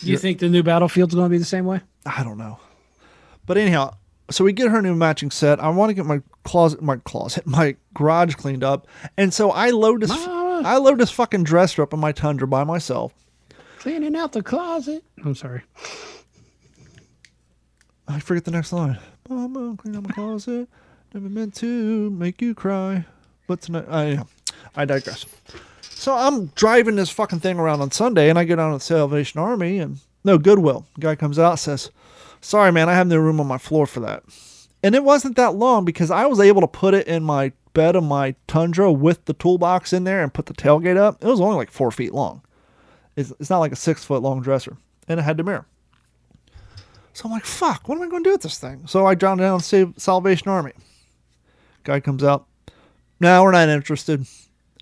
Do 0.00 0.06
you 0.06 0.16
think 0.16 0.38
the 0.38 0.48
new 0.48 0.62
Battlefield's 0.62 1.14
going 1.14 1.26
to 1.26 1.30
be 1.30 1.38
the 1.38 1.44
same 1.44 1.66
way? 1.66 1.80
I 2.06 2.22
don't 2.22 2.38
know. 2.38 2.58
But 3.44 3.58
anyhow, 3.58 3.94
so 4.30 4.44
we 4.44 4.52
get 4.52 4.70
her 4.70 4.80
new 4.80 4.94
matching 4.94 5.30
set. 5.30 5.60
I 5.60 5.68
want 5.68 5.90
to 5.90 5.94
get 5.94 6.06
my 6.06 6.22
closet, 6.44 6.80
my 6.80 6.96
closet, 6.98 7.46
my 7.46 7.76
garage 7.92 8.34
cleaned 8.36 8.62
up, 8.62 8.86
and 9.16 9.34
so 9.34 9.50
I 9.50 9.70
load 9.70 10.02
this. 10.02 10.10
Mama. 10.10 10.39
I 10.64 10.76
load 10.76 10.98
this 10.98 11.10
fucking 11.10 11.44
dresser 11.44 11.82
up 11.82 11.92
in 11.92 12.00
my 12.00 12.12
Tundra 12.12 12.46
by 12.46 12.64
myself. 12.64 13.12
Cleaning 13.78 14.16
out 14.16 14.32
the 14.32 14.42
closet. 14.42 15.04
I'm 15.24 15.34
sorry. 15.34 15.62
I 18.06 18.20
forget 18.20 18.44
the 18.44 18.50
next 18.50 18.72
line. 18.72 18.98
Mama, 19.28 19.76
clean 19.76 19.96
out 19.96 20.02
my 20.02 20.10
closet. 20.10 20.68
Never 21.14 21.28
meant 21.28 21.54
to 21.56 22.10
make 22.10 22.42
you 22.42 22.54
cry, 22.54 23.04
but 23.46 23.62
tonight 23.62 23.86
I, 23.88 24.22
I 24.76 24.84
digress. 24.84 25.26
So 25.82 26.14
I'm 26.14 26.46
driving 26.48 26.96
this 26.96 27.10
fucking 27.10 27.40
thing 27.40 27.58
around 27.58 27.80
on 27.80 27.90
Sunday, 27.90 28.30
and 28.30 28.38
I 28.38 28.44
get 28.44 28.58
on 28.58 28.72
the 28.72 28.80
Salvation 28.80 29.40
Army, 29.40 29.78
and 29.78 29.98
no 30.24 30.38
Goodwill. 30.38 30.86
Guy 30.98 31.14
comes 31.14 31.38
out 31.38 31.58
says, 31.58 31.90
"Sorry, 32.40 32.72
man, 32.72 32.88
I 32.88 32.94
have 32.94 33.06
no 33.06 33.18
room 33.18 33.40
on 33.40 33.46
my 33.46 33.58
floor 33.58 33.86
for 33.86 34.00
that." 34.00 34.22
And 34.82 34.94
it 34.94 35.04
wasn't 35.04 35.36
that 35.36 35.54
long 35.54 35.84
because 35.84 36.10
I 36.10 36.26
was 36.26 36.40
able 36.40 36.62
to 36.62 36.66
put 36.66 36.94
it 36.94 37.06
in 37.06 37.22
my 37.22 37.52
bed 37.72 37.96
of 37.96 38.04
my 38.04 38.34
Tundra 38.46 38.92
with 38.92 39.24
the 39.24 39.34
toolbox 39.34 39.92
in 39.92 40.04
there 40.04 40.22
and 40.22 40.34
put 40.34 40.46
the 40.46 40.54
tailgate 40.54 40.96
up. 40.96 41.22
It 41.22 41.26
was 41.26 41.40
only 41.40 41.56
like 41.56 41.70
four 41.70 41.90
feet 41.90 42.12
long. 42.12 42.42
It's, 43.16 43.32
it's 43.40 43.50
not 43.50 43.58
like 43.58 43.72
a 43.72 43.76
six 43.76 44.04
foot 44.04 44.22
long 44.22 44.40
dresser, 44.40 44.76
and 45.08 45.20
it 45.20 45.22
had 45.22 45.36
the 45.36 45.44
mirror. 45.44 45.66
So 47.12 47.24
I'm 47.24 47.32
like, 47.32 47.44
fuck, 47.44 47.88
what 47.88 47.96
am 47.96 48.02
I 48.02 48.08
going 48.08 48.22
to 48.22 48.28
do 48.28 48.34
with 48.34 48.42
this 48.42 48.58
thing? 48.58 48.86
So 48.86 49.06
I 49.06 49.14
drown 49.14 49.38
down 49.38 49.60
save 49.60 49.94
Salvation 49.96 50.48
Army. 50.48 50.72
Guy 51.84 52.00
comes 52.00 52.22
out. 52.22 52.46
No, 53.18 53.42
we're 53.42 53.52
not 53.52 53.68
interested. 53.68 54.26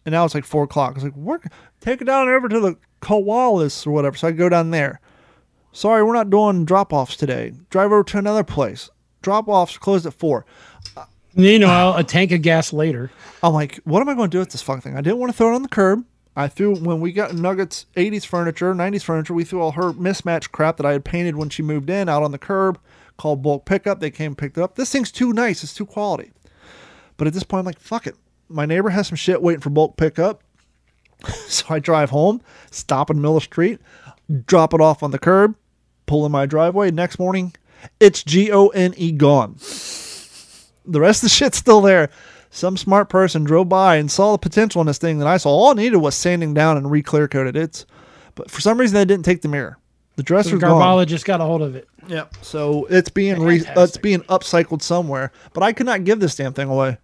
And 0.05 0.13
now 0.13 0.25
it's 0.25 0.35
like 0.35 0.45
four 0.45 0.65
o'clock. 0.65 0.93
I 0.93 0.95
was 0.95 1.05
like, 1.05 1.17
we're, 1.17 1.41
take 1.81 2.01
it 2.01 2.05
down 2.05 2.29
over 2.29 2.49
to 2.49 2.61
the 2.61 2.77
Koalas 3.03 3.87
or 3.87 3.91
whatever. 3.91 4.17
So 4.17 4.29
I 4.29 4.33
go 4.33 4.49
down 4.49 4.71
there. 4.71 5.01
Sorry, 5.73 6.03
we're 6.03 6.15
not 6.15 6.31
doing 6.31 6.65
drop 6.65 6.93
offs 6.93 7.17
today. 7.17 7.53
Drive 7.71 7.93
over 7.93 8.05
to 8.05 8.19
another 8.19 8.45
place. 8.45 8.91
Drop 9.23 9.49
offs 9.49 9.77
closed 9.79 10.07
at 10.07 10.15
four. 10.15 10.47
You 11.39 11.61
know, 11.61 11.95
a 11.97 12.03
tank 12.03 12.33
of 12.33 12.43
gas 12.43 12.73
later. 12.73 13.13
I'm 13.45 13.53
like, 13.53 13.77
what 13.85 14.01
am 14.01 14.09
I 14.09 14.15
going 14.15 14.29
to 14.29 14.35
do 14.35 14.41
with 14.41 14.51
this 14.51 14.61
fucking 14.61 14.81
thing? 14.81 14.97
I 14.97 15.03
didn't 15.03 15.19
want 15.19 15.31
to 15.31 15.39
throw 15.39 15.53
it 15.53 15.55
on 15.55 15.63
the 15.63 15.69
curb. 15.69 16.05
I 16.35 16.49
threw 16.49 16.75
when 16.75 16.99
we 16.99 17.13
got 17.13 17.33
Nuggets 17.33 17.87
80s 17.97 18.27
furniture, 18.27 18.75
90s 18.75 19.05
furniture. 19.05 19.35
We 19.35 19.45
threw 19.45 19.63
all 19.63 19.71
her 19.73 19.93
mismatched 19.93 20.51
crap 20.51 20.79
that 20.79 20.87
I 20.87 20.91
had 20.91 21.05
painted 21.05 21.37
when 21.37 21.49
she 21.49 21.63
moved 21.63 21.91
in 21.91 22.09
out 22.09 22.25
on 22.25 22.33
the 22.33 22.39
curb. 22.39 22.81
Called 23.19 23.41
bulk 23.41 23.67
pickup. 23.67 24.01
They 24.01 24.11
came 24.11 24.33
and 24.33 24.39
picked 24.39 24.59
it 24.59 24.63
up. 24.63 24.75
This 24.75 24.91
thing's 24.91 25.13
too 25.13 25.33
nice. 25.33 25.63
It's 25.63 25.73
too 25.73 25.87
quality. 25.87 26.33
But 27.17 27.29
at 27.29 27.35
this 27.35 27.45
point, 27.45 27.61
I'm 27.61 27.67
like, 27.67 27.79
fuck 27.79 28.09
it. 28.09 28.17
My 28.49 28.67
neighbor 28.67 28.91
has 28.91 29.07
some 29.07 29.15
shit 29.15 29.41
waiting 29.41 29.61
for 29.61 29.71
bulk 29.71 29.97
pickup. 29.97 30.43
so 31.47 31.67
I 31.71 31.79
drive 31.79 32.11
home, 32.11 32.43
stop 32.73 33.11
in 33.11 33.17
the 33.17 33.23
middle 33.23 33.37
of 33.37 33.43
the 33.43 33.45
street, 33.45 33.79
drop 34.47 34.75
it 34.75 34.81
off 34.81 35.05
on 35.05 35.13
the 35.13 35.21
curb, 35.21 35.55
pull 36.07 36.27
in 36.27 36.33
my 36.33 36.47
driveway. 36.47 36.91
Next 36.91 37.21
morning, 37.21 37.55
it's 38.01 38.25
G 38.25 38.51
O 38.51 38.69
N 38.69 38.93
E 38.97 39.13
gone. 39.13 39.57
The 40.89 41.01
rest 41.01 41.23
of 41.23 41.29
the 41.29 41.35
shit's 41.35 41.59
still 41.59 41.81
there. 41.81 42.11
Some 42.51 42.77
smart 42.77 43.09
person 43.11 43.45
drove 43.45 43.69
by 43.69 43.97
and 43.97 44.11
saw 44.11 44.33
the 44.33 44.39
potential 44.39 44.81
in 44.81 44.87
this 44.87 44.99
thing 44.99 45.19
that 45.19 45.29
I 45.29 45.37
saw. 45.37 45.51
All 45.51 45.71
it 45.73 45.77
needed 45.77 45.99
was 45.99 46.15
sanding 46.15 46.55
down 46.55 46.77
and 46.79 46.91
re-clear 46.91 47.29
coated. 47.29 47.57
it. 47.57 47.85
but 48.35 48.51
for 48.51 48.61
some 48.63 48.81
reason 48.81 48.95
they 48.95 49.05
didn't 49.05 49.25
take 49.27 49.43
the 49.43 49.49
mirror. 49.49 49.77
The 50.17 50.23
The 50.23 50.27
dresser's 50.27 50.61
gone. 50.61 50.81
Garbala 50.81 51.07
just 51.07 51.25
got 51.27 51.41
a 51.41 51.45
hold 51.45 51.63
of 51.63 51.77
it. 51.77 51.87
Yeah. 52.09 52.25
So 52.41 52.87
it's 52.87 53.11
being 53.11 53.41
re- 53.41 53.65
uh, 53.67 53.83
it's 53.85 53.99
being 53.99 54.21
upcycled 54.23 54.83
somewhere. 54.83 55.31
But 55.53 55.63
I 55.63 55.73
could 55.73 55.87
not 55.87 56.05
give 56.05 56.19
this 56.21 56.35
damn 56.35 56.55
thing 56.55 56.69
away. 56.69 56.97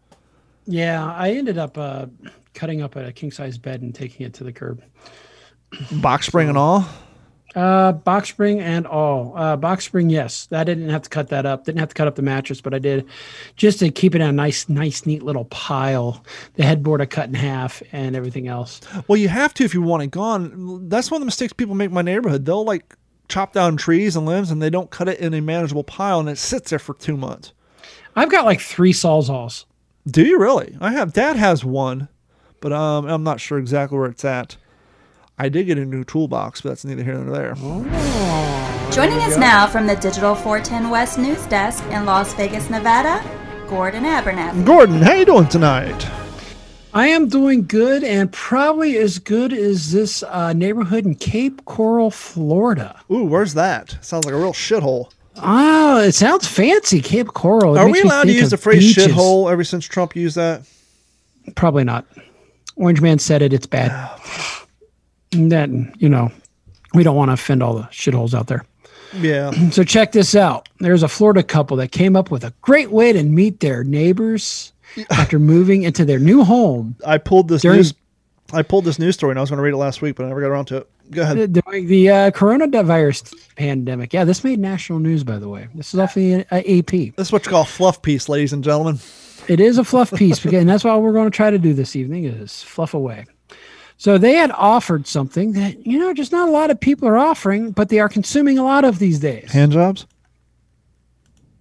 Yeah, 0.66 1.04
I 1.12 1.32
ended 1.32 1.58
up 1.58 1.76
uh, 1.76 2.06
cutting 2.54 2.80
up 2.80 2.96
a 2.96 3.12
king 3.12 3.30
size 3.30 3.58
bed 3.58 3.82
and 3.82 3.94
taking 3.94 4.24
it 4.26 4.32
to 4.34 4.44
the 4.44 4.52
curb. 4.52 4.82
Box 5.92 6.26
spring 6.26 6.48
and 6.48 6.56
all. 6.56 6.86
Uh, 7.54 7.92
box 7.92 8.30
spring 8.30 8.60
and 8.60 8.86
all. 8.86 9.32
Uh, 9.36 9.56
box 9.56 9.84
spring, 9.84 10.10
yes. 10.10 10.48
I 10.50 10.64
didn't 10.64 10.88
have 10.88 11.02
to 11.02 11.10
cut 11.10 11.28
that 11.28 11.46
up. 11.46 11.64
Didn't 11.64 11.78
have 11.78 11.90
to 11.90 11.94
cut 11.94 12.08
up 12.08 12.16
the 12.16 12.22
mattress, 12.22 12.60
but 12.60 12.74
I 12.74 12.78
did 12.80 13.06
just 13.56 13.78
to 13.78 13.90
keep 13.90 14.14
it 14.14 14.20
in 14.20 14.28
a 14.28 14.32
nice, 14.32 14.68
nice, 14.68 15.06
neat 15.06 15.22
little 15.22 15.44
pile. 15.46 16.24
The 16.54 16.64
headboard 16.64 17.00
I 17.00 17.06
cut 17.06 17.28
in 17.28 17.34
half 17.34 17.82
and 17.92 18.16
everything 18.16 18.48
else. 18.48 18.80
Well, 19.06 19.16
you 19.16 19.28
have 19.28 19.54
to 19.54 19.64
if 19.64 19.72
you 19.72 19.82
want 19.82 20.02
it 20.02 20.10
gone. 20.10 20.88
That's 20.88 21.10
one 21.10 21.18
of 21.18 21.22
the 21.22 21.26
mistakes 21.26 21.52
people 21.52 21.74
make 21.74 21.88
in 21.88 21.94
my 21.94 22.02
neighborhood. 22.02 22.44
They'll 22.44 22.64
like 22.64 22.96
chop 23.28 23.52
down 23.52 23.76
trees 23.76 24.16
and 24.16 24.26
limbs 24.26 24.50
and 24.50 24.60
they 24.60 24.70
don't 24.70 24.90
cut 24.90 25.08
it 25.08 25.20
in 25.20 25.32
a 25.32 25.40
manageable 25.40 25.84
pile 25.84 26.20
and 26.20 26.28
it 26.28 26.38
sits 26.38 26.70
there 26.70 26.78
for 26.78 26.94
two 26.94 27.16
months. 27.16 27.52
I've 28.16 28.30
got 28.30 28.44
like 28.44 28.60
three 28.60 28.92
sawzalls. 28.92 29.64
Do 30.06 30.24
you 30.24 30.38
really? 30.38 30.76
I 30.80 30.92
have. 30.92 31.12
Dad 31.12 31.36
has 31.36 31.64
one, 31.64 32.08
but 32.60 32.72
um, 32.72 33.06
I'm 33.06 33.22
not 33.22 33.40
sure 33.40 33.58
exactly 33.58 33.98
where 33.98 34.08
it's 34.08 34.24
at. 34.24 34.56
I 35.38 35.48
did 35.48 35.64
get 35.66 35.78
a 35.78 35.84
new 35.84 36.04
toolbox, 36.04 36.60
but 36.60 36.70
that's 36.70 36.84
neither 36.84 37.02
here 37.02 37.14
nor 37.14 37.34
there. 37.36 37.54
Joining 38.92 39.18
us 39.20 39.36
now 39.36 39.66
from 39.66 39.86
the 39.88 39.96
Digital 39.96 40.34
410 40.36 40.90
West 40.90 41.18
News 41.18 41.44
Desk 41.46 41.82
in 41.86 42.04
Las 42.04 42.32
Vegas, 42.34 42.70
Nevada, 42.70 43.20
Gordon 43.68 44.04
Abernathy. 44.04 44.64
Gordon, 44.64 45.02
how 45.02 45.14
you 45.14 45.24
doing 45.24 45.48
tonight? 45.48 46.06
I 46.92 47.08
am 47.08 47.28
doing 47.28 47.66
good 47.66 48.04
and 48.04 48.32
probably 48.32 48.96
as 48.96 49.18
good 49.18 49.52
as 49.52 49.90
this 49.90 50.22
uh, 50.22 50.52
neighborhood 50.52 51.04
in 51.04 51.16
Cape 51.16 51.64
Coral, 51.64 52.12
Florida. 52.12 53.00
Ooh, 53.10 53.24
where's 53.24 53.54
that? 53.54 53.96
Sounds 54.00 54.26
like 54.26 54.34
a 54.34 54.38
real 54.38 54.52
shithole. 54.52 55.10
Oh, 55.38 55.98
it 55.98 56.12
sounds 56.12 56.46
fancy, 56.46 57.00
Cape 57.00 57.26
Coral. 57.34 57.74
It 57.74 57.80
Are 57.80 57.90
we 57.90 58.02
allowed 58.02 58.24
to 58.24 58.32
use 58.32 58.50
the 58.50 58.56
phrase 58.56 58.94
beaches. 58.94 59.08
shithole 59.08 59.50
ever 59.50 59.64
since 59.64 59.84
Trump 59.84 60.14
used 60.14 60.36
that? 60.36 60.62
Probably 61.56 61.82
not. 61.82 62.06
Orange 62.76 63.00
Man 63.00 63.18
said 63.18 63.42
it. 63.42 63.52
It's 63.52 63.66
bad. 63.66 64.20
that 65.34 65.68
you 65.98 66.08
know, 66.08 66.30
we 66.94 67.02
don't 67.02 67.16
want 67.16 67.28
to 67.30 67.34
offend 67.34 67.62
all 67.62 67.74
the 67.74 67.82
shitholes 67.84 68.34
out 68.34 68.46
there. 68.46 68.64
Yeah. 69.14 69.50
So 69.70 69.84
check 69.84 70.12
this 70.12 70.34
out. 70.34 70.68
There's 70.80 71.02
a 71.02 71.08
Florida 71.08 71.42
couple 71.42 71.76
that 71.78 71.92
came 71.92 72.16
up 72.16 72.30
with 72.30 72.44
a 72.44 72.52
great 72.62 72.90
way 72.90 73.12
to 73.12 73.22
meet 73.22 73.60
their 73.60 73.84
neighbors 73.84 74.72
after 75.10 75.38
moving 75.38 75.82
into 75.82 76.04
their 76.04 76.18
new 76.18 76.44
home 76.44 76.96
I 77.06 77.18
pulled 77.18 77.48
this 77.48 77.62
During- 77.62 77.78
news. 77.78 77.94
I 78.52 78.62
pulled 78.62 78.84
this 78.84 78.98
news 78.98 79.14
story 79.14 79.30
and 79.32 79.38
I 79.38 79.42
was 79.42 79.50
going 79.50 79.56
to 79.56 79.62
read 79.62 79.72
it 79.72 79.78
last 79.78 80.02
week, 80.02 80.16
but 80.16 80.24
I 80.24 80.28
never 80.28 80.40
got 80.40 80.48
around 80.48 80.66
to 80.66 80.76
it. 80.78 80.90
Go 81.10 81.22
ahead. 81.22 81.52
during 81.52 81.86
the 81.86 82.08
uh, 82.10 82.30
coronavirus 82.30 83.34
pandemic. 83.56 84.12
Yeah, 84.12 84.24
this 84.24 84.44
made 84.44 84.58
national 84.58 84.98
news, 85.00 85.24
by 85.24 85.38
the 85.38 85.48
way. 85.48 85.68
This 85.74 85.92
is 85.92 86.00
off 86.00 86.14
the 86.14 86.44
uh, 86.50 86.56
AP. 86.58 87.14
This 87.16 87.28
is 87.28 87.32
what 87.32 87.44
you 87.46 87.50
call 87.50 87.62
a 87.62 87.66
fluff 87.66 88.00
piece, 88.02 88.28
ladies 88.28 88.52
and 88.52 88.62
gentlemen. 88.62 88.98
It 89.48 89.60
is 89.60 89.76
a 89.78 89.84
fluff 89.84 90.12
piece, 90.12 90.40
because, 90.40 90.60
and 90.60 90.68
that's 90.68 90.84
what 90.84 91.02
we're 91.02 91.12
going 91.12 91.30
to 91.30 91.36
try 91.36 91.50
to 91.50 91.58
do 91.58 91.74
this 91.74 91.96
evening 91.96 92.24
is 92.24 92.62
fluff 92.62 92.94
away. 92.94 93.26
So 94.04 94.18
they 94.18 94.34
had 94.34 94.50
offered 94.50 95.06
something 95.06 95.52
that 95.52 95.86
you 95.86 95.98
know 95.98 96.12
just 96.12 96.30
not 96.30 96.46
a 96.46 96.52
lot 96.52 96.70
of 96.70 96.78
people 96.78 97.08
are 97.08 97.16
offering, 97.16 97.70
but 97.70 97.88
they 97.88 98.00
are 98.00 98.08
consuming 98.10 98.58
a 98.58 98.62
lot 98.62 98.84
of 98.84 98.98
these 98.98 99.18
days. 99.18 99.50
Hand 99.50 99.72
jobs. 99.72 100.06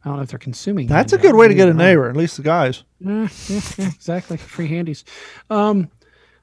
I 0.03 0.09
don't 0.09 0.17
know 0.17 0.23
if 0.23 0.29
they're 0.29 0.39
consuming. 0.39 0.87
That's 0.87 1.13
a 1.13 1.17
good 1.17 1.29
jobs, 1.29 1.37
way 1.37 1.47
to 1.47 1.53
get 1.53 1.69
a 1.69 1.73
neighbor, 1.73 2.09
at 2.09 2.17
least 2.17 2.35
the 2.35 2.43
guys. 2.43 2.83
Yeah, 2.99 3.29
yeah, 3.47 3.61
yeah, 3.77 3.87
exactly. 3.95 4.35
Free 4.35 4.67
handies. 4.67 5.05
Um, 5.49 5.89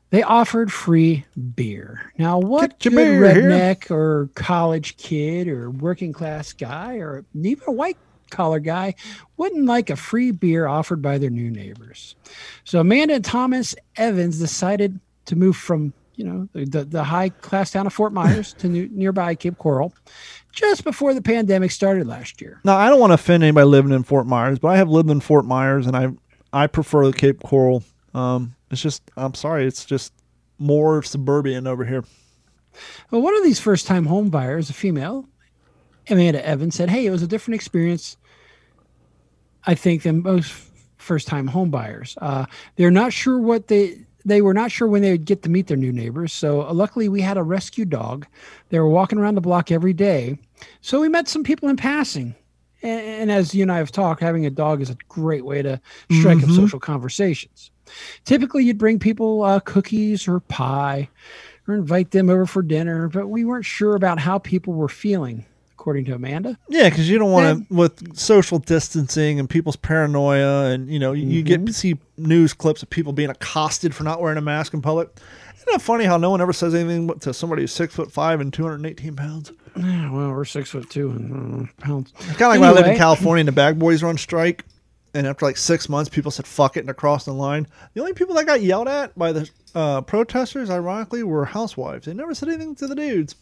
they 0.08 0.22
offered 0.22 0.72
free 0.72 1.26
beer. 1.54 2.10
Now, 2.16 2.38
what 2.38 2.80
good 2.80 2.94
beer 2.94 3.34
here. 3.34 3.42
redneck 3.42 3.90
or 3.90 4.30
college 4.34 4.96
kid 4.96 5.48
or 5.48 5.70
working 5.70 6.14
class 6.14 6.54
guy 6.54 6.94
or 6.94 7.26
even 7.34 7.64
a 7.66 7.72
white 7.72 7.98
collar 8.30 8.60
guy 8.60 8.94
wouldn't 9.36 9.66
like 9.66 9.90
a 9.90 9.96
free 9.96 10.30
beer 10.30 10.66
offered 10.66 11.02
by 11.02 11.18
their 11.18 11.28
new 11.28 11.50
neighbors. 11.50 12.16
So 12.64 12.80
Amanda 12.80 13.16
and 13.16 13.24
Thomas 13.24 13.74
Evans 13.96 14.38
decided 14.38 14.98
to 15.30 15.36
move 15.36 15.56
from 15.56 15.92
you 16.16 16.24
know 16.24 16.48
the, 16.52 16.84
the 16.84 17.02
high 17.02 17.30
class 17.30 17.70
town 17.70 17.86
of 17.86 17.92
Fort 17.92 18.12
Myers 18.12 18.52
to 18.58 18.68
new, 18.68 18.88
nearby 18.92 19.34
Cape 19.34 19.58
Coral 19.58 19.94
just 20.52 20.84
before 20.84 21.14
the 21.14 21.22
pandemic 21.22 21.70
started 21.70 22.06
last 22.06 22.40
year. 22.40 22.60
Now, 22.64 22.76
I 22.76 22.88
don't 22.88 23.00
want 23.00 23.10
to 23.10 23.14
offend 23.14 23.42
anybody 23.42 23.66
living 23.66 23.92
in 23.92 24.02
Fort 24.02 24.26
Myers, 24.26 24.58
but 24.58 24.68
I 24.68 24.76
have 24.76 24.88
lived 24.88 25.08
in 25.08 25.20
Fort 25.20 25.46
Myers, 25.46 25.86
and 25.86 25.96
I 25.96 26.08
I 26.52 26.66
prefer 26.66 27.06
the 27.06 27.16
Cape 27.16 27.42
Coral. 27.42 27.82
Um, 28.12 28.54
it's 28.70 28.82
just 28.82 29.02
I'm 29.16 29.34
sorry, 29.34 29.66
it's 29.66 29.84
just 29.84 30.12
more 30.58 31.02
suburban 31.02 31.66
over 31.66 31.84
here. 31.84 32.04
Well, 33.10 33.22
one 33.22 33.36
of 33.36 33.42
these 33.42 33.58
first 33.58 33.86
time 33.86 34.06
home 34.06 34.30
buyers, 34.30 34.70
a 34.70 34.72
female, 34.72 35.28
Amanda 36.08 36.44
Evans, 36.46 36.74
said, 36.74 36.90
Hey, 36.90 37.06
it 37.06 37.10
was 37.10 37.22
a 37.22 37.26
different 37.26 37.56
experience, 37.56 38.16
I 39.64 39.74
think, 39.74 40.02
than 40.02 40.22
most 40.22 40.52
first 40.98 41.26
time 41.26 41.46
home 41.48 41.70
buyers. 41.70 42.16
Uh, 42.20 42.46
they're 42.76 42.90
not 42.90 43.12
sure 43.12 43.38
what 43.38 43.68
they. 43.68 44.04
They 44.24 44.42
were 44.42 44.54
not 44.54 44.70
sure 44.70 44.88
when 44.88 45.02
they 45.02 45.12
would 45.12 45.24
get 45.24 45.42
to 45.42 45.50
meet 45.50 45.66
their 45.66 45.76
new 45.76 45.92
neighbors. 45.92 46.32
So, 46.32 46.62
uh, 46.62 46.72
luckily, 46.72 47.08
we 47.08 47.20
had 47.20 47.36
a 47.36 47.42
rescue 47.42 47.84
dog. 47.84 48.26
They 48.68 48.78
were 48.78 48.88
walking 48.88 49.18
around 49.18 49.34
the 49.34 49.40
block 49.40 49.70
every 49.70 49.92
day. 49.92 50.38
So, 50.80 51.00
we 51.00 51.08
met 51.08 51.28
some 51.28 51.42
people 51.42 51.68
in 51.68 51.76
passing. 51.76 52.34
And, 52.82 53.00
and 53.00 53.32
as 53.32 53.54
you 53.54 53.62
and 53.62 53.72
I 53.72 53.78
have 53.78 53.92
talked, 53.92 54.20
having 54.20 54.46
a 54.46 54.50
dog 54.50 54.80
is 54.80 54.90
a 54.90 54.96
great 55.08 55.44
way 55.44 55.62
to 55.62 55.80
strike 56.10 56.42
up 56.42 56.50
social 56.50 56.80
conversations. 56.80 57.70
Typically, 58.24 58.64
you'd 58.64 58.78
bring 58.78 58.98
people 58.98 59.42
uh, 59.42 59.60
cookies 59.60 60.28
or 60.28 60.40
pie 60.40 61.08
or 61.66 61.74
invite 61.74 62.10
them 62.10 62.30
over 62.30 62.46
for 62.46 62.62
dinner, 62.62 63.08
but 63.08 63.28
we 63.28 63.44
weren't 63.44 63.64
sure 63.64 63.94
about 63.94 64.18
how 64.18 64.38
people 64.38 64.72
were 64.74 64.88
feeling, 64.88 65.44
according 65.80 66.04
to 66.04 66.14
Amanda. 66.14 66.58
Yeah, 66.68 66.90
because 66.90 67.08
you 67.08 67.18
don't 67.18 67.32
want 67.32 67.66
to 67.68 67.74
with 67.74 68.16
social 68.16 68.58
distancing 68.58 69.40
and 69.40 69.48
people's 69.48 69.76
paranoia, 69.76 70.66
and 70.66 70.90
you 70.90 70.98
know 70.98 71.12
you, 71.12 71.26
you 71.26 71.42
get 71.42 71.64
to 71.64 71.72
see 71.72 71.96
news 72.18 72.52
clips 72.52 72.82
of 72.82 72.90
people 72.90 73.14
being 73.14 73.30
accosted 73.30 73.94
for 73.94 74.04
not 74.04 74.20
wearing 74.20 74.36
a 74.36 74.42
mask 74.42 74.74
in 74.74 74.82
public. 74.82 75.08
Isn't 75.56 75.74
it 75.74 75.80
funny 75.80 76.04
how 76.04 76.18
no 76.18 76.30
one 76.30 76.42
ever 76.42 76.52
says 76.52 76.74
anything 76.74 77.08
to 77.20 77.32
somebody 77.32 77.62
who's 77.62 77.72
six 77.72 77.94
foot 77.94 78.12
five 78.12 78.40
and 78.40 78.52
two 78.52 78.62
hundred 78.62 78.76
and 78.76 78.86
eighteen 78.86 79.16
pounds? 79.16 79.52
Yeah, 79.74 80.10
well, 80.10 80.30
we're 80.30 80.44
six 80.44 80.70
foot 80.70 80.90
two 80.90 81.10
and 81.10 81.68
uh, 81.68 81.72
pounds. 81.82 82.12
It's 82.18 82.26
kind 82.36 82.42
of 82.42 82.48
like 82.48 82.60
when 82.60 82.68
I 82.68 82.72
lived 82.72 82.88
in 82.88 82.98
California 82.98 83.40
and 83.40 83.48
the 83.48 83.52
bag 83.52 83.78
boys 83.78 84.02
were 84.02 84.10
on 84.10 84.18
strike. 84.18 84.64
And 85.12 85.26
after 85.26 85.44
like 85.44 85.56
six 85.56 85.88
months, 85.88 86.08
people 86.08 86.30
said 86.30 86.46
"fuck 86.46 86.76
it" 86.76 86.80
and 86.80 86.90
across 86.90 87.24
the 87.24 87.32
line. 87.32 87.66
The 87.94 88.00
only 88.00 88.12
people 88.12 88.34
that 88.36 88.46
got 88.46 88.60
yelled 88.60 88.86
at 88.86 89.18
by 89.18 89.32
the 89.32 89.50
uh, 89.74 90.02
protesters, 90.02 90.70
ironically, 90.70 91.24
were 91.24 91.46
housewives. 91.46 92.06
They 92.06 92.14
never 92.14 92.32
said 92.32 92.48
anything 92.48 92.76
to 92.76 92.86
the 92.86 92.94
dudes. 92.94 93.34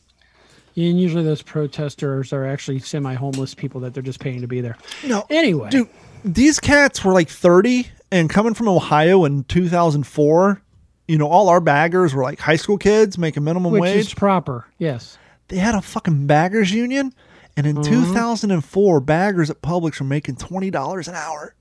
And 0.86 1.00
usually 1.00 1.24
those 1.24 1.42
protesters 1.42 2.32
are 2.32 2.46
actually 2.46 2.78
semi-homeless 2.78 3.54
people 3.54 3.80
that 3.80 3.94
they're 3.94 4.02
just 4.02 4.20
paying 4.20 4.40
to 4.42 4.46
be 4.46 4.60
there. 4.60 4.76
No, 5.04 5.24
Anyway, 5.28 5.70
dude, 5.70 5.88
these 6.24 6.60
cats 6.60 7.04
were 7.04 7.12
like 7.12 7.28
thirty, 7.28 7.88
and 8.12 8.30
coming 8.30 8.54
from 8.54 8.68
Ohio 8.68 9.24
in 9.24 9.42
two 9.44 9.68
thousand 9.68 10.04
four, 10.06 10.62
you 11.08 11.18
know, 11.18 11.26
all 11.26 11.48
our 11.48 11.60
baggers 11.60 12.14
were 12.14 12.22
like 12.22 12.38
high 12.38 12.56
school 12.56 12.78
kids 12.78 13.18
making 13.18 13.42
minimum 13.44 13.72
which 13.72 13.80
wage. 13.82 13.96
is 14.06 14.14
proper. 14.14 14.66
Yes. 14.78 15.18
they 15.48 15.56
had 15.56 15.74
a 15.74 15.80
fucking 15.82 16.26
baggers 16.28 16.70
union, 16.70 17.12
and 17.56 17.66
in 17.66 17.74
Mm-hmm. 17.76 18.02
2004, 18.12 19.00
baggers 19.00 19.50
at 19.50 19.60
Publix 19.62 19.98
were 19.98 20.06
making 20.06 20.36
twenty 20.36 20.70
dollars 20.70 21.08
an 21.08 21.14
hour. 21.16 21.54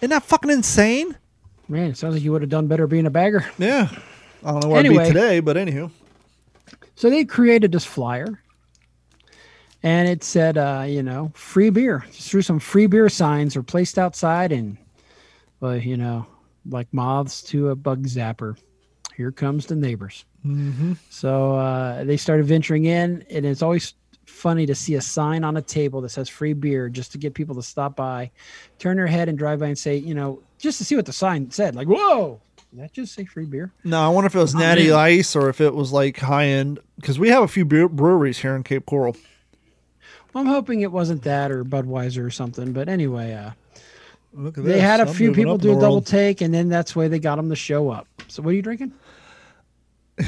Isn't 0.00 0.10
that 0.10 0.24
fucking 0.24 0.50
insane? 0.50 1.16
Man, 1.68 1.90
it 1.90 1.96
sounds 1.96 2.14
like 2.14 2.24
you 2.24 2.32
would 2.32 2.42
have 2.42 2.50
done 2.50 2.66
better 2.66 2.88
being 2.88 3.06
a 3.06 3.10
bagger. 3.10 3.44
Yeah. 3.58 3.88
I 4.44 4.50
don't 4.52 4.64
know 4.64 4.70
where 4.70 4.80
I'd 4.80 4.86
Anyway. 4.86 5.04
be 5.04 5.12
today, 5.12 5.38
but 5.40 5.56
anywho. 5.56 5.90
So 7.00 7.08
they 7.08 7.24
created 7.24 7.72
this 7.72 7.86
flyer, 7.86 8.42
and 9.82 10.06
it 10.06 10.22
said, 10.22 10.58
uh, 10.58 10.84
you 10.86 11.02
know, 11.02 11.32
free 11.34 11.70
beer. 11.70 12.04
Just 12.12 12.30
threw 12.30 12.42
some 12.42 12.58
free 12.58 12.86
beer 12.86 13.08
signs 13.08 13.56
were 13.56 13.62
placed 13.62 13.98
outside, 13.98 14.52
and, 14.52 14.76
well, 15.60 15.78
you 15.78 15.96
know, 15.96 16.26
like 16.68 16.92
moths 16.92 17.40
to 17.44 17.70
a 17.70 17.74
bug 17.74 18.06
zapper. 18.06 18.58
Here 19.16 19.32
comes 19.32 19.64
the 19.64 19.76
neighbors. 19.76 20.26
Mm-hmm. 20.44 20.92
So 21.08 21.54
uh, 21.54 22.04
they 22.04 22.18
started 22.18 22.44
venturing 22.44 22.84
in, 22.84 23.24
and 23.30 23.46
it's 23.46 23.62
always 23.62 23.94
funny 24.26 24.66
to 24.66 24.74
see 24.74 24.96
a 24.96 25.00
sign 25.00 25.42
on 25.42 25.56
a 25.56 25.62
table 25.62 26.02
that 26.02 26.10
says 26.10 26.28
free 26.28 26.52
beer 26.52 26.90
just 26.90 27.12
to 27.12 27.18
get 27.18 27.32
people 27.32 27.54
to 27.54 27.62
stop 27.62 27.96
by, 27.96 28.30
turn 28.78 28.98
their 28.98 29.06
head 29.06 29.30
and 29.30 29.38
drive 29.38 29.60
by 29.60 29.68
and 29.68 29.78
say, 29.78 29.96
you 29.96 30.14
know, 30.14 30.42
just 30.58 30.76
to 30.76 30.84
see 30.84 30.96
what 30.96 31.06
the 31.06 31.14
sign 31.14 31.50
said. 31.50 31.74
Like, 31.74 31.88
whoa, 31.88 32.42
did 32.70 32.80
that 32.80 32.92
just 32.92 33.14
say 33.14 33.24
free 33.24 33.46
beer? 33.46 33.72
No, 33.84 34.00
I 34.00 34.08
wonder 34.08 34.26
if 34.26 34.34
it 34.34 34.38
was 34.38 34.54
Natty 34.54 34.92
Ice 34.92 35.34
or 35.36 35.48
if 35.48 35.60
it 35.60 35.74
was 35.74 35.92
like 35.92 36.18
high 36.18 36.46
end 36.46 36.78
because 36.96 37.18
we 37.18 37.28
have 37.30 37.42
a 37.42 37.48
few 37.48 37.64
beer- 37.64 37.88
breweries 37.88 38.38
here 38.38 38.54
in 38.54 38.62
Cape 38.62 38.86
Coral. 38.86 39.16
I'm 40.34 40.46
hoping 40.46 40.80
it 40.82 40.92
wasn't 40.92 41.22
that 41.24 41.50
or 41.50 41.64
Budweiser 41.64 42.24
or 42.24 42.30
something. 42.30 42.72
But 42.72 42.88
anyway, 42.88 43.32
uh, 43.34 43.50
Look 44.32 44.56
at 44.58 44.64
they 44.64 44.72
this. 44.74 44.80
had 44.82 45.00
a 45.00 45.08
I'm 45.08 45.14
few 45.14 45.28
moving 45.28 45.42
people 45.44 45.54
up 45.54 45.60
in 45.62 45.66
do 45.66 45.72
a 45.72 45.74
the 45.74 45.80
double 45.80 45.94
world. 45.96 46.06
take, 46.06 46.40
and 46.40 46.54
then 46.54 46.68
that's 46.68 46.94
why 46.94 47.08
they 47.08 47.18
got 47.18 47.34
them 47.36 47.48
to 47.48 47.56
show 47.56 47.90
up. 47.90 48.06
So, 48.28 48.42
what 48.42 48.50
are 48.50 48.54
you 48.54 48.62
drinking? 48.62 48.92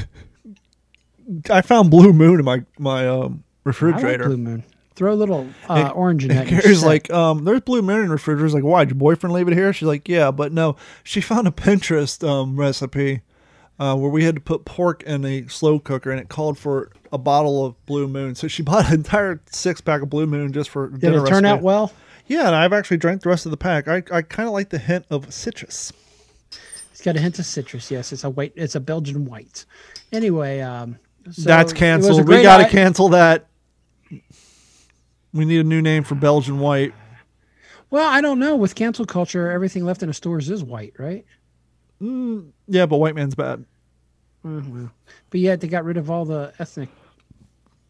I 1.50 1.60
found 1.62 1.90
Blue 1.90 2.12
Moon 2.12 2.40
in 2.40 2.44
my 2.44 2.64
my 2.78 3.06
um, 3.08 3.22
I 3.24 3.26
like 3.26 3.42
refrigerator. 3.64 4.24
Blue 4.24 4.36
Moon. 4.36 4.64
Throw 5.02 5.12
a 5.12 5.14
little 5.14 5.48
uh, 5.68 5.74
And- 5.74 5.92
orange 5.94 6.24
in 6.24 6.28
that. 6.28 6.46
Gary's 6.46 6.84
like, 6.84 7.10
um, 7.12 7.42
there's 7.44 7.60
Blue 7.62 7.82
Moon 7.82 8.02
in 8.02 8.06
the 8.06 8.12
refrigerator. 8.12 8.46
He's 8.46 8.54
like, 8.54 8.62
why? 8.62 8.84
Did 8.84 8.90
your 8.90 8.98
boyfriend 9.00 9.34
leave 9.34 9.48
it 9.48 9.54
here? 9.54 9.72
She's 9.72 9.88
like, 9.88 10.08
yeah, 10.08 10.30
but 10.30 10.52
no. 10.52 10.76
She 11.02 11.20
found 11.20 11.48
a 11.48 11.50
Pinterest 11.50 12.22
um, 12.28 12.56
recipe 12.56 13.22
uh, 13.80 13.96
where 13.96 14.10
we 14.12 14.22
had 14.22 14.36
to 14.36 14.40
put 14.40 14.64
pork 14.64 15.02
in 15.02 15.24
a 15.24 15.48
slow 15.48 15.80
cooker, 15.80 16.12
and 16.12 16.20
it 16.20 16.28
called 16.28 16.56
for 16.56 16.92
a 17.10 17.18
bottle 17.18 17.66
of 17.66 17.84
Blue 17.84 18.06
Moon. 18.06 18.36
So 18.36 18.46
she 18.46 18.62
bought 18.62 18.86
an 18.86 18.94
entire 18.94 19.40
six 19.50 19.80
pack 19.80 20.02
of 20.02 20.08
Blue 20.10 20.26
Moon 20.26 20.52
just 20.52 20.70
for 20.70 20.88
did 20.90 21.00
dinner 21.00 21.16
it 21.24 21.28
turn 21.28 21.42
recipe. 21.42 21.48
out 21.48 21.62
well? 21.62 21.92
Yeah, 22.28 22.46
and 22.46 22.54
I've 22.54 22.72
actually 22.72 22.98
drank 22.98 23.22
the 23.22 23.28
rest 23.28 23.44
of 23.44 23.50
the 23.50 23.56
pack. 23.56 23.88
I, 23.88 24.04
I 24.12 24.22
kind 24.22 24.46
of 24.46 24.52
like 24.52 24.68
the 24.70 24.78
hint 24.78 25.04
of 25.10 25.34
citrus. 25.34 25.92
It's 26.92 27.02
got 27.02 27.16
a 27.16 27.20
hint 27.20 27.40
of 27.40 27.44
citrus. 27.46 27.90
Yes, 27.90 28.12
it's 28.12 28.22
a 28.22 28.30
white. 28.30 28.52
It's 28.54 28.76
a 28.76 28.80
Belgian 28.80 29.24
white. 29.24 29.64
Anyway, 30.12 30.60
um, 30.60 30.96
so 31.32 31.42
That's 31.42 31.72
it 31.72 31.74
was 31.74 31.82
a 31.82 31.84
canceled. 31.84 32.28
We 32.28 32.42
got 32.42 32.58
to 32.58 32.66
i- 32.66 32.68
cancel 32.68 33.08
that. 33.08 33.48
We 35.32 35.44
need 35.44 35.60
a 35.60 35.64
new 35.64 35.80
name 35.82 36.04
for 36.04 36.14
Belgian 36.14 36.58
white. 36.58 36.92
Well, 37.90 38.08
I 38.08 38.20
don't 38.20 38.38
know. 38.38 38.56
With 38.56 38.74
cancel 38.74 39.04
culture, 39.06 39.50
everything 39.50 39.84
left 39.84 40.02
in 40.02 40.08
the 40.08 40.14
stores 40.14 40.48
is 40.50 40.62
white, 40.64 40.94
right? 40.98 41.24
Yeah, 42.00 42.86
but 42.86 42.96
white 42.98 43.14
man's 43.14 43.34
bad. 43.34 43.64
Well, 44.42 44.90
but 45.30 45.40
yet 45.40 45.60
they 45.60 45.68
got 45.68 45.84
rid 45.84 45.96
of 45.96 46.10
all 46.10 46.24
the 46.24 46.52
ethnic. 46.58 46.88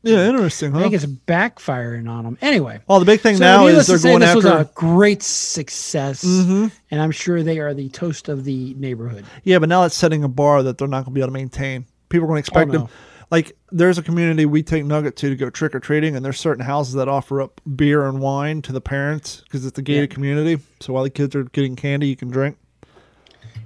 Yeah, 0.05 0.27
interesting, 0.29 0.73
Huh? 0.73 0.81
I 0.81 0.83
think 0.83 0.95
it's 0.95 1.07
backfiring 1.07 2.11
on 2.11 2.25
them. 2.25 2.37
Anyway, 2.43 2.81
Well, 2.89 2.99
the 2.99 3.05
big 3.07 3.21
thing 3.21 3.37
so 3.37 3.45
now 3.45 3.67
is 3.69 3.87
they're 3.87 3.99
going 3.99 4.19
this 4.21 4.31
after. 4.31 4.37
was 4.59 4.67
a 4.67 4.71
great 4.75 5.23
success, 5.23 6.25
Mhm. 6.25 6.73
and 6.91 7.01
I'm 7.01 7.13
sure 7.13 7.45
they 7.45 7.61
are 7.61 7.73
the 7.73 7.89
toast 7.89 8.29
of 8.29 8.43
the 8.45 8.75
neighborhood. 8.75 9.25
Yeah, 9.45 9.61
but 9.61 9.69
now 9.69 9.85
it's 9.85 9.95
setting 9.95 10.25
a 10.25 10.29
bar 10.29 10.65
that 10.65 10.77
they're 10.77 10.89
not 10.89 11.05
going 11.05 11.13
to 11.13 11.15
be 11.15 11.21
able 11.21 11.29
to 11.29 11.33
maintain. 11.35 11.87
People 12.09 12.25
are 12.25 12.29
going 12.29 12.43
to 12.43 12.47
expect 12.49 12.71
Oh, 12.71 12.73
no. 12.73 12.79
them. 12.81 12.89
Like, 13.33 13.57
there's 13.71 13.97
a 13.97 14.03
community 14.03 14.45
we 14.45 14.63
take 14.63 14.85
Nugget 14.85 15.17
to 15.17 15.31
to 15.31 15.37
go 15.37 15.49
trick 15.49 15.75
or 15.75 15.81
treating, 15.81 16.15
and 16.15 16.23
there's 16.25 16.39
certain 16.39 16.63
houses 16.65 16.93
that 16.95 17.09
offer 17.09 17.41
up 17.41 17.63
beer 17.75 18.07
and 18.07 18.21
wine 18.21 18.61
to 18.63 18.73
the 18.73 18.81
parents 18.83 19.41
because 19.41 19.65
it's 19.65 19.79
a 19.79 19.83
gated 19.83 20.11
Yeah. 20.11 20.15
community. 20.15 20.59
So 20.81 20.93
while 20.93 21.03
the 21.03 21.09
kids 21.11 21.35
are 21.35 21.45
getting 21.45 21.75
candy, 21.75 22.09
you 22.09 22.15
can 22.17 22.29
drink. 22.29 22.59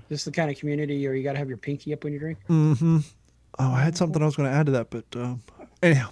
This 0.09 0.21
is 0.21 0.25
the 0.25 0.31
kind 0.31 0.53
of 0.53 0.57
community 0.57 1.05
where 1.05 1.17
you 1.17 1.25
got 1.25 1.33
to 1.33 1.39
have 1.39 1.49
your 1.49 1.57
pinky 1.59 1.93
up 1.93 2.05
when 2.05 2.13
you 2.13 2.21
drink. 2.21 2.39
Mm-hmm. 2.49 2.99
Oh, 3.59 3.71
I 3.73 3.83
had 3.83 3.97
something 3.97 4.23
I 4.23 4.27
was 4.27 4.37
going 4.37 4.49
to 4.49 4.55
add 4.55 4.67
to 4.67 4.73
that, 4.73 4.89
but 4.91 5.05
um, 5.17 5.43
anyhow, 5.83 6.11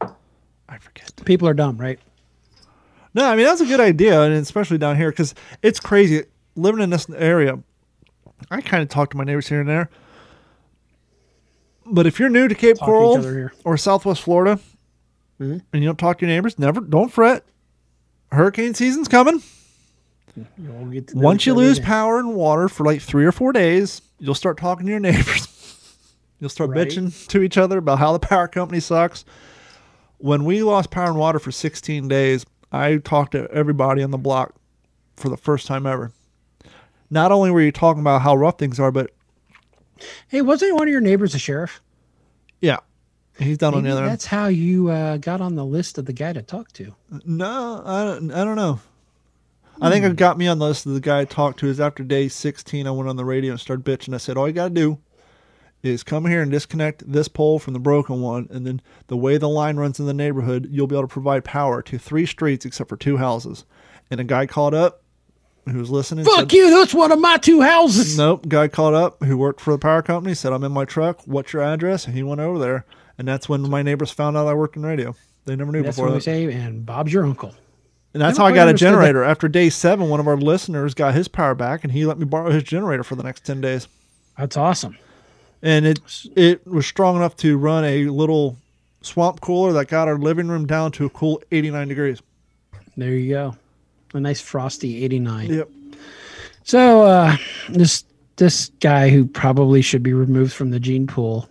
I 0.00 0.78
forget. 0.78 1.12
People 1.24 1.46
are 1.46 1.54
dumb, 1.54 1.78
right? 1.78 2.00
No, 3.14 3.26
I 3.26 3.36
mean 3.36 3.44
that's 3.46 3.60
a 3.60 3.66
good 3.66 3.78
idea, 3.78 4.20
and 4.22 4.34
especially 4.34 4.78
down 4.78 4.96
here 4.96 5.10
because 5.10 5.36
it's 5.62 5.78
crazy 5.78 6.24
living 6.56 6.80
in 6.82 6.90
this 6.90 7.08
area. 7.10 7.60
I 8.50 8.60
kind 8.60 8.82
of 8.82 8.88
talk 8.88 9.10
to 9.10 9.16
my 9.16 9.22
neighbors 9.22 9.46
here 9.46 9.60
and 9.60 9.68
there, 9.68 9.88
but 11.86 12.06
if 12.06 12.18
you're 12.18 12.28
new 12.28 12.48
to 12.48 12.54
Cape 12.54 12.76
Talk 12.78 12.86
Coral 12.86 13.22
here. 13.22 13.52
or 13.64 13.76
Southwest 13.76 14.22
Florida, 14.22 14.58
Mhm. 15.40 15.62
and 15.72 15.82
you 15.82 15.88
don't 15.88 15.98
talk 15.98 16.18
to 16.18 16.26
your 16.26 16.34
neighbors, 16.34 16.58
never 16.58 16.80
don't 16.80 17.10
fret. 17.12 17.44
Hurricane 18.32 18.74
season's 18.74 19.08
coming. 19.08 19.42
You'll 20.58 20.86
get 20.86 21.08
to 21.08 21.16
Once 21.18 21.46
you 21.46 21.54
lose 21.54 21.76
then. 21.78 21.86
power 21.86 22.18
and 22.18 22.34
water 22.34 22.68
for 22.68 22.84
like 22.84 23.00
three 23.00 23.24
or 23.24 23.32
four 23.32 23.52
days, 23.52 24.02
you'll 24.18 24.34
start 24.34 24.58
talking 24.58 24.86
to 24.86 24.90
your 24.90 25.00
neighbors. 25.10 25.48
you'll 26.40 26.50
start 26.50 26.70
Right. 26.70 26.88
bitching 26.88 27.26
to 27.28 27.42
each 27.42 27.56
other 27.56 27.78
about 27.78 27.98
how 28.00 28.12
the 28.12 28.18
power 28.18 28.48
company 28.48 28.80
sucks. 28.80 29.24
When 30.18 30.44
we 30.44 30.62
lost 30.62 30.90
power 30.90 31.06
and 31.08 31.16
water 31.16 31.38
for 31.38 31.52
16 31.52 32.08
days, 32.08 32.44
I 32.72 32.96
talked 32.96 33.32
to 33.32 33.48
everybody 33.52 34.02
on 34.02 34.10
the 34.10 34.18
block 34.18 34.54
for 35.16 35.28
the 35.28 35.36
first 35.36 35.66
time 35.66 35.86
ever. 35.86 36.10
Not 37.10 37.30
only 37.30 37.50
were 37.50 37.60
you 37.60 37.70
talking 37.70 38.00
about 38.00 38.22
how 38.22 38.34
rough 38.34 38.58
things 38.58 38.80
are, 38.80 38.90
but 38.90 39.10
Hey, 40.28 40.42
wasn't 40.42 40.74
one 40.74 40.88
of 40.88 40.92
your 40.92 41.00
neighbors 41.00 41.34
a 41.34 41.38
sheriff? 41.38 41.80
yeah, 42.60 42.78
he's 43.38 43.58
down 43.58 43.74
on 43.74 43.82
the 43.82 43.90
other. 43.90 44.06
that's 44.06 44.26
how 44.26 44.46
you 44.46 44.88
uh, 44.88 45.18
got 45.18 45.40
on 45.40 45.54
the 45.54 45.64
list 45.64 45.98
of 45.98 46.06
the 46.06 46.12
guy 46.12 46.32
to 46.32 46.42
talk 46.42 46.72
to. 46.72 46.94
No, 47.24 47.82
I 47.84 48.04
don't, 48.04 48.30
I 48.30 48.44
don't 48.44 48.56
know. 48.56 48.80
I 49.80 49.90
think 49.90 50.04
it 50.04 50.16
got 50.16 50.38
me 50.38 50.46
on 50.46 50.58
the 50.58 50.66
list 50.66 50.86
of 50.86 50.94
the 50.94 51.00
guy 51.00 51.20
I 51.20 51.24
talked 51.24 51.58
to 51.60 51.66
is 51.66 51.80
after 51.80 52.04
day 52.04 52.28
16, 52.28 52.86
I 52.86 52.90
went 52.90 53.08
on 53.08 53.16
the 53.16 53.24
radio 53.24 53.50
and 53.50 53.60
started 53.60 53.84
bitching. 53.84 54.14
I 54.14 54.18
said, 54.18 54.36
all 54.36 54.46
you 54.46 54.54
got 54.54 54.68
to 54.68 54.74
do 54.74 54.98
is 55.82 56.02
come 56.02 56.26
here 56.26 56.40
and 56.42 56.50
disconnect 56.50 57.10
this 57.10 57.28
pole 57.28 57.58
from 57.58 57.74
the 57.74 57.80
broken 57.80 58.22
one, 58.22 58.48
and 58.50 58.66
then 58.66 58.80
the 59.08 59.16
way 59.16 59.36
the 59.36 59.48
line 59.48 59.76
runs 59.76 60.00
in 60.00 60.06
the 60.06 60.14
neighborhood, 60.14 60.68
you'll 60.70 60.86
be 60.86 60.94
able 60.94 61.02
to 61.02 61.12
provide 61.12 61.44
power 61.44 61.82
to 61.82 61.98
three 61.98 62.24
streets 62.24 62.64
except 62.64 62.88
for 62.88 62.96
two 62.96 63.16
houses. 63.18 63.64
And 64.10 64.20
a 64.20 64.24
guy 64.24 64.46
called 64.46 64.74
up 64.74 65.02
who 65.66 65.78
was 65.78 65.90
listening. 65.90 66.24
Fuck 66.24 66.50
said, 66.50 66.52
you! 66.52 66.70
That's 66.70 66.94
one 66.94 67.12
of 67.12 67.18
my 67.20 67.38
two 67.38 67.60
houses. 67.60 68.16
Nope. 68.16 68.48
Guy 68.48 68.68
called 68.68 68.94
up 68.94 69.22
who 69.22 69.36
worked 69.36 69.60
for 69.60 69.72
the 69.72 69.78
power 69.78 70.02
company, 70.02 70.34
said, 70.34 70.52
I'm 70.52 70.64
in 70.64 70.72
my 70.72 70.84
truck. 70.84 71.20
What's 71.26 71.52
your 71.52 71.62
address? 71.62 72.06
And 72.06 72.14
he 72.14 72.22
went 72.22 72.40
over 72.40 72.58
there. 72.58 72.84
And 73.18 73.28
that's 73.28 73.48
when 73.48 73.62
my 73.68 73.82
neighbors 73.82 74.10
found 74.10 74.36
out 74.36 74.46
I 74.46 74.54
worked 74.54 74.76
in 74.76 74.84
radio. 74.84 75.14
They 75.44 75.56
never 75.56 75.72
knew 75.72 75.82
That's 75.82 75.96
before 75.96 76.08
what 76.08 76.16
we 76.16 76.20
say. 76.20 76.52
And 76.52 76.84
Bob's 76.84 77.12
your 77.12 77.24
uncle. 77.24 77.54
And 78.12 78.20
that's 78.20 78.38
how 78.38 78.46
I 78.46 78.52
got 78.52 78.66
a 78.66 78.70
understood 78.70 78.88
that. 78.88 78.92
generator. 78.92 79.24
After 79.24 79.48
day 79.48 79.70
seven, 79.70 80.08
one 80.08 80.20
of 80.20 80.28
our 80.28 80.36
listeners 80.36 80.94
got 80.94 81.14
his 81.14 81.26
power 81.28 81.54
back 81.54 81.82
and 81.82 81.92
he 81.92 82.06
let 82.06 82.18
me 82.18 82.24
borrow 82.24 82.50
his 82.50 82.62
generator 82.62 83.02
for 83.02 83.16
the 83.16 83.24
next 83.24 83.44
10 83.44 83.60
days. 83.60 83.88
That's 84.38 84.56
awesome. 84.56 84.96
And 85.62 85.86
it, 85.86 86.00
it 86.36 86.66
was 86.66 86.86
strong 86.86 87.16
enough 87.16 87.36
to 87.38 87.58
run 87.58 87.84
a 87.84 88.04
little 88.06 88.56
swamp 89.00 89.40
cooler 89.40 89.72
that 89.72 89.88
got 89.88 90.08
our 90.08 90.18
living 90.18 90.48
room 90.48 90.66
down 90.66 90.92
to 90.92 91.06
a 91.06 91.10
cool 91.10 91.42
89 91.50 91.88
degrees. 91.88 92.22
There 92.96 93.10
you 93.10 93.30
go. 93.30 93.56
A 94.14 94.20
nice 94.20 94.40
frosty 94.40 95.04
89. 95.04 95.52
Yep. 95.52 95.70
So 96.62 97.02
uh, 97.02 97.36
this 97.68 98.04
this 98.36 98.70
guy 98.80 99.10
who 99.10 99.26
probably 99.26 99.82
should 99.82 100.02
be 100.02 100.12
removed 100.12 100.52
from 100.52 100.70
the 100.70 100.80
gene 100.80 101.06
pool 101.06 101.48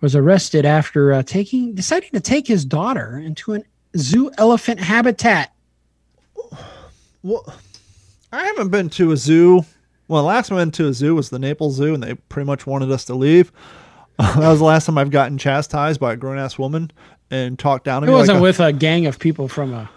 was 0.00 0.14
arrested 0.16 0.64
after 0.64 1.12
uh, 1.12 1.22
taking 1.22 1.74
deciding 1.74 2.10
to 2.12 2.20
take 2.20 2.46
his 2.46 2.64
daughter 2.64 3.18
into 3.18 3.54
a 3.54 3.62
zoo 3.96 4.30
elephant 4.38 4.80
habitat. 4.80 5.52
Well, 7.22 7.44
I 8.32 8.44
haven't 8.44 8.68
been 8.68 8.88
to 8.90 9.12
a 9.12 9.16
zoo. 9.16 9.64
Well, 10.08 10.22
the 10.22 10.28
last 10.28 10.48
time 10.48 10.56
I 10.58 10.60
went 10.60 10.74
to 10.74 10.86
a 10.88 10.92
zoo 10.94 11.14
was 11.16 11.30
the 11.30 11.38
Naples 11.38 11.74
Zoo, 11.74 11.92
and 11.94 12.02
they 12.02 12.14
pretty 12.14 12.46
much 12.46 12.66
wanted 12.66 12.90
us 12.92 13.04
to 13.06 13.14
leave. 13.14 13.50
that 14.18 14.36
was 14.38 14.60
the 14.60 14.64
last 14.64 14.86
time 14.86 14.96
I've 14.98 15.10
gotten 15.10 15.36
chastised 15.38 15.98
by 16.00 16.12
a 16.12 16.16
grown 16.16 16.38
ass 16.38 16.56
woman 16.58 16.92
and 17.30 17.58
talked 17.58 17.84
down 17.84 18.02
to 18.02 18.06
It 18.08 18.10
me. 18.10 18.14
wasn't 18.14 18.36
like 18.36 18.40
a- 18.40 18.42
with 18.42 18.60
a 18.60 18.72
gang 18.72 19.06
of 19.06 19.18
people 19.18 19.48
from 19.48 19.74
a 19.74 19.90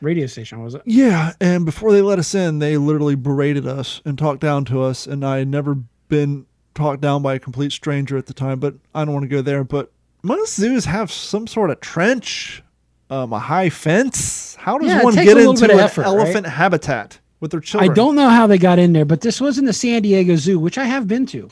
radio 0.00 0.26
station, 0.26 0.62
was 0.62 0.74
it? 0.74 0.82
Yeah, 0.84 1.32
and 1.40 1.64
before 1.64 1.92
they 1.92 2.02
let 2.02 2.18
us 2.18 2.34
in, 2.34 2.58
they 2.58 2.76
literally 2.76 3.14
berated 3.14 3.66
us 3.66 4.00
and 4.04 4.18
talked 4.18 4.40
down 4.40 4.64
to 4.66 4.82
us. 4.82 5.06
And 5.06 5.24
I 5.24 5.38
had 5.38 5.48
never 5.48 5.76
been 6.08 6.46
talked 6.74 7.00
down 7.00 7.22
by 7.22 7.34
a 7.34 7.38
complete 7.38 7.72
stranger 7.72 8.16
at 8.16 8.26
the 8.26 8.34
time, 8.34 8.60
but 8.60 8.74
I 8.94 9.04
don't 9.04 9.14
want 9.14 9.24
to 9.24 9.28
go 9.28 9.42
there. 9.42 9.64
But 9.64 9.92
most 10.22 10.54
zoos 10.54 10.84
have 10.84 11.10
some 11.10 11.46
sort 11.46 11.70
of 11.70 11.80
trench, 11.80 12.62
um, 13.10 13.32
a 13.32 13.38
high 13.38 13.70
fence. 13.70 14.54
How 14.56 14.78
does 14.78 14.88
Yeah, 14.88 15.02
one 15.02 15.14
get 15.14 15.36
into 15.36 15.64
an 15.64 15.70
effort, 15.72 16.02
right? 16.02 16.08
elephant 16.08 16.46
habitat 16.46 17.18
with 17.40 17.50
their 17.50 17.60
children? 17.60 17.90
I 17.90 17.94
don't 17.94 18.14
know 18.16 18.28
how 18.28 18.46
they 18.46 18.58
got 18.58 18.78
in 18.78 18.92
there, 18.92 19.04
but 19.04 19.20
this 19.20 19.40
was 19.40 19.58
in 19.58 19.64
the 19.64 19.72
San 19.72 20.02
Diego 20.02 20.36
Zoo, 20.36 20.58
which 20.58 20.78
I 20.78 20.84
have 20.84 21.08
been 21.08 21.26
to, 21.26 21.48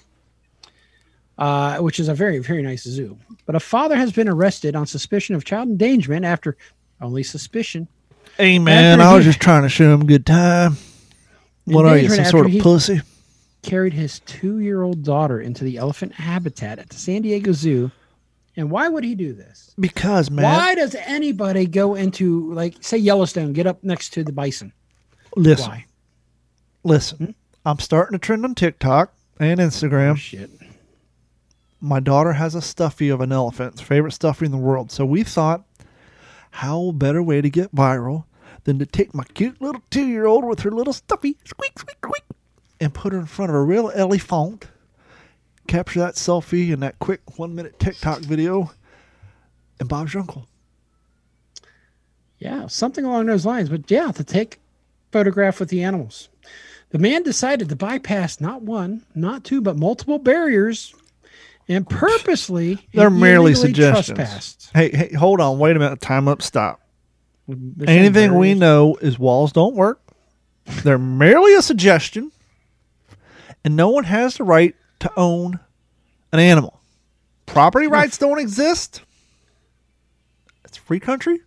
uh, 1.38 1.78
which 1.78 2.00
is 2.00 2.08
a 2.08 2.14
very, 2.14 2.38
very 2.38 2.62
nice 2.62 2.84
zoo. 2.84 3.16
But 3.46 3.54
a 3.54 3.60
father 3.60 3.96
has 3.96 4.12
been 4.12 4.28
arrested 4.28 4.76
on 4.76 4.86
suspicion 4.86 5.34
of 5.34 5.44
child 5.44 5.68
endangerment 5.68 6.24
after 6.24 6.56
only 7.00 7.22
suspicion. 7.22 7.88
Hey 8.40 8.60
man, 8.60 9.00
I 9.00 9.16
was 9.16 9.24
just 9.24 9.40
trying 9.40 9.62
to 9.64 9.68
show 9.68 9.92
him 9.92 10.02
a 10.02 10.04
good 10.04 10.24
time. 10.24 10.76
What 11.64 11.84
are 11.86 11.98
you, 11.98 12.08
some 12.08 12.24
sort 12.24 12.46
of 12.46 12.56
pussy? 12.62 13.00
Carried 13.62 13.92
his 13.92 14.20
two 14.20 14.60
year 14.60 14.82
old 14.82 15.02
daughter 15.02 15.40
into 15.40 15.64
the 15.64 15.76
elephant 15.76 16.14
habitat 16.14 16.78
at 16.78 16.88
the 16.88 16.94
San 16.94 17.22
Diego 17.22 17.50
Zoo. 17.50 17.90
And 18.56 18.70
why 18.70 18.88
would 18.88 19.02
he 19.02 19.16
do 19.16 19.32
this? 19.32 19.74
Because 19.78 20.30
man, 20.30 20.44
Why 20.44 20.76
does 20.76 20.94
anybody 20.94 21.66
go 21.66 21.96
into, 21.96 22.52
like, 22.54 22.76
say, 22.80 22.96
Yellowstone, 22.96 23.52
get 23.52 23.66
up 23.66 23.82
next 23.82 24.10
to 24.10 24.22
the 24.22 24.32
bison? 24.32 24.72
listen, 25.36 25.70
Why? 25.70 25.86
listen. 26.84 27.18
Hmm? 27.18 27.30
I'm 27.64 27.78
starting 27.80 28.16
to 28.16 28.24
trend 28.24 28.44
on 28.44 28.54
TikTok 28.54 29.12
and 29.40 29.58
Instagram. 29.58 30.12
Oh, 30.12 30.14
shit. 30.14 30.50
my 31.80 31.98
daughter 31.98 32.34
has 32.34 32.54
a 32.54 32.62
stuffy 32.62 33.08
of 33.08 33.20
an 33.20 33.32
elephant, 33.32 33.80
favorite 33.80 34.12
stuffy 34.12 34.46
in 34.46 34.52
the 34.52 34.58
world. 34.58 34.92
So 34.92 35.04
we 35.04 35.24
thought, 35.24 35.64
how 36.52 36.92
better 36.92 37.22
way 37.22 37.40
to 37.40 37.50
get 37.50 37.74
viral 37.74 38.24
than 38.68 38.78
to 38.78 38.84
take 38.84 39.14
my 39.14 39.24
cute 39.32 39.62
little 39.62 39.80
two 39.88 40.06
year 40.06 40.26
old 40.26 40.44
with 40.44 40.60
her 40.60 40.70
little 40.70 40.92
stuffy, 40.92 41.38
squeak, 41.42 41.78
squeak, 41.78 41.96
squeak, 42.04 42.22
and 42.78 42.92
put 42.92 43.14
her 43.14 43.18
in 43.18 43.24
front 43.24 43.48
of 43.48 43.56
a 43.56 43.62
real 43.62 43.90
elephant, 43.94 44.66
capture 45.66 46.00
that 46.00 46.16
selfie 46.16 46.70
in 46.70 46.80
that 46.80 46.98
quick 46.98 47.38
one 47.38 47.54
minute 47.54 47.78
TikTok 47.78 48.20
video, 48.20 48.70
and 49.80 49.88
Bob's 49.88 50.12
your 50.12 50.20
uncle. 50.20 50.46
Yeah, 52.38 52.66
something 52.66 53.06
along 53.06 53.24
those 53.24 53.46
lines. 53.46 53.70
But 53.70 53.90
yeah, 53.90 54.12
to 54.12 54.22
take 54.22 54.60
photograph 55.12 55.60
with 55.60 55.70
the 55.70 55.82
animals. 55.82 56.28
The 56.90 56.98
man 56.98 57.22
decided 57.22 57.70
to 57.70 57.76
bypass 57.76 58.38
not 58.38 58.60
one, 58.60 59.02
not 59.14 59.44
two, 59.44 59.62
but 59.62 59.78
multiple 59.78 60.18
barriers 60.18 60.94
and 61.68 61.88
purposely 61.88 62.86
They're 62.92 63.08
merely 63.08 63.54
suggestions. 63.54 64.14
trespassed. 64.18 64.70
Hey, 64.74 64.90
hey, 64.90 65.14
hold 65.14 65.40
on, 65.40 65.58
wait 65.58 65.74
a 65.74 65.78
minute, 65.78 66.02
time 66.02 66.28
up, 66.28 66.42
stop. 66.42 66.82
They're 67.48 67.86
saying 67.86 67.98
Anything 67.98 68.34
we 68.34 68.54
know 68.54 68.96
is 68.96 69.18
walls 69.18 69.52
don't 69.52 69.74
work. 69.74 70.00
They're 70.84 70.98
merely 70.98 71.54
a 71.54 71.62
suggestion, 71.62 72.30
and 73.64 73.74
no 73.74 73.88
one 73.88 74.04
has 74.04 74.36
the 74.36 74.44
right 74.44 74.76
to 75.00 75.10
own 75.16 75.58
an 76.30 76.40
animal. 76.40 76.80
Property 77.46 77.86
rights 77.86 78.18
don't 78.18 78.38
exist. 78.38 79.00
It's 80.64 80.76
a 80.76 80.80
free 80.82 81.00
country. 81.00 81.40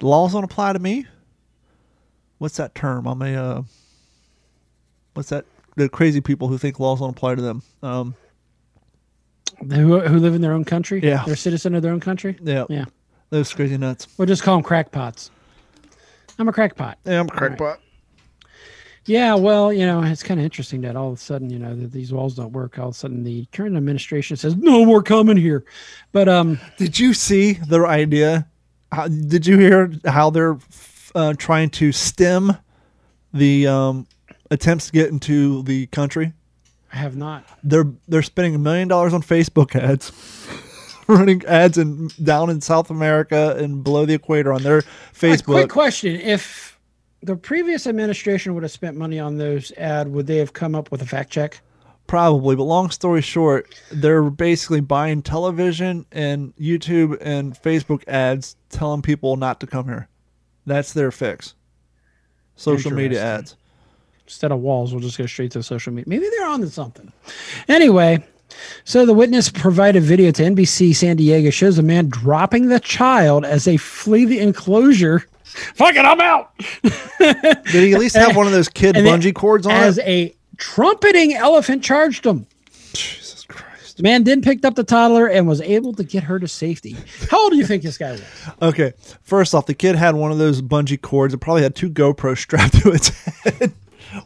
The 0.00 0.06
laws 0.08 0.32
don't 0.32 0.42
apply 0.42 0.72
to 0.72 0.80
me. 0.80 1.06
What's 2.38 2.56
that 2.56 2.74
term? 2.74 3.06
I'm 3.06 3.22
a. 3.22 3.34
Uh, 3.36 3.62
what's 5.14 5.28
that? 5.28 5.44
The 5.76 5.88
crazy 5.88 6.20
people 6.20 6.48
who 6.48 6.58
think 6.58 6.80
laws 6.80 6.98
don't 6.98 7.10
apply 7.10 7.36
to 7.36 7.42
them. 7.42 7.62
Um, 7.82 8.16
who, 9.60 10.00
who 10.00 10.18
live 10.18 10.34
in 10.34 10.40
their 10.40 10.52
own 10.52 10.64
country. 10.64 11.00
Yeah. 11.02 11.22
they're 11.24 11.34
a 11.34 11.36
citizen 11.36 11.74
of 11.74 11.82
their 11.82 11.92
own 11.92 12.00
country. 12.00 12.36
yeah, 12.42 12.64
Yeah, 12.68 12.86
those 13.30 13.52
crazy 13.54 13.76
nuts. 13.78 14.06
we'll 14.18 14.26
just 14.26 14.42
call 14.42 14.56
them 14.56 14.64
crackpots. 14.64 15.30
I'm 16.38 16.48
a 16.48 16.52
crackpot. 16.52 16.98
Yeah, 17.04 17.20
I'm 17.20 17.28
a 17.28 17.32
All 17.32 17.38
right. 17.40 17.56
crackpot. 17.56 17.80
Yeah, 19.06 19.34
well, 19.34 19.72
you 19.72 19.86
know, 19.86 20.02
it's 20.02 20.22
kind 20.22 20.38
of 20.38 20.44
interesting 20.44 20.82
that 20.82 20.94
all 20.94 21.08
of 21.08 21.14
a 21.14 21.20
sudden, 21.20 21.50
you 21.50 21.58
know, 21.58 21.74
that 21.74 21.90
these 21.90 22.12
walls 22.12 22.34
don't 22.36 22.52
work. 22.52 22.78
All 22.78 22.88
of 22.88 22.94
a 22.94 22.98
sudden, 22.98 23.24
the 23.24 23.46
current 23.52 23.76
administration 23.76 24.36
says 24.36 24.56
no 24.56 24.84
more 24.84 25.02
coming 25.02 25.36
here. 25.36 25.64
But 26.12 26.28
um, 26.28 26.60
Did 26.76 26.98
you 26.98 27.14
see 27.14 27.54
their 27.54 27.86
idea? 27.86 28.46
How, 28.92 29.08
did 29.08 29.46
you 29.46 29.58
hear 29.58 29.90
how 30.04 30.30
they're 30.30 30.58
uh, 31.14 31.34
trying 31.38 31.70
to 31.70 31.92
stem 31.92 32.56
the 33.32 33.66
um, 33.66 34.06
attempts 34.50 34.86
to 34.86 34.92
get 34.92 35.08
into 35.10 35.62
the 35.62 35.86
country? 35.86 36.32
I 36.92 36.96
have 36.96 37.16
not. 37.16 37.44
They're 37.62 37.86
they're 38.08 38.22
spending 38.22 38.54
a 38.54 38.58
million 38.58 38.88
dollars 38.88 39.14
on 39.14 39.22
Facebook 39.22 39.76
ads, 39.76 40.10
running 41.18 41.44
ads 41.46 41.78
in 41.78 42.08
down 42.22 42.50
in 42.50 42.60
South 42.60 42.90
America 42.90 43.56
and 43.58 43.82
below 43.84 44.06
the 44.06 44.14
equator 44.14 44.52
on 44.52 44.62
their 44.62 44.82
Facebook. 45.12 45.44
quick 45.44 45.70
question: 45.70 46.16
If 46.16 46.78
the 47.22 47.36
previous 47.36 47.86
administration 47.86 48.54
would 48.54 48.62
have 48.62 48.72
spent 48.72 48.96
money 48.96 49.18
on 49.18 49.36
those 49.36 49.72
ad, 49.72 50.08
would 50.08 50.26
they 50.26 50.38
have 50.38 50.52
come 50.52 50.74
up 50.74 50.90
with 50.90 51.02
a 51.02 51.06
fact 51.06 51.30
check? 51.30 51.60
Probably, 52.06 52.56
but 52.56 52.64
long 52.64 52.90
story 52.90 53.22
short, 53.22 53.72
they're 53.92 54.30
basically 54.30 54.80
buying 54.80 55.22
television 55.22 56.06
and 56.10 56.54
YouTube 56.56 57.16
and 57.20 57.54
Facebook 57.54 58.02
ads 58.08 58.56
telling 58.68 59.00
people 59.00 59.36
not 59.36 59.60
to 59.60 59.66
come 59.66 59.86
here. 59.86 60.08
That's 60.66 60.92
their 60.92 61.12
fix. 61.12 61.54
Social 62.56 62.90
media 62.90 63.22
ads. 63.22 63.56
Instead 64.24 64.50
of 64.50 64.58
walls, 64.58 64.92
we'll 64.92 65.00
just 65.00 65.18
go 65.18 65.26
straight 65.26 65.52
to 65.52 65.62
social 65.62 65.92
media. 65.92 66.08
Maybe 66.08 66.28
they're 66.30 66.48
on 66.48 66.60
to 66.62 66.70
something. 66.70 67.12
Anyway, 67.68 68.24
so 68.84 69.06
the 69.06 69.14
witness 69.14 69.48
provided 69.50 70.02
video 70.02 70.30
to 70.32 70.42
NBC 70.42 70.94
San 70.94 71.16
Diego 71.16 71.50
shows 71.50 71.78
a 71.78 71.82
man 71.82 72.08
dropping 72.08 72.68
the 72.68 72.80
child 72.80 73.44
as 73.44 73.64
they 73.64 73.76
flee 73.76 74.24
the 74.24 74.38
enclosure. 74.38 75.20
Fuck 75.44 75.96
it, 75.96 76.04
I'm 76.04 76.20
out. 76.20 76.52
Did 77.18 77.84
he 77.84 77.92
at 77.94 78.00
least 78.00 78.16
have 78.16 78.36
one 78.36 78.46
of 78.46 78.52
those 78.52 78.68
kid 78.68 78.96
And 78.96 79.06
bungee 79.06 79.34
cords 79.34 79.66
on 79.66 79.72
as 79.72 79.98
it? 79.98 80.06
a 80.06 80.34
trumpeting 80.56 81.34
elephant 81.34 81.82
charged 81.82 82.24
him. 82.24 82.46
Jesus 82.92 83.44
Christ. 83.44 83.96
The 83.96 84.02
man 84.04 84.24
then 84.24 84.42
picked 84.42 84.64
up 84.64 84.74
the 84.76 84.84
toddler 84.84 85.26
and 85.26 85.48
was 85.48 85.60
able 85.60 85.92
to 85.94 86.04
get 86.04 86.22
her 86.24 86.38
to 86.38 86.46
safety. 86.48 86.96
How 87.30 87.42
old 87.42 87.52
do 87.52 87.58
you 87.58 87.66
think 87.66 87.82
this 87.82 87.98
guy 87.98 88.12
was? 88.12 88.22
Okay, 88.62 88.92
first 89.22 89.54
off, 89.54 89.66
the 89.66 89.74
kid 89.74 89.96
had 89.96 90.14
one 90.14 90.30
of 90.32 90.38
those 90.38 90.62
bungee 90.62 91.00
cords. 91.00 91.34
It 91.34 91.38
probably 91.38 91.62
had 91.62 91.74
two 91.74 91.90
GoPros 91.90 92.38
strapped 92.38 92.80
to 92.82 92.90
its 92.92 93.08
head. 93.44 93.72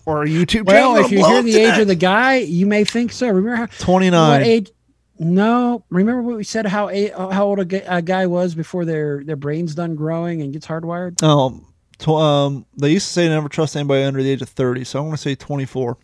Or 0.04 0.22
a 0.22 0.26
YouTube 0.26 0.68
channel. 0.68 0.94
Well, 0.94 1.04
if 1.04 1.10
you 1.10 1.24
hear 1.24 1.42
the 1.42 1.56
age 1.56 1.78
of 1.78 1.88
the 1.88 1.94
guy, 1.94 2.36
you 2.36 2.66
may 2.66 2.84
think 2.84 3.12
so. 3.12 3.28
Remember 3.28 3.56
how 3.56 3.66
29. 3.66 4.30
What 4.30 4.46
age? 4.46 4.70
No, 5.18 5.84
remember 5.90 6.22
what 6.22 6.36
we 6.36 6.44
said 6.44 6.66
how 6.66 6.88
a, 6.88 7.10
how 7.10 7.46
old 7.46 7.72
a, 7.72 7.96
a 7.96 8.02
guy 8.02 8.26
was 8.26 8.54
before 8.54 8.84
their 8.84 9.22
their 9.22 9.36
brains 9.36 9.74
done 9.74 9.94
growing 9.94 10.42
and 10.42 10.52
gets 10.52 10.66
hardwired. 10.66 11.22
Um, 11.22 11.66
tw- 11.98 12.08
um, 12.08 12.66
they 12.76 12.90
used 12.90 13.06
to 13.06 13.12
say 13.12 13.28
never 13.28 13.48
trust 13.48 13.76
anybody 13.76 14.02
under 14.02 14.22
the 14.22 14.30
age 14.30 14.42
of 14.42 14.48
30, 14.48 14.84
so 14.84 14.98
I'm 14.98 15.04
going 15.06 15.16
to 15.16 15.22
say 15.22 15.34
24. 15.34 15.96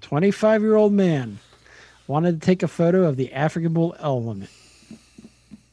Twenty 0.00 0.30
five 0.30 0.62
year 0.62 0.76
old 0.76 0.92
man 0.92 1.38
wanted 2.06 2.40
to 2.40 2.44
take 2.44 2.62
a 2.62 2.68
photo 2.68 3.04
of 3.04 3.16
the 3.16 3.32
African 3.32 3.72
bull 3.72 3.96
element. 3.98 4.50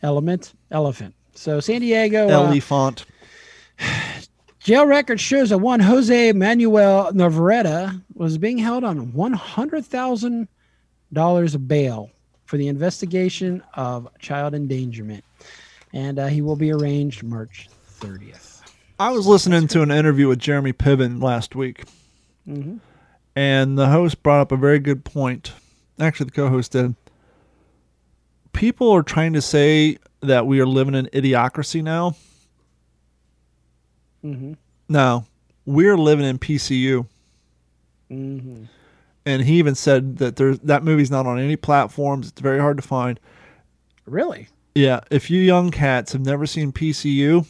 Element 0.02 0.54
elephant. 0.72 1.14
So 1.36 1.60
San 1.60 1.82
Diego 1.82 2.28
uh, 2.28 2.32
Elephant. 2.32 3.06
jail 4.70 4.86
record 4.86 5.20
shows 5.20 5.50
that 5.50 5.58
one 5.58 5.80
Jose 5.80 6.32
Manuel 6.34 7.12
Navarrete 7.12 7.90
was 8.14 8.38
being 8.38 8.60
held 8.60 8.84
on 8.84 9.12
one 9.14 9.34
hundred 9.34 9.84
thousand 9.84 10.48
dollars 11.12 11.58
bail 11.58 12.12
for 12.46 12.58
the 12.58 12.68
investigation 12.68 13.64
of 13.74 14.08
child 14.20 14.54
endangerment, 14.54 15.24
and 15.92 16.20
uh, 16.20 16.28
he 16.28 16.44
will 16.44 16.56
be 16.56 16.72
arraigned 16.72 17.24
March 17.24 17.68
30th. 18.00 18.62
I 19.00 19.10
was 19.10 19.26
listening 19.26 19.66
to 19.70 19.82
an 19.82 19.90
interview 19.90 20.28
with 20.28 20.38
Jeremy 20.38 20.74
Piven 20.74 21.20
last 21.20 21.56
week, 21.56 21.86
and 23.36 23.76
the 23.76 23.88
host 23.88 24.22
brought 24.22 24.42
up 24.42 24.52
a 24.52 24.58
very 24.58 24.78
good 24.78 25.04
point. 25.04 25.52
Actually, 26.00 26.26
the 26.26 26.34
co-host 26.34 26.74
did. 26.74 26.94
People 28.54 28.92
are 28.92 29.02
trying 29.02 29.34
to 29.34 29.42
say 29.42 29.98
that 30.20 30.46
we 30.46 30.60
are 30.60 30.68
living 30.68 30.94
in 30.94 31.08
idiocracy 31.08 31.82
now. 31.82 32.16
Mm-hmm. 34.24 34.54
No, 34.88 35.26
we're 35.66 35.98
living 35.98 36.26
in 36.26 36.40
PCU. 36.40 37.08
Mm-hmm. 38.12 38.64
And 39.26 39.42
he 39.44 39.60
even 39.60 39.76
said 39.76 40.18
that 40.18 40.38
there's 40.38 40.60
that 40.60 40.84
movie's 40.84 41.12
not 41.12 41.26
on 41.26 41.40
any 41.40 41.56
platforms. 41.56 42.30
It's 42.30 42.42
very 42.42 42.60
hard 42.60 42.78
to 42.78 42.84
find. 42.84 43.20
Really? 44.06 44.48
Yeah, 44.74 45.02
if 45.12 45.30
you 45.30 45.40
young 45.42 45.72
cats 45.72 46.14
have 46.14 46.26
never 46.26 46.46
seen 46.46 46.72
PCU, 46.72 47.46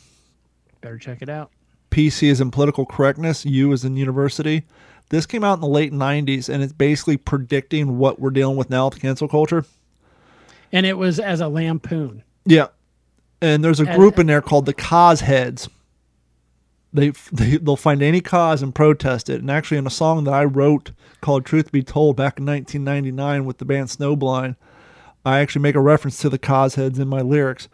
Better 0.82 0.98
check 0.98 1.22
it 1.22 1.30
out. 1.30 1.52
PC 1.92 2.30
is 2.30 2.40
in 2.40 2.52
political 2.52 2.86
correctness, 2.86 3.46
U 3.46 3.72
is 3.72 3.84
in 3.84 3.98
university. 3.98 4.64
This 5.10 5.26
came 5.26 5.44
out 5.44 5.56
in 5.56 5.62
the 5.62 5.68
late 5.68 5.92
90s 5.92 6.50
and 6.50 6.62
it's 6.62 6.74
basically 6.74 7.18
predicting 7.18 7.98
what 7.98 8.20
we're 8.20 8.30
dealing 8.30 8.58
with 8.58 8.70
now 8.70 8.90
with 8.90 9.02
cancel 9.02 9.28
culture. 9.28 9.66
And 10.72 10.86
it 10.86 10.98
was 10.98 11.20
as 11.20 11.42
a 11.42 11.48
lampoon. 11.48 12.24
Yeah. 12.46 12.68
And 13.42 13.64
there's 13.64 13.80
a 13.80 13.96
group 13.96 14.20
in 14.20 14.28
there 14.28 14.42
called 14.42 14.66
the 14.66 14.74
cause 14.74 15.22
heads. 15.22 15.68
They, 16.94 17.10
they 17.32 17.58
they'll 17.58 17.76
find 17.76 18.02
any 18.02 18.22
cause 18.22 18.62
and 18.62 18.74
protest 18.74 19.30
it. 19.30 19.42
And 19.42 19.50
actually, 19.50 19.78
in 19.78 19.88
a 19.88 19.92
song 19.92 20.24
that 20.26 20.34
I 20.34 20.46
wrote 20.46 20.92
called 21.22 21.46
"Truth 21.46 21.72
Be 21.72 21.84
Told" 21.84 22.16
back 22.16 22.40
in 22.40 22.46
1999 22.46 23.46
with 23.46 23.58
the 23.58 23.66
band 23.66 23.90
Snowblind, 23.90 24.56
I 25.26 25.40
actually 25.40 25.62
make 25.62 25.76
a 25.76 25.82
reference 25.82 26.18
to 26.20 26.30
the 26.30 26.40
cause 26.40 26.76
heads 26.76 27.00
in 27.00 27.08
my 27.08 27.22
lyrics. 27.22 27.68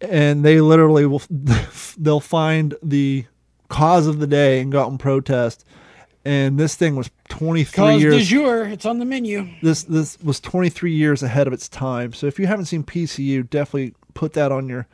And 0.00 0.44
they 0.44 0.60
literally 0.60 1.06
will 1.06 1.22
they'll 1.98 2.20
find 2.20 2.74
the 2.82 3.26
cause 3.68 4.06
of 4.06 4.18
the 4.18 4.26
day 4.26 4.60
and 4.60 4.70
go 4.70 4.82
out 4.82 4.90
and 4.90 5.00
protest. 5.00 5.64
And 6.24 6.58
this 6.58 6.74
thing 6.74 6.96
was 6.96 7.08
23 7.28 7.72
Cause 7.72 8.02
years 8.02 8.16
du 8.16 8.24
jour, 8.24 8.66
it's 8.66 8.84
on 8.84 8.98
the 8.98 9.04
menu. 9.04 9.48
this 9.62 9.84
this 9.84 10.18
was 10.20 10.40
23 10.40 10.92
years 10.92 11.22
ahead 11.22 11.46
of 11.46 11.52
its 11.52 11.68
time. 11.68 12.12
So 12.12 12.26
if 12.26 12.38
you 12.38 12.48
haven't 12.48 12.64
seen 12.66 12.82
PCU, 12.82 13.48
definitely 13.48 13.94
put 14.14 14.32
that 14.34 14.50
on 14.52 14.68
your. 14.68 14.86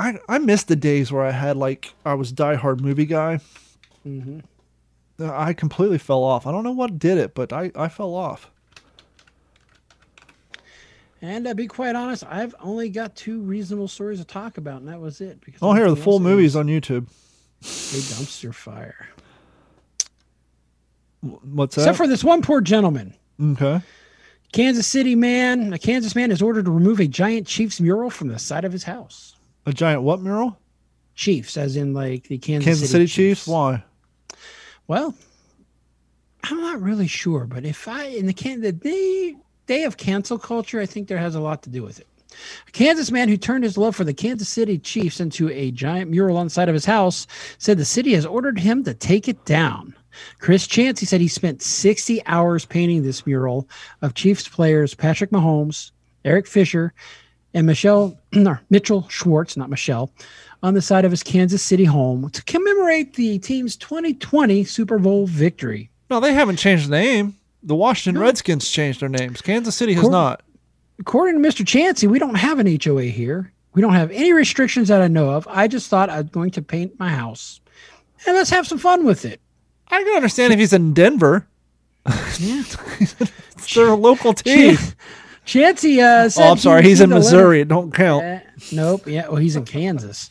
I 0.00 0.18
I 0.28 0.38
miss 0.38 0.64
the 0.64 0.76
days 0.76 1.12
where 1.12 1.22
I 1.24 1.30
had 1.30 1.56
like 1.56 1.92
I 2.04 2.14
was 2.14 2.32
diehard 2.32 2.80
movie 2.80 3.06
guy. 3.06 3.40
Mm-hmm. 4.06 4.40
Uh, 5.20 5.32
I 5.36 5.52
completely 5.52 5.98
fell 5.98 6.24
off. 6.24 6.46
I 6.46 6.52
don't 6.52 6.64
know 6.64 6.72
what 6.72 6.98
did 6.98 7.18
it, 7.18 7.34
but 7.34 7.52
I 7.52 7.70
I 7.76 7.88
fell 7.88 8.14
off. 8.14 8.50
And 11.22 11.44
to 11.44 11.54
be 11.54 11.66
quite 11.66 11.94
honest, 11.94 12.24
I've 12.26 12.54
only 12.60 12.88
got 12.88 13.14
two 13.14 13.40
reasonable 13.42 13.88
stories 13.88 14.20
to 14.20 14.24
talk 14.24 14.56
about, 14.56 14.80
and 14.80 14.88
that 14.88 15.00
was 15.00 15.20
it. 15.20 15.42
Because 15.44 15.60
Oh, 15.62 15.74
here 15.74 15.90
the 15.90 15.96
full 15.96 16.18
movies 16.18 16.56
on 16.56 16.66
YouTube. 16.66 17.08
A 17.62 17.64
dumpster 17.64 18.54
fire. 18.54 19.06
What's 21.20 21.74
that? 21.74 21.82
Except 21.82 21.98
for 21.98 22.06
this 22.06 22.24
one 22.24 22.40
poor 22.40 22.62
gentleman. 22.62 23.14
okay. 23.38 23.82
Kansas 24.52 24.86
City 24.86 25.14
man, 25.14 25.74
a 25.74 25.78
Kansas 25.78 26.16
man 26.16 26.30
is 26.32 26.40
ordered 26.40 26.64
to 26.64 26.70
remove 26.70 26.98
a 27.00 27.06
giant 27.06 27.46
Chiefs 27.46 27.80
mural 27.80 28.08
from 28.08 28.28
the 28.28 28.38
side 28.38 28.64
of 28.64 28.72
his 28.72 28.84
house. 28.84 29.36
A 29.66 29.72
giant 29.72 30.02
what 30.02 30.20
mural? 30.20 30.58
Chiefs, 31.14 31.56
as 31.56 31.76
in 31.76 31.92
like 31.92 32.28
the 32.28 32.38
Kansas, 32.38 32.64
Kansas 32.64 32.90
City 32.90 33.06
Chiefs. 33.06 33.46
Why? 33.46 33.84
Well, 34.86 35.14
I'm 36.44 36.60
not 36.60 36.80
really 36.80 37.06
sure, 37.06 37.46
but 37.46 37.64
if 37.64 37.86
I 37.86 38.04
in 38.04 38.26
the 38.26 38.32
can 38.32 38.60
the 38.60 38.72
day 38.72 39.36
day 39.66 39.84
of 39.84 39.96
cancel 39.96 40.38
culture, 40.38 40.80
I 40.80 40.86
think 40.86 41.08
there 41.08 41.18
has 41.18 41.34
a 41.34 41.40
lot 41.40 41.62
to 41.64 41.70
do 41.70 41.82
with 41.82 42.00
it. 42.00 42.06
A 42.68 42.70
Kansas 42.70 43.10
man 43.10 43.28
who 43.28 43.36
turned 43.36 43.64
his 43.64 43.76
love 43.76 43.94
for 43.94 44.04
the 44.04 44.14
Kansas 44.14 44.48
City 44.48 44.78
Chiefs 44.78 45.20
into 45.20 45.50
a 45.50 45.70
giant 45.72 46.10
mural 46.10 46.36
on 46.36 46.46
the 46.46 46.50
side 46.50 46.68
of 46.68 46.74
his 46.74 46.84
house 46.84 47.26
said 47.58 47.76
the 47.76 47.84
city 47.84 48.14
has 48.14 48.24
ordered 48.24 48.58
him 48.58 48.84
to 48.84 48.94
take 48.94 49.28
it 49.28 49.44
down. 49.44 49.94
Chris 50.38 50.66
Chansey 50.66 51.06
said 51.06 51.20
he 51.20 51.28
spent 51.28 51.62
60 51.62 52.24
hours 52.26 52.64
painting 52.64 53.02
this 53.02 53.26
mural 53.26 53.68
of 54.02 54.14
Chiefs 54.14 54.48
players 54.48 54.94
Patrick 54.94 55.30
Mahomes, 55.30 55.90
Eric 56.24 56.46
Fisher, 56.46 56.92
and 57.54 57.66
Michelle 57.66 58.18
no, 58.32 58.56
Mitchell 58.70 59.08
Schwartz, 59.08 59.56
not 59.56 59.70
Michelle, 59.70 60.10
on 60.62 60.74
the 60.74 60.82
side 60.82 61.04
of 61.04 61.10
his 61.10 61.22
Kansas 61.22 61.62
City 61.62 61.84
home 61.84 62.30
to 62.30 62.42
commemorate 62.44 63.14
the 63.14 63.38
team's 63.38 63.76
2020 63.76 64.64
Super 64.64 64.98
Bowl 64.98 65.26
victory. 65.26 65.90
No, 66.10 66.20
they 66.20 66.32
haven't 66.32 66.56
changed 66.56 66.86
the 66.86 66.90
name. 66.90 67.36
The 67.62 67.74
Washington 67.74 68.20
Redskins 68.20 68.68
changed 68.70 69.00
their 69.00 69.08
names. 69.08 69.40
Kansas 69.42 69.76
City 69.76 69.92
has 69.94 70.08
not. 70.08 70.42
According 70.98 71.42
to 71.42 71.48
Mr. 71.48 71.64
Chansey, 71.64 72.08
we 72.08 72.18
don't 72.18 72.34
have 72.34 72.58
an 72.58 72.78
HOA 72.82 73.04
here. 73.04 73.52
We 73.72 73.82
don't 73.82 73.94
have 73.94 74.10
any 74.10 74.32
restrictions 74.32 74.88
that 74.88 75.00
I 75.00 75.08
know 75.08 75.30
of. 75.30 75.46
I 75.48 75.68
just 75.68 75.88
thought 75.88 76.10
I'm 76.10 76.26
going 76.26 76.50
to 76.52 76.62
paint 76.62 76.98
my 76.98 77.08
house. 77.08 77.60
And 78.26 78.36
let's 78.36 78.50
have 78.50 78.66
some 78.66 78.78
fun 78.78 79.04
with 79.04 79.24
it. 79.24 79.40
I 79.88 80.02
can 80.02 80.14
understand 80.14 80.52
if 80.52 80.58
he's 80.58 80.72
in 80.72 80.92
Denver. 80.94 81.46
Yeah. 82.38 82.62
It's 83.62 83.74
their 83.74 83.94
local 83.94 84.32
team. 84.34 84.78
Chansey 85.50 85.98
uh, 86.00 86.28
said 86.28 86.46
Oh, 86.46 86.52
I'm 86.52 86.58
sorry. 86.58 86.82
He's 86.84 87.00
in 87.00 87.10
a 87.10 87.14
letter- 87.16 87.24
Missouri. 87.24 87.60
It 87.62 87.68
don't 87.68 87.92
count. 87.92 88.24
Uh, 88.24 88.38
nope. 88.72 89.06
Yeah. 89.06 89.26
Well, 89.26 89.36
he's 89.36 89.56
in 89.56 89.64
Kansas. 89.64 90.30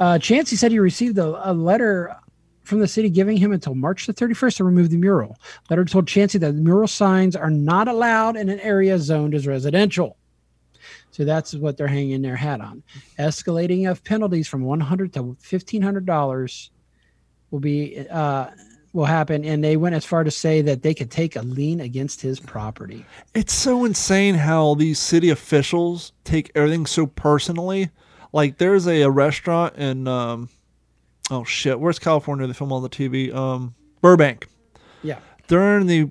Uh, 0.00 0.14
Chansey 0.14 0.56
said 0.56 0.72
he 0.72 0.78
received 0.80 1.18
a, 1.18 1.50
a 1.50 1.52
letter 1.52 2.16
from 2.64 2.80
the 2.80 2.88
city 2.88 3.10
giving 3.10 3.36
him 3.36 3.52
until 3.52 3.74
March 3.74 4.06
the 4.06 4.14
31st 4.14 4.56
to 4.56 4.64
remove 4.64 4.90
the 4.90 4.96
mural. 4.96 5.38
Letter 5.68 5.84
told 5.84 6.06
Chansey 6.06 6.40
that 6.40 6.52
the 6.52 6.60
mural 6.60 6.88
signs 6.88 7.36
are 7.36 7.50
not 7.50 7.86
allowed 7.86 8.36
in 8.36 8.48
an 8.48 8.58
area 8.60 8.98
zoned 8.98 9.34
as 9.34 9.46
residential. 9.46 10.16
So 11.12 11.24
that's 11.24 11.54
what 11.54 11.76
they're 11.76 11.86
hanging 11.88 12.22
their 12.22 12.36
hat 12.36 12.60
on. 12.60 12.82
Escalating 13.18 13.90
of 13.90 14.02
penalties 14.04 14.48
from 14.48 14.62
100 14.62 15.12
to 15.14 15.22
1500 15.22 16.06
dollars 16.06 16.70
will 17.50 17.60
be 17.60 18.06
uh, 18.08 18.46
will 18.92 19.04
happen, 19.04 19.44
and 19.44 19.62
they 19.62 19.76
went 19.76 19.94
as 19.94 20.04
far 20.04 20.24
to 20.24 20.30
say 20.30 20.62
that 20.62 20.82
they 20.82 20.94
could 20.94 21.10
take 21.10 21.36
a 21.36 21.42
lien 21.42 21.80
against 21.80 22.20
his 22.20 22.40
property. 22.40 23.04
It's 23.34 23.52
so 23.52 23.84
insane 23.84 24.34
how 24.34 24.74
these 24.74 24.98
city 24.98 25.30
officials 25.30 26.12
take 26.24 26.50
everything 26.54 26.86
so 26.86 27.06
personally. 27.06 27.90
Like 28.32 28.58
there's 28.58 28.86
a, 28.86 29.02
a 29.02 29.10
restaurant 29.10 29.76
in 29.76 30.08
um 30.08 30.48
oh 31.30 31.44
shit, 31.44 31.78
where's 31.78 31.98
California? 31.98 32.46
They 32.46 32.52
film 32.52 32.72
all 32.72 32.80
the 32.80 32.88
TV. 32.88 33.34
Um 33.34 33.74
Burbank. 34.00 34.48
Yeah. 35.02 35.18
During 35.46 35.86
the 35.86 36.08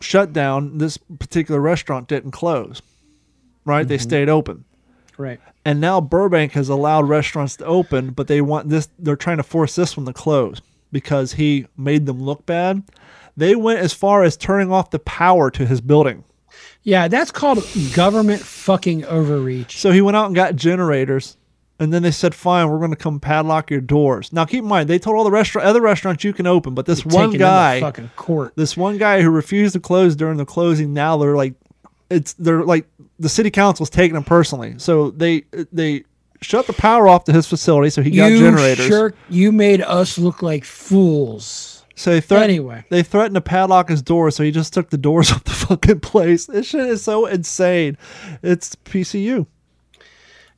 shutdown, 0.00 0.78
this 0.78 0.98
particular 0.98 1.60
restaurant 1.60 2.08
didn't 2.08 2.32
close. 2.32 2.82
Right? 3.64 3.88
They 3.88 3.98
stayed 3.98 4.28
open. 4.28 4.64
Right. 5.16 5.40
And 5.64 5.80
now 5.80 6.00
Burbank 6.02 6.52
has 6.52 6.68
allowed 6.68 7.08
restaurants 7.08 7.56
to 7.56 7.64
open, 7.64 8.10
but 8.10 8.26
they 8.26 8.40
want 8.40 8.68
this 8.68 8.88
they're 8.98 9.16
trying 9.16 9.38
to 9.38 9.42
force 9.42 9.74
this 9.74 9.96
one 9.96 10.06
to 10.06 10.12
close 10.12 10.60
because 10.94 11.34
he 11.34 11.66
made 11.76 12.06
them 12.06 12.22
look 12.22 12.46
bad. 12.46 12.82
They 13.36 13.54
went 13.54 13.80
as 13.80 13.92
far 13.92 14.22
as 14.22 14.36
turning 14.36 14.72
off 14.72 14.90
the 14.90 15.00
power 15.00 15.50
to 15.50 15.66
his 15.66 15.82
building. 15.82 16.24
Yeah, 16.84 17.08
that's 17.08 17.30
called 17.30 17.58
government 17.94 18.40
fucking 18.40 19.04
overreach. 19.04 19.78
So 19.78 19.90
he 19.90 20.00
went 20.00 20.16
out 20.16 20.26
and 20.26 20.34
got 20.34 20.54
generators, 20.54 21.36
and 21.80 21.92
then 21.92 22.02
they 22.04 22.12
said, 22.12 22.34
"Fine, 22.34 22.70
we're 22.70 22.78
going 22.78 22.90
to 22.90 22.96
come 22.96 23.18
padlock 23.18 23.70
your 23.70 23.80
doors." 23.80 24.32
Now, 24.32 24.44
keep 24.44 24.60
in 24.62 24.68
mind, 24.68 24.88
they 24.88 24.98
told 25.00 25.16
all 25.16 25.24
the 25.24 25.30
restaurant, 25.32 25.66
other 25.66 25.80
restaurants 25.80 26.22
you 26.22 26.32
can 26.32 26.46
open, 26.46 26.74
but 26.74 26.86
this 26.86 27.00
Taking 27.02 27.18
one 27.18 27.30
guy, 27.32 27.80
fucking 27.80 28.10
court. 28.16 28.52
this 28.54 28.76
one 28.76 28.98
guy 28.98 29.20
who 29.22 29.30
refused 29.30 29.72
to 29.72 29.80
close 29.80 30.14
during 30.14 30.36
the 30.36 30.44
closing, 30.46 30.92
now 30.94 31.16
they're 31.16 31.34
like, 31.36 31.54
it's 32.08 32.34
they're 32.34 32.62
like 32.64 32.86
the 33.18 33.28
city 33.28 33.50
council's 33.50 33.90
taking 33.90 34.16
him 34.16 34.22
personally. 34.24 34.74
So 34.78 35.10
they 35.10 35.44
they 35.72 36.04
shut 36.44 36.66
the 36.66 36.72
power 36.72 37.08
off 37.08 37.24
to 37.24 37.32
his 37.32 37.46
facility, 37.46 37.90
so 37.90 38.02
he 38.02 38.10
got 38.10 38.26
you 38.26 38.38
generators. 38.38 38.86
Sure, 38.86 39.14
you 39.28 39.50
made 39.52 39.80
us 39.80 40.18
look 40.18 40.42
like 40.42 40.64
fools. 40.64 41.84
So 41.96 42.10
they 42.10 42.20
threatened, 42.20 42.50
Anyway. 42.50 42.84
they 42.90 43.02
threatened 43.04 43.36
to 43.36 43.40
padlock 43.40 43.88
his 43.88 44.02
door, 44.02 44.30
so 44.32 44.42
he 44.42 44.50
just 44.50 44.72
took 44.74 44.90
the 44.90 44.98
doors 44.98 45.30
off 45.32 45.44
the 45.44 45.50
fucking 45.52 46.00
place. 46.00 46.46
This 46.46 46.66
shit 46.66 46.86
is 46.86 47.02
so 47.02 47.26
insane. 47.26 47.96
It's 48.42 48.74
PCU. 48.74 49.46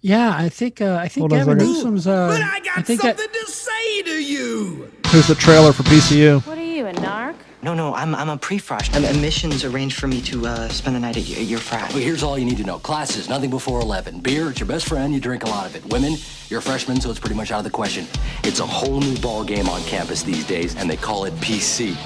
Yeah, 0.01 0.33
I 0.37 0.49
think 0.49 0.81
uh, 0.81 0.97
I 1.03 1.09
think 1.09 1.23
Hold 1.23 1.33
Gavin. 1.33 1.59
Newsom's. 1.59 2.07
Uh, 2.07 2.29
But 2.29 2.41
I 2.43 2.61
got 2.61 2.87
think 2.87 3.01
something 3.01 3.17
that 3.17 3.33
to 3.47 3.51
say 3.51 4.03
to 4.03 4.23
you. 4.25 4.91
Here's 5.07 5.27
the 5.27 5.35
trailer 5.35 5.73
for 5.73 5.83
PCU. 5.85 6.47
What 6.47 6.59
are 6.59 6.63
you, 6.65 6.87
a 6.87 6.93
narc? 6.93 7.35
No, 7.67 7.75
no, 7.75 7.93
I'm, 7.95 8.15
I'm 8.15 8.29
a 8.29 8.37
pre-frosh. 8.37 8.95
Um, 8.95 9.21
missions 9.21 9.65
arranged 9.65 9.99
for 9.99 10.07
me 10.07 10.21
to 10.21 10.47
uh, 10.47 10.69
spend 10.69 10.95
the 10.95 11.01
night 11.01 11.17
at 11.17 11.27
your, 11.27 11.41
your 11.41 11.59
frat. 11.59 11.93
Well, 11.93 12.01
here's 12.01 12.23
all 12.23 12.39
you 12.39 12.45
need 12.45 12.59
to 12.59 12.63
know. 12.63 12.79
Classes, 12.79 13.29
nothing 13.29 13.51
before 13.51 13.81
11. 13.81 14.21
Beer, 14.21 14.51
it's 14.51 14.61
your 14.61 14.69
best 14.69 14.87
friend. 14.87 15.13
You 15.13 15.19
drink 15.19 15.43
a 15.43 15.49
lot 15.49 15.67
of 15.67 15.75
it. 15.75 15.85
Women, 15.87 16.15
you're 16.49 16.61
a 16.61 16.63
freshman, 16.63 17.01
so 17.01 17.11
it's 17.11 17.19
pretty 17.19 17.35
much 17.35 17.51
out 17.51 17.59
of 17.59 17.65
the 17.65 17.71
question. 17.71 18.07
It's 18.45 18.61
a 18.61 18.67
whole 18.67 19.01
new 19.01 19.19
ball 19.19 19.43
game 19.43 19.69
on 19.69 19.83
campus 19.83 20.23
these 20.23 20.47
days, 20.47 20.77
and 20.77 20.89
they 20.89 20.97
call 20.97 21.25
it 21.25 21.35
PC. 21.41 21.97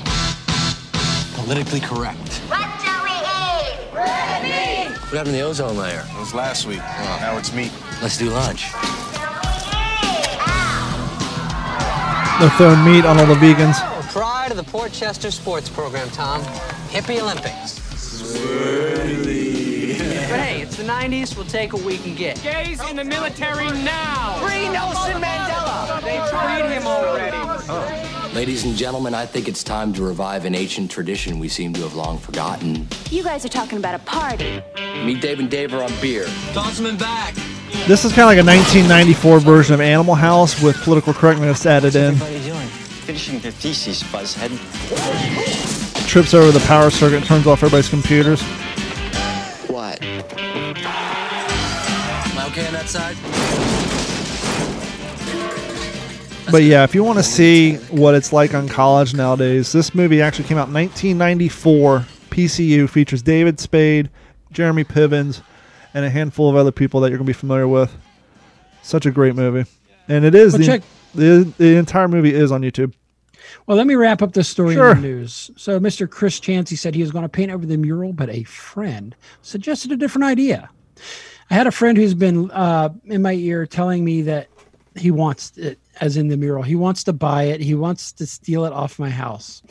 Politically 1.34 1.80
correct. 1.80 2.38
What 2.48 2.80
shall 2.80 3.04
we 3.04 3.10
eat? 3.10 3.90
What 3.92 5.12
happened 5.12 5.26
to 5.26 5.32
the 5.32 5.42
ozone 5.42 5.76
layer? 5.76 6.06
It 6.08 6.18
was 6.18 6.32
last 6.32 6.64
week. 6.64 6.78
now 6.78 7.36
it's 7.36 7.52
meat. 7.52 7.70
Let's 8.00 8.16
do 8.16 8.30
lunch. 8.30 8.72
They're 12.40 12.48
throwing 12.56 12.82
meat 12.82 13.04
on 13.04 13.18
all 13.20 13.26
the 13.26 13.34
vegans. 13.34 13.99
Pride 14.50 14.58
of 14.58 14.66
the 14.66 14.72
Portchester 14.72 15.30
sports 15.30 15.68
program, 15.68 16.10
Tom. 16.10 16.42
Hippie 16.88 17.20
Olympics. 17.20 17.78
Swirly. 17.94 19.96
But 19.96 20.40
hey, 20.40 20.62
it's 20.62 20.76
the 20.76 20.82
90s, 20.82 21.36
we'll 21.36 21.46
take 21.46 21.72
what 21.72 21.82
we 21.82 21.98
can 21.98 22.16
get. 22.16 22.42
Gays 22.42 22.82
in 22.90 22.96
the 22.96 23.04
military 23.04 23.66
now! 23.84 24.44
Free 24.44 24.68
Nelson 24.68 25.22
Mandela! 25.22 26.02
They 26.02 26.18
freed 26.30 26.68
him 26.68 26.84
already. 26.84 27.36
Oh. 27.68 28.30
Ladies 28.34 28.64
and 28.64 28.76
gentlemen, 28.76 29.14
I 29.14 29.24
think 29.24 29.46
it's 29.46 29.62
time 29.62 29.92
to 29.92 30.02
revive 30.02 30.44
an 30.44 30.56
ancient 30.56 30.90
tradition 30.90 31.38
we 31.38 31.48
seem 31.48 31.72
to 31.74 31.82
have 31.82 31.94
long 31.94 32.18
forgotten. 32.18 32.88
You 33.08 33.22
guys 33.22 33.44
are 33.44 33.50
talking 33.50 33.78
about 33.78 33.94
a 33.94 34.00
party. 34.00 34.64
Meet 35.04 35.20
Dave 35.20 35.38
and 35.38 35.48
Dave 35.48 35.72
are 35.74 35.84
on 35.84 35.92
beer. 36.00 36.24
Toss 36.52 36.80
back. 36.80 37.36
This 37.86 38.04
is 38.04 38.12
kind 38.12 38.22
of 38.22 38.26
like 38.26 38.38
a 38.38 38.44
1994 38.44 39.38
version 39.40 39.74
of 39.74 39.80
Animal 39.80 40.16
House 40.16 40.60
with 40.60 40.76
political 40.82 41.14
correctness 41.14 41.66
added 41.66 41.94
in. 41.94 42.16
Finishing 43.10 43.40
the 43.40 43.50
thesis, 43.50 44.04
Buzzhead. 44.04 44.50
Trips 46.06 46.32
over 46.32 46.52
the 46.56 46.64
power 46.68 46.90
circuit 46.90 47.24
turns 47.24 47.44
off 47.44 47.60
everybody's 47.64 47.88
computers. 47.88 48.40
What? 49.66 50.00
Am 50.00 50.28
I 52.38 52.46
okay 52.52 52.68
on 52.68 52.72
that 52.72 52.88
side? 52.88 53.16
But 56.52 56.62
yeah, 56.62 56.84
if 56.84 56.94
you 56.94 57.02
want 57.02 57.18
to 57.18 57.24
see 57.24 57.78
what 57.90 58.14
it's 58.14 58.32
like 58.32 58.54
on 58.54 58.68
college 58.68 59.12
nowadays, 59.12 59.72
this 59.72 59.92
movie 59.92 60.22
actually 60.22 60.46
came 60.46 60.58
out 60.58 60.68
in 60.68 60.74
1994. 60.74 62.06
PCU 62.30 62.88
features 62.88 63.22
David 63.22 63.58
Spade, 63.58 64.08
Jeremy 64.52 64.84
Pivens, 64.84 65.42
and 65.94 66.04
a 66.04 66.10
handful 66.10 66.48
of 66.48 66.54
other 66.54 66.70
people 66.70 67.00
that 67.00 67.08
you're 67.08 67.18
going 67.18 67.26
to 67.26 67.30
be 67.30 67.36
familiar 67.36 67.66
with. 67.66 67.92
Such 68.82 69.04
a 69.04 69.10
great 69.10 69.34
movie. 69.34 69.68
And 70.06 70.24
it 70.24 70.36
is 70.36 70.52
Well, 70.52 70.60
the, 70.60 70.66
check- 70.66 70.82
the 71.12 71.52
the 71.58 71.76
entire 71.76 72.06
movie 72.06 72.32
is 72.32 72.52
on 72.52 72.62
YouTube. 72.62 72.94
Well, 73.66 73.76
let 73.76 73.86
me 73.86 73.94
wrap 73.94 74.22
up 74.22 74.32
this 74.32 74.48
story 74.48 74.74
Sure. 74.74 74.92
in 74.92 75.02
the 75.02 75.08
news. 75.08 75.50
So, 75.56 75.78
Mr. 75.80 76.08
Chris 76.08 76.40
Chansey 76.40 76.76
said 76.76 76.94
he 76.94 77.02
was 77.02 77.10
going 77.10 77.22
to 77.24 77.28
paint 77.28 77.50
over 77.50 77.64
the 77.66 77.76
mural, 77.76 78.12
but 78.12 78.28
a 78.30 78.44
friend 78.44 79.14
suggested 79.42 79.92
a 79.92 79.96
different 79.96 80.24
idea. 80.24 80.68
I 81.50 81.54
had 81.54 81.66
a 81.66 81.72
friend 81.72 81.96
who's 81.98 82.14
been 82.14 82.50
uh, 82.50 82.90
in 83.06 83.22
my 83.22 83.32
ear 83.32 83.66
telling 83.66 84.04
me 84.04 84.22
that 84.22 84.48
he 84.96 85.10
wants 85.10 85.56
it, 85.56 85.78
as 86.00 86.16
in 86.16 86.28
the 86.28 86.36
mural. 86.36 86.62
He 86.62 86.76
wants 86.76 87.04
to 87.04 87.12
buy 87.12 87.44
it. 87.44 87.60
He 87.60 87.74
wants 87.74 88.12
to 88.12 88.26
steal 88.26 88.64
it 88.64 88.72
off 88.72 88.98
my 88.98 89.10
house. 89.10 89.62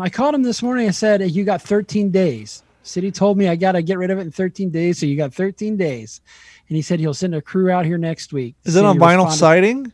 I 0.00 0.08
called 0.08 0.34
him 0.34 0.42
this 0.42 0.62
morning. 0.62 0.86
I 0.86 0.92
said, 0.92 1.28
"You 1.30 1.44
got 1.44 1.62
13 1.62 2.10
days." 2.10 2.62
City 2.82 3.10
told 3.10 3.36
me 3.36 3.48
I 3.48 3.56
got 3.56 3.72
to 3.72 3.82
get 3.82 3.98
rid 3.98 4.10
of 4.10 4.18
it 4.18 4.22
in 4.22 4.30
13 4.30 4.70
days, 4.70 4.98
so 4.98 5.06
you 5.06 5.16
got 5.16 5.34
13 5.34 5.76
days. 5.76 6.20
And 6.68 6.76
he 6.76 6.82
said 6.82 7.00
he'll 7.00 7.14
send 7.14 7.34
a 7.34 7.42
crew 7.42 7.70
out 7.70 7.84
here 7.84 7.98
next 7.98 8.32
week. 8.32 8.54
Is 8.64 8.76
it 8.76 8.84
on 8.84 8.98
vinyl 8.98 9.30
siding? 9.30 9.92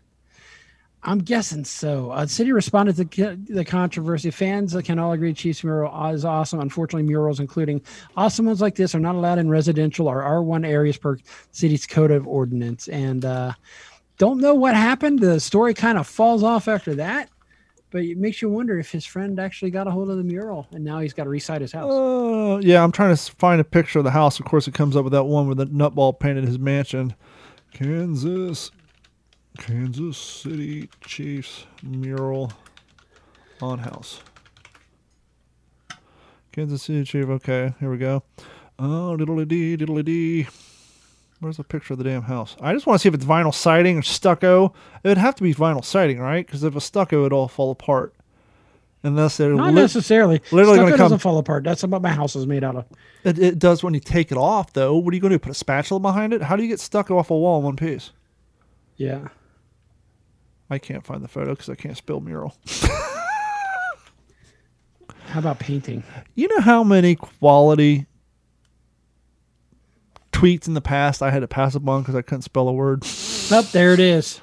I'm 1.06 1.18
guessing 1.18 1.64
so. 1.64 2.10
Uh, 2.10 2.26
City 2.26 2.50
responded 2.50 2.96
to 2.96 3.36
the 3.36 3.64
controversy. 3.64 4.32
Fans 4.32 4.76
can 4.82 4.98
all 4.98 5.12
agree 5.12 5.32
Chiefs 5.32 5.62
mural 5.62 6.10
is 6.10 6.24
awesome. 6.24 6.58
Unfortunately, 6.58 7.06
murals, 7.06 7.38
including 7.38 7.80
awesome 8.16 8.44
ones 8.44 8.60
like 8.60 8.74
this, 8.74 8.92
are 8.92 9.00
not 9.00 9.14
allowed 9.14 9.38
in 9.38 9.48
residential 9.48 10.08
or 10.08 10.22
R1 10.22 10.66
areas 10.66 10.96
per 10.96 11.16
city's 11.52 11.86
code 11.86 12.10
of 12.10 12.26
ordinance. 12.26 12.88
And 12.88 13.24
uh, 13.24 13.52
don't 14.18 14.40
know 14.40 14.54
what 14.54 14.74
happened. 14.74 15.20
The 15.20 15.38
story 15.38 15.74
kind 15.74 15.96
of 15.96 16.08
falls 16.08 16.42
off 16.42 16.66
after 16.66 16.96
that, 16.96 17.30
but 17.90 18.02
it 18.02 18.18
makes 18.18 18.42
you 18.42 18.50
wonder 18.50 18.76
if 18.76 18.90
his 18.90 19.06
friend 19.06 19.38
actually 19.38 19.70
got 19.70 19.86
a 19.86 19.92
hold 19.92 20.10
of 20.10 20.16
the 20.16 20.24
mural 20.24 20.66
and 20.72 20.84
now 20.84 20.98
he's 20.98 21.12
got 21.12 21.24
to 21.24 21.30
reside 21.30 21.60
his 21.60 21.70
house. 21.70 21.92
Uh, 21.92 22.58
yeah, 22.62 22.82
I'm 22.82 22.90
trying 22.90 23.14
to 23.14 23.32
find 23.36 23.60
a 23.60 23.64
picture 23.64 24.00
of 24.00 24.04
the 24.04 24.10
house. 24.10 24.40
Of 24.40 24.46
course, 24.46 24.66
it 24.66 24.74
comes 24.74 24.96
up 24.96 25.04
with 25.04 25.12
that 25.12 25.24
one 25.24 25.46
where 25.46 25.54
the 25.54 25.66
nutball 25.66 26.18
painted 26.18 26.44
his 26.44 26.58
mansion. 26.58 27.14
Kansas, 27.72 28.72
Kansas 29.58 30.16
City 30.18 30.88
Chiefs 31.04 31.64
mural 31.82 32.52
on 33.60 33.78
house. 33.78 34.20
Kansas 36.52 36.82
City 36.82 37.04
Chief. 37.04 37.26
Okay, 37.26 37.74
here 37.80 37.90
we 37.90 37.98
go. 37.98 38.22
Oh, 38.78 39.16
diddly 39.18 39.46
dee, 39.48 39.76
diddly 39.76 40.04
dee. 40.04 40.46
Where's 41.40 41.58
the 41.58 41.64
picture 41.64 41.92
of 41.94 41.98
the 41.98 42.04
damn 42.04 42.22
house? 42.22 42.56
I 42.60 42.72
just 42.72 42.86
want 42.86 42.98
to 42.98 43.02
see 43.02 43.08
if 43.08 43.14
it's 43.14 43.24
vinyl 43.24 43.52
siding 43.52 43.98
or 43.98 44.02
stucco. 44.02 44.72
It 45.04 45.08
would 45.08 45.18
have 45.18 45.34
to 45.36 45.42
be 45.42 45.52
vinyl 45.54 45.84
siding, 45.84 46.18
right? 46.18 46.46
Because 46.46 46.64
if 46.64 46.74
it's 46.74 46.86
stucco, 46.86 47.20
it'd 47.20 47.32
all 47.32 47.48
fall 47.48 47.70
apart. 47.70 48.14
Unless 49.02 49.36
they're 49.36 49.52
Not 49.54 49.74
lit- 49.74 49.82
necessarily. 49.82 50.40
literally 50.50 50.76
Stucco 50.78 50.82
going 50.82 50.92
to 50.92 50.96
come. 50.96 51.04
doesn't 51.04 51.18
fall 51.18 51.38
apart. 51.38 51.62
That's 51.64 51.82
what 51.84 52.00
my 52.02 52.08
house 52.10 52.34
is 52.36 52.46
made 52.46 52.64
out 52.64 52.74
of. 52.76 52.86
It, 53.22 53.38
it 53.38 53.58
does 53.58 53.84
when 53.84 53.92
you 53.92 54.00
take 54.00 54.32
it 54.32 54.38
off, 54.38 54.72
though. 54.72 54.96
What 54.96 55.12
are 55.12 55.14
you 55.14 55.20
going 55.20 55.30
to 55.30 55.36
do? 55.36 55.40
Put 55.40 55.50
a 55.52 55.54
spatula 55.54 56.00
behind 56.00 56.32
it? 56.32 56.40
How 56.42 56.56
do 56.56 56.62
you 56.62 56.68
get 56.68 56.80
stuck 56.80 57.10
off 57.10 57.30
a 57.30 57.36
wall 57.36 57.58
in 57.58 57.64
one 57.64 57.76
piece? 57.76 58.12
Yeah. 58.96 59.28
I 60.68 60.78
can't 60.78 61.05
find 61.05 61.22
the 61.22 61.28
photo 61.28 61.51
because 61.51 61.68
I 61.68 61.74
can't 61.74 61.97
spell 61.97 62.20
mural. 62.20 62.56
How 65.26 65.40
about 65.40 65.59
painting? 65.59 66.02
You 66.34 66.48
know 66.48 66.60
how 66.60 66.82
many 66.84 67.14
quality 67.16 68.06
tweets 70.32 70.66
in 70.68 70.74
the 70.74 70.80
past 70.80 71.22
I 71.22 71.30
had 71.30 71.40
to 71.40 71.48
pass 71.48 71.74
up 71.76 71.86
on 71.88 72.02
because 72.02 72.14
I 72.14 72.22
couldn't 72.22 72.43
spell 72.43 72.68
a 72.68 72.72
word? 72.72 73.05
Up 73.52 73.66
there 73.72 73.93
it 73.93 74.01
is. 74.01 74.40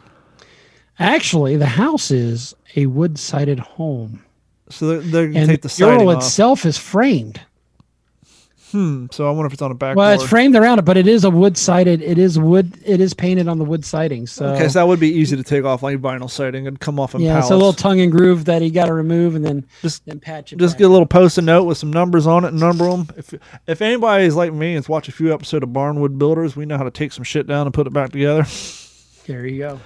Actually, 1.00 1.56
the 1.58 1.66
house 1.66 2.12
is 2.12 2.54
a 2.76 2.86
wood-sided 2.86 3.60
home, 3.60 4.24
So 4.70 4.88
they're, 4.88 5.00
they're 5.02 5.28
going 5.30 5.48
to 5.48 5.54
take 5.54 5.62
the 5.62 5.68
the 5.70 5.86
mural 5.86 6.10
off. 6.10 6.18
itself 6.24 6.66
is 6.66 6.78
framed. 6.78 7.41
Hmm. 8.74 9.06
So 9.12 9.28
I 9.28 9.32
wonder 9.32 9.45
if 9.45 9.54
it's 9.54 9.62
on 9.62 9.70
a 9.70 9.76
back. 9.76 9.95
Well, 9.95 10.10
it's 10.12 10.28
framed 10.28 10.56
around 10.56 10.80
it, 10.80 10.82
but 10.82 10.98
it 10.98 11.08
is 11.08 11.24
a 11.24 11.30
wood-sided. 11.30 12.02
It 12.02 12.18
is 12.18 12.40
wood. 12.40 12.74
It 12.84 13.00
is 13.00 13.14
painted 13.14 13.48
on 13.48 13.60
the 13.60 13.64
wood 13.64 13.86
siding. 13.86 14.26
So 14.26 14.48
Okay, 14.48 14.68
so 14.68 14.80
that 14.80 14.88
would 14.88 15.00
be 15.00 15.10
easy 15.14 15.38
to 15.38 15.44
take 15.44 15.64
off 15.64 15.84
like 15.84 16.00
vinyl 16.00 16.28
siding 16.30 16.66
and 16.66 16.80
come 16.80 17.00
off 17.00 17.14
in 17.14 17.22
yeah, 17.22 17.34
pallets. 17.34 17.45
it's 17.48 17.52
a 17.52 17.56
little 17.56 17.72
tongue 17.74 18.02
and 18.02 18.12
groove 18.12 18.45
that 18.45 18.64
you 18.64 18.72
got 18.72 18.88
to 18.88 18.94
remove 18.94 19.36
and 19.36 19.45
then 19.45 19.66
Just- 19.84 20.04
then 20.08 20.20
patch 20.20 20.54
it. 20.54 20.58
Just 20.58 20.74
back. 20.74 20.80
get 20.80 20.86
a 20.86 20.90
little 20.90 21.06
post-it 21.06 21.44
note 21.44 21.66
with 21.66 21.78
some 21.78 21.94
numbers 21.94 22.26
on 22.26 22.45
it 22.45 22.48
and 22.50 22.60
number 22.60 22.90
them. 22.90 23.08
If 23.16 23.34
if 23.68 23.82
anybody 23.84 24.24
is 24.26 24.36
like 24.36 24.52
me 24.52 24.74
and's 24.76 24.90
watched 24.90 25.08
a 25.08 25.12
few 25.12 25.32
episodes 25.32 25.62
of 25.64 25.70
Barnwood 25.70 26.18
Builders, 26.18 26.56
we 26.56 26.66
know 26.66 26.78
how 26.78 26.84
to 26.84 26.91
take 26.91 27.12
some 27.14 27.24
shit 27.24 27.45
down 27.45 27.68
and 27.68 27.74
put 27.76 27.86
it 27.86 27.94
back 27.94 28.12
together. 28.12 28.44
There 29.28 29.45
you 29.45 29.60
go. 29.60 29.80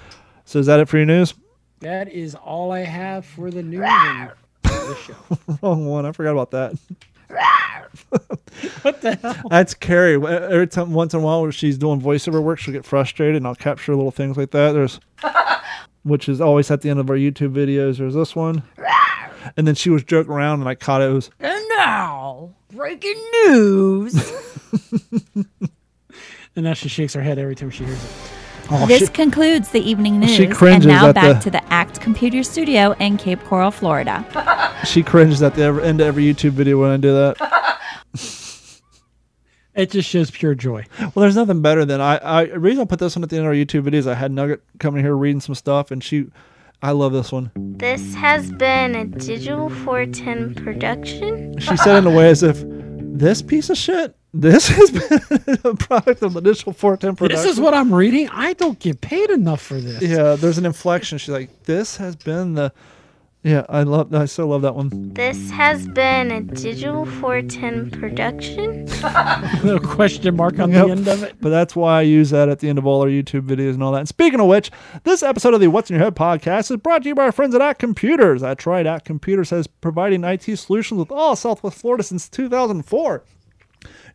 So 0.46 0.58
is 0.60 0.66
that 0.66 0.80
it 0.80 0.88
for 0.88 0.96
your 0.96 1.04
news? 1.06 1.34
That 1.80 2.10
is 2.10 2.34
all 2.34 2.72
I 2.72 2.80
have 2.80 3.26
for 3.26 3.50
the 3.50 3.62
news. 3.62 3.84
and 3.84 4.30
the 4.64 4.96
show. 4.96 5.58
Wrong 5.62 5.86
one. 5.86 6.06
I 6.06 6.12
forgot 6.12 6.32
about 6.32 6.50
that. 6.52 6.72
What 8.82 9.00
the 9.02 9.14
hell? 9.16 9.36
That's 9.50 9.74
Carrie. 9.74 10.14
Every 10.14 10.66
time, 10.66 10.92
once 10.92 11.14
in 11.14 11.20
a 11.20 11.22
while, 11.22 11.42
when 11.42 11.50
she's 11.52 11.78
doing 11.78 12.00
voiceover 12.00 12.42
work, 12.42 12.58
she'll 12.58 12.74
get 12.74 12.84
frustrated, 12.84 13.36
and 13.36 13.46
I'll 13.46 13.54
capture 13.54 13.94
little 13.94 14.10
things 14.10 14.36
like 14.36 14.50
that. 14.50 14.72
There's, 14.72 14.98
which 16.02 16.28
is 16.28 16.40
always 16.40 16.70
at 16.70 16.80
the 16.80 16.90
end 16.90 16.98
of 16.98 17.08
our 17.08 17.16
YouTube 17.16 17.52
videos. 17.52 17.98
There's 17.98 18.14
this 18.14 18.34
one, 18.34 18.62
and 19.56 19.66
then 19.66 19.74
she 19.76 19.90
was 19.90 20.02
joking 20.02 20.32
around, 20.32 20.60
and 20.60 20.68
I 20.68 20.74
caught 20.74 21.02
it. 21.02 21.10
It 21.10 21.12
was 21.12 21.30
And 21.38 21.64
now, 21.76 22.54
breaking 22.72 23.22
news. 23.46 24.32
And 26.56 26.64
now 26.64 26.72
she 26.74 26.88
shakes 26.88 27.14
her 27.14 27.22
head 27.22 27.38
every 27.38 27.54
time 27.54 27.70
she 27.70 27.84
hears 27.84 28.02
it. 28.02 28.10
Oh, 28.70 28.86
this 28.86 29.00
she- 29.00 29.06
concludes 29.08 29.70
the 29.70 29.80
evening 29.80 30.20
news. 30.20 30.30
she 30.34 30.44
and 30.44 30.86
now 30.86 31.08
at 31.08 31.14
back 31.14 31.36
the- 31.38 31.44
to 31.44 31.50
the 31.50 31.72
ACT 31.72 32.00
Computer 32.00 32.42
Studio 32.42 32.92
in 33.00 33.16
Cape 33.16 33.42
Coral, 33.44 33.70
Florida. 33.70 34.24
she 34.84 35.02
cringes 35.02 35.42
at 35.42 35.54
the 35.54 35.64
end 35.82 36.00
of 36.00 36.06
every 36.06 36.24
YouTube 36.24 36.50
video 36.50 36.80
when 36.80 36.90
I 36.90 36.96
do 36.96 37.12
that. 37.12 37.78
It 39.78 39.92
just 39.92 40.08
shows 40.08 40.28
pure 40.28 40.56
joy. 40.56 40.84
Well, 40.98 41.12
there's 41.14 41.36
nothing 41.36 41.62
better 41.62 41.84
than 41.84 42.00
I. 42.00 42.18
I 42.20 42.44
the 42.46 42.58
reason 42.58 42.82
I 42.82 42.84
put 42.84 42.98
this 42.98 43.14
one 43.14 43.22
at 43.22 43.30
the 43.30 43.36
end 43.36 43.46
of 43.46 43.50
our 43.50 43.54
YouTube 43.54 43.82
videos. 43.88 44.08
I 44.08 44.14
had 44.14 44.32
Nugget 44.32 44.60
coming 44.80 45.04
here 45.04 45.14
reading 45.16 45.40
some 45.40 45.54
stuff, 45.54 45.92
and 45.92 46.02
she, 46.02 46.26
I 46.82 46.90
love 46.90 47.12
this 47.12 47.30
one. 47.30 47.52
This 47.54 48.12
has 48.16 48.50
been 48.50 48.96
a 48.96 49.04
Digital 49.04 49.70
410 49.70 50.56
production. 50.56 51.56
She 51.60 51.76
said 51.76 51.96
in 51.98 52.08
a 52.08 52.10
way 52.10 52.28
as 52.28 52.42
if 52.42 52.64
this 52.66 53.40
piece 53.40 53.70
of 53.70 53.76
shit. 53.76 54.16
This 54.34 54.68
has 54.76 54.90
been 54.90 55.58
a 55.64 55.74
product 55.74 56.22
of 56.22 56.34
the 56.34 56.40
Digital 56.40 56.72
410 56.72 57.16
production. 57.16 57.42
This 57.46 57.52
is 57.54 57.60
what 57.60 57.72
I'm 57.74 57.92
reading. 57.94 58.28
I 58.30 58.52
don't 58.52 58.78
get 58.78 59.00
paid 59.00 59.30
enough 59.30 59.62
for 59.62 59.80
this. 59.80 60.02
Yeah, 60.02 60.34
there's 60.36 60.58
an 60.58 60.66
inflection. 60.66 61.16
She's 61.18 61.30
like, 61.30 61.64
"This 61.64 61.96
has 61.96 62.14
been 62.16 62.54
the." 62.54 62.72
Yeah, 63.44 63.64
I 63.68 63.84
love. 63.84 64.12
I 64.12 64.24
still 64.26 64.48
love 64.48 64.62
that 64.62 64.74
one. 64.74 65.14
This 65.14 65.50
has 65.52 65.86
been 65.88 66.30
a 66.32 66.40
Digital 66.42 67.06
410 67.06 67.90
production. 67.92 68.86
Little 69.64 69.78
question 69.78 70.36
mark 70.36 70.58
on 70.58 70.72
Yep. 70.72 70.84
the 70.86 70.90
end 70.92 71.08
of 71.08 71.22
it. 71.22 71.36
But 71.40 71.50
that's 71.50 71.74
why 71.76 72.00
I 72.00 72.02
use 72.02 72.30
that 72.30 72.48
at 72.48 72.58
the 72.58 72.68
end 72.68 72.78
of 72.78 72.86
all 72.86 73.00
our 73.00 73.06
YouTube 73.08 73.42
videos 73.42 73.74
and 73.74 73.82
all 73.82 73.92
that. 73.92 74.00
And 74.00 74.08
speaking 74.08 74.40
of 74.40 74.48
which, 74.48 74.72
this 75.04 75.22
episode 75.22 75.54
of 75.54 75.60
the 75.60 75.68
What's 75.68 75.88
in 75.88 75.94
Your 75.96 76.04
Head 76.04 76.16
podcast 76.16 76.70
is 76.72 76.76
brought 76.78 77.04
to 77.04 77.08
you 77.08 77.14
by 77.14 77.22
our 77.26 77.32
friends 77.32 77.54
at 77.54 77.62
ACT 77.62 77.78
Computers. 77.78 78.40
That's 78.40 78.66
right, 78.66 78.84
ACT 78.84 79.06
Computers 79.06 79.50
has 79.50 79.68
providing 79.68 80.24
IT 80.24 80.42
solutions 80.58 80.98
with 80.98 81.12
all 81.12 81.32
of 81.32 81.38
Southwest 81.38 81.78
Florida 81.80 82.02
since 82.02 82.28
2004. 82.28 83.22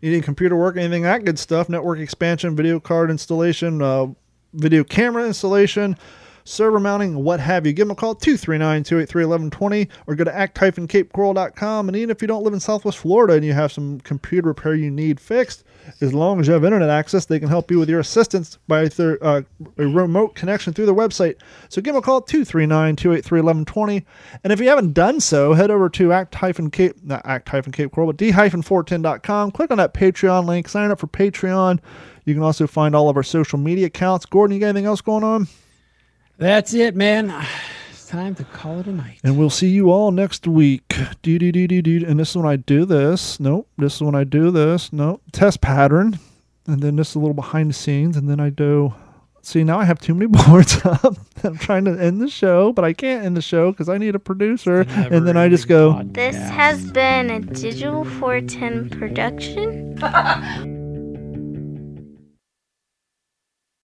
You 0.04 0.12
need 0.12 0.26
computer 0.26 0.58
work, 0.58 0.76
anything 0.76 1.04
that 1.04 1.24
good 1.24 1.40
stuff, 1.40 1.70
network 1.70 1.98
expansion, 1.98 2.58
video 2.58 2.78
card 2.78 3.10
installation, 3.10 3.82
uh, 3.82 4.08
video 4.54 4.84
camera 4.84 5.26
installation, 5.26 5.96
server 6.44 6.82
mounting, 6.82 7.24
what 7.24 7.40
have 7.40 7.66
you. 7.66 7.72
Give 7.72 7.88
them 7.88 7.94
a 7.94 7.96
call 7.96 8.14
239 8.14 8.84
283 8.84 9.24
1120 9.24 9.90
or 10.06 10.16
go 10.16 10.26
to 10.26 10.36
act-capecoral.com. 10.36 11.88
And 11.88 11.96
even 11.96 12.10
if 12.10 12.22
you 12.22 12.28
don't 12.28 12.44
live 12.44 12.52
in 12.52 12.60
Southwest 12.60 12.98
Florida 12.98 13.36
and 13.36 13.46
you 13.46 13.54
have 13.54 13.72
some 13.72 14.02
computer 14.02 14.50
repair 14.50 14.76
you 14.76 14.92
need 14.92 15.22
fixed, 15.22 15.64
as 16.02 16.14
long 16.14 16.40
as 16.40 16.48
you 16.48 16.54
have 16.54 16.64
internet 16.64 16.90
access, 16.90 17.26
they 17.26 17.40
can 17.40 17.50
help 17.50 17.72
you 17.72 17.80
with 17.80 17.90
your 17.90 18.00
assistance 18.00 18.58
by 18.68 18.86
uh, 18.86 19.42
a 19.78 19.88
remote 19.88 20.36
connection 20.36 20.74
through 20.74 20.86
their 20.86 20.96
website. 20.96 21.36
So 21.70 21.82
give 21.82 21.94
them 21.94 22.02
a 22.02 22.06
call 22.06 22.22
239 22.22 22.96
283 22.96 23.42
1120. 23.42 24.06
And 24.44 24.54
if 24.54 24.60
you 24.60 24.68
haven't 24.70 24.94
done 24.94 25.20
so, 25.20 25.54
head 25.54 25.72
over 25.72 25.90
to 25.90 26.14
act-cape, 26.14 27.04
not 27.04 27.22
act-cape 27.26 27.92
coral, 27.92 28.08
but 28.08 28.18
d-410.com. 28.18 29.52
Click 29.52 29.72
on 29.72 29.78
that 29.78 29.94
Patreon 29.94 30.46
link, 30.46 30.68
sign 30.68 30.92
up 30.92 31.00
for 31.00 31.08
Patreon. 31.08 31.80
You 32.26 32.34
can 32.34 32.44
also 32.44 32.68
find 32.68 32.96
all 32.96 33.10
of 33.10 33.18
our 33.18 33.24
social 33.24 33.60
media 33.60 33.88
accounts. 33.88 34.26
Gordon, 34.26 34.54
you 34.54 34.60
got 34.60 34.68
anything 34.68 34.86
else 34.86 35.02
going 35.02 35.24
on? 35.24 35.48
That's 36.38 36.74
it, 36.74 36.96
man. 36.96 37.34
It's 38.14 38.22
time 38.22 38.36
to 38.36 38.44
call 38.44 38.80
it 38.80 38.86
a 38.86 38.92
night. 38.92 39.18
And 39.24 39.40
we'll 39.40 39.50
see 39.50 39.70
you 39.70 39.90
all 39.90 40.12
next 40.12 40.46
week. 40.46 40.84
Do 41.24 41.40
do 41.40 41.52
do 41.52 41.68
do 41.68 41.82
do. 41.82 42.06
And 42.06 42.20
this 42.20 42.30
is 42.30 42.38
when 42.38 42.46
I 42.46 42.58
do 42.58 42.86
this. 42.86 43.40
Nope. 43.40 43.68
This 43.76 43.96
is 43.96 44.04
when 44.04 44.14
I 44.14 44.24
do 44.24 44.52
this. 44.52 44.94
Nope. 44.94 45.24
Test 45.32 45.62
pattern. 45.62 46.20
And 46.68 46.84
then 46.84 46.96
this 46.96 47.10
is 47.10 47.16
a 47.16 47.20
little 47.20 47.34
behind 47.34 47.72
the 47.72 47.74
scenes. 47.74 48.16
And 48.16 48.30
then 48.30 48.40
I 48.40 48.52
do. 48.52 48.94
See, 49.42 49.64
now 49.64 49.80
I 49.80 49.86
have 49.86 50.00
too 50.00 50.14
many 50.14 50.28
boards 50.48 50.80
up. 50.86 51.16
I'm 51.44 51.58
trying 51.58 51.86
to 51.86 52.00
end 52.00 52.22
the 52.22 52.30
show, 52.30 52.72
but 52.72 52.86
I 52.86 52.94
can't 52.94 53.26
end 53.26 53.36
the 53.36 53.42
show 53.42 53.72
because 53.72 53.90
I 53.90 53.98
need 53.98 54.14
a 54.14 54.20
producer. 54.20 54.82
And 54.82 55.28
then 55.28 55.36
I 55.36 55.50
just 55.50 55.68
go. 55.68 56.04
This 56.04 56.36
has 56.36 56.92
been 56.92 57.32
a 57.32 57.40
Digital 57.40 58.06
410 58.06 58.92
production. 58.92 59.98